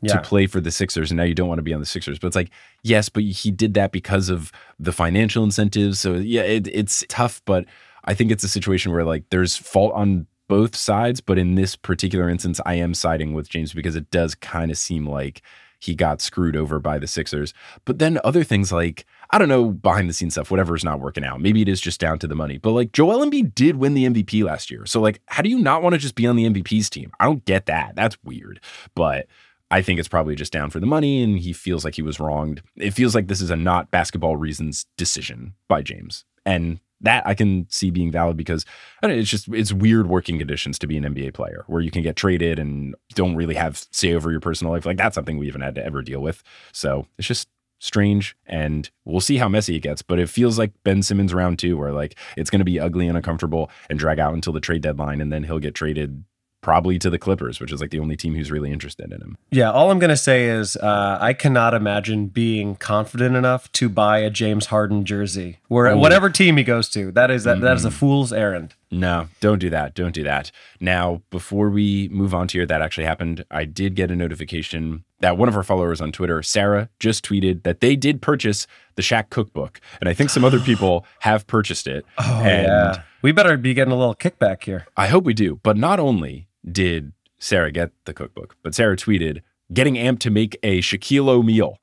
Yeah. 0.00 0.14
to 0.14 0.20
play 0.22 0.46
for 0.46 0.60
the 0.60 0.70
Sixers, 0.70 1.10
and 1.10 1.18
now 1.18 1.24
you 1.24 1.34
don't 1.34 1.48
want 1.48 1.58
to 1.58 1.62
be 1.64 1.74
on 1.74 1.80
the 1.80 1.86
Sixers. 1.86 2.18
But 2.18 2.28
it's 2.28 2.36
like, 2.36 2.50
yes, 2.82 3.08
but 3.08 3.22
he 3.24 3.50
did 3.50 3.74
that 3.74 3.92
because 3.92 4.28
of 4.28 4.52
the 4.78 4.92
financial 4.92 5.42
incentives. 5.44 6.00
So 6.00 6.14
yeah, 6.14 6.42
it, 6.42 6.68
it's 6.68 7.04
tough, 7.08 7.42
but 7.44 7.64
I 8.04 8.14
think 8.14 8.30
it's 8.30 8.44
a 8.44 8.48
situation 8.48 8.92
where 8.92 9.04
like 9.04 9.24
there's 9.30 9.56
fault 9.56 9.92
on 9.94 10.26
both 10.48 10.74
sides. 10.74 11.20
But 11.20 11.38
in 11.38 11.54
this 11.54 11.76
particular 11.76 12.28
instance, 12.28 12.60
I 12.66 12.74
am 12.74 12.94
siding 12.94 13.34
with 13.34 13.48
James 13.48 13.72
because 13.72 13.96
it 13.96 14.10
does 14.10 14.34
kind 14.34 14.70
of 14.70 14.78
seem 14.78 15.06
like 15.06 15.42
he 15.80 15.94
got 15.94 16.20
screwed 16.20 16.56
over 16.56 16.80
by 16.80 16.98
the 16.98 17.06
Sixers. 17.06 17.54
But 17.84 17.98
then 17.98 18.18
other 18.24 18.42
things 18.42 18.72
like, 18.72 19.06
I 19.30 19.38
don't 19.38 19.48
know, 19.48 19.70
behind 19.70 20.08
the 20.08 20.14
scenes 20.14 20.34
stuff, 20.34 20.50
whatever 20.50 20.74
is 20.74 20.84
not 20.84 21.00
working 21.00 21.24
out. 21.24 21.40
Maybe 21.40 21.62
it 21.62 21.68
is 21.68 21.80
just 21.80 22.00
down 22.00 22.18
to 22.20 22.26
the 22.26 22.34
money. 22.34 22.58
But 22.58 22.72
like 22.72 22.92
Joel 22.92 23.24
Embiid 23.24 23.54
did 23.54 23.76
win 23.76 23.94
the 23.94 24.06
MVP 24.06 24.42
last 24.42 24.70
year. 24.70 24.86
So 24.86 25.00
like, 25.00 25.20
how 25.26 25.42
do 25.42 25.48
you 25.50 25.58
not 25.58 25.82
want 25.82 25.92
to 25.92 25.98
just 25.98 26.16
be 26.16 26.26
on 26.26 26.34
the 26.34 26.48
MVP's 26.48 26.90
team? 26.90 27.12
I 27.20 27.26
don't 27.26 27.44
get 27.44 27.66
that. 27.66 27.94
That's 27.94 28.16
weird. 28.24 28.60
But 28.94 29.26
I 29.70 29.82
think 29.82 29.98
it's 29.98 30.08
probably 30.08 30.34
just 30.34 30.52
down 30.52 30.70
for 30.70 30.80
the 30.80 30.86
money 30.86 31.22
and 31.22 31.38
he 31.38 31.52
feels 31.52 31.84
like 31.84 31.94
he 31.94 32.02
was 32.02 32.18
wronged. 32.18 32.62
It 32.76 32.92
feels 32.92 33.14
like 33.14 33.28
this 33.28 33.40
is 33.40 33.50
a 33.50 33.56
not 33.56 33.90
basketball 33.90 34.36
reasons 34.36 34.86
decision 34.96 35.54
by 35.68 35.82
James. 35.82 36.24
And 36.46 36.80
that 37.00 37.26
I 37.26 37.34
can 37.34 37.66
see 37.70 37.90
being 37.90 38.10
valid 38.10 38.36
because 38.36 38.64
know, 39.02 39.10
it's 39.10 39.30
just 39.30 39.48
it's 39.48 39.72
weird 39.72 40.08
working 40.08 40.38
conditions 40.38 40.78
to 40.80 40.86
be 40.86 40.96
an 40.96 41.04
NBA 41.04 41.34
player 41.34 41.64
where 41.66 41.80
you 41.80 41.90
can 41.90 42.02
get 42.02 42.16
traded 42.16 42.58
and 42.58 42.94
don't 43.14 43.36
really 43.36 43.54
have 43.54 43.86
say 43.92 44.14
over 44.14 44.30
your 44.30 44.40
personal 44.40 44.72
life. 44.72 44.86
Like 44.86 44.96
that's 44.96 45.14
something 45.14 45.38
we 45.38 45.46
haven't 45.46 45.60
had 45.62 45.74
to 45.76 45.84
ever 45.84 46.02
deal 46.02 46.20
with. 46.20 46.42
So 46.72 47.06
it's 47.18 47.28
just 47.28 47.48
strange 47.78 48.36
and 48.46 48.90
we'll 49.04 49.20
see 49.20 49.36
how 49.36 49.48
messy 49.48 49.76
it 49.76 49.80
gets. 49.80 50.02
But 50.02 50.18
it 50.18 50.28
feels 50.28 50.58
like 50.58 50.72
Ben 50.82 51.02
Simmons 51.02 51.32
round 51.32 51.58
two, 51.58 51.76
where 51.76 51.92
like 51.92 52.18
it's 52.36 52.50
gonna 52.50 52.64
be 52.64 52.80
ugly 52.80 53.06
and 53.06 53.16
uncomfortable 53.16 53.70
and 53.88 53.98
drag 53.98 54.18
out 54.18 54.34
until 54.34 54.52
the 54.52 54.60
trade 54.60 54.82
deadline 54.82 55.20
and 55.20 55.32
then 55.32 55.44
he'll 55.44 55.60
get 55.60 55.74
traded 55.74 56.24
probably 56.68 56.98
to 56.98 57.08
the 57.08 57.18
Clippers, 57.18 57.60
which 57.60 57.72
is 57.72 57.80
like 57.80 57.88
the 57.88 57.98
only 57.98 58.14
team 58.14 58.34
who's 58.34 58.50
really 58.50 58.70
interested 58.70 59.10
in 59.10 59.22
him. 59.22 59.38
Yeah, 59.50 59.70
all 59.70 59.90
I'm 59.90 59.98
going 59.98 60.10
to 60.10 60.18
say 60.18 60.44
is 60.44 60.76
uh, 60.76 61.16
I 61.18 61.32
cannot 61.32 61.72
imagine 61.72 62.26
being 62.26 62.76
confident 62.76 63.36
enough 63.36 63.72
to 63.72 63.88
buy 63.88 64.18
a 64.18 64.28
James 64.28 64.66
Harden 64.66 65.06
jersey, 65.06 65.60
where 65.68 65.96
whatever 65.96 66.28
team 66.28 66.58
he 66.58 66.64
goes 66.64 66.90
to. 66.90 67.10
That 67.10 67.30
is 67.30 67.44
that, 67.44 67.62
that 67.62 67.76
is 67.78 67.86
a 67.86 67.90
fool's 67.90 68.34
errand. 68.34 68.74
No, 68.90 69.28
don't 69.40 69.58
do 69.58 69.70
that. 69.70 69.94
Don't 69.94 70.14
do 70.14 70.22
that. 70.24 70.50
Now, 70.78 71.22
before 71.30 71.70
we 71.70 72.08
move 72.10 72.34
on 72.34 72.48
to 72.48 72.58
here, 72.58 72.66
that 72.66 72.82
actually 72.82 73.04
happened. 73.04 73.46
I 73.50 73.64
did 73.64 73.94
get 73.94 74.10
a 74.10 74.16
notification 74.16 75.04
that 75.20 75.38
one 75.38 75.48
of 75.48 75.56
our 75.56 75.62
followers 75.62 76.02
on 76.02 76.12
Twitter, 76.12 76.42
Sarah, 76.42 76.90
just 77.00 77.24
tweeted 77.24 77.62
that 77.62 77.80
they 77.80 77.96
did 77.96 78.20
purchase 78.20 78.66
the 78.94 79.02
Shaq 79.02 79.30
cookbook. 79.30 79.80
And 80.00 80.08
I 80.08 80.14
think 80.14 80.28
some 80.30 80.44
other 80.44 80.60
people 80.70 81.06
have 81.20 81.46
purchased 81.46 81.86
it. 81.86 82.04
Oh 82.18 82.42
and 82.44 82.66
yeah, 82.66 83.02
we 83.22 83.32
better 83.32 83.56
be 83.56 83.74
getting 83.74 83.92
a 83.92 83.96
little 83.96 84.14
kickback 84.14 84.62
here. 84.64 84.86
I 84.96 85.08
hope 85.08 85.24
we 85.24 85.34
do. 85.34 85.60
But 85.62 85.76
not 85.76 85.98
only 86.00 86.48
did 86.70 87.12
Sarah 87.38 87.70
get 87.72 87.90
the 88.04 88.12
cookbook, 88.14 88.56
but 88.62 88.74
Sarah 88.74 88.96
tweeted, 88.96 89.42
getting 89.72 89.94
amped 89.94 90.20
to 90.20 90.30
make 90.30 90.58
a 90.62 90.80
Shaquille 90.80 91.28
O'Meal. 91.28 91.78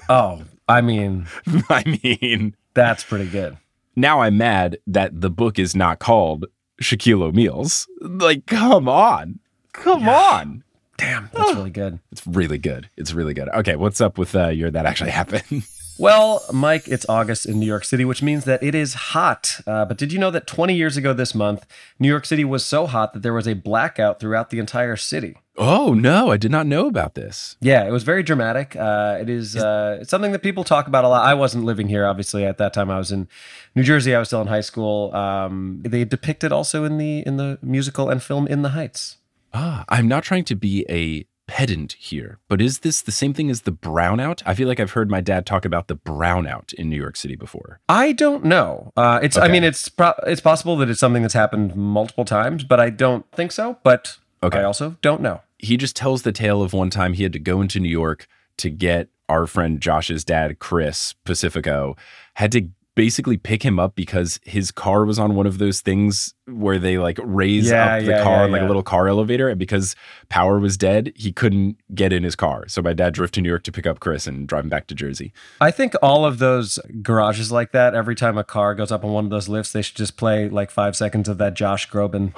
Oh, 0.08 0.42
I 0.66 0.80
mean 0.80 1.28
I 1.68 1.84
mean, 2.02 2.56
that's 2.74 3.04
pretty 3.04 3.28
good. 3.28 3.56
now 3.94 4.22
I'm 4.22 4.38
mad 4.38 4.78
that 4.88 5.20
the 5.20 5.30
book 5.30 5.56
is 5.56 5.76
not 5.76 6.00
called 6.00 6.46
Shaquille 6.82 7.22
O'Meal's. 7.22 7.86
Like, 8.00 8.46
come 8.46 8.88
on. 8.88 9.38
Come 9.72 10.08
on. 10.08 10.64
Damn, 10.96 11.30
that's 11.32 11.54
really 11.54 11.70
good. 11.70 12.00
It's 12.10 12.26
really 12.26 12.58
good. 12.58 12.90
It's 12.96 13.12
really 13.12 13.34
good. 13.34 13.48
Okay, 13.50 13.76
what's 13.76 14.00
up 14.00 14.18
with 14.18 14.34
uh, 14.34 14.48
your 14.48 14.70
that 14.72 14.84
actually 14.84 15.10
happened? 15.10 15.62
Well, 16.00 16.42
Mike, 16.50 16.88
it's 16.88 17.04
August 17.10 17.44
in 17.44 17.60
New 17.60 17.66
York 17.66 17.84
City, 17.84 18.06
which 18.06 18.22
means 18.22 18.46
that 18.46 18.62
it 18.62 18.74
is 18.74 18.94
hot. 18.94 19.60
Uh, 19.66 19.84
but 19.84 19.98
did 19.98 20.14
you 20.14 20.18
know 20.18 20.30
that 20.30 20.46
20 20.46 20.74
years 20.74 20.96
ago 20.96 21.12
this 21.12 21.34
month, 21.34 21.66
New 21.98 22.08
York 22.08 22.24
City 22.24 22.42
was 22.42 22.64
so 22.64 22.86
hot 22.86 23.12
that 23.12 23.22
there 23.22 23.34
was 23.34 23.46
a 23.46 23.52
blackout 23.52 24.18
throughout 24.18 24.48
the 24.48 24.58
entire 24.58 24.96
city? 24.96 25.36
oh 25.58 25.92
no, 25.92 26.30
I 26.30 26.38
did 26.38 26.50
not 26.50 26.66
know 26.66 26.86
about 26.86 27.16
this. 27.16 27.56
Yeah, 27.60 27.86
it 27.86 27.90
was 27.90 28.02
very 28.02 28.22
dramatic. 28.22 28.74
Uh, 28.76 29.18
it 29.20 29.28
is 29.28 29.56
uh, 29.56 29.98
it's 30.00 30.08
something 30.08 30.32
that 30.32 30.42
people 30.42 30.64
talk 30.64 30.86
about 30.86 31.04
a 31.04 31.08
lot. 31.08 31.22
I 31.22 31.34
wasn't 31.34 31.64
living 31.64 31.88
here, 31.88 32.06
obviously, 32.06 32.46
at 32.46 32.56
that 32.56 32.72
time. 32.72 32.90
I 32.90 32.96
was 32.96 33.12
in 33.12 33.28
New 33.74 33.82
Jersey. 33.82 34.14
I 34.14 34.18
was 34.20 34.28
still 34.28 34.40
in 34.40 34.46
high 34.46 34.62
school. 34.62 35.14
Um, 35.14 35.82
they 35.84 36.06
depict 36.06 36.44
it 36.44 36.50
also 36.50 36.84
in 36.84 36.96
the 36.96 37.22
in 37.26 37.36
the 37.36 37.58
musical 37.60 38.08
and 38.08 38.22
film 38.22 38.46
In 38.46 38.62
the 38.62 38.70
Heights. 38.70 39.18
Ah, 39.52 39.84
I'm 39.90 40.08
not 40.08 40.24
trying 40.24 40.44
to 40.44 40.56
be 40.56 40.86
a 40.88 41.26
pedant 41.50 41.94
here, 41.98 42.38
but 42.48 42.60
is 42.62 42.78
this 42.78 43.02
the 43.02 43.10
same 43.10 43.34
thing 43.34 43.50
as 43.50 43.62
the 43.62 43.72
brownout? 43.72 44.40
I 44.46 44.54
feel 44.54 44.68
like 44.68 44.78
I've 44.78 44.92
heard 44.92 45.10
my 45.10 45.20
dad 45.20 45.46
talk 45.46 45.64
about 45.64 45.88
the 45.88 45.96
brownout 45.96 46.72
in 46.74 46.88
New 46.88 46.96
York 46.96 47.16
City 47.16 47.34
before. 47.34 47.80
I 47.88 48.12
don't 48.12 48.44
know. 48.44 48.92
Uh, 48.96 49.18
it's 49.20 49.36
I 49.36 49.48
mean 49.48 49.64
it's 49.64 49.88
pro- 49.88 50.14
it's 50.28 50.40
possible 50.40 50.76
that 50.76 50.88
it's 50.88 51.00
something 51.00 51.22
that's 51.22 51.34
happened 51.34 51.74
multiple 51.74 52.24
times, 52.24 52.62
but 52.62 52.78
I 52.78 52.90
don't 52.90 53.28
think 53.32 53.50
so. 53.50 53.78
But 53.82 54.16
Okay. 54.42 54.60
I 54.60 54.62
also 54.62 54.96
don't 55.02 55.20
know. 55.20 55.40
He 55.58 55.76
just 55.76 55.96
tells 55.96 56.22
the 56.22 56.32
tale 56.32 56.62
of 56.62 56.72
one 56.72 56.88
time 56.88 57.12
he 57.14 57.24
had 57.24 57.32
to 57.34 57.38
go 57.40 57.60
into 57.60 57.80
New 57.80 57.90
York 57.90 58.26
to 58.58 58.70
get 58.70 59.08
our 59.28 59.46
friend 59.46 59.80
Josh's 59.80 60.24
dad, 60.24 60.58
Chris 60.60 61.14
Pacifico, 61.24 61.96
had 62.34 62.52
to 62.52 62.68
basically 63.00 63.38
pick 63.38 63.62
him 63.62 63.78
up 63.78 63.94
because 63.94 64.38
his 64.44 64.70
car 64.70 65.06
was 65.06 65.18
on 65.18 65.34
one 65.34 65.46
of 65.46 65.56
those 65.56 65.80
things 65.80 66.34
where 66.46 66.78
they 66.78 66.98
like 66.98 67.18
raise 67.22 67.70
Yeah, 67.70 67.94
up 67.94 68.00
the 68.04 68.10
yeah, 68.10 68.22
car 68.22 68.44
yeah, 68.44 68.52
like 68.52 68.60
a 68.60 68.66
little 68.66 68.82
car 68.82 69.08
elevator. 69.08 69.48
And 69.48 69.58
because 69.58 69.96
power 70.28 70.58
was 70.58 70.76
dead, 70.76 71.10
he 71.16 71.32
couldn't 71.32 71.78
get 71.94 72.12
in 72.12 72.24
his 72.24 72.36
car. 72.36 72.68
So 72.68 72.82
my 72.82 72.92
dad 72.92 73.14
drove 73.14 73.30
to 73.32 73.40
New 73.40 73.48
York 73.48 73.62
to 73.62 73.72
pick 73.72 73.86
up 73.86 74.00
Chris 74.00 74.26
and 74.26 74.46
drive 74.46 74.64
him 74.64 74.68
back 74.68 74.86
to 74.88 74.94
Jersey. 74.94 75.32
I 75.62 75.70
think 75.70 75.94
all 76.02 76.26
of 76.26 76.40
those 76.40 76.78
garages 77.00 77.50
like 77.50 77.72
that, 77.72 77.94
every 77.94 78.14
time 78.14 78.36
a 78.36 78.44
car 78.44 78.74
goes 78.74 78.92
up 78.92 79.02
on 79.02 79.12
one 79.12 79.24
of 79.24 79.30
those 79.30 79.48
lifts, 79.48 79.72
they 79.72 79.80
should 79.80 79.96
just 79.96 80.18
play 80.18 80.50
like 80.50 80.70
five 80.70 80.94
seconds 80.94 81.26
of 81.26 81.38
that 81.38 81.54
Josh 81.54 81.88
Groban 81.88 82.34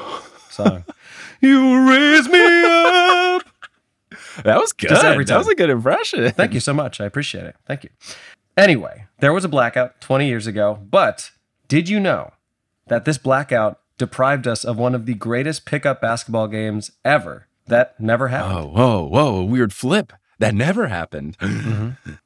song. 0.48 0.84
You 1.40 1.88
raise 1.90 2.28
me 2.28 2.38
up. 2.38 3.42
That 4.44 4.60
was 4.60 4.72
good. 4.72 4.90
That 4.90 5.38
was 5.38 5.48
a 5.48 5.56
good 5.56 5.70
impression. 5.70 6.30
Thank 6.30 6.54
you 6.54 6.60
so 6.60 6.72
much. 6.72 7.00
I 7.00 7.04
appreciate 7.06 7.46
it. 7.46 7.56
Thank 7.66 7.82
you. 7.82 7.90
Anyway, 8.56 9.06
there 9.22 9.32
was 9.32 9.44
a 9.44 9.48
blackout 9.48 10.00
20 10.00 10.26
years 10.26 10.48
ago, 10.48 10.80
but 10.90 11.30
did 11.68 11.88
you 11.88 12.00
know 12.00 12.32
that 12.88 13.04
this 13.04 13.18
blackout 13.18 13.78
deprived 13.96 14.48
us 14.48 14.64
of 14.64 14.76
one 14.76 14.96
of 14.96 15.06
the 15.06 15.14
greatest 15.14 15.64
pickup 15.64 16.00
basketball 16.00 16.48
games 16.48 16.90
ever? 17.04 17.46
That 17.68 18.00
never 18.00 18.28
happened. 18.28 18.58
Oh, 18.58 18.66
whoa, 18.66 19.04
whoa, 19.04 19.36
a 19.36 19.44
weird 19.44 19.72
flip. 19.72 20.12
That 20.40 20.56
never 20.56 20.88
happened. 20.88 21.38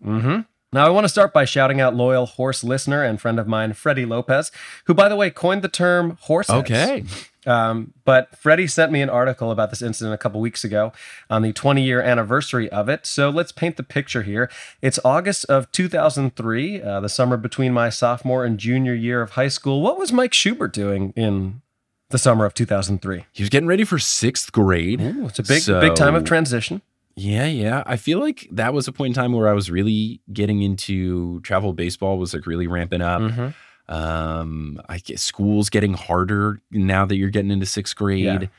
Mm-hmm. 0.03 0.41
Now, 0.73 0.87
I 0.87 0.91
want 0.91 1.05
to 1.05 1.09
start 1.09 1.33
by 1.33 1.45
shouting 1.45 1.81
out 1.81 1.95
loyal 1.95 2.27
horse 2.27 2.63
listener 2.63 3.03
and 3.03 3.21
friend 3.21 3.41
of 3.41 3.49
mine, 3.49 3.73
Freddie 3.73 4.05
Lopez, 4.05 4.53
who, 4.85 4.95
by 4.95 5.09
the 5.09 5.17
way, 5.17 5.31
coined 5.31 5.63
the 5.63 5.69
term 5.69 6.17
horse. 6.23 6.49
Okay. 6.49 7.05
Um, 7.47 7.93
but 8.05 8.37
Freddie 8.37 8.67
sent 8.67 8.91
me 8.93 9.03
an 9.03 9.09
article 9.11 9.51
about 9.51 9.71
this 9.71 9.83
incident 9.83 10.15
a 10.15 10.19
couple 10.19 10.41
weeks 10.41 10.65
ago 10.65 10.93
on 11.31 11.43
the 11.43 11.53
20 11.53 11.83
year 11.83 12.01
anniversary 12.01 12.69
of 12.71 12.89
it. 12.89 13.07
So 13.07 13.31
let's 13.31 13.53
paint 13.53 13.77
the 13.77 13.83
picture 13.83 14.23
here. 14.23 14.51
It's 14.83 14.99
August 15.05 15.45
of 15.47 15.71
2003, 15.73 16.83
uh, 16.83 17.01
the 17.01 17.09
summer 17.09 17.37
between 17.37 17.73
my 17.73 17.89
sophomore 17.89 18.45
and 18.45 18.59
junior 18.59 18.95
year 18.95 19.23
of 19.23 19.33
high 19.33 19.49
school. 19.49 19.81
What 19.83 19.99
was 19.99 20.13
Mike 20.13 20.35
Schubert 20.35 20.73
doing 20.73 21.13
in 21.17 21.63
the 22.11 22.19
summer 22.19 22.45
of 22.45 22.55
2003? 22.55 23.27
He 23.33 23.43
was 23.43 23.51
getting 23.51 23.69
ready 23.69 23.85
for 23.85 23.99
sixth 23.99 24.53
grade. 24.53 25.01
Ooh, 25.01 25.27
it's 25.27 25.39
a 25.39 25.43
big, 25.43 25.65
big 25.67 25.95
time 25.95 26.15
of 26.15 26.25
transition. 26.25 26.83
Yeah, 27.19 27.47
yeah. 27.47 27.83
I 27.87 27.97
feel 27.97 28.21
like 28.21 28.47
that 28.53 28.75
was 28.75 28.87
a 28.89 28.93
point 28.93 29.17
in 29.17 29.23
time 29.23 29.33
where 29.33 29.49
I 29.49 29.55
was 29.55 29.71
really 29.71 30.21
getting 30.33 30.61
into 30.63 31.41
travel 31.41 31.73
baseball 31.73 32.19
was 32.19 32.35
like 32.35 32.45
really 32.47 32.67
ramping 32.67 33.01
up. 33.01 33.23
Mhm. 33.23 33.55
Um, 33.89 34.81
I 34.89 34.99
guess 34.99 35.23
school's 35.23 35.71
getting 35.71 35.95
harder 35.95 36.61
now 36.71 37.05
that 37.07 37.17
you're 37.17 37.31
getting 37.31 37.51
into 37.51 37.67
sixth 37.67 37.95
grade. 37.97 38.51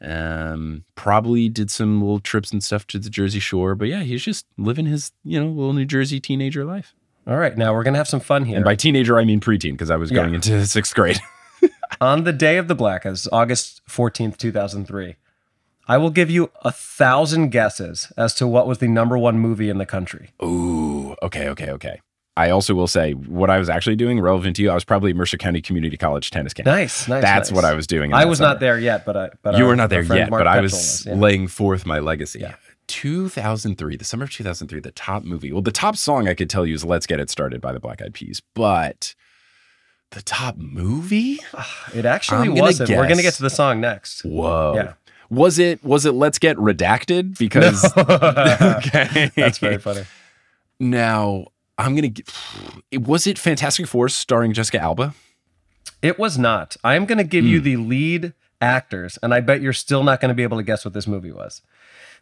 Um, 0.00 0.84
probably 0.94 1.48
did 1.48 1.70
some 1.70 2.00
little 2.02 2.20
trips 2.20 2.52
and 2.52 2.62
stuff 2.62 2.86
to 2.88 2.98
the 2.98 3.08
Jersey 3.10 3.40
Shore, 3.40 3.74
but 3.74 3.88
yeah, 3.88 4.02
he's 4.02 4.22
just 4.22 4.46
living 4.58 4.86
his 4.86 5.12
you 5.24 5.40
know 5.40 5.48
little 5.48 5.72
New 5.72 5.86
Jersey 5.86 6.20
teenager 6.20 6.64
life. 6.64 6.94
All 7.26 7.36
right, 7.38 7.56
now 7.56 7.72
we're 7.74 7.82
going 7.82 7.94
to 7.94 7.98
have 7.98 8.06
some 8.06 8.20
fun 8.20 8.44
here. 8.44 8.56
And 8.56 8.64
by 8.64 8.76
teenager, 8.76 9.18
I 9.18 9.24
mean 9.24 9.40
preteen 9.40 9.72
because 9.72 9.90
I 9.90 9.96
was 9.96 10.10
going 10.10 10.30
Yeah. 10.30 10.34
into 10.36 10.66
sixth 10.66 10.94
grade. 10.94 11.18
On 12.00 12.24
the 12.24 12.32
day 12.32 12.58
of 12.58 12.68
the 12.68 12.74
blackout, 12.74 13.26
August 13.32 13.80
14th, 13.88 14.36
2003, 14.36 15.16
I 15.88 15.96
will 15.96 16.10
give 16.10 16.30
you 16.30 16.50
a 16.62 16.70
thousand 16.70 17.48
guesses 17.50 18.12
as 18.16 18.34
to 18.34 18.46
what 18.46 18.66
was 18.66 18.78
the 18.78 18.88
number 18.88 19.16
one 19.16 19.38
movie 19.38 19.70
in 19.70 19.78
the 19.78 19.86
country. 19.86 20.30
Ooh, 20.42 21.16
okay, 21.22 21.48
okay, 21.48 21.70
okay. 21.70 22.00
I 22.36 22.50
also 22.50 22.74
will 22.74 22.86
say 22.86 23.12
what 23.12 23.48
I 23.48 23.58
was 23.58 23.70
actually 23.70 23.96
doing 23.96 24.20
relevant 24.20 24.56
to 24.56 24.62
you. 24.62 24.70
I 24.70 24.74
was 24.74 24.84
probably 24.84 25.14
Mercer 25.14 25.38
County 25.38 25.62
Community 25.62 25.96
College 25.96 26.30
tennis 26.30 26.52
camp. 26.52 26.66
Nice, 26.66 27.08
nice. 27.08 27.22
That's 27.22 27.50
nice. 27.50 27.56
what 27.56 27.64
I 27.64 27.74
was 27.74 27.86
doing. 27.86 28.12
I 28.12 28.26
was 28.26 28.38
summer. 28.38 28.50
not 28.50 28.60
there 28.60 28.78
yet, 28.78 29.06
but 29.06 29.16
I. 29.16 29.30
But 29.42 29.56
you 29.56 29.64
our- 29.64 29.70
were 29.70 29.76
not 29.76 29.90
there 29.90 30.02
yet, 30.02 30.30
Mark 30.30 30.40
but 30.40 30.46
I 30.46 30.56
Petrol 30.56 30.62
was 30.64 31.06
yeah. 31.06 31.14
laying 31.14 31.48
forth 31.48 31.86
my 31.86 31.98
legacy. 31.98 32.40
Yeah. 32.40 32.56
2003, 32.88 33.96
the 33.96 34.04
summer 34.04 34.24
of 34.24 34.30
2003, 34.30 34.80
the 34.80 34.92
top 34.92 35.24
movie. 35.24 35.52
Well, 35.52 35.62
the 35.62 35.72
top 35.72 35.96
song 35.96 36.28
I 36.28 36.34
could 36.34 36.50
tell 36.50 36.66
you 36.66 36.74
is 36.74 36.84
"Let's 36.84 37.06
Get 37.06 37.20
It 37.20 37.30
Started" 37.30 37.60
by 37.60 37.72
the 37.72 37.80
Black 37.80 38.02
Eyed 38.02 38.14
Peas, 38.14 38.42
but 38.54 39.14
the 40.10 40.22
top 40.22 40.56
movie? 40.56 41.40
Ah, 41.54 41.90
it 41.94 42.04
actually 42.04 42.38
I'm 42.38 42.48
gonna 42.48 42.60
wasn't. 42.60 42.90
We're 42.90 43.04
going 43.04 43.16
to 43.16 43.22
get 43.22 43.34
to 43.34 43.42
the 43.42 43.50
song 43.50 43.80
next. 43.80 44.22
Whoa. 44.24 44.74
Yeah. 44.76 44.92
Was 45.30 45.58
it? 45.58 45.82
Was 45.84 46.06
it? 46.06 46.12
Let's 46.12 46.38
get 46.38 46.56
redacted 46.58 47.38
because. 47.38 47.84
okay. 47.96 49.30
That's 49.36 49.58
very 49.58 49.78
funny. 49.78 50.04
Now 50.78 51.46
I'm 51.78 51.94
gonna. 51.94 52.08
Get, 52.08 52.28
was 53.02 53.26
it 53.26 53.38
Fantastic 53.38 53.86
Four 53.86 54.08
starring 54.08 54.52
Jessica 54.52 54.80
Alba? 54.80 55.14
It 56.02 56.18
was 56.18 56.36
not. 56.38 56.76
I 56.84 56.94
am 56.94 57.06
going 57.06 57.18
to 57.18 57.24
give 57.24 57.44
Hmm. 57.44 57.50
you 57.50 57.60
the 57.60 57.76
lead 57.76 58.34
actors, 58.60 59.18
and 59.22 59.32
I 59.34 59.40
bet 59.40 59.60
you're 59.62 59.72
still 59.72 60.04
not 60.04 60.20
going 60.20 60.28
to 60.28 60.34
be 60.34 60.42
able 60.42 60.56
to 60.58 60.62
guess 60.62 60.84
what 60.84 60.94
this 60.94 61.06
movie 61.06 61.32
was. 61.32 61.62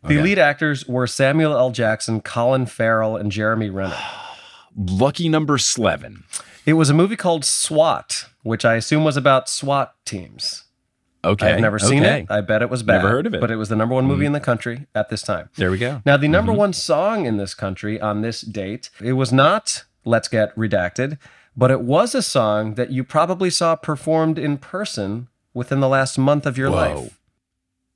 The 0.03 0.15
Okay. 0.15 0.23
lead 0.23 0.39
actors 0.39 0.87
were 0.87 1.07
Samuel 1.07 1.57
L. 1.57 1.71
Jackson, 1.71 2.21
Colin 2.21 2.67
Farrell, 2.67 3.17
and 3.17 3.33
Jeremy 3.33 3.71
Renner. 3.71 3.99
Lucky 4.77 5.29
Number 5.29 5.57
Slevin. 5.59 6.25
It 6.67 6.75
was 6.75 6.91
a 6.91 6.95
movie 6.95 7.17
called 7.17 7.45
SWAT, 7.45 8.27
which 8.43 8.65
I 8.65 8.75
assume 8.75 9.05
was 9.05 9.17
about 9.17 9.49
SWAT 9.49 9.95
teams. 10.05 10.64
Okay. 11.25 11.53
I've 11.53 11.61
never 11.61 11.79
seen 11.79 12.03
okay. 12.05 12.21
it. 12.21 12.27
I 12.31 12.41
bet 12.41 12.63
it 12.63 12.71
was 12.71 12.83
bad. 12.83 12.97
Never 12.99 13.09
heard 13.11 13.27
of 13.27 13.35
it. 13.35 13.41
But 13.41 13.51
it 13.51 13.57
was 13.57 13.69
the 13.69 13.77
number 13.77 13.95
one 13.95 14.07
movie 14.07 14.27
in 14.27 14.33
the 14.33 14.41
country 14.41 14.87
at 14.95 15.09
this 15.09 15.23
time. 15.23 15.49
There 15.57 15.71
we 15.71 15.79
go. 15.79 16.03
Now, 16.05 16.17
the 16.17 16.29
number 16.29 16.53
Mm-hmm. 16.53 16.59
one 16.59 16.73
song 16.73 17.27
in 17.27 17.37
this 17.37 17.55
country 17.55 18.01
on 18.01 18.21
this 18.23 18.41
date, 18.43 18.91
it 19.03 19.15
was 19.15 19.33
not 19.33 19.85
Let's 20.05 20.29
Get 20.29 20.55
Redacted, 20.57 21.19
but 21.57 21.71
it 21.71 21.81
was 21.83 22.15
a 22.15 22.23
song 22.23 22.75
that 22.75 22.91
you 22.91 23.05
probably 23.05 23.51
saw 23.51 23.75
performed 23.77 24.39
in 24.39 24.59
person 24.59 25.29
within 25.55 25.81
the 25.81 25.89
last 25.89 26.19
month 26.19 26.47
of 26.47 26.59
your 26.59 26.71
Whoa. 26.71 26.77
life. 26.77 27.21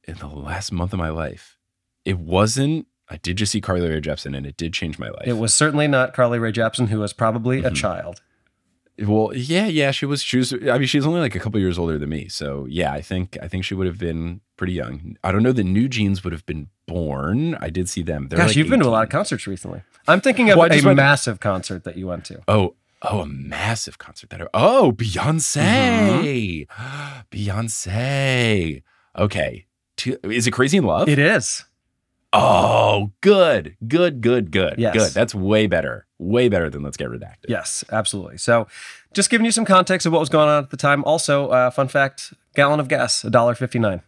In 0.04 0.14
the 0.16 0.26
last 0.28 0.72
month 0.72 0.92
of 0.92 0.98
my 0.98 1.10
life, 1.10 1.58
it 2.04 2.18
wasn't. 2.18 2.86
I 3.10 3.16
did 3.18 3.36
just 3.36 3.52
see 3.52 3.60
Carly 3.60 3.88
Rae 3.88 4.00
Jepsen, 4.00 4.36
and 4.36 4.46
it 4.46 4.56
did 4.56 4.72
change 4.72 4.98
my 4.98 5.08
life. 5.08 5.26
It 5.26 5.34
was 5.38 5.52
certainly 5.54 5.86
not 5.88 6.14
Carly 6.14 6.38
Rae 6.38 6.52
Jepsen, 6.52 6.88
who 6.88 7.00
was 7.00 7.12
probably 7.12 7.58
Mm-hmm. 7.58 7.66
a 7.66 7.70
child. 7.72 8.22
Well, 9.00 9.30
yeah, 9.34 9.66
yeah, 9.66 9.90
she 9.92 10.06
was. 10.06 10.22
She 10.22 10.38
was. 10.38 10.52
I 10.52 10.78
mean, 10.78 10.86
she's 10.86 11.06
only 11.06 11.20
like 11.20 11.34
a 11.34 11.38
couple 11.38 11.60
years 11.60 11.78
older 11.78 11.98
than 11.98 12.08
me, 12.08 12.28
so 12.28 12.66
yeah, 12.68 12.92
I 12.92 13.00
think 13.00 13.38
I 13.40 13.46
think 13.46 13.64
she 13.64 13.74
would 13.74 13.86
have 13.86 13.98
been 13.98 14.40
pretty 14.56 14.72
young. 14.72 15.16
I 15.22 15.30
don't 15.30 15.42
know. 15.44 15.52
The 15.52 15.62
New 15.62 15.88
Jeans 15.88 16.24
would 16.24 16.32
have 16.32 16.44
been 16.46 16.68
born. 16.86 17.54
I 17.60 17.70
did 17.70 17.88
see 17.88 18.02
them. 18.02 18.26
They're 18.28 18.36
Gosh, 18.38 18.48
like 18.48 18.56
you've 18.56 18.68
been 18.68 18.80
to 18.80 18.88
a 18.88 18.90
lot 18.90 19.04
of 19.04 19.10
concerts 19.10 19.46
recently. 19.46 19.82
I'm 20.08 20.20
thinking 20.20 20.50
of 20.50 20.58
Well, 20.58 20.72
a 20.72 20.94
massive 20.94 21.38
concert 21.38 21.84
that 21.84 21.96
you 21.96 22.06
went 22.08 22.24
to. 22.26 22.40
Oh, 22.48 22.74
oh, 23.02 23.20
a 23.20 23.26
massive 23.26 23.98
concert 23.98 24.30
that. 24.30 24.48
Oh, 24.52 24.90
Beyonce, 24.92 26.66
Mm-hmm. 26.66 27.20
Beyonce. 27.30 28.82
Okay, 29.16 29.66
is 30.24 30.46
it 30.46 30.50
Crazy 30.50 30.78
in 30.78 30.84
Love? 30.84 31.08
It 31.08 31.18
is. 31.18 31.64
Oh, 32.32 33.12
good, 33.22 33.76
good, 33.86 34.20
good, 34.20 34.50
good, 34.50 34.74
Yes. 34.78 34.94
good. 34.94 35.12
That's 35.12 35.34
way 35.34 35.66
better, 35.66 36.06
way 36.18 36.48
better 36.48 36.68
than 36.68 36.82
Let's 36.82 36.96
Get 36.96 37.08
Redacted. 37.08 37.46
Yes, 37.48 37.84
absolutely. 37.90 38.36
So, 38.38 38.66
just 39.14 39.30
giving 39.30 39.44
you 39.46 39.50
some 39.52 39.64
context 39.64 40.06
of 40.06 40.12
what 40.12 40.20
was 40.20 40.28
going 40.28 40.48
on 40.48 40.62
at 40.64 40.70
the 40.70 40.76
time. 40.76 41.02
Also, 41.04 41.48
uh, 41.48 41.70
fun 41.70 41.88
fact: 41.88 42.34
gallon 42.54 42.80
of 42.80 42.88
gas, 42.88 43.22
$1.59. 43.22 44.02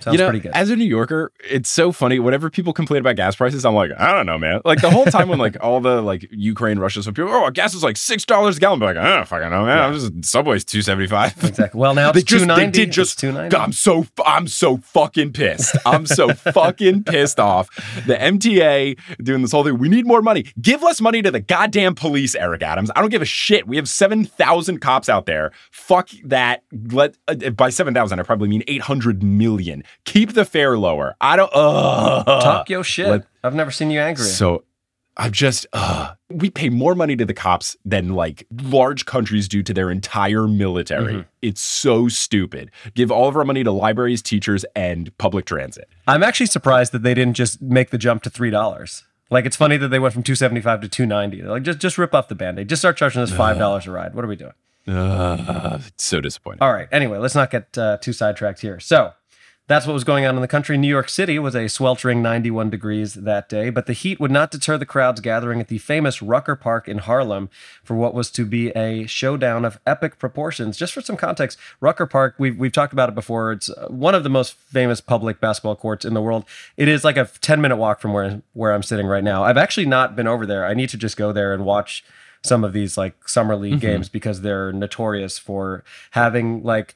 Sounds 0.00 0.14
you 0.14 0.18
know, 0.18 0.26
pretty 0.28 0.40
good. 0.40 0.52
as 0.54 0.70
a 0.70 0.76
New 0.76 0.84
Yorker, 0.84 1.32
it's 1.48 1.68
so 1.70 1.92
funny. 1.92 2.18
Whenever 2.18 2.50
people 2.50 2.72
complain 2.72 3.00
about 3.00 3.16
gas 3.16 3.36
prices, 3.36 3.64
I'm 3.64 3.74
like, 3.74 3.90
I 3.98 4.12
don't 4.12 4.26
know, 4.26 4.38
man. 4.38 4.60
Like 4.64 4.80
the 4.80 4.90
whole 4.90 5.04
time 5.06 5.28
when 5.28 5.38
like 5.38 5.56
all 5.60 5.80
the 5.80 6.00
like 6.02 6.28
Ukraine, 6.30 6.78
Russia, 6.78 7.02
so 7.02 7.12
people, 7.12 7.30
oh, 7.32 7.50
gas 7.50 7.74
is 7.74 7.82
like 7.82 7.96
six 7.96 8.24
dollars 8.24 8.56
a 8.58 8.60
gallon. 8.60 8.78
But 8.78 8.96
like, 8.96 9.04
I 9.04 9.16
don't 9.16 9.28
fucking 9.28 9.50
know, 9.50 9.64
man. 9.64 9.78
I'm 9.78 9.94
just 9.94 10.24
Subway's 10.24 10.64
two 10.64 10.82
seventy 10.82 11.06
five. 11.06 11.32
exactly. 11.44 11.78
Well, 11.80 11.94
now 11.94 12.12
They 12.12 12.20
it's 12.20 12.28
just, 12.30 12.42
they 12.42 12.46
290. 12.46 12.78
did 12.78 12.92
just. 12.92 13.18
290. 13.18 13.56
I'm 13.56 13.72
so, 13.72 14.06
I'm 14.24 14.46
so 14.48 14.76
fucking 14.78 15.32
pissed. 15.32 15.76
I'm 15.86 16.06
so 16.06 16.28
fucking 16.34 17.04
pissed 17.04 17.40
off. 17.40 17.68
The 18.06 18.14
MTA 18.16 18.98
doing 19.22 19.42
this 19.42 19.52
whole 19.52 19.64
thing. 19.64 19.78
We 19.78 19.88
need 19.88 20.06
more 20.06 20.22
money. 20.22 20.44
Give 20.60 20.82
less 20.82 21.00
money 21.00 21.22
to 21.22 21.30
the 21.30 21.40
goddamn 21.40 21.94
police, 21.94 22.34
Eric 22.34 22.62
Adams. 22.62 22.90
I 22.94 23.00
don't 23.00 23.10
give 23.10 23.22
a 23.22 23.26
shit. 23.26 23.66
We 23.66 23.76
have 23.76 23.88
seven 23.88 24.24
thousand 24.24 24.80
cops 24.80 25.08
out 25.08 25.26
there. 25.26 25.52
Fuck 25.70 26.10
that. 26.24 26.62
Let 26.92 27.16
uh, 27.28 27.50
by 27.50 27.70
seven 27.70 27.94
thousand, 27.94 28.20
I 28.20 28.22
probably 28.22 28.48
mean 28.48 28.62
eight 28.68 28.82
hundred 28.82 29.22
million. 29.22 29.82
Keep 30.04 30.32
the 30.34 30.44
fare 30.44 30.76
lower. 30.78 31.16
I 31.20 31.36
don't. 31.36 31.50
Uh, 31.54 32.24
Talk 32.40 32.70
your 32.70 32.84
shit. 32.84 33.24
I've 33.42 33.54
never 33.54 33.70
seen 33.70 33.90
you 33.90 34.00
angry. 34.00 34.24
so 34.24 34.64
I'm 35.18 35.32
just, 35.32 35.66
uh, 35.72 36.12
we 36.28 36.50
pay 36.50 36.68
more 36.68 36.94
money 36.94 37.16
to 37.16 37.24
the 37.24 37.32
cops 37.32 37.74
than 37.86 38.10
like 38.14 38.46
large 38.62 39.06
countries 39.06 39.48
do 39.48 39.62
to 39.62 39.72
their 39.72 39.90
entire 39.90 40.46
military. 40.46 41.14
Mm-hmm. 41.14 41.28
It's 41.40 41.60
so 41.62 42.08
stupid. 42.08 42.70
Give 42.94 43.10
all 43.10 43.26
of 43.28 43.36
our 43.36 43.44
money 43.44 43.64
to 43.64 43.72
libraries, 43.72 44.20
teachers, 44.20 44.64
and 44.74 45.16
public 45.16 45.46
transit. 45.46 45.88
I'm 46.06 46.22
actually 46.22 46.46
surprised 46.46 46.92
that 46.92 47.02
they 47.02 47.14
didn't 47.14 47.34
just 47.34 47.62
make 47.62 47.90
the 47.90 47.98
jump 47.98 48.22
to 48.24 48.30
three 48.30 48.50
dollars. 48.50 49.04
Like 49.30 49.46
it's 49.46 49.56
funny 49.56 49.76
that 49.78 49.88
they 49.88 49.98
went 49.98 50.12
from 50.14 50.22
275 50.22 50.82
to 50.82 50.88
290. 50.88 51.40
They're 51.42 51.50
like, 51.50 51.62
just 51.62 51.78
just 51.78 51.96
rip 51.98 52.14
off 52.14 52.28
the 52.28 52.34
band-aid. 52.34 52.68
Just 52.68 52.82
start 52.82 52.96
charging 52.96 53.22
us 53.22 53.32
five 53.32 53.58
dollars 53.58 53.86
a 53.86 53.90
ride. 53.92 54.14
What 54.14 54.24
are 54.24 54.28
we 54.28 54.36
doing? 54.36 54.52
Uh, 54.86 55.80
so 55.96 56.20
disappointing. 56.20 56.62
All 56.62 56.72
right. 56.72 56.88
Anyway, 56.92 57.18
let's 57.18 57.34
not 57.34 57.50
get 57.50 57.76
uh, 57.78 57.96
too 57.96 58.12
sidetracked 58.12 58.60
here. 58.60 58.78
So 58.80 59.12
that's 59.68 59.86
what 59.86 59.94
was 59.94 60.04
going 60.04 60.24
on 60.24 60.36
in 60.36 60.42
the 60.42 60.48
country. 60.48 60.78
New 60.78 60.88
York 60.88 61.08
City 61.08 61.38
was 61.40 61.56
a 61.56 61.68
sweltering 61.68 62.22
91 62.22 62.70
degrees 62.70 63.14
that 63.14 63.48
day, 63.48 63.68
but 63.68 63.86
the 63.86 63.92
heat 63.92 64.20
would 64.20 64.30
not 64.30 64.52
deter 64.52 64.78
the 64.78 64.86
crowds 64.86 65.20
gathering 65.20 65.60
at 65.60 65.66
the 65.66 65.78
famous 65.78 66.22
Rucker 66.22 66.54
Park 66.54 66.86
in 66.86 66.98
Harlem 66.98 67.50
for 67.82 67.96
what 67.96 68.14
was 68.14 68.30
to 68.32 68.44
be 68.44 68.68
a 68.70 69.06
showdown 69.06 69.64
of 69.64 69.80
epic 69.84 70.18
proportions. 70.18 70.76
Just 70.76 70.92
for 70.92 71.00
some 71.00 71.16
context, 71.16 71.58
Rucker 71.80 72.06
Park, 72.06 72.36
we've, 72.38 72.56
we've 72.56 72.72
talked 72.72 72.92
about 72.92 73.08
it 73.08 73.16
before. 73.16 73.52
It's 73.52 73.68
uh, 73.68 73.88
one 73.88 74.14
of 74.14 74.22
the 74.22 74.30
most 74.30 74.54
famous 74.54 75.00
public 75.00 75.40
basketball 75.40 75.76
courts 75.76 76.04
in 76.04 76.14
the 76.14 76.22
world. 76.22 76.44
It 76.76 76.86
is 76.86 77.02
like 77.02 77.16
a 77.16 77.28
10 77.40 77.60
minute 77.60 77.76
walk 77.76 78.00
from 78.00 78.12
where, 78.12 78.42
where 78.52 78.72
I'm 78.72 78.84
sitting 78.84 79.06
right 79.06 79.24
now. 79.24 79.42
I've 79.42 79.56
actually 79.56 79.86
not 79.86 80.14
been 80.14 80.28
over 80.28 80.46
there. 80.46 80.64
I 80.64 80.74
need 80.74 80.90
to 80.90 80.96
just 80.96 81.16
go 81.16 81.32
there 81.32 81.52
and 81.52 81.64
watch 81.64 82.04
some 82.42 82.62
of 82.62 82.72
these 82.72 82.96
like 82.96 83.28
summer 83.28 83.56
league 83.56 83.80
games 83.80 84.08
because 84.08 84.42
they're 84.42 84.72
notorious 84.72 85.38
for 85.38 85.82
having 86.12 86.62
like 86.62 86.94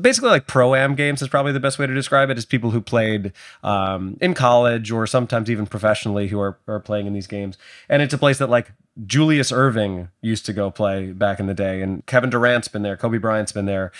basically 0.00 0.30
like 0.30 0.46
pro 0.46 0.74
am 0.74 0.94
games 0.94 1.22
is 1.22 1.28
probably 1.28 1.52
the 1.52 1.60
best 1.60 1.78
way 1.78 1.86
to 1.86 1.94
describe 1.94 2.30
it 2.30 2.38
is 2.38 2.44
people 2.44 2.70
who 2.70 2.80
played 2.80 3.32
um, 3.62 4.16
in 4.20 4.34
college 4.34 4.90
or 4.90 5.06
sometimes 5.06 5.50
even 5.50 5.66
professionally 5.66 6.28
who 6.28 6.40
are, 6.40 6.58
are 6.66 6.80
playing 6.80 7.06
in 7.06 7.12
these 7.12 7.26
games 7.26 7.58
and 7.88 8.02
it's 8.02 8.14
a 8.14 8.18
place 8.18 8.38
that 8.38 8.50
like 8.50 8.72
julius 9.06 9.50
erving 9.52 10.08
used 10.20 10.46
to 10.46 10.52
go 10.52 10.70
play 10.70 11.12
back 11.12 11.40
in 11.40 11.46
the 11.46 11.54
day 11.54 11.82
and 11.82 12.04
kevin 12.06 12.30
durant's 12.30 12.68
been 12.68 12.82
there 12.82 12.96
kobe 12.96 13.18
bryant's 13.18 13.52
been 13.52 13.66
there 13.66 13.92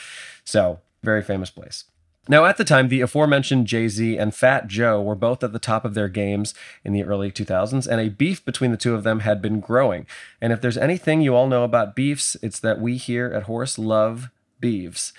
so 0.45 0.81
very 1.03 1.23
famous 1.23 1.51
place 1.51 1.85
now, 2.27 2.47
at 2.47 2.57
the 2.57 2.65
time, 2.65 2.89
the 2.89 3.03
aforementioned 3.03 3.67
Jay 3.67 3.87
Z 3.87 4.17
and 4.17 4.35
Fat 4.35 4.67
Joe 4.67 5.03
were 5.03 5.15
both 5.15 5.45
at 5.45 5.53
the 5.53 5.59
top 5.59 5.85
of 5.85 5.93
their 5.93 6.09
games 6.09 6.55
in 6.83 6.95
the 6.95 7.05
early 7.05 7.31
2000s, 7.31 7.87
and 7.87 8.01
a 8.01 8.09
beef 8.09 8.43
between 8.43 8.71
the 8.71 8.79
two 8.79 8.95
of 8.95 9.05
them 9.05 9.21
had 9.21 9.43
been 9.43 9.61
growing. 9.61 10.07
And 10.41 10.51
if 10.51 10.63
there's 10.63 10.79
anything 10.79 11.21
you 11.21 11.35
all 11.35 11.47
know 11.47 11.65
about 11.65 11.95
beefs, 11.95 12.35
it's 12.41 12.61
that 12.61 12.81
we 12.81 12.97
here 12.97 13.27
at 13.27 13.43
Horse 13.43 13.79
love 13.79 14.31
beefs. 14.59 15.13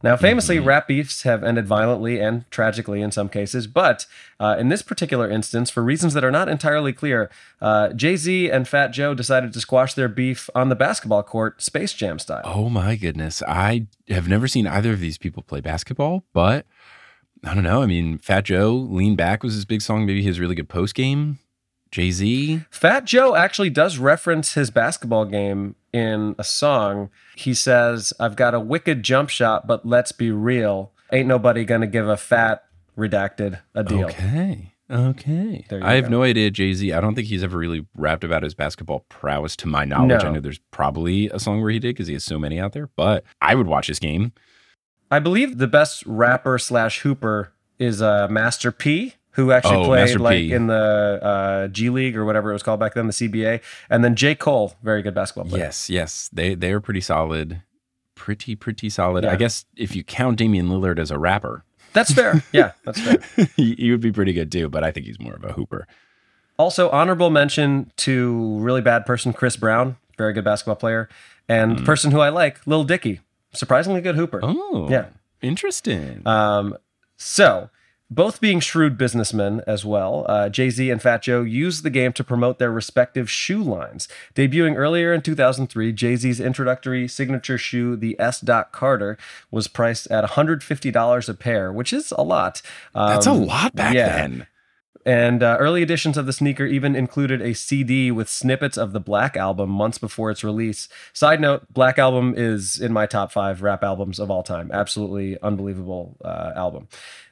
Now, 0.00 0.16
famously, 0.16 0.60
rap 0.60 0.86
beefs 0.86 1.22
have 1.22 1.42
ended 1.42 1.66
violently 1.66 2.20
and 2.20 2.48
tragically 2.52 3.02
in 3.02 3.10
some 3.10 3.28
cases, 3.28 3.66
but 3.66 4.06
uh, 4.38 4.56
in 4.58 4.68
this 4.68 4.80
particular 4.80 5.28
instance, 5.28 5.70
for 5.70 5.82
reasons 5.82 6.14
that 6.14 6.22
are 6.22 6.30
not 6.30 6.48
entirely 6.48 6.92
clear, 6.92 7.28
uh, 7.60 7.88
Jay 7.94 8.14
Z 8.14 8.48
and 8.48 8.68
Fat 8.68 8.88
Joe 8.88 9.12
decided 9.14 9.52
to 9.52 9.60
squash 9.60 9.94
their 9.94 10.08
beef 10.08 10.48
on 10.54 10.68
the 10.68 10.76
basketball 10.76 11.24
court, 11.24 11.60
Space 11.60 11.92
Jam 11.94 12.20
style. 12.20 12.42
Oh 12.44 12.68
my 12.68 12.94
goodness. 12.94 13.42
I 13.48 13.88
have 14.08 14.28
never 14.28 14.46
seen 14.46 14.68
either 14.68 14.92
of 14.92 15.00
these 15.00 15.18
people 15.18 15.42
play 15.42 15.60
basketball, 15.60 16.22
but 16.32 16.64
I 17.44 17.54
don't 17.54 17.64
know. 17.64 17.82
I 17.82 17.86
mean, 17.86 18.18
Fat 18.18 18.44
Joe, 18.44 18.72
Lean 18.72 19.16
Back 19.16 19.42
was 19.42 19.54
his 19.54 19.64
big 19.64 19.82
song. 19.82 20.06
Maybe 20.06 20.22
his 20.22 20.38
really 20.38 20.54
good 20.54 20.68
post 20.68 20.94
game. 20.94 21.40
Jay 21.90 22.10
Z. 22.10 22.62
Fat 22.70 23.04
Joe 23.04 23.34
actually 23.34 23.70
does 23.70 23.98
reference 23.98 24.54
his 24.54 24.70
basketball 24.70 25.24
game 25.24 25.74
in 25.92 26.34
a 26.38 26.44
song. 26.44 27.10
He 27.36 27.54
says, 27.54 28.12
I've 28.20 28.36
got 28.36 28.54
a 28.54 28.60
wicked 28.60 29.02
jump 29.02 29.30
shot, 29.30 29.66
but 29.66 29.86
let's 29.86 30.12
be 30.12 30.30
real. 30.30 30.92
Ain't 31.12 31.28
nobody 31.28 31.64
gonna 31.64 31.86
give 31.86 32.08
a 32.08 32.16
fat 32.16 32.64
redacted 32.96 33.60
a 33.74 33.84
deal. 33.84 34.06
Okay. 34.06 34.74
Okay. 34.90 35.66
I 35.70 35.94
have 35.94 36.04
go. 36.04 36.10
no 36.10 36.22
idea, 36.22 36.50
Jay 36.50 36.72
Z. 36.72 36.92
I 36.92 37.00
don't 37.00 37.14
think 37.14 37.28
he's 37.28 37.42
ever 37.42 37.58
really 37.58 37.86
rapped 37.94 38.24
about 38.24 38.42
his 38.42 38.54
basketball 38.54 39.04
prowess 39.10 39.54
to 39.56 39.68
my 39.68 39.84
knowledge. 39.84 40.22
No. 40.22 40.28
I 40.30 40.32
know 40.32 40.40
there's 40.40 40.60
probably 40.70 41.28
a 41.28 41.38
song 41.38 41.60
where 41.60 41.70
he 41.70 41.78
did 41.78 41.94
because 41.94 42.06
he 42.06 42.14
has 42.14 42.24
so 42.24 42.38
many 42.38 42.58
out 42.58 42.72
there, 42.72 42.88
but 42.96 43.24
I 43.40 43.54
would 43.54 43.66
watch 43.66 43.88
his 43.88 43.98
game. 43.98 44.32
I 45.10 45.18
believe 45.18 45.58
the 45.58 45.66
best 45.66 46.04
rapper 46.06 46.58
slash 46.58 47.00
hooper 47.00 47.52
is 47.78 48.00
uh, 48.00 48.28
Master 48.28 48.72
P, 48.72 49.14
who 49.38 49.52
actually 49.52 49.76
Oh, 49.76 49.84
played 49.84 50.00
Master 50.00 50.18
like 50.18 50.36
P. 50.36 50.52
in 50.52 50.66
the 50.66 50.74
uh, 51.22 51.68
G 51.68 51.90
League 51.90 52.16
or 52.16 52.24
whatever 52.24 52.50
it 52.50 52.54
was 52.54 52.64
called 52.64 52.80
back 52.80 52.94
then, 52.94 53.06
the 53.06 53.12
CBA. 53.12 53.60
And 53.88 54.02
then 54.02 54.16
J. 54.16 54.34
Cole, 54.34 54.74
very 54.82 55.00
good 55.00 55.14
basketball 55.14 55.48
player. 55.48 55.62
Yes, 55.62 55.88
yes. 55.88 56.28
They 56.32 56.54
they 56.56 56.72
are 56.72 56.80
pretty 56.80 57.00
solid. 57.00 57.62
Pretty, 58.16 58.56
pretty 58.56 58.90
solid. 58.90 59.22
Yeah. 59.22 59.30
I 59.30 59.36
guess 59.36 59.64
if 59.76 59.94
you 59.94 60.02
count 60.02 60.38
Damian 60.38 60.68
Lillard 60.68 60.98
as 60.98 61.12
a 61.12 61.18
rapper, 61.18 61.64
That's 61.92 62.12
fair. 62.12 62.42
Yeah, 62.52 62.72
that's 62.84 63.00
fair. 63.00 63.18
he, 63.56 63.90
would 63.92 64.00
be 64.00 64.10
pretty 64.10 64.32
good 64.32 64.50
too, 64.50 64.68
but 64.68 64.82
I 64.82 64.90
think 64.90 65.06
he's 65.06 65.20
more 65.20 65.34
of 65.34 65.44
a 65.44 65.52
hooper. 65.52 65.86
Also, 66.58 66.90
honorable 66.90 67.30
mention 67.30 67.92
to 67.98 68.58
really 68.58 68.80
bad 68.80 69.06
person 69.06 69.32
Chris 69.32 69.56
Brown, 69.56 69.96
very 70.16 70.32
good 70.32 70.42
basketball 70.44 70.74
player, 70.74 71.08
and 71.48 71.84
person 71.86 72.10
who 72.10 72.18
I 72.18 72.30
like, 72.30 72.66
Lil 72.66 72.82
Dicky, 72.82 73.20
surprisingly 73.52 74.00
good 74.00 74.16
hooper. 74.16 74.40
Oh. 74.42 74.88
Yeah. 74.90 75.06
Interesting. 75.40 76.26
Um, 76.26 76.76
so, 77.16 77.70
both 78.10 78.40
being 78.40 78.58
shrewd 78.60 78.96
businessmen 78.96 79.62
as 79.66 79.84
well, 79.84 80.24
uh, 80.28 80.48
Jay 80.48 80.70
Z 80.70 80.90
and 80.90 81.00
Fat 81.02 81.22
Joe 81.22 81.42
used 81.42 81.82
the 81.82 81.90
game 81.90 82.12
to 82.14 82.24
promote 82.24 82.58
their 82.58 82.70
respective 82.72 83.30
shoe 83.30 83.62
lines. 83.62 84.08
Debuting 84.34 84.76
earlier 84.76 85.12
in 85.12 85.20
2003, 85.20 85.92
Jay 85.92 86.16
Z's 86.16 86.40
introductory 86.40 87.06
signature 87.06 87.58
shoe, 87.58 87.96
the 87.96 88.18
S. 88.18 88.40
Dot 88.40 88.72
Carter, 88.72 89.18
was 89.50 89.68
priced 89.68 90.10
at 90.10 90.24
$150 90.24 91.28
a 91.28 91.34
pair, 91.34 91.72
which 91.72 91.92
is 91.92 92.12
a 92.16 92.22
lot. 92.22 92.62
That's 92.94 93.26
a 93.26 93.30
Um, 93.30 93.44
lot 93.46 93.74
back 93.74 93.94
yeah. 93.94 94.16
then. 94.16 94.46
And 95.08 95.42
uh, 95.42 95.56
early 95.58 95.80
editions 95.80 96.18
of 96.18 96.26
the 96.26 96.34
sneaker 96.34 96.66
even 96.66 96.94
included 96.94 97.40
a 97.40 97.54
CD 97.54 98.10
with 98.10 98.28
snippets 98.28 98.76
of 98.76 98.92
the 98.92 99.00
Black 99.00 99.38
Album 99.38 99.70
months 99.70 99.96
before 99.96 100.30
its 100.30 100.44
release. 100.44 100.86
Side 101.14 101.40
note: 101.40 101.72
Black 101.72 101.98
Album 101.98 102.34
is 102.36 102.78
in 102.78 102.92
my 102.92 103.06
top 103.06 103.32
five 103.32 103.62
rap 103.62 103.82
albums 103.82 104.18
of 104.18 104.30
all 104.30 104.42
time. 104.42 104.70
Absolutely 104.70 105.40
unbelievable 105.40 106.18
uh, 106.22 106.52
album. 106.54 106.88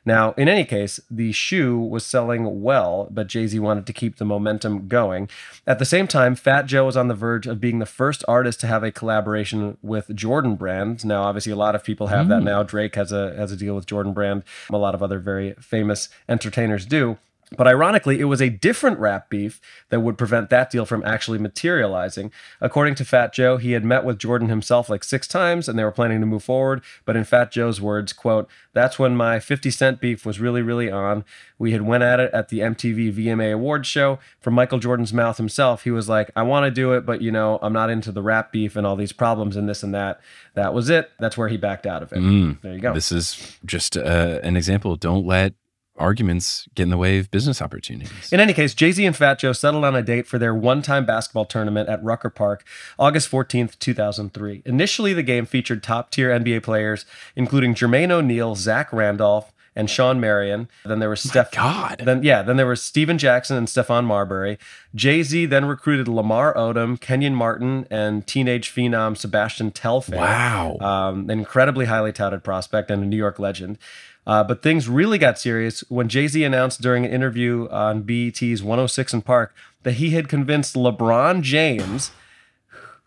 Now, 0.06 0.32
in 0.38 0.48
any 0.48 0.64
case, 0.64 1.00
the 1.10 1.32
shoe 1.32 1.78
was 1.78 2.06
selling 2.06 2.62
well, 2.62 3.08
but 3.10 3.26
Jay 3.26 3.46
Z 3.46 3.58
wanted 3.58 3.86
to 3.88 3.92
keep 3.92 4.16
the 4.16 4.24
momentum 4.24 4.88
going. 4.88 5.28
At 5.66 5.78
the 5.78 5.84
same 5.84 6.06
time, 6.06 6.34
Fat 6.34 6.64
Joe 6.64 6.86
was 6.86 6.96
on 6.96 7.08
the 7.08 7.14
verge 7.14 7.46
of 7.46 7.60
being 7.60 7.78
the 7.78 7.84
first 7.84 8.24
artist 8.26 8.58
to 8.60 8.68
have 8.68 8.84
a 8.84 8.90
collaboration 8.90 9.76
with 9.82 10.16
Jordan 10.16 10.56
Brand. 10.56 11.04
Now, 11.04 11.24
obviously, 11.24 11.52
a 11.52 11.56
lot 11.56 11.74
of 11.74 11.84
people 11.84 12.06
have 12.06 12.28
that 12.28 12.42
now. 12.42 12.62
Drake 12.62 12.94
has 12.94 13.12
a 13.12 13.34
has 13.36 13.52
a 13.52 13.56
deal 13.56 13.74
with 13.76 13.84
Jordan 13.84 14.14
Brand. 14.14 14.44
A 14.70 14.78
lot 14.78 14.94
of 14.94 15.02
other 15.02 15.18
very 15.18 15.52
famous 15.60 16.08
entertainers 16.26 16.86
do. 16.86 17.18
But 17.56 17.68
ironically, 17.68 18.18
it 18.18 18.24
was 18.24 18.42
a 18.42 18.48
different 18.48 18.98
rap 18.98 19.30
beef 19.30 19.60
that 19.90 20.00
would 20.00 20.18
prevent 20.18 20.50
that 20.50 20.68
deal 20.68 20.84
from 20.84 21.04
actually 21.04 21.38
materializing. 21.38 22.32
According 22.60 22.96
to 22.96 23.04
Fat 23.04 23.32
Joe, 23.32 23.56
he 23.56 23.72
had 23.72 23.84
met 23.84 24.04
with 24.04 24.18
Jordan 24.18 24.48
himself 24.48 24.90
like 24.90 25.04
six 25.04 25.28
times 25.28 25.68
and 25.68 25.78
they 25.78 25.84
were 25.84 25.92
planning 25.92 26.18
to 26.20 26.26
move 26.26 26.42
forward. 26.42 26.82
But 27.04 27.14
in 27.14 27.22
Fat 27.22 27.52
Joe's 27.52 27.80
words, 27.80 28.12
quote, 28.12 28.48
that's 28.72 28.98
when 28.98 29.16
my 29.16 29.38
50 29.38 29.70
Cent 29.70 30.00
beef 30.00 30.26
was 30.26 30.40
really, 30.40 30.60
really 30.60 30.90
on. 30.90 31.24
We 31.56 31.70
had 31.70 31.82
went 31.82 32.02
at 32.02 32.18
it 32.18 32.32
at 32.34 32.48
the 32.48 32.58
MTV 32.60 33.14
VMA 33.14 33.52
Awards 33.54 33.86
show. 33.86 34.18
From 34.40 34.54
Michael 34.54 34.80
Jordan's 34.80 35.12
mouth 35.12 35.36
himself, 35.36 35.84
he 35.84 35.92
was 35.92 36.08
like, 36.08 36.32
I 36.34 36.42
want 36.42 36.64
to 36.64 36.70
do 36.72 36.94
it, 36.94 37.06
but 37.06 37.22
you 37.22 37.30
know, 37.30 37.60
I'm 37.62 37.72
not 37.72 37.90
into 37.90 38.10
the 38.10 38.22
rap 38.22 38.50
beef 38.50 38.74
and 38.74 38.84
all 38.84 38.96
these 38.96 39.12
problems 39.12 39.54
and 39.56 39.68
this 39.68 39.84
and 39.84 39.94
that. 39.94 40.20
That 40.54 40.74
was 40.74 40.90
it. 40.90 41.10
That's 41.20 41.36
where 41.36 41.48
he 41.48 41.56
backed 41.56 41.86
out 41.86 42.02
of 42.02 42.12
it. 42.12 42.20
There 42.62 42.72
you 42.72 42.80
go. 42.80 42.92
This 42.92 43.12
is 43.12 43.56
just 43.64 43.96
uh, 43.96 44.40
an 44.42 44.56
example. 44.56 44.96
Don't 44.96 45.24
let 45.24 45.54
arguments 45.98 46.68
get 46.74 46.84
in 46.84 46.90
the 46.90 46.96
way 46.96 47.18
of 47.18 47.30
business 47.30 47.60
opportunities. 47.62 48.32
In 48.32 48.40
any 48.40 48.52
case, 48.52 48.74
Jay 48.74 48.92
Z 48.92 49.04
and 49.04 49.16
Fat 49.16 49.38
Joe 49.38 49.52
settled 49.52 49.84
on 49.84 49.94
a 49.94 50.02
date 50.02 50.26
for 50.26 50.38
their 50.38 50.54
one 50.54 50.82
time 50.82 51.04
basketball 51.04 51.44
tournament 51.44 51.88
at 51.88 52.02
Rucker 52.02 52.30
Park, 52.30 52.64
August 52.98 53.30
14th, 53.30 53.78
2003. 53.78 54.62
Initially, 54.64 55.12
the 55.12 55.22
game 55.22 55.46
featured 55.46 55.82
top 55.82 56.10
tier 56.10 56.30
NBA 56.30 56.62
players, 56.62 57.04
including 57.34 57.74
Jermaine 57.74 58.10
O'Neal, 58.10 58.54
Zach 58.54 58.92
Randolph, 58.92 59.52
and 59.76 59.90
Shawn 59.90 60.18
Marion. 60.18 60.68
Then 60.84 60.98
there 60.98 61.10
was 61.10 61.20
Steph. 61.20 61.52
God. 61.52 62.02
Then 62.04 62.22
yeah, 62.22 62.42
then 62.42 62.56
there 62.56 62.66
was 62.66 62.82
Stephen 62.82 63.18
Jackson 63.18 63.56
and 63.56 63.68
Stephon 63.68 64.04
Marbury. 64.04 64.58
Jay 64.94 65.22
Z 65.22 65.46
then 65.46 65.66
recruited 65.66 66.08
Lamar 66.08 66.54
Odom, 66.54 66.98
Kenyon 66.98 67.34
Martin, 67.34 67.86
and 67.90 68.26
teenage 68.26 68.74
phenom 68.74 69.16
Sebastian 69.16 69.70
Telfair. 69.70 70.18
Wow. 70.18 70.78
um, 70.80 71.30
an 71.30 71.38
incredibly 71.38 71.84
highly 71.84 72.12
touted 72.12 72.42
prospect 72.42 72.90
and 72.90 73.02
a 73.02 73.06
New 73.06 73.18
York 73.18 73.38
legend. 73.38 73.78
Uh, 74.26 74.42
but 74.42 74.62
things 74.62 74.88
really 74.88 75.18
got 75.18 75.38
serious 75.38 75.84
when 75.88 76.08
Jay 76.08 76.26
Z 76.26 76.42
announced 76.42 76.80
during 76.82 77.04
an 77.04 77.12
interview 77.12 77.68
on 77.70 78.02
BET's 78.02 78.62
106 78.62 79.14
in 79.14 79.22
Park 79.22 79.54
that 79.84 79.92
he 79.94 80.10
had 80.10 80.28
convinced 80.28 80.74
LeBron 80.74 81.42
James, 81.42 82.10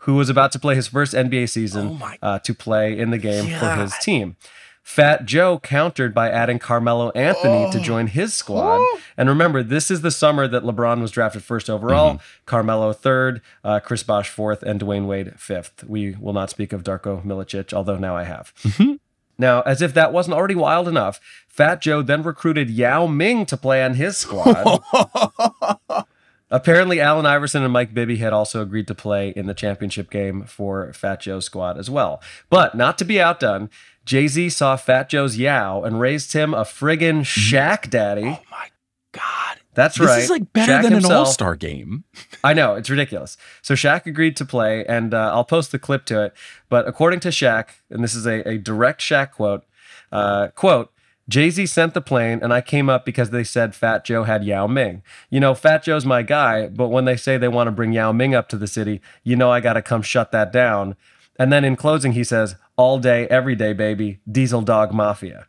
who 0.04 0.16
was 0.16 0.30
about 0.30 0.52
to 0.54 0.60
play 0.60 0.76
his 0.76 0.88
first 0.88 1.14
NBA 1.14 1.50
season, 1.50 2.02
uh, 2.22 2.40
to 2.40 2.54
play 2.54 2.98
in 2.98 3.10
the 3.10 3.18
game 3.18 3.46
for 3.60 3.76
his 3.76 3.94
team. 4.02 4.38
Fat 4.82 5.26
Joe 5.26 5.60
countered 5.60 6.16
by 6.16 6.30
adding 6.32 6.58
Carmelo 6.58 7.12
Anthony 7.12 7.70
to 7.74 7.80
join 7.80 8.08
his 8.08 8.34
squad. 8.34 8.80
And 9.18 9.30
remember, 9.30 9.62
this 9.62 9.92
is 9.92 10.02
the 10.02 10.10
summer 10.10 10.48
that 10.48 10.64
LeBron 10.64 11.00
was 11.02 11.12
drafted 11.12 11.44
first 11.44 11.70
overall, 11.70 12.22
Carmelo 12.48 12.92
third, 12.94 13.42
uh, 13.64 13.82
Chris 13.82 14.02
Bosh 14.02 14.30
fourth, 14.30 14.64
and 14.64 14.80
Dwyane 14.80 15.06
Wade 15.06 15.34
fifth. 15.38 15.84
We 15.84 16.16
will 16.20 16.34
not 16.34 16.50
speak 16.50 16.74
of 16.74 16.84
Darko 16.84 17.24
Milicic, 17.24 17.72
although 17.72 17.98
now 17.98 18.16
I 18.16 18.24
have. 18.24 18.52
Now, 19.40 19.62
as 19.62 19.82
if 19.82 19.94
that 19.96 20.14
wasn't 20.14 20.36
already 20.36 20.54
wild 20.54 20.88
enough, 20.88 21.20
Fat 21.48 21.82
Joe 21.82 22.02
then 22.02 22.22
recruited 22.22 22.70
Yao 22.70 23.08
Ming 23.08 23.46
to 23.48 23.58
play 23.58 23.84
on 23.84 23.96
his 23.96 24.18
squad. 24.18 24.84
Apparently, 26.52 27.00
Allen 27.00 27.26
Iverson 27.26 27.64
and 27.64 27.72
Mike 27.72 27.94
Bibby 27.94 28.18
had 28.18 28.34
also 28.34 28.62
agreed 28.62 28.88
to 28.88 28.96
play 28.96 29.30
in 29.30 29.46
the 29.46 29.54
championship 29.54 30.10
game 30.10 30.44
for 30.44 30.92
Fat 30.94 31.22
Joe's 31.22 31.46
squad 31.46 31.78
as 31.78 31.90
well. 31.90 32.22
But 32.50 32.76
not 32.76 32.98
to 32.98 33.06
be 33.06 33.22
outdone, 33.22 33.70
Jay 34.04 34.28
Z 34.28 34.50
saw 34.50 34.76
Fat 34.76 35.10
Joe's 35.10 35.38
Yao 35.38 35.84
and 35.84 36.00
raised 36.00 36.34
him 36.34 36.54
a 36.54 36.62
friggin' 36.62 37.22
mm-hmm. 37.22 37.56
Shaq 37.56 37.90
daddy. 37.90 38.24
Oh 38.24 38.42
my 38.52 38.70
God. 39.12 39.59
That's 39.80 39.98
This 39.98 40.08
right. 40.08 40.16
This 40.16 40.26
is 40.26 40.30
like 40.30 40.52
better 40.52 40.74
Shaq 40.74 40.84
than 40.84 40.94
an 40.94 41.06
all 41.06 41.26
star 41.26 41.56
game. 41.56 42.04
I 42.44 42.54
know 42.54 42.76
it's 42.76 42.90
ridiculous. 42.90 43.38
So 43.62 43.76
Shaq 43.76 44.06
agreed 44.06 44.36
to 44.36 44.44
play, 44.44 44.86
and 44.86 45.14
uh, 45.14 45.32
I'll 45.34 45.46
post 45.46 45.72
the 45.72 45.80
clip 45.80 46.04
to 46.08 46.22
it. 46.26 46.34
But 46.68 46.86
according 46.86 47.22
to 47.22 47.30
Shaq, 47.30 47.70
and 47.90 48.04
this 48.04 48.14
is 48.14 48.26
a, 48.26 48.46
a 48.46 48.58
direct 48.58 49.00
Shaq 49.00 49.32
quote, 49.32 49.64
uh, 50.12 50.50
quote. 50.50 50.92
Jay 51.30 51.50
Z 51.52 51.68
sent 51.68 51.94
the 51.94 52.02
plane, 52.02 52.40
and 52.42 52.52
I 52.52 52.60
came 52.60 52.90
up 52.90 53.06
because 53.06 53.30
they 53.30 53.44
said 53.44 53.76
Fat 53.76 54.04
Joe 54.04 54.24
had 54.24 54.44
Yao 54.44 54.66
Ming. 54.68 55.04
You 55.30 55.40
know, 55.40 55.54
Fat 55.54 55.84
Joe's 55.84 56.04
my 56.04 56.24
guy, 56.24 56.68
but 56.68 56.90
when 56.90 57.06
they 57.06 57.16
say 57.16 57.38
they 57.38 57.48
want 57.48 57.68
to 57.68 57.72
bring 57.72 57.94
Yao 57.94 58.12
Ming 58.12 58.34
up 58.34 58.50
to 58.50 58.58
the 58.58 58.68
city, 58.68 59.00
you 59.24 59.36
know 59.36 59.52
I 59.52 59.62
got 59.62 59.74
to 59.74 59.82
come 59.84 60.02
shut 60.02 60.32
that 60.32 60.52
down. 60.52 60.96
And 61.38 61.54
then 61.54 61.64
in 61.64 61.76
closing, 61.76 62.14
he 62.14 62.24
says, 62.24 62.56
All 62.76 62.98
day, 63.00 63.28
every 63.28 63.56
day, 63.56 63.74
baby, 63.74 64.20
Diesel 64.30 64.62
Dog 64.62 64.92
Mafia. 64.92 65.48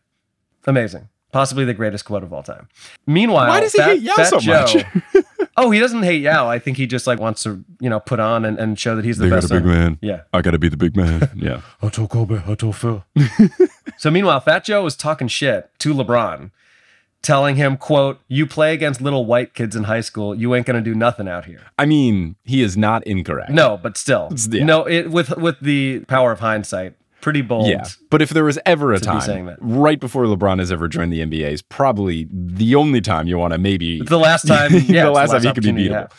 Amazing. 0.66 1.08
Possibly 1.32 1.64
the 1.64 1.74
greatest 1.74 2.04
quote 2.04 2.22
of 2.22 2.32
all 2.32 2.42
time. 2.42 2.68
Meanwhile, 3.06 3.48
Why 3.48 3.60
does 3.60 3.72
he 3.72 3.78
Fat, 3.78 3.88
hate 3.90 4.02
Yao 4.02 4.14
Fat 4.14 4.26
so 4.26 4.40
Joe, 4.40 4.66
much? 5.14 5.24
oh, 5.56 5.70
he 5.70 5.78
doesn't 5.78 6.02
hate 6.02 6.22
Yao. 6.22 6.48
I 6.48 6.58
think 6.58 6.76
he 6.76 6.86
just 6.86 7.06
like 7.06 7.20
wants 7.20 7.42
to, 7.44 7.64
you 7.78 7.88
know, 7.88 8.00
put 8.00 8.18
on 8.18 8.44
and, 8.44 8.58
and 8.58 8.78
show 8.78 8.96
that 8.96 9.04
he's 9.04 9.18
the 9.18 9.30
best. 9.30 9.50
man. 9.52 9.98
Yeah. 10.02 10.22
I 10.32 10.42
got 10.42 10.50
to 10.52 10.58
be 10.58 10.68
the 10.68 10.76
big 10.76 10.96
man. 10.96 11.30
Yeah. 11.36 11.60
I 11.80 11.88
told 11.88 12.10
Kobe. 12.10 12.40
I 12.46 12.54
told 12.54 12.76
Phil. 12.76 13.04
So 13.98 14.10
meanwhile, 14.10 14.40
Fat 14.40 14.64
Joe 14.64 14.82
was 14.82 14.96
talking 14.96 15.28
shit 15.28 15.70
to 15.80 15.92
LeBron, 15.92 16.52
telling 17.20 17.56
him, 17.56 17.76
quote, 17.76 18.18
you 18.28 18.46
play 18.46 18.72
against 18.72 19.02
little 19.02 19.26
white 19.26 19.52
kids 19.52 19.76
in 19.76 19.84
high 19.84 20.00
school, 20.00 20.34
you 20.34 20.54
ain't 20.54 20.64
gonna 20.64 20.80
do 20.80 20.94
nothing 20.94 21.28
out 21.28 21.44
here. 21.44 21.60
I 21.78 21.84
mean, 21.84 22.36
he 22.44 22.62
is 22.62 22.78
not 22.78 23.06
incorrect. 23.06 23.50
No, 23.50 23.76
but 23.76 23.98
still. 23.98 24.32
Yeah. 24.50 24.64
No, 24.64 24.86
it 24.86 25.10
with 25.10 25.36
with 25.36 25.60
the 25.60 26.00
power 26.08 26.32
of 26.32 26.40
hindsight, 26.40 26.94
pretty 27.20 27.42
bold. 27.42 27.68
Yeah. 27.68 27.84
But 28.10 28.22
if 28.22 28.30
there 28.30 28.44
was 28.44 28.58
ever 28.66 28.92
a 28.92 29.00
be 29.00 29.06
time, 29.06 29.46
that. 29.46 29.58
right 29.60 29.98
before 29.98 30.24
LeBron 30.24 30.58
has 30.58 30.72
ever 30.72 30.88
joined 30.88 31.12
the 31.12 31.20
NBA, 31.20 31.50
is 31.50 31.62
probably 31.62 32.28
the 32.30 32.74
only 32.74 33.00
time 33.00 33.26
you 33.26 33.38
want 33.38 33.52
to 33.52 33.58
maybe. 33.58 34.00
It's 34.00 34.10
the 34.10 34.18
last 34.18 34.46
time, 34.46 34.72
yeah, 34.72 34.78
it's 34.78 34.88
the 34.88 35.10
last 35.10 35.30
time 35.30 35.42
he 35.42 35.52
could 35.52 35.62
be 35.62 35.72
beatable. 35.72 36.10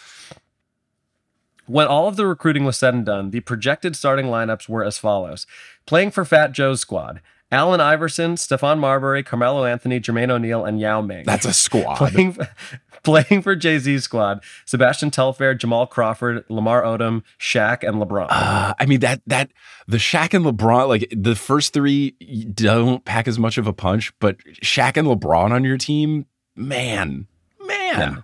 When 1.68 1.88
all 1.88 2.08
of 2.08 2.16
the 2.18 2.26
recruiting 2.26 2.66
was 2.66 2.78
said 2.78 2.94
and 2.94 3.06
done, 3.06 3.32
the 3.32 3.40
projected 3.40 3.96
starting 3.96 4.26
lineups 4.26 4.68
were 4.68 4.84
as 4.84 4.98
follows. 4.98 5.48
Playing 5.86 6.12
for 6.12 6.26
Fat 6.26 6.52
Joe's 6.52 6.82
squad, 6.82 7.22
Allen 7.52 7.82
Iverson, 7.82 8.36
Stephon 8.36 8.80
Marbury, 8.80 9.24
Carmelo 9.24 9.66
Anthony, 9.66 10.00
Jermaine 10.00 10.30
O'Neal, 10.30 10.64
and 10.64 10.80
Yao 10.80 11.02
Ming. 11.02 11.26
That's 11.26 11.46
a 11.46 11.54
squad. 11.54 11.98
playing, 11.98 12.38
playing 13.04 13.42
for 13.42 13.56
Jay 13.56 13.78
Z's 13.78 14.06
squad, 14.06 14.44
Sebastian 14.66 15.12
Telfair, 15.12 15.54
Jamal 15.54 15.86
Crawford, 15.86 16.46
Lamar 16.50 16.82
Odom, 16.84 17.24
Shaq, 17.40 17.88
and 17.88 18.02
LeBron. 18.02 18.28
Uh, 18.30 18.74
I 18.80 18.86
mean 18.86 19.02
that 19.02 19.22
that 19.28 19.52
the 19.88 19.98
Shaq 19.98 20.34
and 20.34 20.46
LeBron 20.46 20.88
like 20.88 21.08
the 21.16 21.36
first 21.36 21.74
three 21.74 22.12
don't 22.54 23.04
pack 23.04 23.28
as 23.28 23.38
much 23.38 23.58
of 23.58 23.68
a 23.68 23.74
punch, 23.74 24.14
but 24.20 24.38
Shaq 24.64 24.96
and 24.96 25.08
LeBron 25.08 25.52
on 25.52 25.64
your 25.64 25.78
team, 25.78 26.26
man, 26.56 27.28
man. 27.66 28.24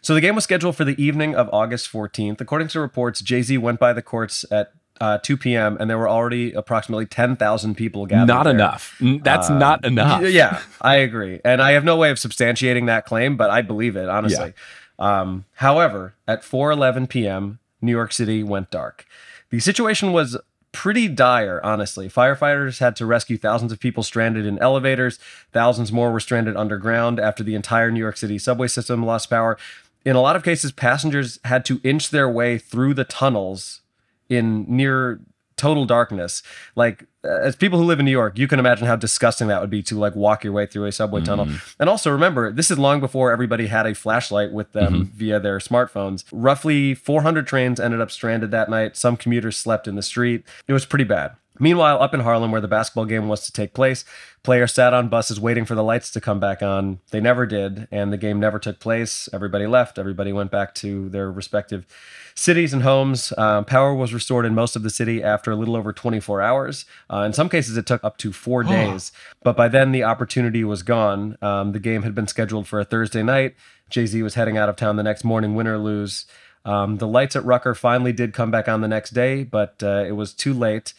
So 0.00 0.12
the 0.12 0.20
game 0.20 0.34
was 0.34 0.44
scheduled 0.44 0.76
for 0.76 0.84
the 0.84 1.02
evening 1.02 1.34
of 1.34 1.48
August 1.50 1.90
14th. 1.90 2.38
According 2.40 2.68
to 2.68 2.80
reports, 2.80 3.22
Jay 3.22 3.40
Z 3.40 3.56
went 3.56 3.80
by 3.80 3.94
the 3.94 4.02
courts 4.02 4.44
at 4.50 4.72
uh, 5.00 5.18
2 5.18 5.36
p.m. 5.36 5.76
and 5.80 5.90
there 5.90 5.98
were 5.98 6.08
already 6.08 6.52
approximately 6.52 7.04
10,000 7.06 7.74
people 7.74 8.06
gathered. 8.06 8.26
Not 8.26 8.44
there. 8.44 8.54
enough. 8.54 8.96
That's 9.00 9.50
Uh, 9.50 9.58
not 9.58 9.84
enough. 9.84 10.22
Yeah, 10.22 10.60
I 10.80 10.96
agree. 10.96 11.40
And 11.44 11.60
I 11.60 11.72
have 11.72 11.84
no 11.84 11.96
way 11.96 12.10
of 12.10 12.18
substantiating 12.18 12.86
that 12.86 13.04
claim, 13.04 13.36
but 13.36 13.50
I 13.50 13.60
believe 13.62 13.96
it, 13.96 14.08
honestly. 14.08 14.52
Um, 14.98 15.44
however, 15.54 16.14
at 16.28 16.42
4:11 16.42 17.08
p.m., 17.08 17.58
New 17.82 17.92
York 17.92 18.12
City 18.12 18.42
went 18.42 18.70
dark. 18.70 19.04
The 19.50 19.58
situation 19.60 20.12
was 20.12 20.36
pretty 20.72 21.06
dire, 21.08 21.60
honestly. 21.64 22.08
Firefighters 22.08 22.78
had 22.78 22.96
to 22.96 23.06
rescue 23.06 23.36
thousands 23.36 23.72
of 23.72 23.78
people 23.80 24.02
stranded 24.02 24.46
in 24.46 24.58
elevators. 24.58 25.18
Thousands 25.52 25.92
more 25.92 26.10
were 26.12 26.20
stranded 26.20 26.56
underground 26.56 27.20
after 27.20 27.42
the 27.44 27.54
entire 27.54 27.90
New 27.90 28.00
York 28.00 28.16
City 28.16 28.38
subway 28.38 28.68
system 28.68 29.04
lost 29.04 29.30
power. 29.30 29.56
In 30.04 30.16
a 30.16 30.20
lot 30.20 30.36
of 30.36 30.42
cases, 30.44 30.72
passengers 30.72 31.38
had 31.44 31.64
to 31.66 31.80
inch 31.84 32.10
their 32.10 32.28
way 32.28 32.58
through 32.58 32.94
the 32.94 33.04
tunnels 33.04 33.80
in 34.28 34.64
near 34.68 35.20
total 35.56 35.84
darkness. 35.84 36.42
Like 36.74 37.06
uh, 37.24 37.28
as 37.42 37.54
people 37.56 37.78
who 37.78 37.84
live 37.84 38.00
in 38.00 38.04
New 38.04 38.10
York, 38.10 38.38
you 38.38 38.48
can 38.48 38.58
imagine 38.58 38.86
how 38.86 38.96
disgusting 38.96 39.46
that 39.48 39.60
would 39.60 39.70
be 39.70 39.82
to 39.84 39.98
like 39.98 40.16
walk 40.16 40.42
your 40.42 40.52
way 40.52 40.66
through 40.66 40.86
a 40.86 40.92
subway 40.92 41.20
tunnel. 41.22 41.46
And 41.78 41.88
also 41.88 42.10
remember, 42.10 42.50
this 42.50 42.70
is 42.70 42.78
long 42.78 42.98
before 43.00 43.30
everybody 43.30 43.68
had 43.68 43.86
a 43.86 43.94
flashlight 43.94 44.52
with 44.52 44.72
them 44.72 45.12
via 45.14 45.38
their 45.38 45.58
smartphones. 45.58 46.24
Roughly 46.32 46.94
400 46.94 47.46
trains 47.46 47.78
ended 47.78 48.00
up 48.00 48.10
stranded 48.10 48.50
that 48.50 48.68
night. 48.68 48.96
Some 48.96 49.16
commuters 49.16 49.56
slept 49.56 49.86
in 49.86 49.94
the 49.94 50.02
street. 50.02 50.44
It 50.66 50.72
was 50.72 50.84
pretty 50.84 51.04
bad. 51.04 51.36
Meanwhile, 51.60 52.02
up 52.02 52.12
in 52.14 52.20
Harlem, 52.20 52.50
where 52.50 52.60
the 52.60 52.66
basketball 52.66 53.04
game 53.04 53.28
was 53.28 53.46
to 53.46 53.52
take 53.52 53.74
place, 53.74 54.04
players 54.42 54.74
sat 54.74 54.92
on 54.92 55.08
buses 55.08 55.38
waiting 55.38 55.64
for 55.64 55.76
the 55.76 55.84
lights 55.84 56.10
to 56.10 56.20
come 56.20 56.40
back 56.40 56.62
on. 56.62 56.98
They 57.10 57.20
never 57.20 57.46
did, 57.46 57.86
and 57.92 58.12
the 58.12 58.16
game 58.16 58.40
never 58.40 58.58
took 58.58 58.80
place. 58.80 59.28
Everybody 59.32 59.66
left. 59.66 59.96
Everybody 59.96 60.32
went 60.32 60.50
back 60.50 60.74
to 60.76 61.08
their 61.10 61.30
respective 61.30 61.86
cities 62.34 62.72
and 62.72 62.82
homes. 62.82 63.32
Um, 63.38 63.64
power 63.64 63.94
was 63.94 64.12
restored 64.12 64.46
in 64.46 64.54
most 64.54 64.74
of 64.74 64.82
the 64.82 64.90
city 64.90 65.22
after 65.22 65.52
a 65.52 65.56
little 65.56 65.76
over 65.76 65.92
24 65.92 66.42
hours. 66.42 66.86
Uh, 67.08 67.18
in 67.18 67.32
some 67.32 67.48
cases, 67.48 67.76
it 67.76 67.86
took 67.86 68.02
up 68.02 68.16
to 68.18 68.32
four 68.32 68.64
days. 68.64 69.12
But 69.44 69.56
by 69.56 69.68
then, 69.68 69.92
the 69.92 70.02
opportunity 70.02 70.64
was 70.64 70.82
gone. 70.82 71.38
Um, 71.40 71.70
the 71.70 71.78
game 71.78 72.02
had 72.02 72.16
been 72.16 72.26
scheduled 72.26 72.66
for 72.66 72.80
a 72.80 72.84
Thursday 72.84 73.22
night. 73.22 73.54
Jay 73.90 74.06
Z 74.06 74.20
was 74.22 74.34
heading 74.34 74.58
out 74.58 74.68
of 74.68 74.74
town 74.74 74.96
the 74.96 75.04
next 75.04 75.22
morning, 75.22 75.54
win 75.54 75.68
or 75.68 75.78
lose. 75.78 76.26
Um, 76.64 76.96
the 76.96 77.06
lights 77.06 77.36
at 77.36 77.44
Rucker 77.44 77.74
finally 77.74 78.12
did 78.12 78.32
come 78.32 78.50
back 78.50 78.68
on 78.68 78.80
the 78.80 78.88
next 78.88 79.10
day, 79.10 79.44
but 79.44 79.82
uh, 79.82 80.04
it 80.06 80.12
was 80.12 80.32
too 80.32 80.54
late. 80.54 80.94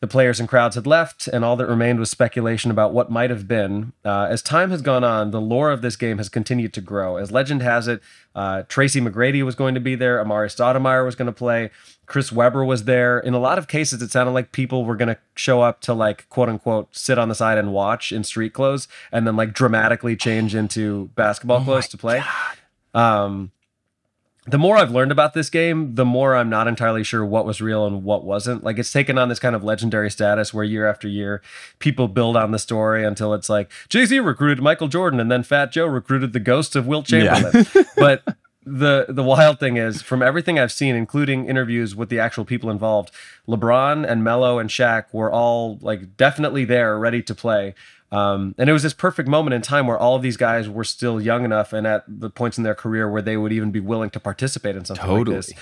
The 0.00 0.06
players 0.06 0.38
and 0.38 0.46
crowds 0.46 0.74
had 0.74 0.86
left, 0.86 1.26
and 1.26 1.42
all 1.42 1.56
that 1.56 1.66
remained 1.66 1.98
was 1.98 2.10
speculation 2.10 2.70
about 2.70 2.92
what 2.92 3.10
might 3.10 3.30
have 3.30 3.48
been. 3.48 3.94
Uh, 4.04 4.26
as 4.28 4.42
time 4.42 4.70
has 4.70 4.82
gone 4.82 5.04
on, 5.04 5.30
the 5.30 5.40
lore 5.40 5.70
of 5.70 5.80
this 5.80 5.96
game 5.96 6.18
has 6.18 6.28
continued 6.28 6.74
to 6.74 6.82
grow. 6.82 7.16
As 7.16 7.32
legend 7.32 7.62
has 7.62 7.88
it, 7.88 8.02
uh, 8.34 8.64
Tracy 8.68 9.00
McGrady 9.00 9.42
was 9.42 9.54
going 9.54 9.74
to 9.74 9.80
be 9.80 9.94
there, 9.94 10.22
Amar'e 10.22 10.54
Stoudemire 10.54 11.02
was 11.02 11.14
going 11.14 11.26
to 11.26 11.32
play, 11.32 11.70
Chris 12.04 12.30
Webber 12.30 12.62
was 12.62 12.84
there. 12.84 13.18
In 13.18 13.32
a 13.32 13.38
lot 13.38 13.56
of 13.56 13.68
cases, 13.68 14.02
it 14.02 14.10
sounded 14.10 14.32
like 14.32 14.52
people 14.52 14.84
were 14.84 14.96
going 14.96 15.08
to 15.08 15.18
show 15.34 15.62
up 15.62 15.80
to, 15.80 15.94
like, 15.94 16.28
quote 16.28 16.50
unquote, 16.50 16.94
sit 16.94 17.18
on 17.18 17.30
the 17.30 17.34
side 17.34 17.56
and 17.56 17.72
watch 17.72 18.12
in 18.12 18.22
street 18.22 18.52
clothes, 18.52 18.88
and 19.10 19.26
then, 19.26 19.34
like, 19.34 19.54
dramatically 19.54 20.14
change 20.14 20.54
into 20.54 21.06
basketball 21.14 21.64
clothes 21.64 21.88
to 21.88 21.96
play. 21.96 22.22
Um, 22.92 23.50
the 24.46 24.58
more 24.58 24.76
I've 24.76 24.90
learned 24.90 25.12
about 25.12 25.34
this 25.34 25.50
game, 25.50 25.94
the 25.94 26.04
more 26.04 26.36
I'm 26.36 26.48
not 26.48 26.68
entirely 26.68 27.02
sure 27.02 27.24
what 27.24 27.44
was 27.44 27.60
real 27.60 27.86
and 27.86 28.04
what 28.04 28.24
wasn't. 28.24 28.62
Like 28.62 28.78
it's 28.78 28.92
taken 28.92 29.18
on 29.18 29.28
this 29.28 29.38
kind 29.38 29.56
of 29.56 29.64
legendary 29.64 30.10
status 30.10 30.54
where 30.54 30.64
year 30.64 30.86
after 30.88 31.08
year, 31.08 31.42
people 31.78 32.08
build 32.08 32.36
on 32.36 32.52
the 32.52 32.58
story 32.58 33.04
until 33.04 33.34
it's 33.34 33.48
like 33.48 33.70
Jay 33.88 34.04
Z 34.04 34.18
recruited 34.20 34.62
Michael 34.62 34.88
Jordan 34.88 35.18
and 35.18 35.30
then 35.30 35.42
Fat 35.42 35.72
Joe 35.72 35.86
recruited 35.86 36.32
the 36.32 36.40
ghost 36.40 36.76
of 36.76 36.86
Wilt 36.86 37.06
Chamberlain. 37.06 37.66
but 37.96 38.22
the 38.66 39.06
the 39.08 39.22
wild 39.22 39.60
thing 39.60 39.76
is, 39.76 40.02
from 40.02 40.22
everything 40.22 40.58
I've 40.58 40.72
seen, 40.72 40.96
including 40.96 41.46
interviews 41.46 41.94
with 41.94 42.08
the 42.08 42.18
actual 42.18 42.44
people 42.44 42.68
involved, 42.68 43.12
LeBron 43.48 44.08
and 44.08 44.24
Melo 44.24 44.58
and 44.58 44.68
Shaq 44.68 45.04
were 45.12 45.30
all 45.30 45.78
like 45.80 46.16
definitely 46.16 46.64
there, 46.64 46.98
ready 46.98 47.22
to 47.22 47.34
play. 47.34 47.74
Um, 48.12 48.54
and 48.56 48.70
it 48.70 48.72
was 48.72 48.82
this 48.82 48.94
perfect 48.94 49.28
moment 49.28 49.54
in 49.54 49.62
time 49.62 49.86
where 49.86 49.98
all 49.98 50.14
of 50.14 50.22
these 50.22 50.36
guys 50.36 50.68
were 50.68 50.84
still 50.84 51.20
young 51.20 51.44
enough 51.44 51.72
and 51.72 51.86
at 51.86 52.04
the 52.06 52.30
points 52.30 52.56
in 52.56 52.64
their 52.64 52.74
career 52.74 53.10
where 53.10 53.22
they 53.22 53.36
would 53.36 53.52
even 53.52 53.72
be 53.72 53.80
willing 53.80 54.10
to 54.10 54.20
participate 54.20 54.76
in 54.76 54.84
something 54.84 55.04
like 55.06 55.26
this. 55.26 55.52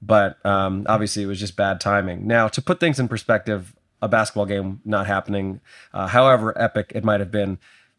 But 0.00 0.44
um, 0.46 0.86
obviously, 0.88 1.22
it 1.22 1.26
was 1.26 1.38
just 1.38 1.56
bad 1.56 1.80
timing. 1.80 2.26
Now, 2.26 2.48
to 2.48 2.62
put 2.62 2.80
things 2.80 2.98
in 2.98 3.06
perspective, 3.08 3.74
a 4.00 4.08
basketball 4.08 4.46
game 4.46 4.80
not 4.84 5.06
happening, 5.06 5.60
uh, 5.92 6.06
however 6.06 6.56
epic 6.58 6.92
it 6.94 7.04
might 7.04 7.20
have 7.20 7.30
been, 7.30 7.58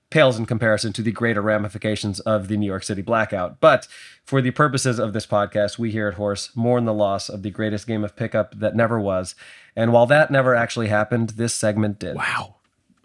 pales 0.10 0.38
in 0.38 0.46
comparison 0.46 0.92
to 0.94 1.02
the 1.02 1.12
greater 1.12 1.42
ramifications 1.42 2.20
of 2.22 2.48
the 2.48 2.58
New 2.58 2.66
York 2.66 2.84
City 2.84 3.02
blackout. 3.02 3.60
But 3.60 3.88
for 4.26 4.42
the 4.42 4.52
purposes 4.52 5.00
of 5.00 5.14
this 5.14 5.26
podcast, 5.26 5.78
we 5.78 5.92
here 5.92 6.08
at 6.08 6.16
Horse 6.16 6.50
mourn 6.56 6.86
the 6.86 6.94
loss 6.94 7.30
of 7.30 7.44
the 7.44 7.52
greatest 7.52 7.88
game 7.88 8.04
of 8.04 8.16
pickup 8.16 8.60
that 8.60 8.76
never 8.76 9.00
was. 9.00 9.36
And 9.76 9.94
while 9.94 10.08
that 10.08 10.32
never 10.32 10.54
actually 10.54 10.88
happened, 10.88 11.32
this 11.32 11.54
segment 11.54 12.00
did. 12.00 12.16
Wow. 12.16 12.56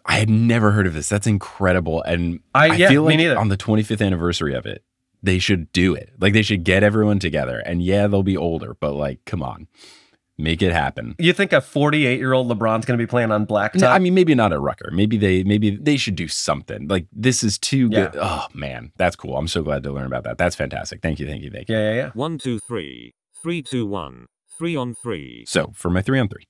I 0.06 0.18
had 0.18 0.30
never 0.30 0.70
heard 0.72 0.86
of 0.86 0.94
this. 0.94 1.08
That's 1.08 1.26
incredible. 1.26 2.02
And 2.02 2.40
I- 2.54 2.68
I, 2.70 2.74
yeah, 2.76 2.88
feel 2.88 3.02
like 3.02 3.18
on 3.36 3.48
the 3.48 3.56
25th 3.56 4.04
anniversary 4.04 4.54
of 4.54 4.64
it, 4.66 4.84
they 5.22 5.38
should 5.38 5.72
do 5.72 5.94
it. 5.94 6.10
Like 6.20 6.32
they 6.32 6.42
should 6.42 6.62
get 6.64 6.82
everyone 6.82 7.18
together. 7.18 7.58
And 7.58 7.82
yeah, 7.82 8.06
they'll 8.06 8.22
be 8.22 8.36
older, 8.36 8.76
but 8.80 8.92
like, 8.92 9.24
come 9.24 9.42
on, 9.42 9.66
make 10.38 10.62
it 10.62 10.70
happen. 10.72 11.16
You 11.18 11.32
think 11.32 11.52
a 11.52 11.60
48 11.60 12.18
year 12.18 12.32
old 12.32 12.48
LeBron's 12.48 12.84
going 12.84 12.96
to 12.98 13.02
be 13.02 13.06
playing 13.08 13.32
on 13.32 13.46
blacktop? 13.46 13.80
No, 13.80 13.88
I 13.88 13.98
mean, 13.98 14.14
maybe 14.14 14.34
not 14.36 14.52
at 14.52 14.60
Rucker. 14.60 14.90
Maybe 14.92 15.16
they, 15.16 15.42
maybe 15.42 15.70
they 15.74 15.96
should 15.96 16.14
do 16.14 16.28
something. 16.28 16.86
Like 16.86 17.06
this 17.12 17.42
is 17.42 17.58
too 17.58 17.88
Yeah. 17.90 18.08
good. 18.10 18.20
Oh 18.22 18.46
man, 18.54 18.92
that's 18.96 19.16
cool. 19.16 19.36
I'm 19.36 19.48
so 19.48 19.62
glad 19.62 19.82
to 19.84 19.90
learn 19.90 20.06
about 20.06 20.22
that. 20.24 20.38
That's 20.38 20.54
fantastic. 20.54 21.02
Thank 21.02 21.18
you, 21.18 21.26
thank 21.26 21.42
you, 21.42 21.50
thank 21.50 21.68
you. 21.68 21.74
yeah, 21.74 21.90
yeah, 21.90 21.96
yeah. 21.96 22.10
One, 22.14 22.38
two, 22.38 22.58
three. 22.60 23.14
Three, 23.42 23.62
two, 23.62 23.86
one. 23.86 24.26
Three 24.58 24.76
on 24.76 24.94
three. 24.94 25.44
So 25.46 25.72
for 25.74 25.90
my 25.90 26.00
three 26.02 26.18
on 26.18 26.28
three, 26.28 26.44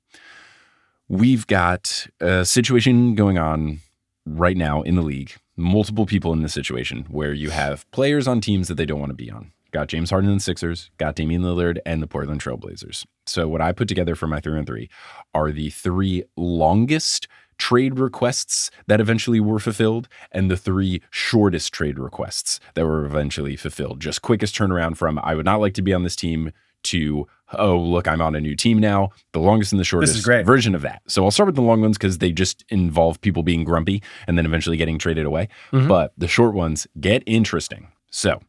we've 1.09 1.47
got 1.47 2.07
a 2.21 2.45
situation 2.45 3.15
going 3.15 3.39
on 3.39 3.81
right 4.25 4.57
now 4.57 4.83
in 4.83 4.97
the 4.97 5.03
league. 5.03 5.33
Multiple 5.57 6.07
people 6.07 6.33
in 6.33 6.43
this 6.43 6.53
situation 6.53 7.07
where 7.09 7.33
you 7.33 7.51
have 7.51 7.91
players 7.91 8.29
on 8.29 8.41
teams 8.41 8.69
that 8.69 8.75
they 8.75 8.87
don't 8.87 9.01
want 9.01 9.11
to 9.11 9.15
be 9.15 9.31
on. 9.31 9.53
Got 9.73 9.89
James 9.89 10.11
Harden 10.11 10.31
and 10.31 10.41
the 10.41 10.45
Sixers, 10.45 10.91
got 10.99 11.17
Damian 11.17 11.43
Lillard 11.43 11.79
and 11.85 12.03
the 12.03 12.07
Portland 12.07 12.41
Trailblazers. 12.41 13.05
So 13.27 13.49
what 13.49 13.61
I 13.61 13.73
put 13.73 13.89
together 13.89 14.15
for 14.15 14.27
my 14.27 14.41
three 14.41 14.59
and 14.59 14.67
three 14.67 14.89
are 15.35 15.51
the 15.51 15.71
three 15.71 16.25
longest 16.37 17.27
trade 17.59 17.99
requests 17.99 18.71
that 18.87 19.01
eventually 19.01 19.41
were 19.41 19.59
fulfilled 19.59 20.09
and 20.31 20.51
the 20.51 20.57
three 20.57 21.03
shortest 21.11 21.73
trade 21.73 21.99
requests 21.99 22.61
that 22.75 22.85
were 22.85 23.05
eventually 23.05 23.57
fulfilled. 23.57 24.01
Just 24.01 24.23
quickest 24.23 24.55
turnaround 24.55 24.97
from 24.97 25.19
I 25.23 25.35
would 25.35 25.47
not 25.47 25.61
like 25.61 25.75
to 25.75 25.83
be 25.83 25.95
on 25.95 26.03
this 26.03 26.17
team 26.17 26.53
to 26.87 27.27
oh 27.53 27.79
look 27.79 28.09
I'm 28.09 28.21
on 28.21 28.35
a 28.35 28.41
new 28.41 28.57
team 28.57 28.79
now. 28.79 29.11
The 29.33 29.41
longest 29.41 29.73
and 29.73 29.81
the 29.81 29.85
shortest 29.85 30.15
version 30.47 30.75
of 30.75 30.83
that. 30.83 31.03
So 31.07 31.25
I'll 31.25 31.31
start 31.31 31.47
with 31.47 31.57
the 31.57 31.63
long 31.63 31.81
ones 31.81 31.97
because 31.97 32.19
they 32.19 32.33
just 32.33 32.65
involve 32.69 33.21
people 33.21 33.43
being 33.43 33.65
grumpy 33.65 34.03
and 34.27 34.37
then 34.37 34.47
eventually 34.47 34.77
getting 34.77 34.99
traded 34.99 35.27
away. 35.27 35.49
But 35.89 36.13
the 36.19 36.29
short 36.29 36.55
ones 36.55 36.87
get 37.01 37.23
interesting. 37.27 37.89
So 38.11 38.41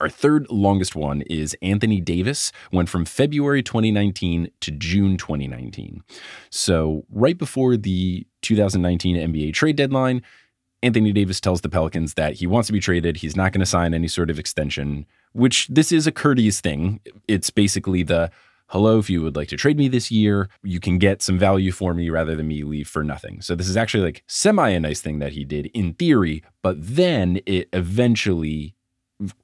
our 0.00 0.08
third 0.08 0.50
longest 0.50 0.96
one 0.96 1.22
is 1.22 1.56
Anthony 1.62 2.00
Davis, 2.00 2.52
went 2.72 2.88
from 2.88 3.04
February 3.04 3.62
2019 3.62 4.50
to 4.60 4.70
June 4.70 5.16
2019. 5.16 6.02
So, 6.50 7.04
right 7.10 7.38
before 7.38 7.76
the 7.76 8.26
2019 8.42 9.16
NBA 9.16 9.54
trade 9.54 9.76
deadline, 9.76 10.22
Anthony 10.82 11.12
Davis 11.12 11.40
tells 11.40 11.62
the 11.62 11.70
Pelicans 11.70 12.14
that 12.14 12.34
he 12.34 12.46
wants 12.46 12.66
to 12.66 12.72
be 12.72 12.80
traded. 12.80 13.18
He's 13.18 13.36
not 13.36 13.52
going 13.52 13.60
to 13.60 13.66
sign 13.66 13.94
any 13.94 14.08
sort 14.08 14.28
of 14.28 14.38
extension, 14.38 15.06
which 15.34 15.68
this 15.68 15.92
is 15.92 16.06
a 16.06 16.12
courteous 16.12 16.60
thing. 16.60 17.00
It's 17.28 17.50
basically 17.50 18.02
the 18.02 18.30
hello, 18.68 18.98
if 18.98 19.10
you 19.10 19.22
would 19.22 19.36
like 19.36 19.48
to 19.48 19.56
trade 19.56 19.76
me 19.76 19.88
this 19.88 20.10
year, 20.10 20.48
you 20.62 20.80
can 20.80 20.98
get 20.98 21.22
some 21.22 21.38
value 21.38 21.70
for 21.70 21.92
me 21.92 22.08
rather 22.08 22.34
than 22.34 22.48
me 22.48 22.64
leave 22.64 22.88
for 22.88 23.04
nothing. 23.04 23.40
So 23.42 23.54
this 23.54 23.68
is 23.68 23.76
actually 23.76 24.04
like 24.04 24.24
semi 24.26 24.70
a 24.70 24.80
nice 24.80 25.00
thing 25.00 25.18
that 25.18 25.32
he 25.32 25.44
did 25.44 25.66
in 25.66 25.94
theory, 25.94 26.42
but 26.62 26.76
then 26.78 27.40
it 27.46 27.68
eventually 27.72 28.74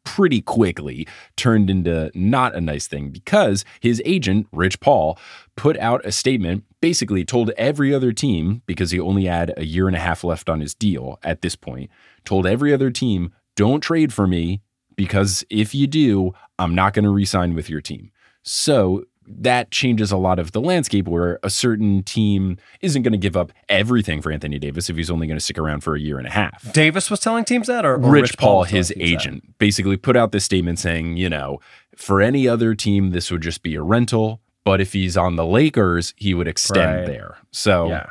pretty 0.04 0.40
quickly 0.40 1.06
turned 1.36 1.70
into 1.70 2.10
not 2.14 2.54
a 2.54 2.60
nice 2.60 2.88
thing 2.88 3.10
because 3.10 3.64
his 3.80 4.02
agent, 4.04 4.46
Rich 4.52 4.80
Paul, 4.80 5.18
put 5.56 5.78
out 5.78 6.04
a 6.04 6.12
statement, 6.12 6.64
basically 6.80 7.24
told 7.24 7.50
every 7.50 7.94
other 7.94 8.12
team, 8.12 8.62
because 8.66 8.90
he 8.90 8.98
only 8.98 9.26
had 9.26 9.54
a 9.56 9.64
year 9.64 9.86
and 9.86 9.96
a 9.96 10.00
half 10.00 10.24
left 10.24 10.48
on 10.48 10.60
his 10.60 10.74
deal 10.74 11.18
at 11.22 11.42
this 11.42 11.54
point, 11.54 11.90
told 12.24 12.46
every 12.46 12.74
other 12.74 12.90
team, 12.90 13.32
don't 13.54 13.80
trade 13.80 14.12
for 14.12 14.26
me 14.26 14.60
because 15.04 15.42
if 15.48 15.74
you 15.74 15.86
do, 15.86 16.32
I'm 16.58 16.74
not 16.74 16.92
going 16.92 17.04
to 17.04 17.10
re 17.10 17.24
sign 17.24 17.54
with 17.54 17.70
your 17.70 17.80
team. 17.80 18.10
So 18.42 19.04
that 19.26 19.70
changes 19.70 20.12
a 20.12 20.18
lot 20.18 20.38
of 20.38 20.52
the 20.52 20.60
landscape 20.60 21.08
where 21.08 21.38
a 21.42 21.48
certain 21.48 22.02
team 22.02 22.58
isn't 22.82 23.02
going 23.02 23.12
to 23.12 23.18
give 23.18 23.34
up 23.36 23.50
everything 23.70 24.20
for 24.20 24.30
Anthony 24.30 24.58
Davis 24.58 24.90
if 24.90 24.96
he's 24.96 25.10
only 25.10 25.26
going 25.26 25.38
to 25.38 25.44
stick 25.44 25.56
around 25.56 25.80
for 25.82 25.94
a 25.94 26.00
year 26.00 26.18
and 26.18 26.26
a 26.26 26.30
half. 26.30 26.70
Davis 26.74 27.10
was 27.10 27.20
telling 27.20 27.44
teams 27.44 27.66
that, 27.68 27.86
or, 27.86 27.94
or 27.94 27.98
Rich, 28.10 28.36
Paul, 28.36 28.58
was 28.58 28.68
telling 28.68 28.76
his 28.78 28.88
teams 28.88 28.98
that? 29.00 29.06
agent, 29.06 29.58
basically 29.58 29.96
put 29.96 30.16
out 30.16 30.32
this 30.32 30.44
statement 30.44 30.78
saying, 30.78 31.16
you 31.16 31.30
know, 31.30 31.60
for 31.96 32.20
any 32.20 32.46
other 32.46 32.74
team, 32.74 33.10
this 33.12 33.30
would 33.30 33.40
just 33.40 33.62
be 33.62 33.74
a 33.74 33.82
rental. 33.82 34.40
But 34.64 34.80
if 34.82 34.92
he's 34.92 35.16
on 35.16 35.36
the 35.36 35.46
Lakers, 35.46 36.12
he 36.16 36.34
would 36.34 36.48
extend 36.48 36.96
Right. 36.98 37.06
there. 37.06 37.38
So 37.52 37.88
Yeah. 37.88 38.06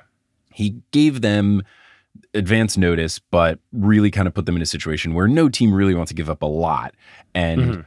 he 0.52 0.82
gave 0.92 1.22
them 1.22 1.62
advance 2.34 2.78
notice, 2.78 3.20
but 3.20 3.60
really 3.72 4.12
kind 4.12 4.28
of 4.28 4.34
put 4.34 4.46
them 4.46 4.56
in 4.56 4.62
a 4.62 4.66
situation 4.66 5.14
where 5.14 5.28
no 5.28 5.50
team 5.50 5.74
really 5.74 5.96
wants 5.96 6.10
to 6.10 6.16
give 6.16 6.30
up 6.30 6.42
a 6.42 6.48
lot. 6.48 6.94
And 7.34 7.62
Mm-hmm. 7.62 7.82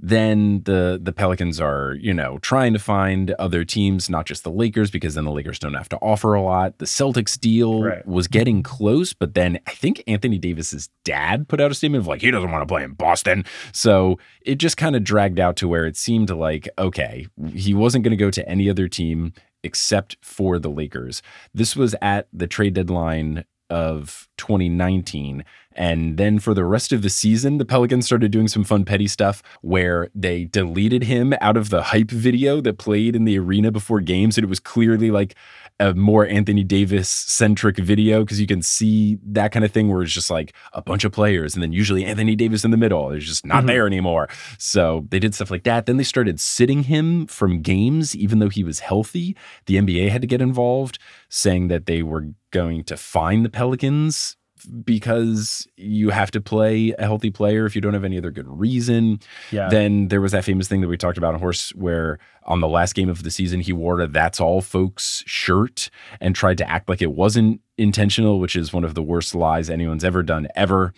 then 0.00 0.62
the 0.64 0.98
the 1.02 1.12
Pelicans 1.12 1.60
are, 1.60 1.94
you 2.00 2.12
know, 2.12 2.38
trying 2.38 2.72
to 2.74 2.78
find 2.78 3.30
other 3.32 3.64
teams, 3.64 4.10
not 4.10 4.26
just 4.26 4.42
the 4.44 4.50
Lakers, 4.50 4.90
because 4.90 5.14
then 5.14 5.24
the 5.24 5.30
Lakers 5.30 5.58
don't 5.58 5.74
have 5.74 5.88
to 5.90 5.96
offer 5.98 6.34
a 6.34 6.42
lot. 6.42 6.78
The 6.78 6.84
Celtics 6.84 7.38
deal 7.38 7.82
Right. 7.82 8.06
was 8.06 8.26
getting 8.28 8.62
close, 8.62 9.12
but 9.12 9.34
then 9.34 9.58
I 9.66 9.70
think 9.70 10.02
Anthony 10.06 10.36
Davis's 10.38 10.90
dad 11.04 11.48
put 11.48 11.60
out 11.60 11.70
a 11.70 11.74
statement 11.74 12.02
of 12.02 12.06
like 12.08 12.20
he 12.20 12.30
doesn't 12.30 12.50
want 12.50 12.62
to 12.62 12.66
play 12.66 12.82
in 12.84 12.92
Boston. 12.92 13.44
So 13.72 14.18
it 14.42 14.56
just 14.56 14.76
kind 14.76 14.94
of 14.96 15.04
dragged 15.04 15.38
out 15.40 15.56
to 15.56 15.68
where 15.68 15.86
it 15.86 15.96
seemed 15.96 16.28
like, 16.30 16.68
okay, 16.78 17.26
he 17.54 17.72
wasn't 17.72 18.04
going 18.04 18.10
to 18.16 18.16
go 18.24 18.30
to 18.30 18.46
any 18.48 18.68
other 18.68 18.88
team 18.88 19.32
except 19.62 20.18
for 20.20 20.58
the 20.58 20.68
Lakers. 20.70 21.22
This 21.54 21.74
was 21.76 21.94
at 22.02 22.28
the 22.32 22.46
trade 22.46 22.74
deadline 22.74 23.44
of 23.70 24.28
2019. 24.36 25.44
And 25.74 26.16
then 26.16 26.38
for 26.38 26.54
the 26.54 26.64
rest 26.64 26.92
of 26.92 27.02
the 27.02 27.10
season, 27.10 27.58
the 27.58 27.64
Pelicans 27.64 28.06
started 28.06 28.30
doing 28.30 28.48
some 28.48 28.64
fun 28.64 28.84
petty 28.84 29.08
stuff 29.08 29.42
where 29.60 30.08
they 30.14 30.44
deleted 30.44 31.04
him 31.04 31.34
out 31.40 31.56
of 31.56 31.70
the 31.70 31.82
hype 31.84 32.10
video 32.10 32.60
that 32.60 32.78
played 32.78 33.16
in 33.16 33.24
the 33.24 33.38
arena 33.38 33.70
before 33.70 34.00
games. 34.00 34.38
And 34.38 34.44
it 34.44 34.48
was 34.48 34.60
clearly 34.60 35.10
like 35.10 35.34
a 35.80 35.92
more 35.94 36.26
Anthony 36.26 36.62
Davis 36.62 37.08
centric 37.08 37.78
video 37.78 38.20
because 38.20 38.40
you 38.40 38.46
can 38.46 38.62
see 38.62 39.18
that 39.24 39.50
kind 39.50 39.64
of 39.64 39.72
thing 39.72 39.88
where 39.88 40.02
it's 40.02 40.12
just 40.12 40.30
like 40.30 40.54
a 40.72 40.80
bunch 40.80 41.04
of 41.04 41.10
players 41.10 41.54
and 41.54 41.62
then 41.62 41.72
usually 41.72 42.04
Anthony 42.04 42.36
Davis 42.36 42.64
in 42.64 42.70
the 42.70 42.76
middle. 42.76 43.10
It's 43.10 43.26
just 43.26 43.44
not 43.44 43.58
mm-hmm. 43.58 43.66
there 43.66 43.86
anymore. 43.86 44.28
So 44.58 45.06
they 45.10 45.18
did 45.18 45.34
stuff 45.34 45.50
like 45.50 45.64
that. 45.64 45.86
Then 45.86 45.96
they 45.96 46.04
started 46.04 46.38
sitting 46.38 46.84
him 46.84 47.26
from 47.26 47.60
games, 47.60 48.14
even 48.14 48.38
though 48.38 48.48
he 48.48 48.62
was 48.62 48.80
healthy. 48.80 49.36
The 49.66 49.76
NBA 49.76 50.10
had 50.10 50.20
to 50.20 50.28
get 50.28 50.40
involved, 50.40 50.98
saying 51.28 51.68
that 51.68 51.86
they 51.86 52.02
were 52.02 52.28
going 52.52 52.84
to 52.84 52.96
fine 52.96 53.42
the 53.42 53.50
Pelicans 53.50 54.36
because 54.66 55.66
you 55.76 56.10
have 56.10 56.30
to 56.32 56.40
play 56.40 56.94
a 56.98 57.02
healthy 57.02 57.30
player 57.30 57.66
if 57.66 57.74
you 57.74 57.80
don't 57.80 57.94
have 57.94 58.04
any 58.04 58.18
other 58.18 58.30
good 58.30 58.48
reason. 58.48 59.20
Yeah. 59.50 59.68
Then 59.68 60.08
there 60.08 60.20
was 60.20 60.32
that 60.32 60.44
famous 60.44 60.68
thing 60.68 60.80
that 60.80 60.88
we 60.88 60.96
talked 60.96 61.18
about 61.18 61.34
on 61.34 61.40
Horse 61.40 61.70
where 61.74 62.18
on 62.46 62.60
the 62.60 62.68
last 62.68 62.94
game 62.94 63.08
of 63.08 63.22
the 63.22 63.30
season 63.30 63.60
he 63.60 63.72
wore 63.72 64.00
a 64.00 64.06
That's 64.06 64.40
All 64.40 64.60
Folks 64.60 65.22
shirt 65.26 65.90
and 66.20 66.34
tried 66.34 66.58
to 66.58 66.70
act 66.70 66.88
like 66.88 67.02
it 67.02 67.12
wasn't 67.12 67.60
intentional, 67.76 68.38
which 68.38 68.54
is 68.54 68.72
one 68.72 68.84
of 68.84 68.94
the 68.94 69.02
worst 69.02 69.34
lies 69.34 69.68
anyone's 69.68 70.04
ever 70.04 70.22
done 70.22 70.48
ever. 70.54 70.92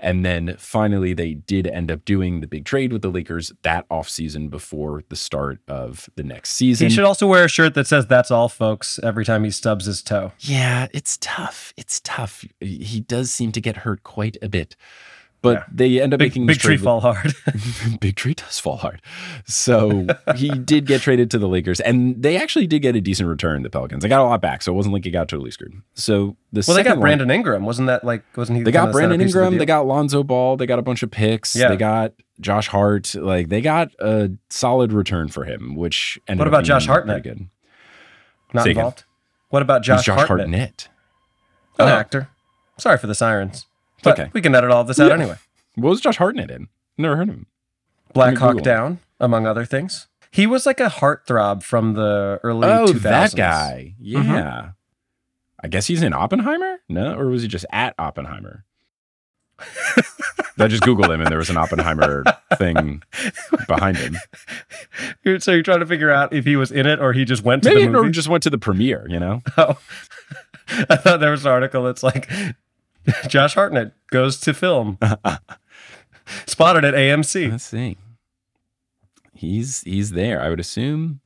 And 0.00 0.24
then 0.24 0.54
finally 0.58 1.14
they 1.14 1.34
did 1.34 1.66
end 1.66 1.90
up 1.90 2.04
doing 2.04 2.40
the 2.40 2.46
big 2.46 2.64
trade 2.64 2.92
with 2.92 3.02
the 3.02 3.08
Lakers 3.08 3.52
that 3.62 3.88
offseason 3.88 4.50
before 4.50 5.02
the 5.08 5.16
start 5.16 5.60
of 5.66 6.08
the 6.16 6.22
next 6.22 6.50
season. 6.50 6.88
He 6.88 6.94
should 6.94 7.04
also 7.04 7.26
wear 7.26 7.44
a 7.44 7.48
shirt 7.48 7.74
that 7.74 7.86
says 7.86 8.06
"That's 8.06 8.30
all, 8.30 8.48
folks." 8.48 9.00
Every 9.02 9.24
time 9.24 9.44
he 9.44 9.50
stubs 9.50 9.86
his 9.86 10.02
toe. 10.02 10.32
Yeah, 10.40 10.86
it's 10.92 11.18
tough. 11.20 11.72
It's 11.76 12.00
tough. 12.00 12.44
He 12.60 13.00
does 13.00 13.32
seem 13.32 13.50
to 13.52 13.60
get 13.60 13.78
hurt 13.78 14.02
quite 14.02 14.36
a 14.40 14.48
bit. 14.48 14.76
But 15.40 15.52
Yeah. 15.58 15.64
they 15.72 16.00
end 16.02 16.12
up 16.14 16.18
Big, 16.18 16.30
making 16.30 16.46
big 16.46 16.58
tree 16.58 16.76
fall 16.76 17.00
hard. 17.00 17.32
big 18.00 18.16
tree 18.16 18.34
does 18.34 18.58
fall 18.58 18.76
hard. 18.76 19.00
So 19.46 20.06
he 20.34 20.48
did 20.50 20.84
get 20.86 21.00
traded 21.00 21.30
to 21.30 21.38
the 21.38 21.46
Lakers, 21.46 21.78
and 21.80 22.20
they 22.20 22.36
actually 22.36 22.66
did 22.66 22.82
get 22.82 22.96
a 22.96 23.00
decent 23.00 23.28
return. 23.28 23.62
The 23.62 23.70
Pelicans, 23.70 24.02
they 24.02 24.08
got 24.08 24.20
a 24.20 24.24
lot 24.24 24.40
back, 24.40 24.62
so 24.62 24.72
it 24.72 24.74
wasn't 24.74 24.94
like 24.94 25.04
he 25.04 25.10
got 25.12 25.28
totally 25.28 25.52
screwed. 25.52 25.74
So 25.94 26.36
the 26.52 26.64
well, 26.66 26.76
they 26.76 26.82
got 26.82 26.96
one- 26.96 27.02
Brandon 27.02 27.30
Ingram. 27.30 27.64
Wasn't 27.64 27.86
that 27.86 28.02
like? 28.02 28.24
Wasn't 28.36 28.58
he? 28.58 28.64
they 28.64 28.72
got 28.72 28.90
Brandon 28.90 29.12
of 29.12 29.18
the 29.20 29.38
Ingram, 29.38 29.58
they 29.58 29.66
got 29.66 29.86
Lonzo 29.86 30.24
Ball, 30.24 30.56
they 30.56 30.66
got 30.66 30.80
a 30.80 30.82
bunch 30.82 31.04
of 31.04 31.10
picks, 31.12 31.54
Yeah. 31.54 31.68
they 31.68 31.76
got 31.76 32.14
Josh 32.40 32.66
Hart. 32.66 33.14
Like 33.14 33.48
they 33.48 33.60
got 33.60 33.92
a 34.00 34.32
solid 34.50 34.92
return 34.92 35.28
for 35.28 35.44
him, 35.44 35.76
which 35.76 36.18
What 36.26 36.48
about 36.48 36.64
Josh 36.64 36.86
Hartnett? 36.86 37.22
Good. 37.22 37.46
not 38.52 38.64
Say 38.64 38.70
again. 38.72 38.80
involved. 38.80 39.04
What 39.50 39.62
about 39.62 39.82
Josh, 39.84 40.04
Josh 40.04 40.16
Hartnett? 40.26 40.28
Hartnett. 40.48 40.88
An 41.78 41.88
Oh. 41.88 41.92
actor. 41.92 42.28
Sorry 42.76 42.98
for 42.98 43.06
the 43.06 43.14
sirens. 43.14 43.66
But 44.02 44.18
okay. 44.18 44.30
we 44.32 44.40
can 44.40 44.54
edit 44.54 44.70
all 44.70 44.84
this 44.84 45.00
out 45.00 45.08
Yeah. 45.08 45.14
anyway. 45.14 45.36
What 45.76 45.90
was 45.90 46.00
Josh 46.00 46.16
Hartnett 46.16 46.50
in? 46.50 46.68
Never 46.96 47.16
heard 47.16 47.28
of 47.28 47.34
him. 47.34 47.46
Black 48.14 48.36
Hawk 48.36 48.52
Google. 48.52 48.64
Down, 48.64 49.00
among 49.20 49.46
other 49.46 49.64
things. 49.64 50.06
He 50.30 50.46
was 50.46 50.66
like 50.66 50.80
a 50.80 50.88
heartthrob 50.88 51.62
from 51.62 51.94
the 51.94 52.40
early 52.42 52.68
Oh, 52.68 52.86
2000s. 52.86 53.02
that 53.02 53.34
guy. 53.34 53.94
Yeah. 54.00 54.18
Mm-hmm. 54.20 54.68
I 55.60 55.68
guess 55.68 55.86
he's 55.86 56.02
in 56.02 56.12
Oppenheimer? 56.12 56.78
No, 56.88 57.14
or 57.18 57.26
was 57.28 57.42
he 57.42 57.48
just 57.48 57.66
at 57.72 57.94
Oppenheimer? 57.98 58.64
I 60.60 60.66
just 60.68 60.82
Googled 60.84 61.12
him 61.12 61.20
and 61.20 61.30
there 61.30 61.38
was 61.38 61.50
an 61.50 61.56
Oppenheimer 61.56 62.22
thing 62.56 63.02
behind 63.66 63.96
him. 63.96 64.16
So 65.40 65.52
you're 65.52 65.62
trying 65.62 65.80
to 65.80 65.86
figure 65.86 66.10
out 66.10 66.32
if 66.32 66.44
he 66.46 66.56
was 66.56 66.72
in 66.72 66.86
it 66.86 67.00
or 67.00 67.12
he 67.12 67.24
just 67.26 67.42
went 67.44 67.62
to 67.64 67.68
Maybe 67.74 67.86
the 67.86 67.98
or 67.98 68.08
just 68.08 68.28
went 68.28 68.42
to 68.44 68.50
the 68.50 68.56
premiere, 68.58 69.06
you 69.08 69.20
know? 69.20 69.42
Oh. 69.58 69.78
I 70.90 70.96
thought 70.96 71.20
there 71.20 71.30
was 71.30 71.44
an 71.44 71.52
article 71.52 71.82
that's 71.84 72.02
like 72.02 72.30
Josh 73.28 73.54
Hartnett 73.54 73.92
goes 74.10 74.38
to 74.40 74.54
film. 74.54 74.98
Spotted 76.46 76.84
at 76.84 76.94
AMC. 76.94 77.50
Let's 77.50 77.64
see. 77.64 77.96
He's 79.34 79.82
he's 79.82 80.10
there. 80.12 80.40
I 80.42 80.48
would 80.50 80.60
assume. 80.60 81.20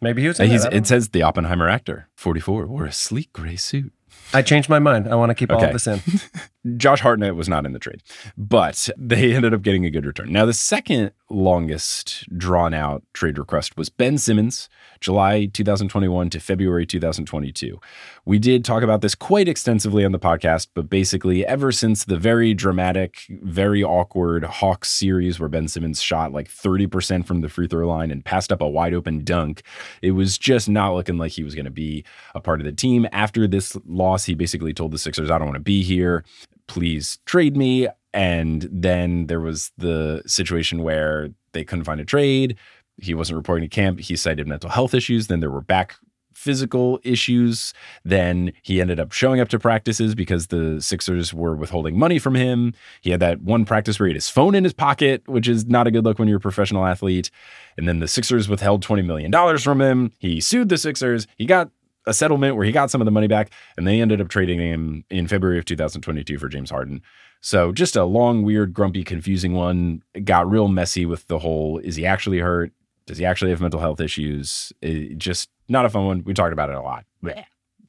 Maybe 0.00 0.22
he 0.22 0.28
was. 0.28 0.40
In 0.40 0.50
he's, 0.50 0.62
that, 0.64 0.72
I 0.72 0.76
it 0.76 0.86
says 0.86 1.10
the 1.10 1.22
Oppenheimer 1.22 1.68
actor, 1.68 2.08
44, 2.16 2.66
wore 2.66 2.84
a 2.86 2.92
sleek 2.92 3.32
gray 3.32 3.56
suit. 3.56 3.92
I 4.34 4.42
changed 4.42 4.68
my 4.68 4.78
mind. 4.78 5.08
I 5.08 5.14
want 5.14 5.30
to 5.30 5.34
keep 5.34 5.50
all 5.50 5.58
Okay. 5.58 5.66
of 5.68 5.72
this 5.72 5.86
in. 5.86 6.00
Josh 6.76 7.00
Hartnett 7.00 7.36
was 7.36 7.48
not 7.48 7.66
in 7.66 7.72
the 7.72 7.78
trade, 7.78 8.02
but 8.36 8.88
they 8.96 9.32
ended 9.34 9.54
up 9.54 9.62
getting 9.62 9.84
a 9.84 9.90
good 9.90 10.06
return. 10.06 10.32
Now, 10.32 10.46
the 10.46 10.52
second 10.52 11.12
longest 11.28 12.24
drawn 12.36 12.72
out 12.72 13.02
trade 13.12 13.36
request 13.36 13.76
was 13.76 13.88
Ben 13.88 14.16
Simmons, 14.16 14.68
July 15.00 15.46
2021 15.46 16.30
to 16.30 16.40
February 16.40 16.86
2022. 16.86 17.78
We 18.24 18.38
did 18.38 18.64
talk 18.64 18.82
about 18.82 19.00
this 19.00 19.14
quite 19.14 19.48
extensively 19.48 20.04
on 20.04 20.12
the 20.12 20.18
podcast, 20.18 20.68
but 20.74 20.88
basically, 20.88 21.46
ever 21.46 21.72
since 21.72 22.04
the 22.04 22.16
very 22.16 22.54
dramatic, 22.54 23.26
very 23.28 23.82
awkward 23.82 24.44
Hawks 24.44 24.90
series 24.90 25.38
where 25.38 25.48
Ben 25.48 25.68
Simmons 25.68 26.00
shot 26.00 26.32
like 26.32 26.48
30% 26.48 27.26
from 27.26 27.40
the 27.40 27.48
free 27.48 27.68
throw 27.68 27.86
line 27.86 28.10
and 28.10 28.24
passed 28.24 28.52
up 28.52 28.60
a 28.60 28.68
wide 28.68 28.94
open 28.94 29.24
dunk, 29.24 29.62
it 30.02 30.12
was 30.12 30.38
just 30.38 30.68
not 30.68 30.94
looking 30.94 31.18
like 31.18 31.32
he 31.32 31.44
was 31.44 31.54
going 31.54 31.64
to 31.64 31.70
be 31.70 32.04
a 32.34 32.40
part 32.40 32.60
of 32.60 32.64
the 32.64 32.72
team. 32.72 33.06
After 33.12 33.46
this 33.46 33.76
loss, 33.86 34.24
he 34.24 34.34
basically 34.34 34.72
told 34.72 34.92
the 34.92 34.98
Sixers, 34.98 35.30
I 35.30 35.38
don't 35.38 35.48
want 35.48 35.56
to 35.56 35.60
be 35.60 35.82
here 35.82 36.24
please 36.66 37.18
trade 37.26 37.56
me. 37.56 37.88
And 38.12 38.68
then 38.72 39.26
there 39.26 39.40
was 39.40 39.72
the 39.76 40.22
situation 40.26 40.82
where 40.82 41.30
they 41.52 41.64
couldn't 41.64 41.84
find 41.84 42.00
a 42.00 42.04
trade. 42.04 42.56
He 43.00 43.14
wasn't 43.14 43.36
reporting 43.36 43.68
to 43.68 43.74
camp. 43.74 44.00
He 44.00 44.16
cited 44.16 44.46
mental 44.46 44.70
health 44.70 44.94
issues. 44.94 45.26
Then 45.26 45.40
there 45.40 45.50
were 45.50 45.60
back 45.60 45.96
physical 46.36 47.00
issues. 47.02 47.72
Then 48.04 48.52
he 48.62 48.80
ended 48.80 49.00
up 49.00 49.10
showing 49.10 49.40
up 49.40 49.48
to 49.48 49.58
practices 49.58 50.14
because 50.14 50.48
the 50.48 50.80
Sixers 50.80 51.32
were 51.32 51.56
withholding 51.56 51.98
money 51.98 52.18
from 52.18 52.34
him. 52.34 52.74
He 53.00 53.10
had 53.10 53.20
that 53.20 53.40
one 53.40 53.64
practice 53.64 53.98
where 53.98 54.06
he 54.06 54.12
had 54.12 54.16
his 54.16 54.28
phone 54.28 54.54
in 54.54 54.62
his 54.62 54.74
pocket, 54.74 55.26
which 55.26 55.48
is 55.48 55.66
not 55.66 55.86
a 55.86 55.90
good 55.90 56.04
look 56.04 56.18
when 56.18 56.28
you're 56.28 56.36
a 56.36 56.40
professional 56.40 56.84
athlete. 56.84 57.30
And 57.78 57.88
then 57.88 58.00
the 58.00 58.08
Sixers 58.08 58.48
withheld 58.48 58.84
$20 58.84 59.04
million 59.04 59.58
from 59.58 59.80
him. 59.80 60.12
He 60.18 60.40
sued 60.40 60.68
the 60.68 60.78
Sixers. 60.78 61.26
He 61.36 61.46
got 61.46 61.70
a 62.06 62.14
settlement 62.14 62.56
where 62.56 62.64
he 62.64 62.72
got 62.72 62.90
some 62.90 63.00
of 63.00 63.04
the 63.04 63.10
money 63.10 63.26
back, 63.26 63.50
and 63.76 63.86
they 63.86 64.00
ended 64.00 64.20
up 64.20 64.28
trading 64.28 64.58
him 64.60 65.04
in 65.10 65.26
February 65.26 65.58
of 65.58 65.64
2022 65.64 66.38
for 66.38 66.48
James 66.48 66.70
Harden. 66.70 67.02
So 67.40 67.72
just 67.72 67.96
a 67.96 68.04
long, 68.04 68.42
weird, 68.42 68.72
grumpy, 68.72 69.04
confusing 69.04 69.52
one. 69.52 70.02
It 70.14 70.24
got 70.24 70.50
real 70.50 70.68
messy 70.68 71.06
with 71.06 71.26
the 71.26 71.38
whole: 71.38 71.78
is 71.78 71.96
he 71.96 72.06
actually 72.06 72.38
hurt? 72.38 72.72
Does 73.06 73.18
he 73.18 73.24
actually 73.24 73.50
have 73.50 73.60
mental 73.60 73.80
health 73.80 74.00
issues? 74.00 74.72
It- 74.82 75.18
just 75.18 75.50
not 75.68 75.84
a 75.84 75.88
fun 75.88 76.06
one. 76.06 76.24
We 76.24 76.34
talked 76.34 76.52
about 76.52 76.70
it 76.70 76.76
a 76.76 76.80
lot. 76.82 77.04
Blech. 77.22 77.44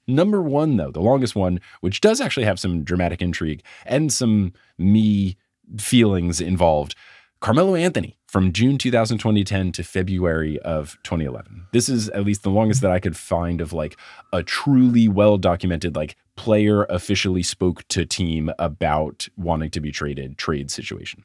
Number 0.08 0.42
one, 0.42 0.78
though, 0.78 0.92
the 0.92 1.02
longest 1.02 1.36
one, 1.36 1.60
which 1.82 2.00
does 2.00 2.22
actually 2.22 2.46
have 2.46 2.60
some 2.60 2.84
dramatic 2.84 3.22
intrigue 3.22 3.62
and 3.86 4.12
some 4.12 4.54
me 4.78 5.36
feelings 5.78 6.40
involved. 6.40 6.96
Carmelo 7.40 7.76
Anthony 7.76 8.18
from 8.28 8.52
June 8.52 8.78
2010 8.78 9.72
to 9.74 9.84
February 9.84 10.60
of 10.60 10.98
2011. 11.04 11.68
This 11.72 11.88
is 11.88 12.10
at 12.10 12.26
least 12.26 12.44
the 12.44 12.50
longest 12.50 12.82
that 12.82 12.92
I 12.92 13.00
could 13.00 13.16
find 13.16 13.62
of 13.62 13.74
like 13.74 13.96
a 14.34 14.42
truly 14.42 15.08
well 15.08 15.38
documented, 15.38 15.96
like 15.96 16.16
player 16.36 16.84
officially 16.86 17.44
spoke 17.44 17.88
to 17.90 18.06
team 18.06 18.52
about 18.58 19.28
wanting 19.38 19.70
to 19.72 19.80
be 19.80 19.92
traded 19.92 20.38
trade 20.38 20.72
situation. 20.72 21.24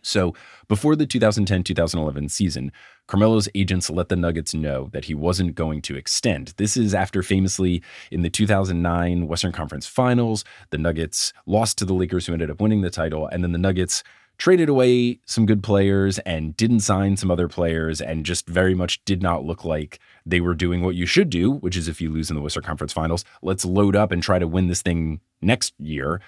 So 0.00 0.32
before 0.68 0.94
the 0.94 1.06
2010 1.06 1.64
2011 1.64 2.28
season, 2.28 2.72
Carmelo's 3.08 3.48
agents 3.54 3.90
let 3.90 4.08
the 4.08 4.16
Nuggets 4.16 4.54
know 4.54 4.88
that 4.92 5.06
he 5.06 5.14
wasn't 5.14 5.56
going 5.56 5.82
to 5.82 5.96
extend. 5.96 6.54
This 6.56 6.76
is 6.76 6.94
after 6.94 7.22
famously 7.22 7.82
in 8.10 8.22
the 8.22 8.30
2009 8.30 9.26
Western 9.26 9.52
Conference 9.52 9.86
Finals, 9.86 10.44
the 10.70 10.78
Nuggets 10.78 11.32
lost 11.46 11.78
to 11.78 11.84
the 11.84 11.94
Lakers, 11.94 12.26
who 12.26 12.32
ended 12.32 12.50
up 12.50 12.60
winning 12.60 12.82
the 12.82 12.90
title, 12.90 13.26
and 13.26 13.42
then 13.42 13.52
the 13.52 13.58
Nuggets 13.58 14.04
traded 14.38 14.68
away 14.68 15.18
some 15.24 15.46
good 15.46 15.62
players 15.62 16.18
and 16.20 16.56
didn't 16.56 16.80
sign 16.80 17.16
some 17.16 17.30
other 17.30 17.48
players 17.48 18.00
and 18.00 18.24
just 18.24 18.48
very 18.48 18.74
much 18.74 19.04
did 19.04 19.22
not 19.22 19.44
look 19.44 19.64
like 19.64 19.98
they 20.24 20.40
were 20.40 20.54
doing 20.54 20.82
what 20.82 20.94
you 20.94 21.06
should 21.06 21.28
do, 21.28 21.50
which 21.50 21.76
is 21.76 21.88
if 21.88 22.00
you 22.00 22.10
lose 22.10 22.30
in 22.30 22.36
the 22.36 22.42
Western 22.42 22.62
Conference 22.62 22.92
Finals, 22.92 23.24
let's 23.42 23.64
load 23.64 23.96
up 23.96 24.12
and 24.12 24.22
try 24.22 24.38
to 24.38 24.46
win 24.46 24.68
this 24.68 24.82
thing 24.82 25.20
next 25.42 25.74
year. 25.78 26.20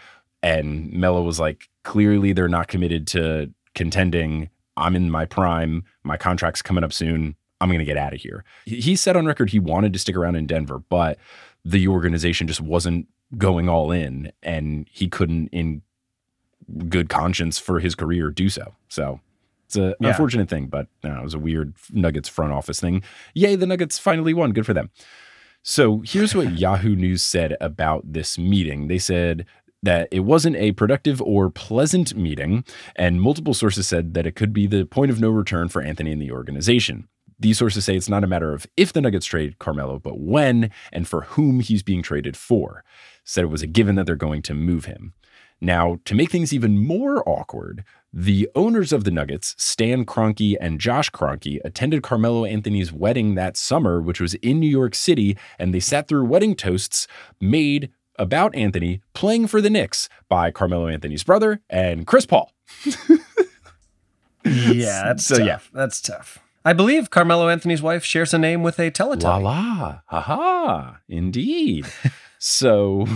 And 0.42 0.92
Melo 0.92 1.22
was 1.22 1.38
like, 1.38 1.68
clearly 1.84 2.32
they're 2.32 2.48
not 2.48 2.68
committed 2.68 3.06
to 3.08 3.52
contending. 3.74 4.50
I'm 4.76 4.96
in 4.96 5.10
my 5.10 5.24
prime. 5.24 5.84
My 6.02 6.16
contract's 6.16 6.62
coming 6.62 6.84
up 6.84 6.92
soon. 6.92 7.36
I'm 7.60 7.68
going 7.68 7.78
to 7.78 7.84
get 7.84 7.98
out 7.98 8.14
of 8.14 8.20
here. 8.20 8.42
He 8.64 8.80
he 8.80 8.96
said 8.96 9.16
on 9.16 9.26
record 9.26 9.50
he 9.50 9.58
wanted 9.58 9.92
to 9.92 9.98
stick 9.98 10.16
around 10.16 10.36
in 10.36 10.46
Denver, 10.46 10.78
but 10.78 11.18
the 11.64 11.88
organization 11.88 12.46
just 12.46 12.60
wasn't 12.60 13.06
going 13.36 13.68
all 13.68 13.92
in 13.92 14.32
and 14.42 14.88
he 14.90 15.08
couldn't, 15.08 15.48
in 15.48 15.82
good 16.88 17.08
conscience 17.08 17.58
for 17.58 17.80
his 17.80 17.94
career, 17.94 18.30
do 18.30 18.48
so. 18.48 18.74
So 18.88 19.20
it's 19.66 19.76
an 19.76 19.94
Yeah. 20.00 20.08
unfortunate 20.08 20.48
thing, 20.48 20.66
but 20.66 20.88
uh, 21.04 21.18
it 21.20 21.22
was 21.22 21.34
a 21.34 21.38
weird 21.38 21.74
Nuggets 21.92 22.28
front 22.28 22.52
office 22.52 22.80
thing. 22.80 23.02
Yay, 23.34 23.56
the 23.56 23.66
Nuggets 23.66 23.98
finally 23.98 24.34
won. 24.34 24.52
Good 24.52 24.66
for 24.66 24.74
them. 24.74 24.90
So 25.62 26.02
here's 26.04 26.34
what 26.34 26.52
Yahoo 26.58 26.96
News 26.96 27.22
said 27.22 27.56
about 27.60 28.12
this 28.12 28.38
meeting. 28.38 28.88
They 28.88 28.98
said 28.98 29.46
that 29.82 30.08
it 30.10 30.20
wasn't 30.20 30.56
a 30.56 30.72
productive 30.72 31.22
or 31.22 31.50
pleasant 31.50 32.14
meeting, 32.14 32.64
and 32.96 33.20
multiple 33.20 33.54
sources 33.54 33.86
said 33.86 34.14
that 34.14 34.26
it 34.26 34.36
could 34.36 34.52
be 34.52 34.66
the 34.66 34.84
point 34.84 35.10
of 35.10 35.20
no 35.20 35.30
return 35.30 35.68
for 35.68 35.80
Anthony 35.82 36.12
and 36.12 36.20
the 36.20 36.32
organization. 36.32 37.08
These 37.38 37.56
sources 37.56 37.86
say 37.86 37.96
it's 37.96 38.08
not 38.08 38.22
a 38.22 38.26
matter 38.26 38.52
of 38.52 38.66
if 38.76 38.92
the 38.92 39.00
Nuggets 39.00 39.24
trade 39.24 39.58
Carmelo, 39.58 39.98
but 39.98 40.20
when 40.20 40.70
and 40.92 41.08
for 41.08 41.22
whom 41.22 41.60
he's 41.60 41.82
being 41.82 42.02
traded 42.02 42.36
for. 42.36 42.84
Said 43.24 43.44
it 43.44 43.48
was 43.48 43.62
a 43.62 43.66
given 43.66 43.94
that 43.94 44.04
they're 44.06 44.16
going 44.16 44.42
to 44.42 44.54
move 44.54 44.84
him. 44.86 45.14
Now, 45.60 45.98
to 46.06 46.14
make 46.14 46.30
things 46.30 46.52
even 46.52 46.82
more 46.82 47.22
awkward, 47.28 47.84
the 48.12 48.48
owners 48.54 48.92
of 48.92 49.04
the 49.04 49.10
Nuggets, 49.10 49.54
Stan 49.58 50.04
Kroenke 50.06 50.56
and 50.60 50.80
Josh 50.80 51.10
Kroenke, 51.10 51.60
attended 51.64 52.02
Carmelo 52.02 52.44
Anthony's 52.44 52.92
wedding 52.92 53.34
that 53.34 53.56
summer, 53.56 54.00
which 54.00 54.20
was 54.20 54.34
in 54.34 54.58
New 54.58 54.70
York 54.70 54.94
City, 54.94 55.36
and 55.58 55.72
they 55.74 55.80
sat 55.80 56.08
through 56.08 56.24
wedding 56.24 56.54
toasts 56.56 57.06
made 57.40 57.90
about 58.16 58.54
Anthony 58.54 59.00
playing 59.14 59.46
for 59.46 59.60
the 59.60 59.70
Knicks 59.70 60.08
by 60.28 60.50
Carmelo 60.50 60.88
Anthony's 60.88 61.24
brother 61.24 61.60
and 61.70 62.06
Chris 62.06 62.26
Paul. 62.26 62.52
Yeah, 64.44 65.02
that's 65.04 65.26
So, 65.26 65.36
tough. 65.36 65.46
yeah. 65.46 65.58
that's 65.72 66.00
tough. 66.00 66.38
I 66.64 66.72
believe 66.72 67.10
Carmelo 67.10 67.48
Anthony's 67.48 67.82
wife 67.82 68.04
shares 68.04 68.32
a 68.34 68.38
name 68.38 68.62
with 68.62 68.78
a 68.78 68.84
La 68.84 68.90
Teletubby. 68.90 69.42
la, 69.42 70.00
ha 70.06 70.20
ha, 70.20 70.98
indeed. 71.08 71.86
so 72.38 73.06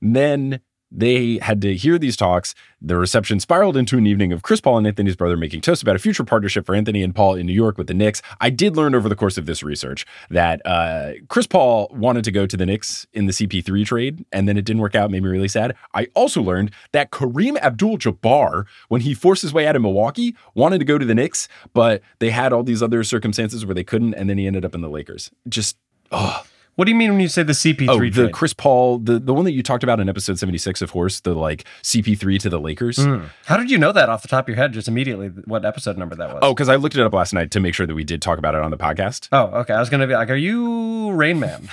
then 0.00 0.60
they 0.94 1.38
had 1.42 1.60
to 1.62 1.74
hear 1.74 1.98
these 1.98 2.16
talks. 2.16 2.54
The 2.80 2.96
reception 2.96 3.40
spiraled 3.40 3.76
into 3.76 3.98
an 3.98 4.06
evening 4.06 4.32
of 4.32 4.42
Chris 4.42 4.60
Paul 4.60 4.78
and 4.78 4.86
Anthony's 4.86 5.16
brother 5.16 5.36
making 5.36 5.62
toasts 5.62 5.82
about 5.82 5.96
a 5.96 5.98
future 5.98 6.22
partnership 6.22 6.64
for 6.64 6.74
Anthony 6.74 7.02
and 7.02 7.14
Paul 7.14 7.34
in 7.34 7.46
New 7.46 7.52
York 7.52 7.76
with 7.76 7.88
the 7.88 7.94
Knicks. 7.94 8.22
I 8.40 8.50
did 8.50 8.76
learn 8.76 8.94
over 8.94 9.08
the 9.08 9.16
course 9.16 9.36
of 9.36 9.46
this 9.46 9.62
research 9.62 10.06
that 10.30 10.64
uh, 10.64 11.12
Chris 11.28 11.46
Paul 11.46 11.90
wanted 11.92 12.24
to 12.24 12.30
go 12.30 12.46
to 12.46 12.56
the 12.56 12.66
Knicks 12.66 13.06
in 13.12 13.26
the 13.26 13.32
CP3 13.32 13.84
trade, 13.84 14.24
and 14.32 14.48
then 14.48 14.56
it 14.56 14.64
didn't 14.64 14.82
work 14.82 14.94
out. 14.94 15.10
Made 15.10 15.22
me 15.22 15.28
really 15.28 15.48
sad. 15.48 15.74
I 15.94 16.06
also 16.14 16.40
learned 16.40 16.70
that 16.92 17.10
Kareem 17.10 17.58
Abdul-Jabbar, 17.60 18.66
when 18.88 19.00
he 19.00 19.14
forced 19.14 19.42
his 19.42 19.52
way 19.52 19.66
out 19.66 19.76
of 19.76 19.82
Milwaukee, 19.82 20.36
wanted 20.54 20.78
to 20.78 20.84
go 20.84 20.98
to 20.98 21.04
the 21.04 21.14
Knicks, 21.14 21.48
but 21.72 22.02
they 22.20 22.30
had 22.30 22.52
all 22.52 22.62
these 22.62 22.82
other 22.82 23.02
circumstances 23.02 23.66
where 23.66 23.74
they 23.74 23.84
couldn't, 23.84 24.14
and 24.14 24.30
then 24.30 24.38
he 24.38 24.46
ended 24.46 24.64
up 24.64 24.74
in 24.74 24.80
the 24.80 24.88
Lakers. 24.88 25.30
Just 25.48 25.76
oh, 26.12 26.44
What 26.76 26.86
do 26.86 26.90
you 26.90 26.96
mean 26.96 27.12
when 27.12 27.20
you 27.20 27.28
say 27.28 27.44
the 27.44 27.52
CP3 27.52 27.88
oh, 27.88 28.10
the? 28.10 28.30
Chris 28.30 28.52
Paul, 28.52 28.98
the 28.98 29.18
the 29.18 29.32
one 29.32 29.44
that 29.44 29.52
you 29.52 29.62
talked 29.62 29.84
about 29.84 30.00
in 30.00 30.08
episode 30.08 30.38
seventy 30.38 30.58
six 30.58 30.82
of 30.82 30.90
Horse, 30.90 31.20
the 31.20 31.34
like 31.34 31.64
CP3 31.82 32.38
to 32.40 32.50
the 32.50 32.58
Lakers. 32.58 32.96
Hmm. 32.96 33.24
How 33.44 33.56
did 33.56 33.70
you 33.70 33.78
know 33.78 33.92
that 33.92 34.08
off 34.08 34.22
the 34.22 34.28
top 34.28 34.46
of 34.46 34.48
your 34.48 34.56
head, 34.56 34.72
just 34.72 34.88
immediately, 34.88 35.28
what 35.28 35.64
episode 35.64 35.96
number 35.96 36.16
that 36.16 36.30
was? 36.30 36.40
Oh, 36.42 36.52
because 36.52 36.68
I 36.68 36.76
looked 36.76 36.96
it 36.96 37.02
up 37.02 37.12
last 37.12 37.32
night 37.32 37.50
to 37.52 37.60
make 37.60 37.74
sure 37.74 37.86
that 37.86 37.94
we 37.94 38.02
did 38.02 38.20
talk 38.20 38.38
about 38.38 38.54
it 38.54 38.62
on 38.62 38.70
the 38.70 38.76
podcast. 38.76 39.28
Oh, 39.30 39.44
okay. 39.60 39.74
I 39.74 39.80
was 39.80 39.88
going 39.88 40.00
to 40.00 40.06
be 40.06 40.14
like, 40.14 40.30
are 40.30 40.36
you 40.36 41.12
Rain 41.12 41.38
Man? 41.38 41.68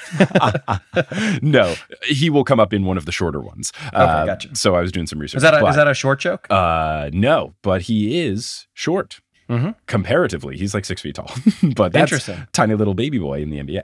no, 1.41 1.73
he 2.03 2.29
will 2.29 2.43
come 2.43 2.59
up 2.59 2.71
in 2.71 2.85
one 2.85 2.97
of 2.97 3.05
the 3.05 3.11
shorter 3.11 3.39
ones. 3.39 3.71
Okay, 3.87 3.95
gotcha. 3.95 4.55
So 4.55 4.75
I 4.75 4.81
was 4.81 4.91
doing 4.91 5.07
some 5.07 5.19
research. 5.19 5.37
Is 5.37 5.43
that 5.43 5.55
a, 5.55 5.61
but, 5.61 5.69
is 5.69 5.75
that 5.77 5.87
a 5.87 5.93
short 5.95 6.19
joke? 6.19 6.45
Uh, 6.49 7.09
no, 7.11 7.55
but 7.63 7.83
he 7.83 8.21
is 8.21 8.67
short. 8.73 9.19
Mhm. 9.51 9.75
Comparatively, 9.85 10.57
he's 10.57 10.73
like 10.73 10.85
six 10.85 11.01
feet 11.01 11.15
tall, 11.15 11.29
but 11.75 11.91
that's 11.93 12.11
Interesting. 12.11 12.47
tiny 12.53 12.73
little 12.75 12.93
baby 12.93 13.19
boy 13.19 13.41
in 13.41 13.49
the 13.49 13.57
NBA. 13.59 13.83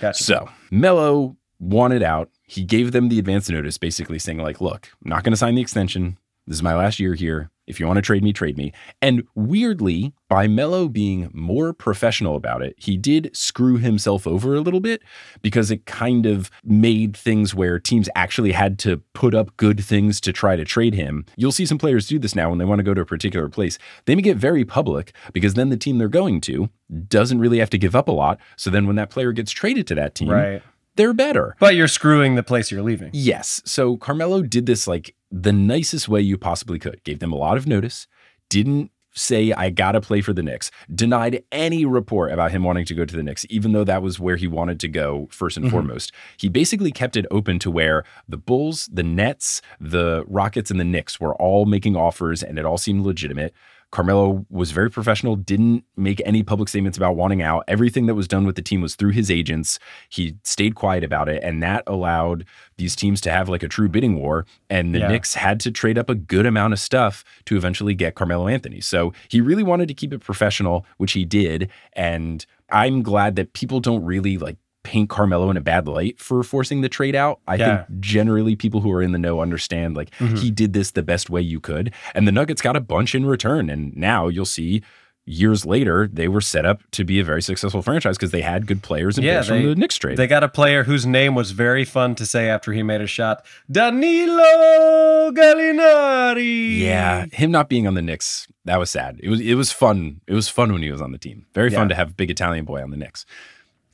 Gotcha. 0.00 0.22
So 0.22 0.48
Melo 0.70 1.36
wanted 1.60 2.02
out. 2.02 2.28
He 2.46 2.64
gave 2.64 2.92
them 2.92 3.08
the 3.08 3.18
advance 3.18 3.48
notice, 3.48 3.78
basically 3.78 4.18
saying, 4.18 4.38
like, 4.38 4.60
look, 4.60 4.88
I'm 5.04 5.08
not 5.10 5.22
going 5.24 5.32
to 5.32 5.36
sign 5.36 5.54
the 5.54 5.62
extension. 5.62 6.18
This 6.46 6.56
is 6.56 6.62
my 6.62 6.74
last 6.74 7.00
year 7.00 7.14
here. 7.14 7.50
If 7.66 7.80
you 7.80 7.86
want 7.86 7.96
to 7.96 8.02
trade 8.02 8.22
me, 8.22 8.34
trade 8.34 8.58
me. 8.58 8.72
And 9.00 9.22
weirdly, 9.34 10.12
by 10.28 10.46
Melo 10.46 10.86
being 10.86 11.30
more 11.32 11.72
professional 11.72 12.36
about 12.36 12.60
it, 12.62 12.74
he 12.76 12.98
did 12.98 13.34
screw 13.34 13.78
himself 13.78 14.26
over 14.26 14.54
a 14.54 14.60
little 14.60 14.80
bit 14.80 15.02
because 15.40 15.70
it 15.70 15.86
kind 15.86 16.26
of 16.26 16.50
made 16.62 17.16
things 17.16 17.54
where 17.54 17.78
teams 17.78 18.10
actually 18.14 18.52
had 18.52 18.78
to 18.80 18.98
put 19.14 19.34
up 19.34 19.56
good 19.56 19.82
things 19.82 20.20
to 20.20 20.32
try 20.32 20.56
to 20.56 20.64
trade 20.66 20.92
him. 20.92 21.24
You'll 21.36 21.52
see 21.52 21.64
some 21.64 21.78
players 21.78 22.06
do 22.06 22.18
this 22.18 22.34
now 22.34 22.50
when 22.50 22.58
they 22.58 22.66
want 22.66 22.80
to 22.80 22.84
go 22.84 22.92
to 22.92 23.00
a 23.00 23.06
particular 23.06 23.48
place. 23.48 23.78
They 24.04 24.14
may 24.14 24.20
get 24.20 24.36
very 24.36 24.66
public 24.66 25.14
because 25.32 25.54
then 25.54 25.70
the 25.70 25.78
team 25.78 25.96
they're 25.96 26.08
going 26.08 26.42
to 26.42 26.68
doesn't 27.08 27.38
really 27.38 27.60
have 27.60 27.70
to 27.70 27.78
give 27.78 27.96
up 27.96 28.08
a 28.08 28.12
lot. 28.12 28.38
So 28.56 28.68
then 28.68 28.86
when 28.86 28.96
that 28.96 29.08
player 29.08 29.32
gets 29.32 29.52
traded 29.52 29.86
to 29.86 29.94
that 29.94 30.14
team, 30.14 30.28
Right. 30.28 30.62
They're 30.96 31.12
better. 31.14 31.56
But 31.60 31.74
you're 31.74 31.88
screwing 31.88 32.34
the 32.34 32.42
place 32.42 32.70
you're 32.70 32.82
leaving. 32.82 33.10
Yes. 33.12 33.60
So 33.64 33.96
Carmelo 33.96 34.42
did 34.42 34.66
this 34.66 34.86
like 34.86 35.14
the 35.30 35.52
nicest 35.52 36.08
way 36.08 36.20
you 36.20 36.38
possibly 36.38 36.78
could. 36.78 37.02
Gave 37.04 37.18
them 37.18 37.32
a 37.32 37.36
lot 37.36 37.56
of 37.56 37.66
notice, 37.66 38.06
didn't 38.48 38.90
say 39.16 39.52
I 39.52 39.70
gotta 39.70 40.00
play 40.00 40.20
for 40.20 40.32
the 40.32 40.42
Knicks, 40.42 40.72
denied 40.92 41.44
any 41.52 41.84
report 41.84 42.32
about 42.32 42.50
him 42.50 42.64
wanting 42.64 42.84
to 42.86 42.94
go 42.96 43.04
to 43.04 43.14
the 43.16 43.22
Knicks, 43.22 43.46
even 43.48 43.70
though 43.70 43.84
that 43.84 44.02
was 44.02 44.18
where 44.18 44.34
he 44.34 44.48
wanted 44.48 44.80
to 44.80 44.88
go 44.88 45.28
first 45.30 45.56
and 45.56 45.66
Mhm. 45.66 45.70
foremost. 45.70 46.12
He 46.36 46.48
basically 46.48 46.90
kept 46.90 47.16
it 47.16 47.24
open 47.30 47.60
to 47.60 47.70
where 47.70 48.02
the 48.28 48.36
Bulls, 48.36 48.88
the 48.92 49.04
Nets, 49.04 49.62
the 49.80 50.24
Rockets, 50.26 50.68
and 50.72 50.80
the 50.80 50.84
Knicks 50.84 51.20
were 51.20 51.34
all 51.36 51.64
making 51.64 51.94
offers 51.94 52.42
and 52.42 52.58
it 52.58 52.64
all 52.64 52.76
seemed 52.76 53.06
legitimate. 53.06 53.54
Carmelo 53.94 54.44
was 54.50 54.72
very 54.72 54.90
professional, 54.90 55.36
didn't 55.36 55.84
make 55.96 56.20
any 56.24 56.42
public 56.42 56.68
statements 56.68 56.98
about 56.98 57.14
wanting 57.14 57.42
out. 57.42 57.62
Everything 57.68 58.06
that 58.06 58.16
was 58.16 58.26
done 58.26 58.44
with 58.44 58.56
the 58.56 58.60
team 58.60 58.80
was 58.80 58.96
through 58.96 59.12
his 59.12 59.30
agents. 59.30 59.78
He 60.08 60.34
stayed 60.42 60.74
quiet 60.74 61.04
about 61.04 61.28
it, 61.28 61.40
and 61.44 61.62
that 61.62 61.84
allowed 61.86 62.44
these 62.76 62.96
teams 62.96 63.20
to 63.20 63.30
have 63.30 63.48
like 63.48 63.62
a 63.62 63.68
true 63.68 63.88
bidding 63.88 64.16
war. 64.16 64.46
And 64.68 64.92
the 64.96 64.98
Yeah. 64.98 65.08
Knicks 65.08 65.34
had 65.34 65.60
to 65.60 65.70
trade 65.70 65.96
up 65.96 66.10
a 66.10 66.16
good 66.16 66.44
amount 66.44 66.72
of 66.72 66.80
stuff 66.80 67.24
to 67.44 67.56
eventually 67.56 67.94
get 67.94 68.16
Carmelo 68.16 68.48
Anthony. 68.48 68.80
So 68.80 69.12
he 69.28 69.40
really 69.40 69.62
wanted 69.62 69.86
to 69.86 69.94
keep 69.94 70.12
it 70.12 70.18
professional, 70.18 70.84
which 70.96 71.12
he 71.12 71.24
did. 71.24 71.70
And 71.92 72.44
I'm 72.70 73.00
glad 73.00 73.36
that 73.36 73.52
people 73.52 73.78
don't 73.78 74.04
really 74.04 74.38
like 74.38 74.56
paint 74.84 75.08
Carmelo 75.10 75.50
in 75.50 75.56
a 75.56 75.60
bad 75.60 75.88
light 75.88 76.20
for 76.20 76.42
forcing 76.44 76.80
the 76.82 76.88
trade 76.88 77.16
out. 77.16 77.40
I 77.48 77.56
Yeah. 77.56 77.84
think 77.86 78.00
generally 78.00 78.54
people 78.54 78.80
who 78.82 78.92
are 78.92 79.02
in 79.02 79.10
the 79.10 79.18
know 79.18 79.40
understand 79.40 79.96
like 79.96 80.10
Mhm. 80.20 80.38
he 80.38 80.50
did 80.52 80.72
this 80.74 80.92
the 80.92 81.02
best 81.02 81.28
way 81.30 81.40
you 81.40 81.58
could. 81.58 81.92
And 82.14 82.28
the 82.28 82.32
Nuggets 82.32 82.62
got 82.62 82.76
a 82.76 82.80
bunch 82.80 83.14
in 83.16 83.26
return. 83.26 83.68
And 83.70 83.96
now 83.96 84.28
you'll 84.28 84.44
see 84.44 84.82
years 85.26 85.64
later, 85.64 86.06
they 86.12 86.28
were 86.28 86.42
set 86.42 86.66
up 86.66 86.82
to 86.90 87.02
be 87.02 87.18
a 87.18 87.24
very 87.24 87.40
successful 87.40 87.80
franchise 87.80 88.18
because 88.18 88.30
they 88.30 88.42
had 88.42 88.66
good 88.66 88.82
players 88.82 89.16
and 89.16 89.24
Yeah, 89.24 89.40
players 89.42 89.46
from 89.48 89.64
the 89.70 89.74
Knicks 89.74 89.96
trade. 89.96 90.18
They 90.18 90.26
got 90.26 90.44
a 90.44 90.48
player 90.50 90.84
whose 90.84 91.06
name 91.06 91.34
was 91.34 91.52
very 91.52 91.86
fun 91.86 92.14
to 92.16 92.26
say 92.26 92.50
after 92.50 92.72
he 92.74 92.82
made 92.82 93.00
a 93.00 93.06
shot. 93.06 93.42
Danilo 93.72 95.30
Gallinari. 95.32 96.78
yeah, 96.78 97.24
him 97.32 97.50
not 97.50 97.70
being 97.70 97.86
on 97.86 97.94
the 97.94 98.02
Knicks, 98.02 98.46
that 98.66 98.78
was 98.78 98.90
sad. 98.90 99.18
It 99.22 99.30
was 99.30 99.40
it 99.40 99.54
was 99.54 99.72
fun. 99.72 100.20
It 100.26 100.34
was 100.34 100.50
fun 100.50 100.70
when 100.72 100.82
he 100.82 100.90
was 100.90 101.00
on 101.00 101.12
the 101.12 101.18
team. 101.18 101.46
Very 101.54 101.70
fun 101.70 101.88
to 101.88 101.94
have 101.94 102.18
big 102.18 102.30
Italian 102.30 102.66
boy 102.66 102.82
on 102.82 102.90
the 102.90 102.96
Knicks. 102.98 103.24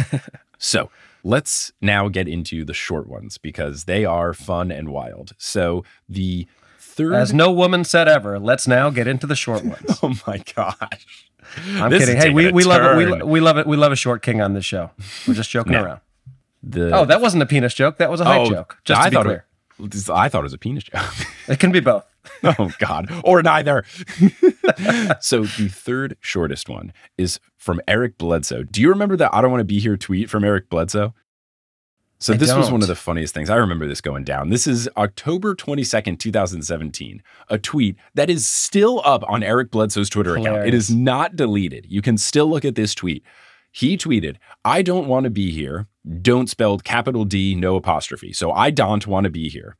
so 0.60 0.90
let's 1.24 1.72
now 1.80 2.08
get 2.08 2.28
into 2.28 2.64
the 2.64 2.72
short 2.74 3.08
ones 3.08 3.36
because 3.38 3.84
they 3.84 4.04
are 4.04 4.32
fun 4.32 4.70
and 4.70 4.90
wild. 4.90 5.32
So 5.38 5.84
the 6.08 6.46
third 6.78 7.14
As 7.14 7.34
no 7.34 7.50
woman 7.50 7.82
said 7.84 8.06
ever, 8.06 8.38
let's 8.38 8.68
now 8.68 8.90
get 8.90 9.08
into 9.08 9.26
the 9.26 9.34
short 9.36 9.64
ones. 9.74 9.98
Oh 10.02 10.14
my 10.26 10.38
gosh. 10.54 11.26
I'm 11.74 11.90
This 11.90 12.04
kidding. 12.06 12.16
Hey, 12.20 12.30
we, 12.30 12.52
we 12.52 12.62
love 12.62 12.82
it. 12.82 12.96
We, 12.96 13.22
we 13.24 13.40
love 13.40 13.58
it. 13.58 13.66
We 13.66 13.76
love 13.76 13.90
a 13.90 13.96
short 13.96 14.22
king 14.22 14.40
on 14.40 14.54
this 14.54 14.64
show. 14.64 14.90
We're 15.26 15.34
just 15.34 15.50
joking 15.50 15.72
No. 15.72 15.82
around. 15.84 16.00
The 16.62 16.94
Oh, 16.94 17.04
that 17.06 17.20
wasn't 17.20 17.42
a 17.42 17.46
penis 17.46 17.74
joke. 17.74 17.96
That 17.98 18.10
was 18.10 18.20
a 18.20 18.24
height 18.24 18.42
Oh, 18.42 18.50
joke. 18.50 18.78
Just 18.84 19.02
to 19.02 19.10
be 19.10 19.16
clear. 19.16 19.46
It, 19.80 20.10
I 20.10 20.28
thought 20.28 20.40
it 20.40 20.42
was 20.44 20.52
a 20.52 20.58
penis 20.58 20.84
joke. 20.84 21.02
It 21.48 21.58
can 21.58 21.72
be 21.72 21.80
both. 21.80 22.04
oh 22.44 22.70
God, 22.78 23.10
or 23.24 23.42
neither. 23.42 23.84
so 25.20 25.42
the 25.44 25.68
third 25.70 26.16
shortest 26.20 26.68
one 26.68 26.92
is 27.18 27.40
from 27.56 27.80
Eric 27.86 28.18
Bledsoe. 28.18 28.62
Do 28.62 28.80
you 28.80 28.88
remember 28.88 29.16
that 29.16 29.34
I 29.34 29.40
don't 29.40 29.50
want 29.50 29.60
to 29.60 29.64
be 29.64 29.80
here 29.80 29.96
tweet 29.96 30.30
from 30.30 30.44
Eric 30.44 30.68
Bledsoe? 30.68 31.14
So 32.18 32.34
I 32.34 32.36
this 32.36 32.54
was 32.54 32.70
one 32.70 32.82
of 32.82 32.88
the 32.88 32.94
funniest 32.94 33.32
things. 33.32 33.48
I 33.48 33.56
remember 33.56 33.86
this 33.86 34.02
going 34.02 34.24
down. 34.24 34.50
This 34.50 34.66
is 34.66 34.90
October 34.98 35.54
22nd, 35.54 36.18
2017. 36.18 37.22
A 37.48 37.58
tweet 37.58 37.96
that 38.14 38.28
is 38.28 38.46
still 38.46 39.00
up 39.06 39.24
on 39.26 39.42
Eric 39.42 39.70
Bledsoe's 39.70 40.10
Twitter 40.10 40.36
account. 40.36 40.66
It 40.66 40.74
is 40.74 40.90
not 40.90 41.34
deleted. 41.34 41.86
You 41.88 42.02
can 42.02 42.18
still 42.18 42.46
look 42.46 42.66
at 42.66 42.74
this 42.74 42.94
tweet. 42.94 43.24
He 43.72 43.96
tweeted, 43.96 44.36
I 44.66 44.82
don't 44.82 45.08
want 45.08 45.24
to 45.24 45.30
be 45.30 45.50
here. 45.50 45.86
Don't 46.20 46.50
spelled 46.50 46.84
capital 46.84 47.24
D, 47.24 47.54
no 47.54 47.76
apostrophe. 47.76 48.34
So 48.34 48.52
I 48.52 48.70
don't 48.70 49.06
want 49.06 49.24
to 49.24 49.30
be 49.30 49.48
here 49.48 49.78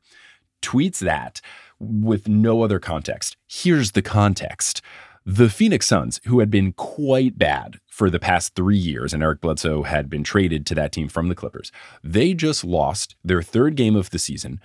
tweets 0.61 0.99
that 0.99 1.41
with 1.81 2.27
no 2.27 2.63
other 2.63 2.79
context. 2.79 3.35
Here's 3.47 3.91
the 3.91 4.01
context. 4.01 4.81
The 5.25 5.49
Phoenix 5.49 5.87
Suns, 5.87 6.19
who 6.25 6.39
had 6.39 6.49
been 6.49 6.73
quite 6.73 7.37
bad 7.37 7.79
for 7.87 8.09
the 8.09 8.19
past 8.19 8.55
three 8.55 8.77
years, 8.77 9.13
and 9.13 9.21
Eric 9.21 9.41
Bledsoe 9.41 9.83
had 9.83 10.09
been 10.09 10.23
traded 10.23 10.65
to 10.67 10.75
that 10.75 10.91
team 10.91 11.07
from 11.07 11.27
the 11.27 11.35
Clippers, 11.35 11.71
they 12.03 12.33
just 12.33 12.63
lost 12.63 13.15
their 13.23 13.43
third 13.43 13.75
game 13.75 13.95
of 13.95 14.09
the 14.09 14.19
season, 14.19 14.59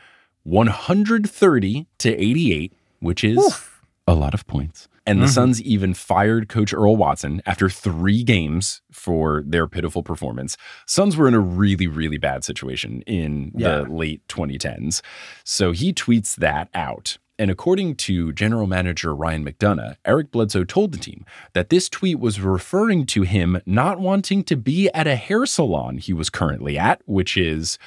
130 0.45 1.87
to 1.99 2.09
88, 2.09 2.73
which 3.01 3.23
is 3.25 3.69
a 4.07 4.15
lot 4.15 4.33
of 4.33 4.47
points. 4.47 4.89
And 5.07 5.23
the 5.23 5.27
Mhm. 5.27 5.31
Suns 5.31 5.63
even 5.63 5.95
fired 5.95 6.49
coach 6.49 6.75
Earl 6.75 6.97
Watson 6.97 7.41
after 7.47 7.69
three 7.71 8.25
games 8.25 8.83
for 8.91 9.43
their 9.47 9.69
pitiful 9.69 10.03
performance. 10.03 10.57
Suns 10.87 11.17
were 11.17 11.29
in 11.29 11.35
a 11.35 11.41
really, 11.41 11.87
really 11.87 12.19
bad 12.19 12.43
situation 12.45 13.03
in 13.03 13.53
Yeah. 13.55 13.83
the 13.83 13.83
late 13.85 14.23
2010s. 14.29 15.03
So 15.45 15.71
he 15.73 15.93
tweets 15.93 16.35
that 16.37 16.69
out. 16.75 17.19
And 17.39 17.51
according 17.51 17.97
to 17.97 18.33
general 18.33 18.67
manager 18.67 19.15
Ryan 19.15 19.45
McDonough, 19.45 19.97
Eric 20.07 20.31
Bledsoe 20.33 20.65
told 20.65 20.93
the 20.93 20.99
team 20.99 21.25
that 21.53 21.69
this 21.69 21.89
tweet 21.91 22.19
was 22.19 22.41
referring 22.41 23.05
to 23.07 23.23
him 23.23 23.61
not 23.67 24.01
wanting 24.01 24.43
to 24.45 24.57
be 24.57 24.89
at 24.95 25.07
a 25.07 25.17
hair 25.17 25.45
salon 25.45 25.99
he 25.99 26.15
was 26.15 26.31
currently 26.31 26.79
at, 26.79 27.03
which 27.05 27.37
is 27.37 27.79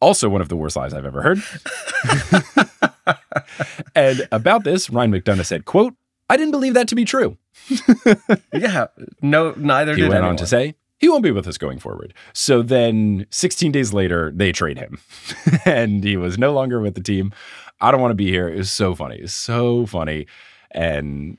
also 0.00 0.28
one 0.28 0.40
of 0.40 0.48
the 0.48 0.54
worst 0.56 0.76
lies 0.76 0.94
I've 0.94 1.04
ever 1.04 1.22
heard. 1.22 1.42
and 3.94 4.28
about 4.30 4.64
this, 4.64 4.88
Ryan 4.90 5.12
McDonough 5.12 5.44
said, 5.46 5.64
quote, 5.64 5.94
I 6.28 6.36
didn't 6.36 6.52
believe 6.52 6.74
that 6.74 6.88
to 6.88 6.94
be 6.94 7.04
true. 7.04 7.36
Yeah. 8.52 8.86
No, 9.22 9.54
neither 9.56 9.92
He 9.94 10.00
did 10.02 10.04
He 10.04 10.08
went 10.08 10.18
on 10.20 10.30
anyone. 10.30 10.36
to 10.38 10.46
say, 10.46 10.74
he 10.98 11.08
won't 11.08 11.22
be 11.22 11.30
with 11.30 11.46
us 11.46 11.58
going 11.58 11.78
forward. 11.78 12.12
So 12.32 12.60
then 12.62 13.26
16 13.30 13.70
days 13.72 13.92
later, 13.92 14.32
they 14.34 14.52
trade 14.52 14.78
him 14.78 14.98
and 15.64 16.02
he 16.02 16.16
was 16.16 16.38
no 16.38 16.52
longer 16.52 16.80
with 16.80 16.94
the 16.94 17.00
team. 17.02 17.32
I 17.80 17.90
don't 17.92 18.00
want 18.00 18.10
to 18.10 18.16
be 18.16 18.28
here. 18.30 18.48
It 18.48 18.56
was 18.56 18.70
so 18.72 18.94
funny. 18.94 19.16
It's 19.16 19.32
so 19.32 19.86
funny. 19.86 20.26
And, 20.72 21.38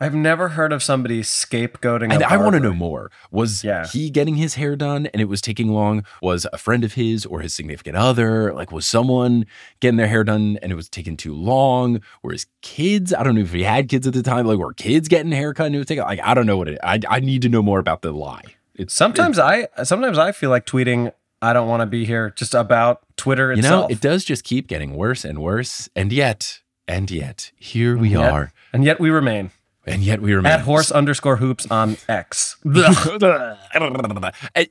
I've 0.00 0.14
never 0.14 0.48
heard 0.50 0.72
of 0.72 0.82
somebody 0.82 1.22
scapegoating. 1.22 2.12
and 2.12 2.22
a 2.22 2.30
I 2.30 2.36
want 2.36 2.54
to 2.54 2.60
know 2.60 2.74
more. 2.74 3.10
Was 3.30 3.64
Yeah. 3.64 3.86
he 3.86 4.10
getting 4.10 4.34
his 4.36 4.54
hair 4.54 4.76
done 4.76 5.06
and 5.06 5.22
it 5.22 5.24
was 5.26 5.40
taking 5.40 5.68
long? 5.68 6.04
Was 6.20 6.46
a 6.52 6.58
friend 6.58 6.84
of 6.84 6.94
his 6.94 7.24
or 7.24 7.40
his 7.40 7.54
significant 7.54 7.96
other? 7.96 8.52
Like, 8.52 8.70
was 8.72 8.86
someone 8.86 9.46
getting 9.80 9.96
their 9.96 10.08
hair 10.08 10.22
done 10.24 10.58
and 10.62 10.70
it 10.70 10.74
was 10.74 10.88
taking 10.88 11.16
too 11.16 11.34
long? 11.34 12.00
Were 12.22 12.32
his 12.32 12.46
kids? 12.62 13.14
I 13.14 13.22
don't 13.22 13.34
know 13.36 13.40
if 13.40 13.52
he 13.52 13.62
had 13.62 13.88
kids 13.88 14.06
at 14.06 14.12
the 14.12 14.22
time. 14.22 14.46
Like, 14.46 14.58
were 14.58 14.74
kids 14.74 15.08
getting 15.08 15.32
haircut 15.32 15.66
and 15.66 15.74
it 15.74 15.78
was 15.78 15.86
taking, 15.86 16.04
like, 16.04 16.20
I 16.22 16.34
don't 16.34 16.46
know 16.46 16.56
what 16.58 16.68
it, 16.68 16.78
I, 16.82 17.00
I 17.08 17.20
need 17.20 17.42
to 17.42 17.48
know 17.48 17.62
more 17.62 17.78
about 17.78 18.02
the 18.02 18.12
lie. 18.12 18.42
It's 18.74 18.92
Sometimes 18.92 19.38
I 19.38 19.68
sometimes 19.84 20.18
I 20.18 20.32
feel 20.32 20.50
like 20.50 20.66
tweeting. 20.66 21.12
I 21.40 21.52
don't 21.52 21.68
want 21.68 21.80
to 21.80 21.86
be 21.86 22.04
here. 22.06 22.30
Just 22.36 22.54
about 22.54 23.02
Twitter 23.16 23.52
You 23.52 23.58
itself. 23.58 23.88
know, 23.90 23.94
it 23.94 24.00
does 24.00 24.24
just 24.24 24.42
keep 24.44 24.66
getting 24.68 24.94
worse 24.94 25.24
and 25.24 25.38
worse. 25.38 25.88
And 25.96 26.10
yet, 26.12 26.60
and 26.88 27.10
yet, 27.10 27.52
here 27.56 27.96
we 27.96 28.10
Yet- 28.10 28.30
are. 28.32 28.52
and 28.72 28.84
yet 28.84 28.98
we 29.00 29.10
remain 29.10 29.50
And 29.86 30.02
yet 30.02 30.20
we 30.20 30.34
remain. 30.34 30.52
at 30.52 30.60
horse 30.62 30.90
underscore 30.90 31.36
hoops 31.36 31.66
on 31.70 31.96
X. 32.08 32.56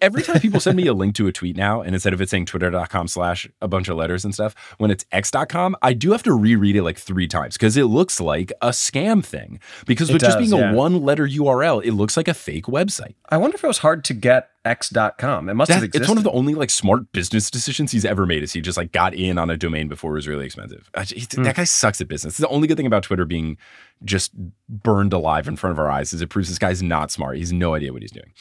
Every 0.02 0.24
time 0.24 0.40
people 0.40 0.60
send 0.60 0.78
me 0.78 0.88
a 0.88 0.94
link 0.94 1.16
to 1.16 1.28
a 1.28 1.32
tweet 1.32 1.56
now, 1.56 1.82
and 1.82 1.94
instead 1.96 2.14
of 2.14 2.22
it 2.22 2.30
saying 2.30 2.48
twitter.com 2.48 3.08
slash 3.08 3.48
a 3.62 3.68
bunch 3.68 3.88
of 3.88 3.98
letters 3.98 4.26
and 4.26 4.34
stuff, 4.34 4.56
when 4.78 4.92
it's 4.92 5.06
x.com, 5.12 5.76
I 5.82 5.94
do 5.94 6.12
have 6.12 6.24
to 6.24 6.34
reread 6.34 6.76
it 6.76 6.84
like 6.84 6.98
three 6.98 7.28
times 7.28 7.56
because 7.56 7.78
it 7.78 7.86
looks 7.86 8.20
like 8.20 8.52
a 8.62 8.70
scam 8.70 9.24
thing. 9.24 9.60
Because 9.86 10.10
It 10.10 10.14
with 10.14 10.22
just 10.22 10.38
being 10.38 10.52
yeah. 10.52 10.72
a 10.72 10.76
one 10.76 11.04
letter 11.04 11.28
URL, 11.28 11.84
it 11.84 11.94
looks 11.94 12.18
like 12.18 12.28
a 12.28 12.34
fake 12.34 12.66
website. 12.66 13.16
I 13.30 13.38
wonder 13.38 13.56
if 13.56 13.64
it 13.64 13.68
was 13.68 13.80
hard 13.80 14.04
to 14.06 14.14
get 14.14 14.50
X.com. 14.66 15.48
It 15.50 15.54
must 15.54 15.70
have 15.72 15.84
existed. 15.84 16.02
it's 16.02 16.10
one 16.10 16.18
of 16.18 16.24
the 16.24 16.32
only 16.32 16.56
like 16.56 16.70
smart 16.70 17.12
business 17.12 17.50
decisions 17.52 17.92
he's 17.92 18.04
ever 18.06 18.26
made. 18.26 18.44
Is 18.44 18.54
he 18.54 18.62
just 18.62 18.78
like 18.78 18.92
got 18.92 19.14
in 19.14 19.38
on 19.38 19.50
a 19.50 19.56
domain 19.58 19.88
before 19.88 20.12
it 20.12 20.16
was 20.16 20.28
really 20.28 20.46
expensive? 20.46 20.90
I- 20.96 21.04
he- 21.04 21.26
Hmm. 21.36 21.44
That 21.44 21.56
guy 21.56 21.64
sucks 21.64 22.02
at 22.02 22.08
business. 22.08 22.38
The 22.38 22.48
only 22.50 22.68
good 22.68 22.78
thing 22.78 22.88
about 22.88 23.04
Twitter 23.04 23.26
being 23.26 23.58
just 24.04 24.32
burned 24.68 25.14
alive 25.14 25.48
in 25.48 25.56
front 25.56 25.72
of 25.72 25.80
our 25.80 25.90
eyes 25.90 26.12
is 26.14 26.22
it 26.22 26.28
proves 26.30 26.50
this 26.50 26.60
guy's 26.60 26.82
not 26.84 27.12
smart. 27.12 27.38
He's 27.38 27.54
no 27.54 27.74
idea 27.76 27.94
what 27.94 28.02
he's 28.02 28.12
doing. 28.12 28.34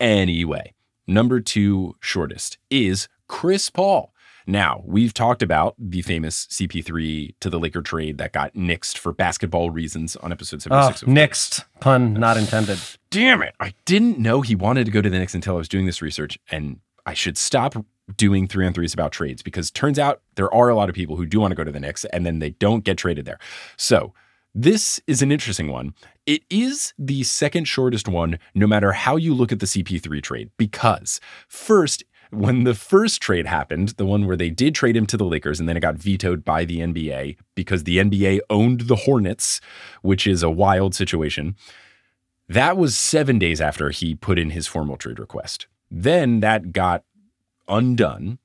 Anyway, 0.00 0.74
number 1.06 1.40
two 1.40 1.94
shortest 2.00 2.58
is 2.70 3.08
Chris 3.26 3.70
Paul. 3.70 4.12
Now, 4.48 4.82
we've 4.86 5.12
talked 5.12 5.42
about 5.42 5.74
the 5.78 6.00
famous 6.00 6.46
CP3 6.46 7.34
to 7.40 7.50
the 7.50 7.58
Laker 7.60 7.82
trade 7.82 8.16
that 8.16 8.32
got 8.32 8.54
nixed 8.54 8.96
for 8.96 9.12
basketball 9.12 9.68
reasons 9.70 10.16
on 10.16 10.32
episode 10.32 10.62
Oh, 10.70 10.90
76. 10.90 11.02
of 11.02 11.08
nixed. 11.08 11.64
Pun 11.80 12.14
not 12.14 12.38
intended. 12.38 12.78
damn 13.10 13.42
it. 13.42 13.54
I 13.60 13.74
didn't 13.84 14.18
know 14.18 14.40
he 14.40 14.54
wanted 14.54 14.86
to 14.86 14.90
go 14.90 15.02
to 15.02 15.10
the 15.10 15.18
Knicks 15.18 15.34
until 15.34 15.54
I 15.54 15.58
was 15.58 15.68
doing 15.68 15.84
this 15.84 16.00
research. 16.00 16.38
And 16.50 16.80
I 17.04 17.12
should 17.12 17.36
stop 17.36 17.74
doing 18.16 18.48
three 18.48 18.66
on 18.66 18.72
threes 18.72 18.94
about 18.94 19.12
trades 19.12 19.42
because 19.42 19.70
turns 19.70 19.98
out 19.98 20.22
there 20.36 20.52
are 20.54 20.70
a 20.70 20.74
lot 20.74 20.88
of 20.88 20.94
people 20.94 21.16
who 21.16 21.26
do 21.26 21.40
want 21.40 21.50
to 21.50 21.54
go 21.54 21.62
to 21.64 21.70
the 21.70 21.78
Knicks 21.80 22.06
and 22.06 22.24
then 22.24 22.38
they 22.38 22.50
don't 22.50 22.84
get 22.84 22.96
traded 22.96 23.26
there. 23.26 23.38
So 23.76 24.14
this 24.54 24.98
is 25.06 25.20
an 25.20 25.30
interesting 25.30 25.68
one. 25.70 25.92
It 26.24 26.42
is 26.48 26.94
the 26.98 27.22
second 27.22 27.66
shortest 27.66 28.08
one, 28.08 28.38
no 28.54 28.66
matter 28.66 28.92
how 28.92 29.16
you 29.16 29.34
look 29.34 29.52
at 29.52 29.60
the 29.60 29.66
CP3 29.66 30.22
trade, 30.22 30.50
because 30.56 31.20
first, 31.48 32.02
when 32.30 32.64
the 32.64 32.74
first 32.74 33.20
trade 33.20 33.46
happened, 33.46 33.90
the 33.90 34.06
one 34.06 34.26
where 34.26 34.36
they 34.36 34.50
did 34.50 34.74
trade 34.74 34.96
him 34.96 35.06
to 35.06 35.16
the 35.16 35.24
Lakers 35.24 35.60
and 35.60 35.68
then 35.68 35.76
it 35.76 35.80
got 35.80 35.96
vetoed 35.96 36.44
by 36.44 36.64
the 36.64 36.80
NBA 36.80 37.36
because 37.54 37.84
the 37.84 37.98
NBA 37.98 38.40
owned 38.50 38.82
the 38.82 38.96
Hornets, 38.96 39.60
which 40.02 40.26
is 40.26 40.42
a 40.42 40.50
wild 40.50 40.94
situation. 40.94 41.56
That 42.48 42.76
was 42.76 42.96
seven 42.96 43.38
days 43.38 43.60
after 43.60 43.90
he 43.90 44.14
put 44.14 44.38
in 44.38 44.50
his 44.50 44.66
formal 44.66 44.96
trade 44.96 45.18
request. 45.18 45.66
Then 45.90 46.40
that 46.40 46.72
got 46.72 47.04
undone. 47.68 48.38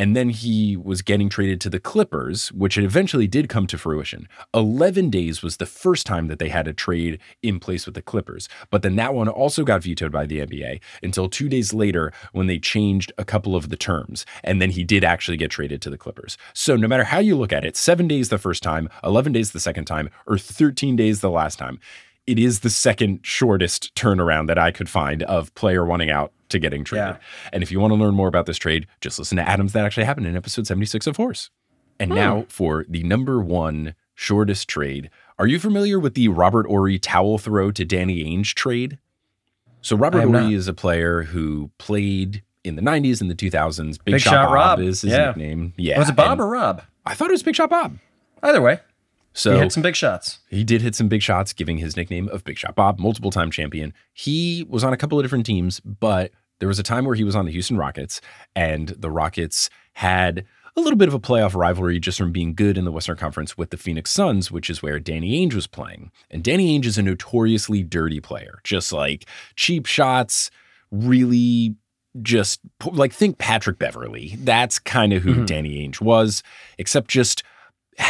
And 0.00 0.16
then 0.16 0.30
he 0.30 0.78
was 0.78 1.02
getting 1.02 1.28
traded 1.28 1.60
to 1.60 1.68
the 1.68 1.78
Clippers, 1.78 2.50
which 2.52 2.78
it 2.78 2.84
eventually 2.84 3.26
did 3.26 3.50
come 3.50 3.66
to 3.66 3.76
fruition. 3.76 4.26
11 4.54 5.10
days 5.10 5.42
was 5.42 5.58
the 5.58 5.66
first 5.66 6.06
time 6.06 6.28
that 6.28 6.38
they 6.38 6.48
had 6.48 6.66
a 6.66 6.72
trade 6.72 7.20
in 7.42 7.60
place 7.60 7.84
with 7.84 7.94
the 7.94 8.00
Clippers. 8.00 8.48
But 8.70 8.80
then 8.80 8.96
that 8.96 9.12
one 9.12 9.28
also 9.28 9.62
got 9.62 9.82
vetoed 9.82 10.10
by 10.10 10.24
the 10.24 10.38
NBA 10.38 10.80
until 11.02 11.28
two 11.28 11.50
days 11.50 11.74
later 11.74 12.14
when 12.32 12.46
they 12.46 12.58
changed 12.58 13.12
a 13.18 13.26
couple 13.26 13.54
of 13.54 13.68
the 13.68 13.76
terms. 13.76 14.24
And 14.42 14.62
then 14.62 14.70
he 14.70 14.84
did 14.84 15.04
actually 15.04 15.36
get 15.36 15.50
traded 15.50 15.82
to 15.82 15.90
the 15.90 15.98
Clippers. 15.98 16.38
So 16.54 16.76
no 16.76 16.88
matter 16.88 17.04
how 17.04 17.18
you 17.18 17.36
look 17.36 17.52
at 17.52 17.66
it, 17.66 17.76
seven 17.76 18.08
days 18.08 18.30
the 18.30 18.38
first 18.38 18.62
time, 18.62 18.88
11 19.04 19.32
days 19.32 19.50
the 19.50 19.60
second 19.60 19.84
time, 19.84 20.08
or 20.26 20.38
13 20.38 20.96
days 20.96 21.20
the 21.20 21.28
last 21.28 21.58
time, 21.58 21.78
it 22.30 22.38
is 22.38 22.60
the 22.60 22.70
second 22.70 23.20
shortest 23.22 23.92
turnaround 23.96 24.46
that 24.46 24.56
I 24.56 24.70
could 24.70 24.88
find 24.88 25.24
of 25.24 25.52
player 25.56 25.84
wanting 25.84 26.10
out 26.10 26.32
to 26.50 26.60
getting 26.60 26.84
traded. 26.84 27.16
Yeah. 27.16 27.50
And 27.52 27.62
if 27.62 27.72
you 27.72 27.80
want 27.80 27.90
to 27.90 27.96
learn 27.96 28.14
more 28.14 28.28
about 28.28 28.46
this 28.46 28.56
trade, 28.56 28.86
just 29.00 29.18
listen 29.18 29.36
to 29.36 29.48
Adams 29.48 29.72
That 29.72 29.84
Actually 29.84 30.04
Happened 30.04 30.28
in 30.28 30.36
episode 30.36 30.66
76 30.66 31.08
of 31.08 31.16
Horse. 31.16 31.50
And 31.98 32.12
hmm. 32.12 32.16
now 32.16 32.46
for 32.48 32.86
the 32.88 33.02
number 33.02 33.40
one 33.40 33.96
shortest 34.14 34.68
trade. 34.68 35.10
Are 35.40 35.46
you 35.48 35.58
familiar 35.58 35.98
with 35.98 36.14
the 36.14 36.28
Robert 36.28 36.66
Horry 36.66 37.00
towel 37.00 37.38
throw 37.38 37.72
to 37.72 37.84
Danny 37.84 38.22
Ainge 38.22 38.54
trade? 38.54 38.98
So 39.80 39.96
Robert 39.96 40.20
Horry 40.20 40.32
not. 40.32 40.52
is 40.52 40.68
a 40.68 40.74
player 40.74 41.22
who 41.22 41.70
played 41.78 42.42
in 42.62 42.76
the 42.76 42.82
90s 42.82 43.20
and 43.20 43.30
the 43.30 43.34
2000s. 43.34 43.98
Big, 44.04 44.12
Big 44.12 44.20
Shot, 44.20 44.30
Shot 44.30 44.46
Bob, 44.46 44.54
Rob. 44.54 44.80
is 44.80 45.00
his 45.00 45.12
Yeah. 45.12 45.26
nickname. 45.28 45.72
Yeah. 45.76 45.98
Was 45.98 46.10
it 46.10 46.16
Bob 46.16 46.32
and 46.32 46.42
or 46.42 46.48
Rob? 46.48 46.82
I 47.04 47.14
thought 47.14 47.28
it 47.28 47.32
was 47.32 47.42
Big 47.42 47.56
Shot 47.56 47.70
Bob. 47.70 47.98
Either 48.42 48.62
way, 48.62 48.80
So 49.32 49.54
he 49.54 49.58
hit 49.60 49.72
some 49.72 49.82
big 49.82 49.96
shots. 49.96 50.40
he 50.48 50.64
did 50.64 50.82
hit 50.82 50.94
some 50.94 51.08
big 51.08 51.22
shots, 51.22 51.52
giving 51.52 51.78
his 51.78 51.96
nickname 51.96 52.28
of 52.28 52.44
Big 52.44 52.58
Shot 52.58 52.74
Bob, 52.74 52.98
multiple 52.98 53.30
time 53.30 53.50
champion. 53.50 53.94
He 54.12 54.66
was 54.68 54.82
on 54.82 54.92
a 54.92 54.96
couple 54.96 55.18
of 55.18 55.24
different 55.24 55.46
teams, 55.46 55.80
but 55.80 56.32
there 56.58 56.68
was 56.68 56.78
a 56.78 56.84
time 56.84 57.04
where 57.04 57.14
he 57.14 57.24
was 57.24 57.36
on 57.36 57.46
the 57.46 57.52
Houston 57.52 57.76
Rockets, 57.76 58.20
and 58.54 58.88
the 58.88 59.10
Rockets 59.10 59.70
had 59.94 60.44
a 60.76 60.80
little 60.80 60.96
bit 60.96 61.08
of 61.08 61.14
a 61.14 61.20
playoff 61.20 61.54
rivalry 61.54 61.98
just 61.98 62.18
from 62.18 62.32
being 62.32 62.54
good 62.54 62.78
in 62.78 62.84
the 62.84 62.92
Western 62.92 63.16
Conference 63.16 63.56
with 63.58 63.70
the 63.70 63.76
Phoenix 63.76 64.10
Suns, 64.10 64.50
which 64.50 64.70
is 64.70 64.82
where 64.82 65.00
Danny 65.00 65.44
Ainge 65.44 65.54
was 65.54 65.66
playing. 65.66 66.10
And 66.30 66.44
Danny 66.44 66.78
Ainge 66.78 66.86
is 66.86 66.98
a 66.98 67.02
notoriously 67.02 67.82
dirty 67.82 68.20
player, 68.20 68.60
just 68.64 68.92
like 68.92 69.26
cheap 69.56 69.86
shots, 69.86 70.50
really 70.90 71.74
just 72.22 72.60
like 72.84 73.12
think 73.12 73.38
Patrick 73.38 73.78
Beverley. 73.78 74.36
That's 74.38 74.78
kind 74.78 75.12
of 75.12 75.22
who 75.22 75.34
mm-hmm. 75.34 75.44
Danny 75.44 75.86
Ainge 75.86 76.00
was, 76.00 76.42
except 76.78 77.08
just 77.08 77.42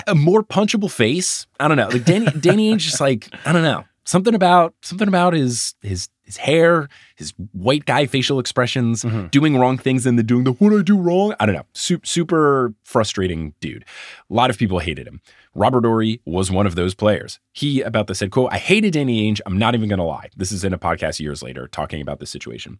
a 0.06 0.14
more 0.14 0.42
punchable 0.42 0.90
face. 0.90 1.46
I 1.58 1.68
don't 1.68 1.76
know. 1.76 1.88
Like 1.88 2.04
Danny 2.04 2.26
Danny 2.40 2.72
Ainge 2.72 2.80
just 2.80 3.00
like, 3.00 3.28
I 3.44 3.52
don't 3.52 3.62
know. 3.62 3.84
Something 4.04 4.34
about 4.34 4.74
something 4.82 5.08
about 5.08 5.34
his 5.34 5.74
his 5.82 6.08
his 6.22 6.36
hair, 6.36 6.88
his 7.16 7.32
white 7.52 7.84
guy 7.84 8.06
facial 8.06 8.38
expressions, 8.38 9.02
mm-hmm. 9.02 9.26
doing 9.26 9.56
wrong 9.56 9.76
things 9.76 10.06
and 10.06 10.16
then 10.16 10.26
doing 10.26 10.44
the 10.44 10.52
what 10.52 10.72
I 10.72 10.82
do 10.82 10.96
wrong. 10.98 11.34
I 11.40 11.46
don't 11.46 11.54
know. 11.54 11.66
Super, 11.74 12.06
super 12.06 12.74
frustrating 12.84 13.54
dude. 13.60 13.84
A 14.30 14.34
lot 14.34 14.50
of 14.50 14.58
people 14.58 14.78
hated 14.78 15.06
him. 15.06 15.20
Robert 15.54 15.84
Horry 15.84 16.20
was 16.24 16.50
one 16.50 16.66
of 16.66 16.76
those 16.76 16.94
players. 16.94 17.40
He 17.52 17.82
about 17.82 18.06
this 18.06 18.20
said, 18.20 18.30
quote, 18.30 18.52
I 18.52 18.58
hated 18.58 18.92
Danny 18.92 19.30
Ainge. 19.30 19.40
I'm 19.44 19.58
not 19.58 19.74
even 19.74 19.88
gonna 19.88 20.06
lie. 20.06 20.30
This 20.36 20.52
is 20.52 20.64
in 20.64 20.72
a 20.72 20.78
podcast 20.78 21.20
years 21.20 21.42
later 21.42 21.66
talking 21.66 22.00
about 22.00 22.20
this 22.20 22.30
situation. 22.30 22.78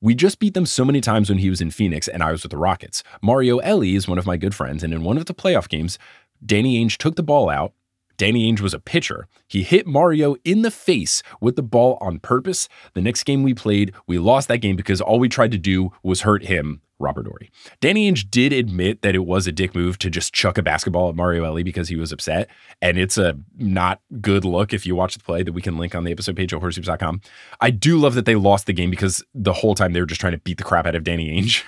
We 0.00 0.14
just 0.14 0.38
beat 0.38 0.54
them 0.54 0.66
so 0.66 0.84
many 0.84 1.00
times 1.00 1.30
when 1.30 1.38
he 1.38 1.48
was 1.48 1.60
in 1.60 1.70
Phoenix 1.70 2.06
and 2.06 2.22
I 2.22 2.30
was 2.30 2.42
with 2.42 2.50
the 2.50 2.58
Rockets. 2.58 3.02
Mario 3.22 3.58
Elie 3.58 3.94
is 3.94 4.06
one 4.06 4.18
of 4.18 4.26
my 4.26 4.36
good 4.36 4.54
friends, 4.54 4.82
and 4.82 4.92
in 4.92 5.02
one 5.02 5.16
of 5.16 5.24
the 5.26 5.34
playoff 5.34 5.68
games, 5.68 5.98
Danny 6.44 6.82
Ainge 6.84 6.96
took 6.96 7.16
the 7.16 7.22
ball 7.22 7.48
out. 7.48 7.72
Danny 8.16 8.50
Ainge 8.50 8.60
was 8.60 8.74
a 8.74 8.80
pitcher. 8.80 9.28
He 9.46 9.62
hit 9.62 9.86
Mario 9.86 10.36
in 10.44 10.62
the 10.62 10.70
face 10.70 11.22
with 11.40 11.56
the 11.56 11.62
ball 11.62 11.98
on 12.00 12.18
purpose. 12.18 12.68
The 12.94 13.02
next 13.02 13.24
game 13.24 13.42
we 13.42 13.54
played, 13.54 13.92
we 14.06 14.18
lost 14.18 14.48
that 14.48 14.58
game 14.58 14.76
because 14.76 15.00
all 15.00 15.18
we 15.18 15.28
tried 15.28 15.50
to 15.52 15.58
do 15.58 15.92
was 16.02 16.22
hurt 16.22 16.44
him, 16.44 16.80
Robert 16.98 17.26
Horry. 17.26 17.50
Danny 17.80 18.10
Ainge 18.10 18.30
did 18.30 18.52
admit 18.52 19.02
that 19.02 19.14
it 19.14 19.26
was 19.26 19.46
a 19.46 19.52
dick 19.52 19.74
move 19.74 19.98
to 19.98 20.08
just 20.08 20.32
chuck 20.32 20.56
a 20.56 20.62
basketball 20.62 21.10
at 21.10 21.14
Mario 21.14 21.44
Elie 21.44 21.62
because 21.62 21.88
he 21.88 21.96
was 21.96 22.10
upset. 22.10 22.48
And 22.80 22.98
it's 22.98 23.18
a 23.18 23.38
not 23.58 24.00
good 24.20 24.44
look 24.44 24.72
if 24.72 24.86
you 24.86 24.96
watch 24.96 25.14
the 25.14 25.22
play 25.22 25.42
that 25.42 25.52
we 25.52 25.62
can 25.62 25.76
link 25.76 25.94
on 25.94 26.04
the 26.04 26.12
episode 26.12 26.36
page 26.36 26.54
at 26.54 26.60
horsehoops.com. 26.60 27.20
I 27.60 27.70
do 27.70 27.98
love 27.98 28.14
that 28.14 28.24
they 28.24 28.36
lost 28.36 28.66
the 28.66 28.72
game 28.72 28.90
because 28.90 29.22
the 29.34 29.52
whole 29.52 29.74
time 29.74 29.92
they 29.92 30.00
were 30.00 30.06
just 30.06 30.20
trying 30.20 30.32
to 30.32 30.38
beat 30.38 30.58
the 30.58 30.64
crap 30.64 30.86
out 30.86 30.94
of 30.94 31.04
Danny 31.04 31.38
Ainge. 31.38 31.62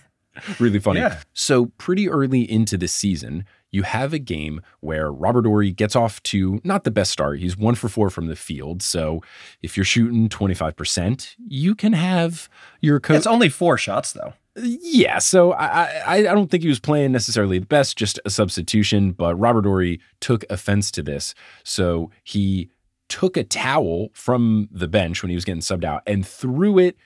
Really 0.58 0.78
funny. 0.78 1.00
Yeah. 1.00 1.20
So, 1.32 1.66
pretty 1.78 2.08
early 2.08 2.50
into 2.50 2.76
the 2.76 2.88
season, 2.88 3.44
you 3.70 3.82
have 3.82 4.12
a 4.12 4.18
game 4.18 4.60
where 4.80 5.12
Robert 5.12 5.46
Horry 5.46 5.70
gets 5.70 5.94
off 5.94 6.22
to 6.24 6.60
not 6.64 6.84
the 6.84 6.90
best 6.90 7.10
start. 7.10 7.38
He's 7.38 7.56
one 7.56 7.74
for 7.74 7.88
four 7.88 8.10
from 8.10 8.26
the 8.26 8.36
field. 8.36 8.82
So, 8.82 9.22
if 9.62 9.76
you're 9.76 9.84
shooting 9.84 10.28
25%, 10.28 11.34
you 11.46 11.74
can 11.74 11.92
have 11.92 12.48
your 12.80 13.00
coach. 13.00 13.18
It's 13.18 13.26
only 13.26 13.48
four 13.48 13.78
shots 13.78 14.12
though. 14.12 14.34
Yeah, 14.56 15.18
so 15.18 15.52
I, 15.52 16.02
I 16.06 16.16
I 16.16 16.22
don't 16.22 16.50
think 16.50 16.64
he 16.64 16.68
was 16.68 16.80
playing 16.80 17.12
necessarily 17.12 17.60
the 17.60 17.66
best, 17.66 17.96
just 17.96 18.18
a 18.24 18.30
substitution. 18.30 19.12
But 19.12 19.36
Robert 19.36 19.64
Horry 19.64 20.00
took 20.20 20.44
offense 20.50 20.90
to 20.92 21.02
this, 21.02 21.34
so 21.62 22.10
he 22.24 22.68
took 23.08 23.36
a 23.36 23.44
towel 23.44 24.08
from 24.12 24.68
the 24.70 24.88
bench 24.88 25.22
when 25.22 25.30
he 25.30 25.36
was 25.36 25.44
getting 25.44 25.60
subbed 25.60 25.84
out 25.84 26.02
and 26.06 26.26
threw 26.26 26.78
it 26.78 26.96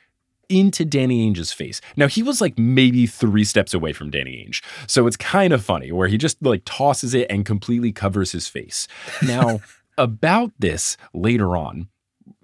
into 0.48 0.84
Danny 0.84 1.28
Ainge's 1.30 1.52
face. 1.52 1.80
Now 1.96 2.08
he 2.08 2.22
was 2.22 2.40
like 2.40 2.58
maybe 2.58 3.06
three 3.06 3.44
steps 3.44 3.74
away 3.74 3.92
from 3.92 4.10
Danny 4.10 4.44
Ainge, 4.46 4.62
so 4.86 5.06
it's 5.06 5.16
kind 5.16 5.52
of 5.52 5.64
funny 5.64 5.92
where 5.92 6.08
he 6.08 6.18
just 6.18 6.42
like 6.42 6.62
tosses 6.64 7.14
it 7.14 7.26
and 7.30 7.44
completely 7.44 7.92
covers 7.92 8.32
his 8.32 8.48
face. 8.48 8.88
Now 9.22 9.60
about 9.98 10.52
this 10.58 10.96
later 11.12 11.56
on 11.56 11.88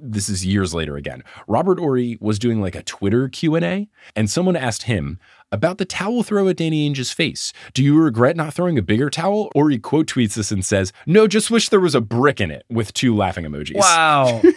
this 0.03 0.29
is 0.29 0.45
years 0.45 0.75
later 0.75 0.97
again. 0.97 1.23
Robert 1.47 1.79
Horry 1.79 2.17
was 2.21 2.39
doing 2.39 2.61
like 2.61 2.75
a 2.75 2.83
Twitter 2.83 3.29
Q&A 3.29 3.89
and 4.17 4.31
someone 4.31 4.57
asked 4.57 4.85
him 4.85 5.19
about 5.53 5.79
the 5.79 5.85
towel 5.85 6.23
throw 6.23 6.49
at 6.49 6.57
Danny 6.57 6.89
Ainge's 6.89 7.11
face. 7.11 7.53
Do 7.75 7.83
you 7.83 8.01
regret 8.01 8.37
not 8.37 8.55
throwing 8.55 8.79
a 8.79 8.83
bigger 8.83 9.11
towel? 9.11 9.51
Or 9.55 9.71
he 9.71 9.79
quote 9.79 10.07
tweets 10.07 10.35
this 10.35 10.53
and 10.53 10.65
says, 10.65 10.93
"No, 11.07 11.27
just 11.27 11.51
wish 11.51 11.69
there 11.69 11.81
was 11.81 11.95
a 11.95 12.01
brick 12.01 12.41
in 12.41 12.51
it" 12.51 12.65
with 12.71 12.93
two 12.95 13.17
laughing 13.17 13.45
emojis. 13.45 13.77
Wow. 13.77 14.43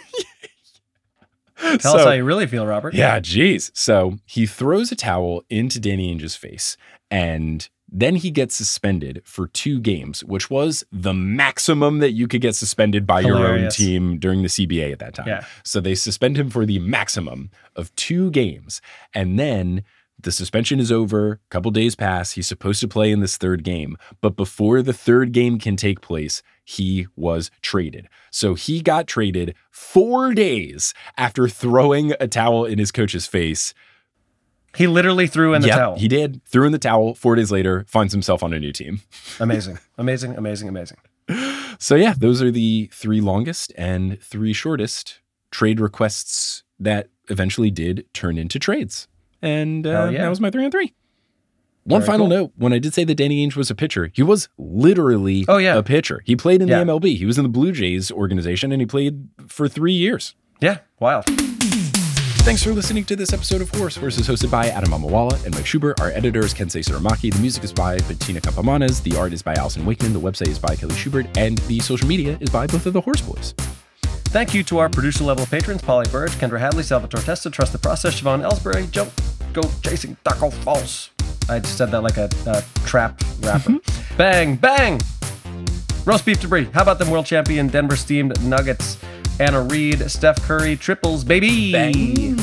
Tell 1.78 1.96
us 1.96 2.04
how 2.04 2.12
you 2.12 2.24
really 2.24 2.46
feel, 2.46 2.66
Robert. 2.66 2.94
Yeah, 2.94 3.20
geez. 3.20 3.70
So 3.74 4.18
he 4.26 4.46
throws 4.46 4.92
a 4.92 4.96
towel 4.96 5.42
into 5.48 5.80
Danny 5.80 6.14
Ainge's 6.14 6.36
face, 6.36 6.76
and 7.10 7.68
then 7.96 8.16
he 8.16 8.30
gets 8.30 8.56
suspended 8.56 9.22
for 9.24 9.46
two 9.46 9.80
games, 9.80 10.24
which 10.24 10.50
was 10.50 10.84
the 10.90 11.14
maximum 11.14 11.98
that 12.00 12.10
you 12.10 12.26
could 12.26 12.40
get 12.40 12.56
suspended 12.56 13.06
by 13.06 13.20
your 13.20 13.46
own 13.46 13.70
team 13.70 14.18
during 14.18 14.42
the 14.42 14.48
CBA 14.48 14.92
at 14.92 14.98
that 14.98 15.14
time. 15.14 15.28
Yeah. 15.28 15.44
So 15.62 15.80
they 15.80 15.94
suspend 15.94 16.36
him 16.36 16.50
for 16.50 16.66
the 16.66 16.80
maximum 16.80 17.50
of 17.76 17.94
two 17.94 18.32
games. 18.32 18.80
And 19.14 19.38
then 19.38 19.84
the 20.18 20.32
suspension 20.32 20.80
is 20.80 20.90
over, 20.92 21.32
a 21.32 21.38
couple 21.50 21.70
days 21.70 21.94
pass. 21.94 22.32
He's 22.32 22.46
supposed 22.46 22.80
to 22.80 22.88
play 22.88 23.10
in 23.10 23.20
this 23.20 23.36
third 23.36 23.62
game. 23.64 23.96
But 24.20 24.36
before 24.36 24.80
the 24.80 24.92
third 24.92 25.32
game 25.32 25.58
can 25.58 25.76
take 25.76 26.00
place, 26.00 26.42
he 26.64 27.06
was 27.16 27.50
traded. 27.60 28.08
So 28.30 28.54
he 28.54 28.80
got 28.80 29.06
traded 29.06 29.54
four 29.70 30.32
days 30.32 30.94
after 31.18 31.48
throwing 31.48 32.14
a 32.20 32.26
towel 32.28 32.64
in 32.64 32.78
his 32.78 32.90
coach's 32.92 33.26
face. 33.26 33.74
He 34.76 34.86
literally 34.86 35.26
threw 35.26 35.54
in 35.54 35.62
the 35.62 35.68
Yep, 35.68 35.76
towel. 35.76 35.98
He 35.98 36.08
did. 36.08 36.40
Threw 36.46 36.64
in 36.66 36.72
the 36.72 36.78
towel. 36.78 37.14
Four 37.14 37.36
days 37.36 37.52
later, 37.52 37.84
finds 37.88 38.12
himself 38.12 38.42
on 38.42 38.52
a 38.52 38.58
new 38.58 38.72
team. 38.72 39.02
Amazing. 39.40 39.78
Amazing. 39.98 40.36
Amazing. 40.36 40.68
Amazing. 40.68 40.96
So 41.78 41.94
yeah, 41.96 42.14
those 42.16 42.40
are 42.42 42.50
the 42.50 42.88
three 42.92 43.20
longest 43.20 43.72
and 43.76 44.20
three 44.22 44.52
shortest 44.52 45.20
trade 45.50 45.80
requests 45.80 46.62
that 46.78 47.08
eventually 47.28 47.70
did 47.70 48.06
turn 48.12 48.36
into 48.38 48.58
trades. 48.58 49.06
And 49.44 49.86
uh, 49.86 50.08
yeah. 50.10 50.22
that 50.22 50.28
was 50.28 50.40
my 50.40 50.50
three 50.50 50.64
on 50.64 50.70
three. 50.70 50.94
One 51.84 52.00
Very 52.00 52.06
final 52.12 52.28
cool. 52.28 52.36
note: 52.36 52.52
when 52.56 52.72
I 52.72 52.78
did 52.78 52.94
say 52.94 53.04
that 53.04 53.14
Danny 53.14 53.46
Ainge 53.46 53.56
was 53.56 53.70
a 53.70 53.74
pitcher, 53.74 54.10
he 54.14 54.22
was 54.22 54.48
literally 54.56 55.44
Oh, 55.48 55.58
yeah. 55.58 55.76
a 55.76 55.82
pitcher. 55.82 56.22
He 56.24 56.34
played 56.34 56.62
in 56.62 56.68
Yeah. 56.68 56.82
the 56.82 56.92
MLB. 56.92 57.16
He 57.18 57.26
was 57.26 57.36
in 57.36 57.42
the 57.42 57.50
Blue 57.50 57.72
Jays 57.72 58.10
organization, 58.10 58.72
and 58.72 58.80
he 58.80 58.86
played 58.86 59.28
for 59.48 59.68
three 59.68 59.92
years. 59.92 60.34
Yeah. 60.60 60.78
Wild. 60.98 61.26
Thanks 62.46 62.62
for 62.62 62.72
listening 62.72 63.04
to 63.04 63.16
this 63.16 63.32
episode 63.32 63.60
of 63.62 63.70
Horse. 63.70 63.96
Horse 63.96 64.18
is 64.18 64.28
hosted 64.28 64.50
by 64.50 64.68
Adam 64.68 64.90
Mamawala 64.92 65.44
and 65.46 65.54
Mike 65.54 65.64
Schubert. 65.66 65.98
Our 66.00 66.10
editor 66.10 66.40
is 66.44 66.52
Kensei 66.54 66.80
Tsurumaki. 66.84 67.32
The 67.32 67.40
music 67.40 67.64
is 67.64 67.72
by 67.72 67.98
Bettina 68.00 68.40
Campomanes. 68.40 69.02
The 69.02 69.16
art 69.18 69.32
is 69.32 69.42
by 69.42 69.54
Allyson 69.54 69.84
Wakeman. 69.86 70.12
The 70.12 70.20
website 70.20 70.48
is 70.48 70.58
by 70.58 70.76
Kelly 70.76 70.94
Schubert. 70.94 71.26
And 71.38 71.56
the 71.68 71.80
social 71.80 72.06
media 72.06 72.36
is 72.40 72.50
by 72.50 72.66
both 72.66 72.84
of 72.84 72.92
the 72.92 73.00
Horse 73.00 73.22
Boys. 73.22 73.54
Thank 74.34 74.52
you 74.52 74.64
to 74.64 74.78
our 74.78 74.88
producer 74.88 75.22
level 75.22 75.46
patrons 75.46 75.80
Polly 75.80 76.08
Burge, 76.10 76.32
Kendra 76.32 76.58
Hadley, 76.58 76.82
Salvatore 76.82 77.20
Testa, 77.20 77.50
Trust 77.50 77.70
the 77.70 77.78
Process, 77.78 78.20
Siobhan 78.20 78.42
Ellsbury, 78.42 78.90
Joe 78.90 79.06
Go 79.52 79.62
Chasing 79.80 80.16
Taco 80.24 80.50
Falls. 80.50 81.10
I 81.48 81.60
just 81.60 81.78
said 81.78 81.92
that 81.92 82.00
like 82.00 82.16
a, 82.16 82.28
a 82.48 82.64
trap 82.84 83.22
rapper. 83.42 83.70
Mm-hmm. 83.70 84.16
bang, 84.16 84.56
bang! 84.56 85.00
Roast 86.04 86.26
beef 86.26 86.40
debris. 86.40 86.64
How 86.74 86.82
about 86.82 86.98
them 86.98 87.10
world 87.10 87.26
champion 87.26 87.68
Denver 87.68 87.94
steamed 87.94 88.42
nuggets? 88.42 88.98
Anna 89.38 89.62
Reed, 89.62 90.10
Steph 90.10 90.42
Curry, 90.42 90.74
triples, 90.74 91.22
baby! 91.22 92.34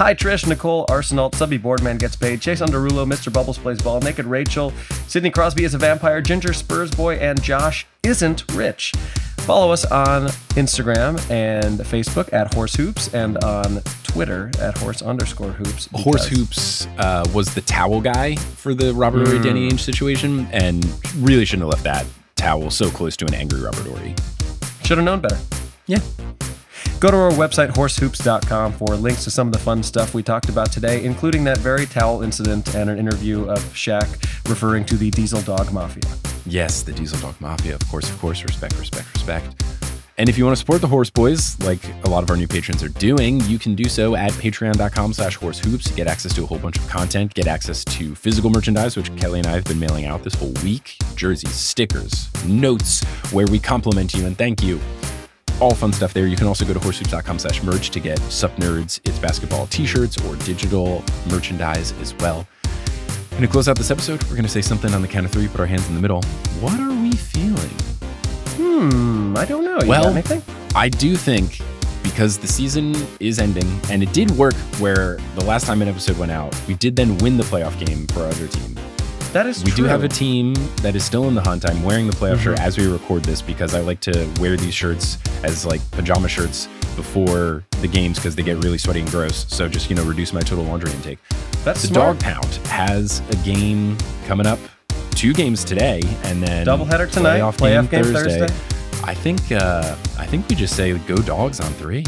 Hi, 0.00 0.14
Trish, 0.14 0.46
Nicole, 0.48 0.86
Arsenal, 0.88 1.30
Subby 1.32 1.58
Boardman 1.58 1.98
gets 1.98 2.16
paid, 2.16 2.40
Chase 2.40 2.62
Underulo, 2.62 3.06
Mr. 3.06 3.30
Bubbles 3.30 3.58
plays 3.58 3.82
ball, 3.82 4.00
Naked 4.00 4.24
Rachel, 4.24 4.72
Sidney 5.06 5.28
Crosby 5.28 5.64
is 5.64 5.74
a 5.74 5.78
vampire, 5.78 6.22
Ginger 6.22 6.54
Spurs 6.54 6.90
boy, 6.90 7.16
and 7.16 7.42
Josh 7.42 7.86
isn't 8.02 8.50
rich. 8.52 8.94
Follow 9.40 9.70
us 9.70 9.84
on 9.84 10.28
Instagram 10.56 11.20
and 11.30 11.80
Facebook 11.80 12.32
at 12.32 12.54
Horse 12.54 12.74
Hoops 12.76 13.12
and 13.12 13.44
on 13.44 13.82
Twitter 14.04 14.50
at 14.58 14.78
Horse 14.78 15.02
underscore 15.02 15.50
Hoops. 15.50 15.90
Horse 15.92 16.26
Hoops 16.28 16.86
uh, 16.96 17.26
was 17.34 17.54
the 17.54 17.60
towel 17.60 18.00
guy 18.00 18.36
for 18.36 18.72
the 18.72 18.94
Robert 18.94 19.28
Horry 19.28 19.42
Danny 19.42 19.68
Ainge 19.68 19.80
situation, 19.80 20.48
and 20.50 20.82
really 21.16 21.44
shouldn't 21.44 21.70
have 21.70 21.74
left 21.74 21.84
that 21.84 22.06
towel 22.36 22.70
so 22.70 22.88
close 22.88 23.18
to 23.18 23.26
an 23.26 23.34
angry 23.34 23.60
Robert 23.60 23.84
Horry. 23.86 24.14
Should 24.82 24.96
have 24.96 25.04
known 25.04 25.20
better. 25.20 25.36
Yeah. 25.86 25.98
Go 27.00 27.10
to 27.10 27.16
our 27.16 27.30
website, 27.30 27.70
horsehoops.com, 27.70 28.74
for 28.74 28.88
links 28.88 29.24
to 29.24 29.30
some 29.30 29.46
of 29.46 29.54
the 29.54 29.58
fun 29.58 29.82
stuff 29.82 30.12
we 30.12 30.22
talked 30.22 30.50
about 30.50 30.70
today, 30.70 31.02
including 31.02 31.44
that 31.44 31.56
very 31.56 31.86
towel 31.86 32.20
incident 32.20 32.74
and 32.74 32.90
an 32.90 32.98
interview 32.98 33.48
of 33.48 33.58
Shaq 33.72 34.06
referring 34.50 34.84
to 34.84 34.98
the 34.98 35.10
Diesel 35.10 35.40
Dog 35.40 35.72
Mafia. 35.72 36.02
Yes, 36.44 36.82
the 36.82 36.92
Diesel 36.92 37.18
Dog 37.20 37.40
Mafia, 37.40 37.74
of 37.74 37.88
course, 37.88 38.10
of 38.10 38.18
course. 38.18 38.42
Respect, 38.44 38.78
respect, 38.78 39.10
respect. 39.14 39.62
And 40.18 40.28
if 40.28 40.36
you 40.36 40.44
want 40.44 40.54
to 40.54 40.60
support 40.60 40.82
the 40.82 40.88
Horse 40.88 41.08
Boys, 41.08 41.58
like 41.60 41.80
a 42.04 42.10
lot 42.10 42.22
of 42.22 42.28
our 42.28 42.36
new 42.36 42.46
patrons 42.46 42.82
are 42.82 42.90
doing, 42.90 43.40
you 43.44 43.58
can 43.58 43.74
do 43.74 43.84
so 43.84 44.14
at 44.14 44.32
patreon.com 44.32 45.14
slash 45.14 45.38
horsehoops. 45.38 45.96
Get 45.96 46.06
access 46.06 46.34
to 46.34 46.42
a 46.42 46.46
whole 46.46 46.58
bunch 46.58 46.76
of 46.76 46.86
content, 46.86 47.32
get 47.32 47.46
access 47.46 47.82
to 47.86 48.14
physical 48.14 48.50
merchandise, 48.50 48.98
which 48.98 49.16
Kelly 49.16 49.38
and 49.38 49.46
I 49.48 49.52
have 49.52 49.64
been 49.64 49.80
mailing 49.80 50.04
out 50.04 50.22
this 50.22 50.34
whole 50.34 50.52
week. 50.62 50.96
Jerseys, 51.14 51.54
stickers, 51.54 52.28
notes, 52.44 53.02
where 53.32 53.46
we 53.46 53.58
compliment 53.58 54.12
you 54.12 54.26
and 54.26 54.36
thank 54.36 54.62
you. 54.62 54.78
All 55.60 55.74
fun 55.74 55.92
stuff 55.92 56.14
there. 56.14 56.26
You 56.26 56.36
can 56.36 56.46
also 56.46 56.64
go 56.64 56.72
to 56.72 56.80
horsehoops.com 56.80 57.38
slash 57.38 57.62
merch 57.62 57.90
to 57.90 58.00
get 58.00 58.18
Sup 58.30 58.54
Nerds, 58.56 59.00
It's 59.04 59.18
Basketball 59.18 59.66
t-shirts 59.66 60.16
or 60.24 60.36
digital 60.36 61.04
merchandise 61.30 61.92
as 62.00 62.14
well. 62.14 62.46
And 63.32 63.40
to 63.40 63.46
close 63.48 63.68
out 63.68 63.76
this 63.76 63.90
episode, 63.90 64.22
we're 64.24 64.30
going 64.30 64.42
to 64.42 64.48
say 64.48 64.62
something 64.62 64.92
on 64.94 65.02
the 65.02 65.08
count 65.08 65.26
of 65.26 65.32
three, 65.32 65.48
put 65.48 65.60
our 65.60 65.66
hands 65.66 65.86
in 65.88 65.94
the 65.94 66.00
middle. 66.00 66.22
What 66.60 66.80
are 66.80 66.90
we 66.90 67.12
feeling? 67.12 67.70
Hmm, 68.56 69.36
I 69.36 69.44
don't 69.44 69.64
know. 69.64 69.78
You 69.82 69.88
Well, 69.88 70.08
anything? 70.08 70.42
I 70.74 70.88
do 70.88 71.14
think 71.16 71.60
because 72.02 72.38
the 72.38 72.46
season 72.46 72.94
is 73.20 73.38
ending, 73.38 73.80
and 73.90 74.02
it 74.02 74.12
did 74.12 74.30
work 74.32 74.54
where 74.78 75.18
the 75.34 75.44
last 75.44 75.66
time 75.66 75.82
an 75.82 75.88
episode 75.88 76.18
went 76.18 76.32
out, 76.32 76.54
we 76.66 76.74
did 76.74 76.96
then 76.96 77.18
win 77.18 77.36
the 77.36 77.44
playoff 77.44 77.78
game 77.84 78.06
for 78.08 78.20
our 78.20 78.28
other 78.28 78.48
team. 78.48 78.74
That 79.32 79.46
is 79.46 79.62
We 79.62 79.70
true. 79.70 79.84
do 79.84 79.88
have 79.88 80.02
a 80.02 80.08
team 80.08 80.54
that 80.82 80.96
is 80.96 81.04
still 81.04 81.28
in 81.28 81.34
the 81.36 81.40
hunt. 81.40 81.64
I'm 81.64 81.82
wearing 81.84 82.08
the 82.08 82.12
playoff 82.12 82.40
shirt 82.40 82.58
Mhm. 82.58 82.62
as 82.64 82.76
we 82.76 82.86
record 82.88 83.22
this 83.24 83.40
because 83.40 83.74
I 83.74 83.80
like 83.80 84.00
to 84.00 84.28
wear 84.40 84.56
these 84.56 84.74
shirts 84.74 85.18
as 85.44 85.64
like 85.64 85.80
pajama 85.92 86.26
shirts 86.28 86.66
before 86.96 87.62
the 87.80 87.86
games 87.86 88.16
because 88.18 88.34
they 88.34 88.42
get 88.42 88.62
really 88.64 88.76
sweaty 88.76 89.00
and 89.00 89.10
gross. 89.10 89.46
So 89.48 89.68
just, 89.68 89.88
you 89.88 89.94
know, 89.94 90.02
reduce 90.02 90.32
my 90.32 90.40
total 90.40 90.64
laundry 90.64 90.90
intake. 90.90 91.18
That's 91.64 91.82
the 91.82 91.88
smart. 91.88 92.18
Dog 92.18 92.40
Pound 92.42 92.58
has 92.66 93.22
a 93.30 93.36
game 93.36 93.96
coming 94.26 94.46
up, 94.48 94.58
two 95.14 95.32
games 95.32 95.62
today, 95.62 96.02
and 96.24 96.42
then 96.42 96.66
Doubleheader 96.66 97.08
tonight, 97.08 97.38
playoff, 97.40 97.56
playoff 97.56 97.88
game, 97.90 98.02
game 98.02 98.12
Thursday. 98.12 98.38
Thursday. 98.40 98.54
I 99.04 99.14
think 99.14 99.40
uh, 99.52 99.94
I 100.18 100.26
think 100.26 100.48
we 100.48 100.56
just 100.56 100.74
say 100.74 100.92
go 101.06 101.16
dogs 101.18 101.60
on 101.60 101.72
three. 101.74 102.04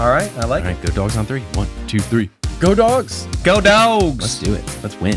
All 0.00 0.08
right, 0.08 0.30
I 0.38 0.44
like 0.46 0.64
it. 0.64 0.66
All 0.66 0.72
right, 0.72 0.82
go 0.82 0.92
dogs 0.92 1.16
on 1.16 1.24
three. 1.24 1.42
One, 1.54 1.68
two, 1.86 2.00
three. 2.00 2.30
Go 2.58 2.74
dogs. 2.74 3.26
Go 3.44 3.60
dogs! 3.60 4.18
Let's 4.20 4.38
do 4.40 4.54
it. 4.54 4.64
Let's 4.82 5.00
win. 5.00 5.16